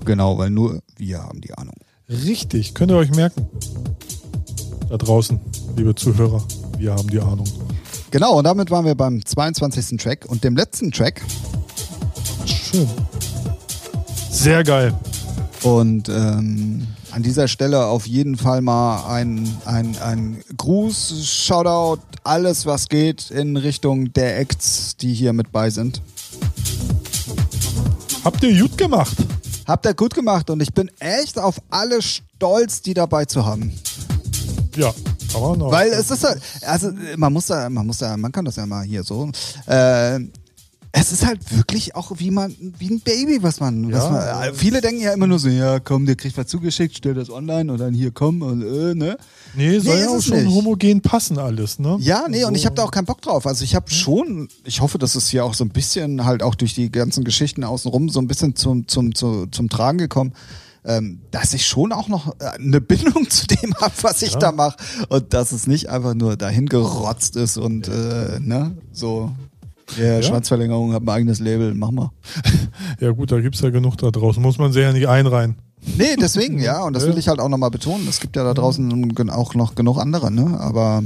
genau, 0.04 0.38
weil 0.38 0.50
nur 0.50 0.82
wir 0.98 1.24
haben 1.24 1.40
die 1.40 1.54
Ahnung. 1.54 1.76
Richtig, 2.10 2.74
könnt 2.74 2.92
ihr 2.92 2.98
euch 2.98 3.12
merken. 3.12 3.48
Da 4.90 4.98
draußen, 4.98 5.40
liebe 5.78 5.96
Zuhörer, 5.96 6.44
wir 6.78 6.94
haben 6.94 7.10
die 7.10 7.20
Ahnung. 7.20 7.48
Genau, 8.12 8.38
und 8.38 8.44
damit 8.44 8.72
waren 8.72 8.86
wir 8.86 8.96
beim 8.96 9.26
22. 9.26 9.98
Track 9.98 10.26
und 10.28 10.44
dem 10.44 10.56
letzten 10.56 10.92
Track. 10.92 11.22
Schön. 12.46 12.88
Sehr 14.30 14.64
geil. 14.64 14.94
Und 15.64 16.08
ähm, 16.10 16.88
an 17.12 17.24
dieser 17.24 17.48
Stelle 17.48 17.86
auf 17.86 18.06
jeden 18.06 18.38
Fall 18.38 18.62
mal 18.62 19.08
ein, 19.08 19.58
ein, 19.66 19.98
ein 19.98 20.44
Gruß, 20.56 21.26
Shoutout, 21.26 22.02
alles 22.24 22.66
was 22.66 22.90
geht 22.90 23.32
in 23.32 23.58
Richtung 23.58 24.14
der 24.14 24.40
Acts, 24.40 24.96
die 24.98 25.14
hier 25.14 25.34
mit 25.34 25.52
bei 25.52 25.70
sind. 25.70 26.02
Habt 28.24 28.44
ihr 28.44 28.60
gut 28.60 28.78
gemacht. 28.78 29.18
Habt 29.66 29.86
ihr 29.86 29.94
gut 29.94 30.14
gemacht 30.14 30.50
und 30.50 30.62
ich 30.62 30.74
bin 30.74 30.90
echt 31.00 31.40
auf 31.40 31.56
alle 31.70 32.02
stolz, 32.02 32.82
die 32.82 32.94
dabei 32.94 33.26
zu 33.26 33.46
haben. 33.46 33.74
Ja, 34.76 34.94
auch. 35.36 35.72
Weil 35.72 35.90
es 35.90 36.10
ist 36.12 36.24
halt, 36.24 36.42
also 36.64 36.92
man 37.18 37.34
muss 37.34 37.48
da, 37.48 37.70
man 37.70 37.86
muss 37.88 37.98
da, 38.00 38.16
man 38.18 38.32
kann 38.32 38.46
das 38.46 38.56
ja 38.56 38.66
mal 38.66 38.84
hier 38.84 39.04
so. 39.04 39.30
Äh, 39.68 40.20
es 40.94 41.12
ist 41.12 41.26
halt 41.26 41.40
wirklich 41.56 41.96
auch 41.96 42.12
wie 42.18 42.32
man, 42.32 42.56
wie 42.80 42.90
ein 42.90 43.02
Baby, 43.02 43.44
was 43.44 43.60
man, 43.60 43.92
was 43.92 44.04
Ja. 44.06 44.10
man 44.10 44.50
äh, 44.50 44.54
viele 44.54 44.82
denken 44.82 45.02
ja 45.02 45.14
immer 45.14 45.28
nur 45.28 45.38
so, 45.38 45.50
ja 45.50 45.80
komm, 45.80 46.06
der 46.06 46.16
kriegt 46.16 46.38
was 46.38 46.48
zugeschickt, 46.48 46.96
stell 46.98 47.14
das 47.14 47.30
online 47.30 47.72
und 47.72 47.78
dann 47.80 47.94
hier 47.94 48.10
komm 48.12 48.42
und 48.42 48.62
äh, 48.64 48.96
ne. 48.96 49.18
Nee, 49.56 49.78
soll 49.80 49.96
Nee, 49.96 50.02
ja 50.02 50.06
ist 50.08 50.12
auch 50.12 50.22
schon 50.22 50.44
nicht. 50.46 50.56
homogen 50.56 51.02
passen 51.02 51.38
alles, 51.38 51.78
ne? 51.78 51.98
Ja, 52.00 52.26
nee, 52.30 52.46
und 52.46 52.56
ich 52.56 52.66
habe 52.66 52.74
da 52.74 52.84
So. 52.84 52.88
auch 52.88 52.92
keinen 52.92 53.06
Bock 53.06 53.22
drauf. 53.22 53.46
Also 53.46 53.64
ich 53.64 53.76
habe 53.76 53.92
schon, 53.92 54.48
ich 54.64 54.82
hoffe, 54.82 54.98
dass 54.98 55.16
es 55.16 55.28
hier 55.28 55.44
auch 55.46 55.54
so 55.54 55.66
ein 55.66 55.70
bisschen 55.70 56.26
halt 56.26 56.42
auch 56.42 56.56
durch 56.56 56.74
die 56.74 56.90
ganzen 56.92 57.24
Geschichten 57.26 57.64
außenrum 57.64 58.10
so 58.10 58.20
ein 58.20 58.28
bisschen 58.28 58.56
zum, 58.56 58.88
zum, 58.88 59.14
zum, 59.14 59.52
zum 59.52 59.70
Tragen 59.70 59.98
gekommen, 60.00 60.34
ähm, 60.88 61.20
dass 61.32 61.54
ich 61.54 61.68
schon 61.68 61.92
auch 61.92 62.08
noch 62.08 62.34
äh, 62.40 62.46
eine 62.58 62.82
Bindung 62.82 63.30
zu 63.30 63.46
dem 63.46 63.76
habe, 63.76 63.94
was 64.02 64.22
ich 64.24 64.34
Ja. 64.34 64.40
da 64.40 64.52
mache 64.52 64.78
und 65.10 65.34
dass 65.34 65.52
es 65.52 65.68
nicht 65.68 65.90
einfach 65.90 66.16
nur 66.16 66.38
dahin 66.38 66.66
gerotzt 66.68 67.36
ist 67.36 67.58
und 67.58 67.88
äh, 67.88 68.40
ne, 68.40 68.76
so. 68.92 69.32
Ja, 69.98 70.22
Schwanzverlängerung 70.22 70.92
hat 70.94 71.04
ein 71.04 71.10
eigenes 71.10 71.40
Label, 71.40 71.74
mach 71.74 71.92
mal. 71.92 72.12
Ja 73.00 73.12
gut, 73.12 73.32
da 73.32 73.40
gibt's 73.40 73.62
ja 73.62 73.70
genug 73.70 73.98
da 73.98 74.12
draußen. 74.12 74.42
Muss 74.42 74.58
man 74.58 74.74
sich 74.74 74.82
ja 74.82 74.92
nicht 74.92 75.08
einreihen. 75.08 75.56
Nee, 75.98 76.16
deswegen, 76.20 76.60
ja, 76.60 76.82
und 76.84 76.94
das 76.94 77.06
will 77.06 77.18
ich 77.18 77.28
halt 77.30 77.40
auch 77.40 77.48
nochmal 77.48 77.70
betonen. 77.70 78.06
Es 78.10 78.20
gibt 78.20 78.36
ja 78.36 78.44
da 78.44 78.54
draußen 78.54 79.30
auch 79.30 79.54
noch 79.56 79.76
genug 79.76 79.98
andere, 80.00 80.32
ne? 80.32 80.60
Aber 80.60 81.04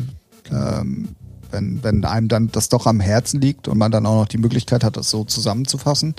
ähm, 0.50 1.10
wenn, 1.52 1.84
wenn 1.84 2.06
einem 2.06 2.28
dann 2.28 2.48
das 2.52 2.70
doch 2.70 2.88
am 2.88 3.00
Herzen 3.00 3.42
liegt 3.42 3.68
und 3.68 3.78
man 3.78 3.92
dann 3.92 4.06
auch 4.06 4.16
noch 4.16 4.28
die 4.28 4.38
Möglichkeit 4.38 4.84
hat, 4.84 4.98
das 4.98 5.10
so 5.10 5.26
zusammenzufassen, 5.26 6.16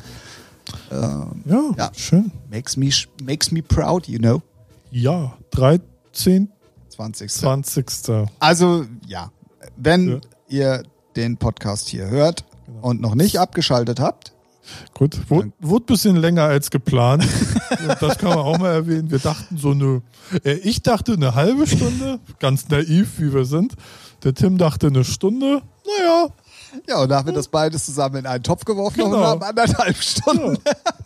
Ja, 0.91 1.31
Ja. 1.77 1.91
schön. 1.97 2.31
makes 2.51 2.77
me, 2.77 2.91
makes 3.25 3.51
me 3.51 3.63
proud, 3.63 4.07
you 4.09 4.19
know. 4.19 4.43
Ja, 4.91 5.35
13. 5.53 6.51
20. 6.91 7.31
20. 7.31 7.87
Also, 8.39 8.85
ja, 9.07 9.31
wenn 9.77 10.09
Ja. 10.09 10.21
ihr 10.49 10.83
den 11.17 11.37
Podcast 11.37 11.89
hier 11.89 12.09
hört 12.09 12.45
und 12.83 13.01
noch 13.01 13.15
nicht 13.15 13.39
abgeschaltet 13.39 14.01
habt, 14.01 14.33
Gut, 14.95 15.29
wurde, 15.29 15.51
wurde 15.61 15.83
ein 15.85 15.87
bisschen 15.87 16.17
länger 16.17 16.45
als 16.45 16.71
geplant. 16.71 17.27
das 18.01 18.19
kann 18.19 18.29
man 18.31 18.39
auch 18.39 18.59
mal 18.59 18.71
erwähnen. 18.73 19.11
Wir 19.11 19.19
dachten 19.19 19.57
so 19.59 19.73
eine, 19.73 20.03
äh, 20.45 20.53
ich 20.53 20.83
dachte 20.83 21.15
eine 21.15 21.35
halbe 21.35 21.67
Stunde, 21.67 22.21
ganz 22.39 22.69
naiv, 22.69 23.19
wie 23.19 23.35
wir 23.35 23.45
sind. 23.45 23.75
Der 24.23 24.35
Tim 24.35 24.59
dachte 24.59 24.87
eine 24.87 25.03
Stunde. 25.05 25.63
Naja, 25.99 26.29
ja, 26.89 27.01
und 27.03 27.09
da 27.09 27.19
haben 27.19 27.27
wir 27.27 27.33
das 27.35 27.49
beides 27.49 27.85
zusammen 27.87 28.17
in 28.17 28.27
einen 28.27 28.43
Topf 28.43 28.65
geworfen 28.65 28.97
Genau. 29.05 29.17
und 29.19 29.25
haben 29.25 29.43
anderthalb 29.43 29.97
Stunden. 29.97 30.59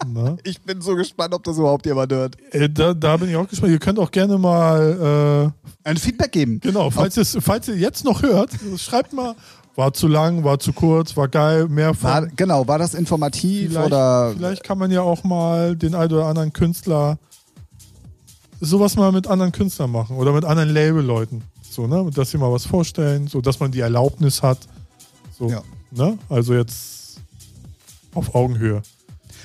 na. 0.07 0.37
Ich 0.45 0.61
bin 0.63 0.81
so 0.81 0.95
gespannt, 0.95 1.35
ob 1.35 1.43
das 1.45 1.59
überhaupt 1.59 1.87
jemand 1.87 2.13
hört. 2.13 2.37
Äh, 2.53 2.69
da, 2.71 2.95
da 2.95 3.17
bin 3.17 3.29
ich 3.31 3.37
auch 3.37 3.49
gespannt. 3.49 3.73
Ihr 3.73 3.79
könnt 3.79 3.99
auch 3.99 4.11
gerne 4.11 4.39
mal, 4.39 5.53
äh, 5.85 5.89
Ein 5.89 5.97
Feedback 5.97 6.33
geben. 6.33 6.61
genau, 6.61 6.91
falls, 6.91 7.17
ihr's- 7.17 7.37
falls 7.41 7.69
ihr 7.69 7.77
jetzt 7.77 8.05
noch 8.05 8.23
hört, 8.23 8.51
schreibt 8.79 9.13
mal, 9.13 9.35
war 9.75 9.93
zu 9.93 10.09
lang, 10.09 10.43
war 10.43 10.59
zu 10.59 10.73
kurz, 10.73 11.17
war 11.17 11.29
geil, 11.29 11.69
mehr 11.69 11.93
von. 11.95 12.09
War, 12.11 12.27
genau, 12.29 12.67
war 12.67 12.79
das 12.79 12.95
informativ 12.95 13.73
Vielleicht, 13.73 13.87
oder 13.87 14.33
vielleicht 14.37 14.65
kann 14.65 14.79
man 14.79 14.91
ja 14.91 15.03
auch 15.03 15.23
mal 15.23 15.77
den 15.77 15.95
einen 15.95 16.13
oder 16.13 16.27
anderen 16.27 16.53
Künstler 16.53 17.19
sowas 18.61 18.97
mal 18.97 19.13
mit 19.13 19.27
anderen 19.27 19.53
Künstlern 19.53 19.91
machen 19.91 20.17
oder 20.17 20.33
mit 20.33 20.45
anderen 20.45 20.71
Labelleuten. 20.71 21.43
So, 21.69 21.87
ne? 21.87 22.11
Dass 22.15 22.31
sie 22.31 22.39
mal 22.39 22.51
was 22.51 22.65
vorstellen, 22.65 23.27
so 23.29 23.43
dass 23.43 23.61
man 23.61 23.71
die 23.71 23.81
Erlaubnis 23.81 24.43
hat. 24.43 24.59
So, 25.39 25.49
Ja. 25.51 25.63
ne? 25.91 26.19
Also 26.29 26.55
jetzt 26.55 27.21
auf 28.15 28.35
Augenhöhe. 28.35 28.83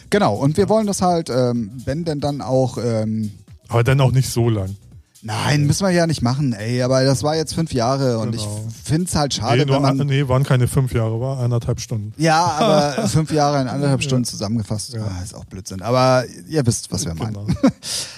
genau. 0.09 0.35
Und 0.35 0.57
wir 0.57 0.69
wollen 0.69 0.87
das 0.87 1.01
halt, 1.01 1.29
ähm, 1.29 1.71
wenn 1.85 2.05
denn 2.05 2.19
dann 2.19 2.41
auch, 2.41 2.77
ähm, 2.77 3.31
Aber 3.67 3.83
dann 3.83 3.99
auch 4.01 4.11
nicht 4.11 4.29
so 4.29 4.49
lang. 4.49 4.75
Nein, 5.21 5.65
müssen 5.65 5.85
wir 5.85 5.91
ja 5.91 6.07
nicht 6.07 6.21
machen, 6.21 6.53
ey, 6.53 6.81
aber 6.81 7.03
das 7.03 7.23
war 7.23 7.35
jetzt 7.35 7.53
fünf 7.53 7.73
Jahre 7.73 8.17
und 8.19 8.31
Genau. 8.31 8.63
ich 8.69 8.83
finde 8.83 9.05
es 9.07 9.15
halt 9.15 9.33
schade, 9.33 9.65
nee, 9.65 9.71
wenn 9.71 9.81
man. 9.81 9.97
nee, 9.97 10.27
waren 10.27 10.43
keine 10.43 10.67
fünf 10.67 10.93
Jahre, 10.93 11.19
war 11.21 11.39
eineinhalb 11.39 11.79
Stunden. 11.79 12.13
Ja, 12.17 12.43
aber 12.97 13.07
fünf 13.07 13.31
Jahre 13.31 13.61
in 13.61 13.67
anderthalb 13.67 14.01
Stunden 14.03 14.25
zusammengefasst, 14.25 14.93
Ja. 14.93 15.03
ah, 15.03 15.21
ist 15.23 15.35
auch 15.35 15.45
Blödsinn. 15.45 15.81
Aber 15.81 16.23
ihr 16.47 16.65
wisst, 16.65 16.91
was 16.91 17.05
wir 17.05 17.13
meinen. 17.15 17.33
Genau. 17.33 17.47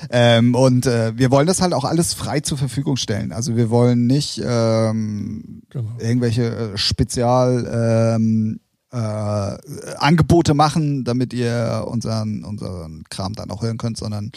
Ähm, 0.10 0.54
und 0.54 0.86
äh, 0.86 1.18
wir 1.18 1.32
wollen 1.32 1.48
das 1.48 1.62
halt 1.62 1.74
auch 1.74 1.86
alles 1.86 2.14
frei 2.14 2.42
zur 2.42 2.58
Verfügung 2.58 2.98
stellen. 2.98 3.32
Also 3.32 3.56
wir 3.56 3.70
wollen 3.70 4.06
nicht 4.06 4.40
ähm, 4.46 5.62
Genau. 5.70 5.90
irgendwelche 5.98 6.44
äh, 6.74 6.78
Spezial 6.78 8.14
ähm, 8.16 8.60
äh, 8.94 9.96
Angebote 9.98 10.54
machen, 10.54 11.04
damit 11.04 11.34
ihr 11.34 11.86
unseren, 11.88 12.44
unseren 12.44 13.04
Kram 13.10 13.34
dann 13.34 13.50
auch 13.50 13.64
hören 13.64 13.78
könnt, 13.78 13.98
sondern 13.98 14.32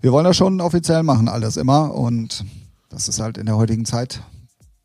wir 0.00 0.12
wollen 0.12 0.24
das 0.24 0.36
schon 0.36 0.60
offiziell 0.60 1.04
machen, 1.04 1.28
alles 1.28 1.56
immer. 1.56 1.94
Und 1.94 2.44
das 2.90 3.08
ist 3.08 3.20
halt 3.20 3.38
in 3.38 3.46
der 3.46 3.56
heutigen 3.56 3.84
Zeit 3.84 4.22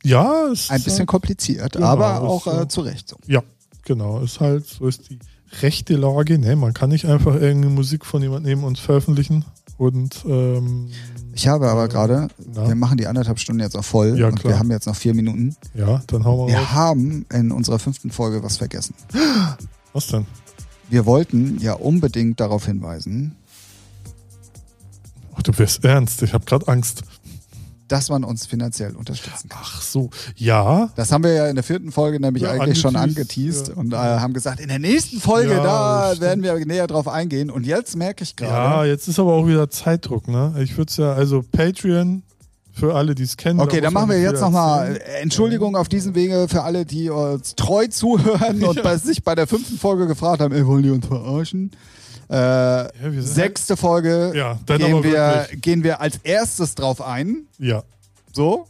Ja, 0.04 0.46
es 0.52 0.70
ein 0.70 0.78
ist 0.78 0.84
bisschen 0.86 1.00
halt, 1.00 1.08
kompliziert, 1.10 1.74
Genau, 1.74 1.88
aber 1.88 2.16
ist 2.16 2.22
auch 2.22 2.62
äh, 2.62 2.68
zu 2.68 2.82
Recht 2.82 3.10
so. 3.10 3.18
Ja, 3.26 3.42
genau. 3.84 4.20
Ist 4.20 4.40
halt, 4.40 4.68
so 4.68 4.88
ist 4.88 5.10
die 5.10 5.20
rechte 5.62 5.96
Lage. 5.96 6.38
Ne, 6.38 6.56
man 6.56 6.74
kann 6.74 6.90
nicht 6.90 7.06
einfach 7.06 7.34
irgendeine 7.34 7.74
Musik 7.74 8.06
von 8.06 8.22
jemandem 8.22 8.52
nehmen 8.52 8.64
und 8.64 8.78
veröffentlichen. 8.78 9.46
Und 9.78 10.26
ähm, 10.28 10.90
Ich 11.38 11.48
habe 11.48 11.70
aber 11.70 11.88
gerade, 11.88 12.30
wir 12.40 12.74
machen 12.74 12.98
die 12.98 13.06
anderthalb 13.06 13.38
Stunden 13.40 13.62
jetzt 13.62 13.78
auch 13.78 13.86
voll 13.86 14.18
Ja, 14.18 14.28
und 14.28 14.40
klar. 14.40 14.54
wir 14.54 14.60
haben 14.60 14.72
jetzt 14.72 14.88
noch 14.88 14.96
vier 14.96 15.14
Minuten. 15.14 15.56
ja, 15.76 16.02
dann 16.08 16.26
hauen 16.26 16.48
wir 16.48 16.56
raus. 16.56 16.62
Wir 16.64 16.72
haben 16.74 17.28
in 17.32 17.52
unserer 17.52 17.78
fünften 17.78 18.10
Folge 18.10 18.42
was 18.42 18.58
vergessen. 18.58 18.96
Was 19.94 20.08
denn? 20.08 20.26
Wir 20.90 21.06
wollten 21.06 21.60
ja 21.60 21.74
unbedingt 21.74 22.40
darauf 22.40 22.66
hinweisen, 22.66 23.36
Ach, 25.36 25.44
du 25.44 25.56
wirst 25.60 25.84
ernst. 25.86 26.24
Ich 26.24 26.34
habe 26.34 26.46
gerade 26.46 26.68
Angst. 26.68 27.04
Dass 27.88 28.10
man 28.10 28.24
uns 28.24 28.46
finanziell 28.46 28.96
unterstützen 28.96 29.50
kann. 29.50 29.60
Ach 29.62 29.82
so. 29.82 30.10
Ja. 30.36 30.90
Das 30.96 31.12
haben 31.12 31.24
wir 31.24 31.34
ja 31.34 31.48
in 31.48 31.56
der 31.56 31.64
vierten 31.64 31.92
Folge 31.92 32.20
nämlich 32.20 32.44
Ja, 32.44 32.52
eigentlich 32.52 32.80
schon 32.80 32.96
angeteased, 32.96 33.70
angeteased 33.70 33.70
ja. 33.70 33.74
und 33.76 33.94
äh, 33.94 34.20
haben 34.20 34.34
gesagt, 34.34 34.60
in 34.60 34.68
der 34.68 34.80
nächsten 34.80 35.20
Folge, 35.20 35.52
Ja, 35.54 35.64
da 35.64 36.06
stimmt. 36.08 36.22
werden 36.22 36.44
wir 36.44 36.66
näher 36.66 36.88
drauf 36.88 37.08
eingehen. 37.08 37.50
Und 37.50 37.66
jetzt 37.66 37.96
merke 37.96 38.24
ich 38.24 38.34
Ja, 38.40 38.48
gerade. 38.48 38.90
jetzt 38.90 39.08
ist 39.08 39.20
aber 39.20 39.34
auch 39.34 39.48
wieder 39.48 39.70
Zeitdruck, 39.70 40.28
ne? 40.28 40.54
Ich 40.60 40.78
würde 40.78 40.90
es 40.90 40.98
ja, 40.98 41.14
also 41.14 41.44
Patreon, 41.52 42.24
für 42.74 42.94
alle, 42.94 43.16
die 43.16 43.24
es 43.24 43.38
kennen. 43.38 43.60
Okay, 43.60 43.78
da 43.78 43.84
dann 43.88 43.94
machen 43.94 44.10
wir 44.12 44.22
jetzt 44.22 44.40
nochmal. 44.42 45.00
Entschuldigung 45.22 45.76
auf 45.76 45.90
diesem 45.90 46.14
Wege 46.14 46.46
für 46.48 46.62
alle, 46.64 46.86
die 46.86 47.10
uns 47.10 47.56
treu 47.56 47.88
zuhören 47.90 48.64
und 48.64 48.84
bei 48.84 48.98
sich 48.98 49.24
bei 49.24 49.34
der 49.34 49.48
fünften 49.48 49.78
Folge 49.80 50.06
gefragt 50.08 50.42
haben, 50.42 50.54
ey, 50.54 50.66
wollen 50.68 50.84
die 50.84 50.92
uns 50.92 51.06
verarschen? 51.08 51.72
Äh, 52.30 52.90
sind 53.02 53.22
sechste 53.24 53.78
Folge 53.78 54.34
Ja, 54.36 54.60
dann 54.66 54.80
gehen, 54.80 55.04
wir, 55.04 55.48
gehen 55.62 55.84
wir 55.84 56.02
als 56.02 56.20
erstes 56.24 56.76
drauf 56.76 57.02
ein. 57.02 57.48
Ja. 57.58 57.84
So, 58.34 58.68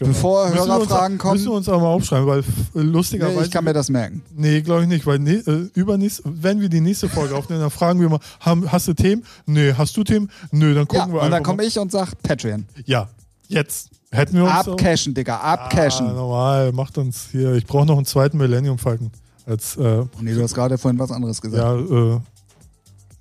Genau. 0.00 0.12
Bevor 0.12 0.48
Müssen 0.48 0.66
Hörerfragen 0.66 1.18
kommen? 1.18 1.34
Müssen 1.34 1.48
wir 1.50 1.56
uns 1.56 1.68
aber 1.68 1.80
mal 1.80 1.88
aufschreiben, 1.88 2.26
weil 2.26 2.42
nee, 2.72 2.80
lustigerweise. 2.80 3.44
ich 3.44 3.50
kann 3.50 3.64
mir 3.64 3.74
das 3.74 3.90
merken. 3.90 4.22
Nee, 4.34 4.62
glaube 4.62 4.84
ich 4.84 4.88
nicht, 4.88 5.04
weil 5.04 5.18
ne, 5.18 5.32
äh, 5.46 5.68
übernächst, 5.78 6.22
wenn 6.24 6.58
wir 6.62 6.70
die 6.70 6.80
nächste 6.80 7.10
Folge 7.10 7.36
aufnehmen, 7.36 7.60
dann 7.60 7.70
fragen 7.70 8.00
wir 8.00 8.08
mal, 8.08 8.20
haben, 8.40 8.72
hast 8.72 8.88
du 8.88 8.94
Themen? 8.94 9.24
Nee, 9.44 9.74
hast 9.76 9.94
du 9.98 10.02
Themen? 10.02 10.30
Nö, 10.52 10.72
dann 10.72 10.86
Ja, 10.90 11.00
gucken 11.00 11.12
wir 11.12 11.20
und 11.20 11.24
dann 11.26 11.34
einfach. 11.34 11.50
komme 11.50 11.64
ich 11.64 11.78
und 11.78 11.92
sag 11.92 12.14
Patreon. 12.22 12.64
Ja, 12.86 13.10
jetzt. 13.48 13.90
Hätten 14.10 14.36
wir 14.36 14.44
uns. 14.44 14.52
Abcashen, 14.52 15.12
Digga, 15.12 15.36
abcashen. 15.36 16.06
Ah, 16.06 16.12
normal, 16.14 16.72
macht 16.72 16.96
uns 16.96 17.28
hier. 17.30 17.52
Ich 17.52 17.66
brauche 17.66 17.84
noch 17.84 17.98
einen 17.98 18.06
zweiten 18.06 18.38
Millennium 18.38 18.78
Falcon. 18.78 19.10
Als, 19.44 19.76
äh, 19.76 20.04
nee, 20.22 20.32
du 20.32 20.42
hast 20.42 20.54
gerade 20.54 20.78
vorhin 20.78 20.98
was 20.98 21.10
anderes 21.10 21.42
gesagt. 21.42 21.62
ja, 21.62 22.14
äh, 22.14 22.20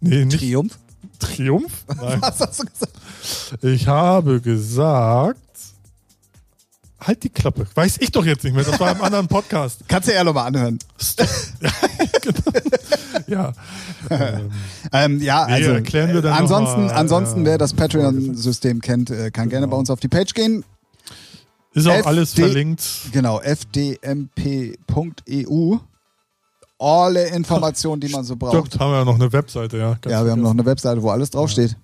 nee, 0.02 0.26
nicht 0.26 0.40
Triumph? 0.40 0.78
Triumph? 1.20 1.72
Nein. 2.02 2.22
Was 2.22 2.40
hast 2.40 2.60
du 2.62 2.66
gesagt? 2.66 2.94
Ich 3.64 3.88
habe 3.88 4.40
gesagt. 4.42 5.38
Halt 7.02 7.24
die 7.24 7.30
Klappe. 7.30 7.66
Weiß 7.76 7.96
ich 8.00 8.12
doch 8.12 8.26
jetzt 8.26 8.44
nicht 8.44 8.54
mehr. 8.54 8.66
Das 8.66 8.78
war 8.80 8.92
im 8.92 9.02
anderen 9.02 9.28
Podcast. 9.30 9.80
Kannst 9.88 10.10
du 10.10 10.14
ja 10.14 10.24
nochmal 10.24 10.48
anhören. 10.48 10.80
Ja. 13.28 13.54
Ähm, 14.10 14.50
Ähm, 14.92 15.22
ja, 15.22 15.44
also 15.44 15.72
erklären 15.72 16.14
wir 16.14 16.22
dann 16.22 16.34
ansonsten, 16.34 16.86
mal, 16.86 16.94
ansonsten 16.94 17.42
äh, 17.44 17.46
wer 17.50 17.58
das 17.60 17.74
Patreon-System 17.74 18.82
kennt, 18.82 19.12
äh, 19.12 19.30
kann 19.30 19.50
gerne 19.50 19.66
Genau. 19.66 19.76
bei 19.76 19.80
uns 19.80 19.90
auf 19.92 20.00
die 20.00 20.08
Page 20.08 20.34
gehen. 20.34 20.64
ist 21.74 21.88
auch 21.88 21.94
FD 21.94 22.08
alles 22.08 22.34
verlinkt. 22.34 22.84
Genau, 23.12 23.40
fdmp.eu. 23.40 24.18
Alle 26.80 27.28
Informationen, 27.28 28.00
die 28.00 28.10
man 28.10 28.24
so 28.24 28.36
braucht. 28.38 28.56
Stimmt, 28.68 28.80
haben 28.80 28.92
wir 28.92 29.00
ja 29.00 29.06
noch 29.06 29.16
eine 29.16 29.32
Webseite, 29.34 29.78
ja. 29.78 29.90
Ganz 30.02 30.06
Ja, 30.12 30.24
wir 30.24 30.32
haben 30.32 30.42
noch 30.42 30.52
eine 30.52 30.66
Webseite, 30.66 31.02
wo 31.04 31.10
alles 31.10 31.30
draufsteht. 31.30 31.76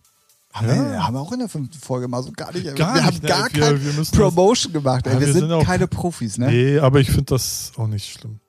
Haben, 0.53 0.67
Ja. 0.69 0.75
wir, 0.75 1.03
haben 1.07 1.13
wir 1.15 1.19
auch 1.19 1.31
in 1.33 1.39
der 1.39 1.49
fünften 1.49 1.77
Folge 1.79 2.07
mal 2.07 2.23
so 2.23 2.31
gar 2.31 2.53
nicht. 2.53 2.63
Gar 2.77 2.93
wir 2.95 3.01
nicht, 3.01 3.05
haben 3.05 3.15
ne? 3.21 3.27
gar 3.27 3.53
Wir- 3.53 3.61
keine 3.61 3.83
wir 3.83 4.03
Promotion 4.05 4.71
gemacht. 4.71 5.05
Ey. 5.05 5.13
Ja, 5.13 5.19
wir, 5.19 5.27
wir 5.27 5.33
sind, 5.33 5.41
sind 5.43 5.51
auch- 5.51 5.65
keine 5.65 5.87
Profis, 5.87 6.37
ne? 6.37 6.47
Nee, 6.47 6.79
aber 6.79 7.01
ich 7.01 7.07
finde 7.09 7.25
das 7.25 7.73
auch 7.77 7.87
nicht 7.87 8.09
schlimm. 8.09 8.39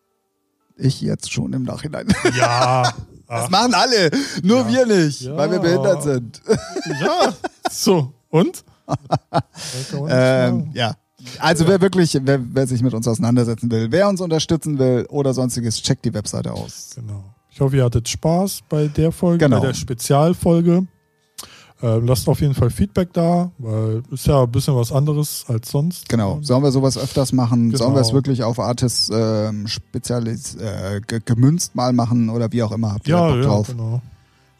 Ich 0.76 1.00
jetzt 1.00 1.32
schon 1.32 1.52
im 1.52 1.64
Nachhinein. 1.64 2.06
Ja. 2.36 2.92
Das 3.28 3.46
Ach, 3.46 3.50
machen 3.50 3.74
alle, 3.74 4.12
nur 4.44 4.58
Ja. 4.60 4.68
wir 4.68 4.86
nicht, 4.86 5.22
Ja. 5.22 5.36
weil 5.36 5.50
wir 5.50 5.58
behindert 5.58 6.00
sind. 6.04 6.40
ja. 7.00 7.32
So, 7.72 8.12
und? 8.28 8.62
Ähm, 10.08 10.70
ja. 10.74 10.94
Also 11.38 11.66
wer 11.66 11.80
wirklich, 11.80 12.18
wer, 12.22 12.40
wer 12.52 12.66
sich 12.66 12.82
mit 12.82 12.94
uns 12.94 13.06
auseinandersetzen 13.08 13.70
will, 13.70 13.88
wer 13.90 14.08
uns 14.08 14.20
unterstützen 14.20 14.78
will 14.78 15.06
oder 15.08 15.34
sonstiges, 15.34 15.82
checkt 15.82 16.04
die 16.04 16.14
Webseite 16.14 16.52
aus. 16.52 16.90
Genau. 16.94 17.24
Ich 17.50 17.60
hoffe, 17.60 17.76
ihr 17.76 17.84
hattet 17.84 18.08
Spaß 18.08 18.60
bei 18.68 18.88
der 18.88 19.12
Folge, 19.12 19.44
Genau. 19.44 19.60
bei 19.60 19.68
der 19.68 19.74
Spezialfolge. 19.74 20.86
Äh, 21.82 21.98
lasst 21.98 22.26
auf 22.28 22.40
jeden 22.40 22.54
Fall 22.54 22.70
Feedback 22.70 23.12
da, 23.12 23.50
weil 23.58 24.02
ist 24.10 24.26
ja 24.26 24.42
ein 24.44 24.50
bisschen 24.50 24.74
was 24.76 24.90
anderes 24.92 25.44
als 25.46 25.70
sonst. 25.70 26.08
Genau. 26.08 26.38
Sollen 26.40 26.62
wir 26.62 26.70
sowas 26.72 26.96
öfters 26.96 27.32
machen? 27.32 27.66
Genau. 27.70 27.76
Sollen 27.78 27.94
wir 27.94 28.00
es 28.00 28.14
wirklich 28.14 28.42
auf 28.42 28.58
Artists 28.58 29.10
ähm, 29.12 29.66
spezialis 29.68 30.54
äh, 30.54 31.02
ge 31.06 31.20
gemünzt 31.22 31.74
mal 31.74 31.92
machen 31.92 32.30
oder 32.30 32.50
wie 32.50 32.62
auch 32.62 32.72
immer? 32.72 32.94
Habt 32.94 33.06
ihr 33.08 33.14
Ja, 33.16 33.26
Bock 33.28 33.36
ja, 33.36 33.42
drauf? 33.42 33.66
genau. 33.68 34.00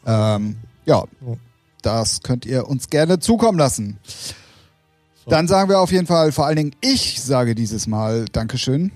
Ähm, 0.05 0.57
ja, 0.85 1.03
das 1.81 2.21
könnt 2.21 2.45
ihr 2.45 2.67
uns 2.67 2.87
gerne 2.89 3.17
zukommen 3.19 3.57
lassen. 3.57 3.97
So. 5.27 5.31
Dann 5.31 5.49
sagen 5.49 5.69
wir 5.69 5.81
auf 5.81 5.91
jeden 5.91 6.07
Fall, 6.07 6.31
vor 6.31 6.45
allen 6.45 6.55
Dingen 6.55 6.71
ich 6.79 7.21
sage 7.21 7.53
dieses 7.53 7.85
Mal 7.85 8.25
Dankeschön. 8.31 8.93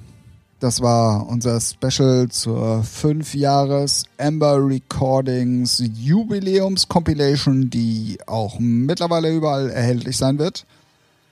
Das 0.62 0.80
war 0.82 1.28
unser 1.28 1.60
Special 1.60 2.30
zur 2.30 2.84
5 2.84 3.36
Jahres 3.36 4.06
Amber 4.18 4.66
Recordings 4.66 5.84
Jubiläums 5.94 6.88
Compilation, 6.88 7.70
die 7.70 8.18
auch 8.28 8.60
mittlerweile 8.60 9.30
überall 9.30 9.70
erhältlich 9.72 10.16
sein 10.16 10.40
wird. 10.40 10.66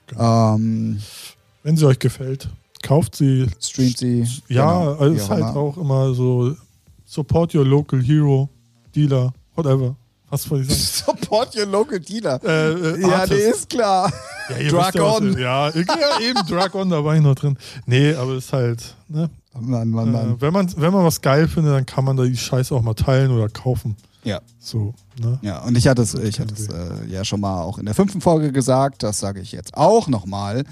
Genau. 0.08 0.56
Ähm, 0.56 1.00
Wenn 1.62 1.78
sie 1.78 1.86
euch 1.86 1.98
gefällt, 1.98 2.50
kauft 2.82 3.16
sie. 3.16 3.46
streamt 3.58 3.96
sie. 3.96 4.28
Ja, 4.48 4.80
genau, 4.80 4.94
also 4.96 5.14
ist 5.16 5.30
halt 5.30 5.44
auch 5.44 5.78
immer 5.78 6.12
so 6.12 6.54
Support 7.06 7.54
your 7.54 7.64
local 7.64 8.02
hero, 8.02 8.50
Dealer, 8.94 9.32
whatever. 9.54 9.96
Was 10.30 10.50
wollte 10.50 10.72
ich 10.72 10.88
sagen? 10.88 11.18
Support 11.20 11.56
your 11.56 11.66
local 11.66 12.00
dealer. 12.00 12.40
Äh, 12.44 12.72
äh, 12.72 13.00
Ja, 13.00 13.26
nee, 13.26 13.34
ist 13.34 13.68
klar. 13.68 14.12
Ja, 14.48 14.56
wisst 14.58 14.94
ja, 14.94 15.02
on. 15.04 15.38
Ja, 15.38 15.70
eben 15.70 16.40
Drag 16.48 16.74
on, 16.74 16.90
da 16.90 17.04
war 17.04 17.14
ich 17.14 17.22
noch 17.22 17.34
drin. 17.34 17.56
Nee, 17.86 18.14
aber 18.14 18.32
es 18.32 18.46
ist 18.46 18.52
halt, 18.52 18.94
ne? 19.08 19.30
Mann, 19.58 19.90
Mann, 19.90 20.12
Mann. 20.12 20.32
Äh, 20.34 20.40
wenn, 20.40 20.52
man, 20.52 20.72
wenn 20.76 20.92
man 20.92 21.04
was 21.04 21.20
geil 21.20 21.48
findet, 21.48 21.74
dann 21.74 21.86
kann 21.86 22.04
man 22.04 22.16
da 22.16 22.24
die 22.24 22.36
Scheiße 22.36 22.74
auch 22.74 22.82
mal 22.82 22.94
teilen 22.94 23.30
oder 23.32 23.48
kaufen. 23.48 23.96
Ja. 24.22 24.40
So, 24.58 24.94
ne? 25.20 25.38
Ja, 25.42 25.60
und 25.60 25.76
ich 25.76 25.88
hatte 25.88 26.02
es, 26.02 26.14
ich 26.14 26.38
hatte 26.40 26.54
es 26.54 26.68
äh, 26.68 27.06
ja 27.08 27.24
schon 27.24 27.40
mal 27.40 27.62
auch 27.62 27.78
in 27.78 27.86
der 27.86 27.94
fünften 27.94 28.20
Folge 28.20 28.52
gesagt, 28.52 29.02
das 29.02 29.18
sage 29.18 29.40
ich 29.40 29.52
jetzt 29.52 29.76
auch 29.76 30.08
nochmal. 30.08 30.64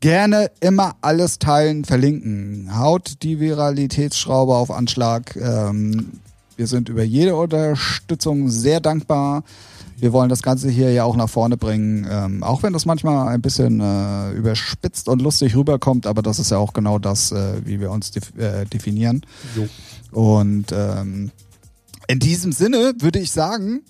Gerne 0.00 0.50
immer 0.60 0.96
alles 1.00 1.38
teilen, 1.38 1.84
verlinken. 1.84 2.76
Haut 2.78 3.22
die 3.22 3.40
Viralitätsschraube 3.40 4.54
auf 4.54 4.70
Anschlag. 4.70 5.34
Ähm, 5.36 6.20
wir 6.56 6.66
sind 6.66 6.88
über 6.88 7.02
jede 7.02 7.34
Unterstützung 7.36 8.48
sehr 8.50 8.80
dankbar. 8.80 9.42
Wir 9.96 10.12
wollen 10.12 10.28
das 10.28 10.42
Ganze 10.42 10.68
hier 10.70 10.92
ja 10.92 11.04
auch 11.04 11.16
nach 11.16 11.28
vorne 11.30 11.56
bringen, 11.56 12.06
ähm, 12.10 12.42
auch 12.42 12.62
wenn 12.62 12.72
das 12.72 12.84
manchmal 12.84 13.28
ein 13.28 13.40
bisschen 13.40 13.80
äh, 13.80 14.32
überspitzt 14.32 15.08
und 15.08 15.22
lustig 15.22 15.54
rüberkommt, 15.56 16.06
aber 16.06 16.20
das 16.20 16.38
ist 16.38 16.50
ja 16.50 16.58
auch 16.58 16.72
genau 16.72 16.98
das, 16.98 17.30
äh, 17.32 17.64
wie 17.64 17.80
wir 17.80 17.90
uns 17.90 18.10
def 18.10 18.36
äh, 18.36 18.64
definieren. 18.66 19.24
Jo. 19.56 19.68
Und 20.10 20.66
ähm, 20.72 21.30
in 22.08 22.18
diesem 22.18 22.52
Sinne 22.52 22.92
würde 22.98 23.20
ich 23.20 23.30
sagen, 23.30 23.82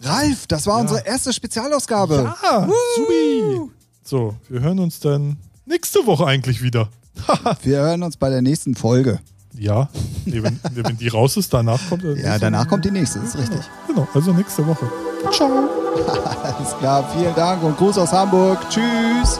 Ralf, 0.00 0.46
das 0.46 0.66
war 0.66 0.76
Ja. 0.76 0.82
unsere 0.82 1.06
erste 1.06 1.32
Spezialausgabe. 1.32 2.34
Ah, 2.42 2.68
subi. 2.96 3.70
So, 4.04 4.34
wir 4.48 4.60
hören 4.60 4.78
uns 4.78 5.00
dann 5.00 5.36
nächste 5.66 6.06
Woche 6.06 6.26
eigentlich 6.26 6.62
wieder. 6.62 6.88
Wir 7.62 7.78
hören 7.78 8.02
uns 8.02 8.16
bei 8.16 8.30
der 8.30 8.40
nächsten 8.42 8.74
Folge. 8.74 9.20
Ja, 9.62 9.88
nee, 10.24 10.42
wenn, 10.42 10.58
wenn 10.74 10.96
die 10.96 11.06
raus 11.06 11.36
ist, 11.36 11.54
danach 11.54 11.78
kommt. 11.88 12.02
Ja, 12.02 12.36
danach 12.36 12.66
kommt 12.66 12.84
die 12.84 12.90
nächste, 12.90 13.20
ist 13.20 13.38
richtig. 13.38 13.60
Genau, 13.86 14.08
also 14.12 14.32
nächste 14.32 14.66
Woche. 14.66 14.90
Ciao. 15.30 15.48
Alles 16.42 16.76
klar, 16.80 17.08
vielen 17.16 17.34
Dank 17.36 17.62
und 17.62 17.76
Gruß 17.76 17.96
aus 17.98 18.12
Hamburg. 18.12 18.58
Tschüss. 18.68 19.38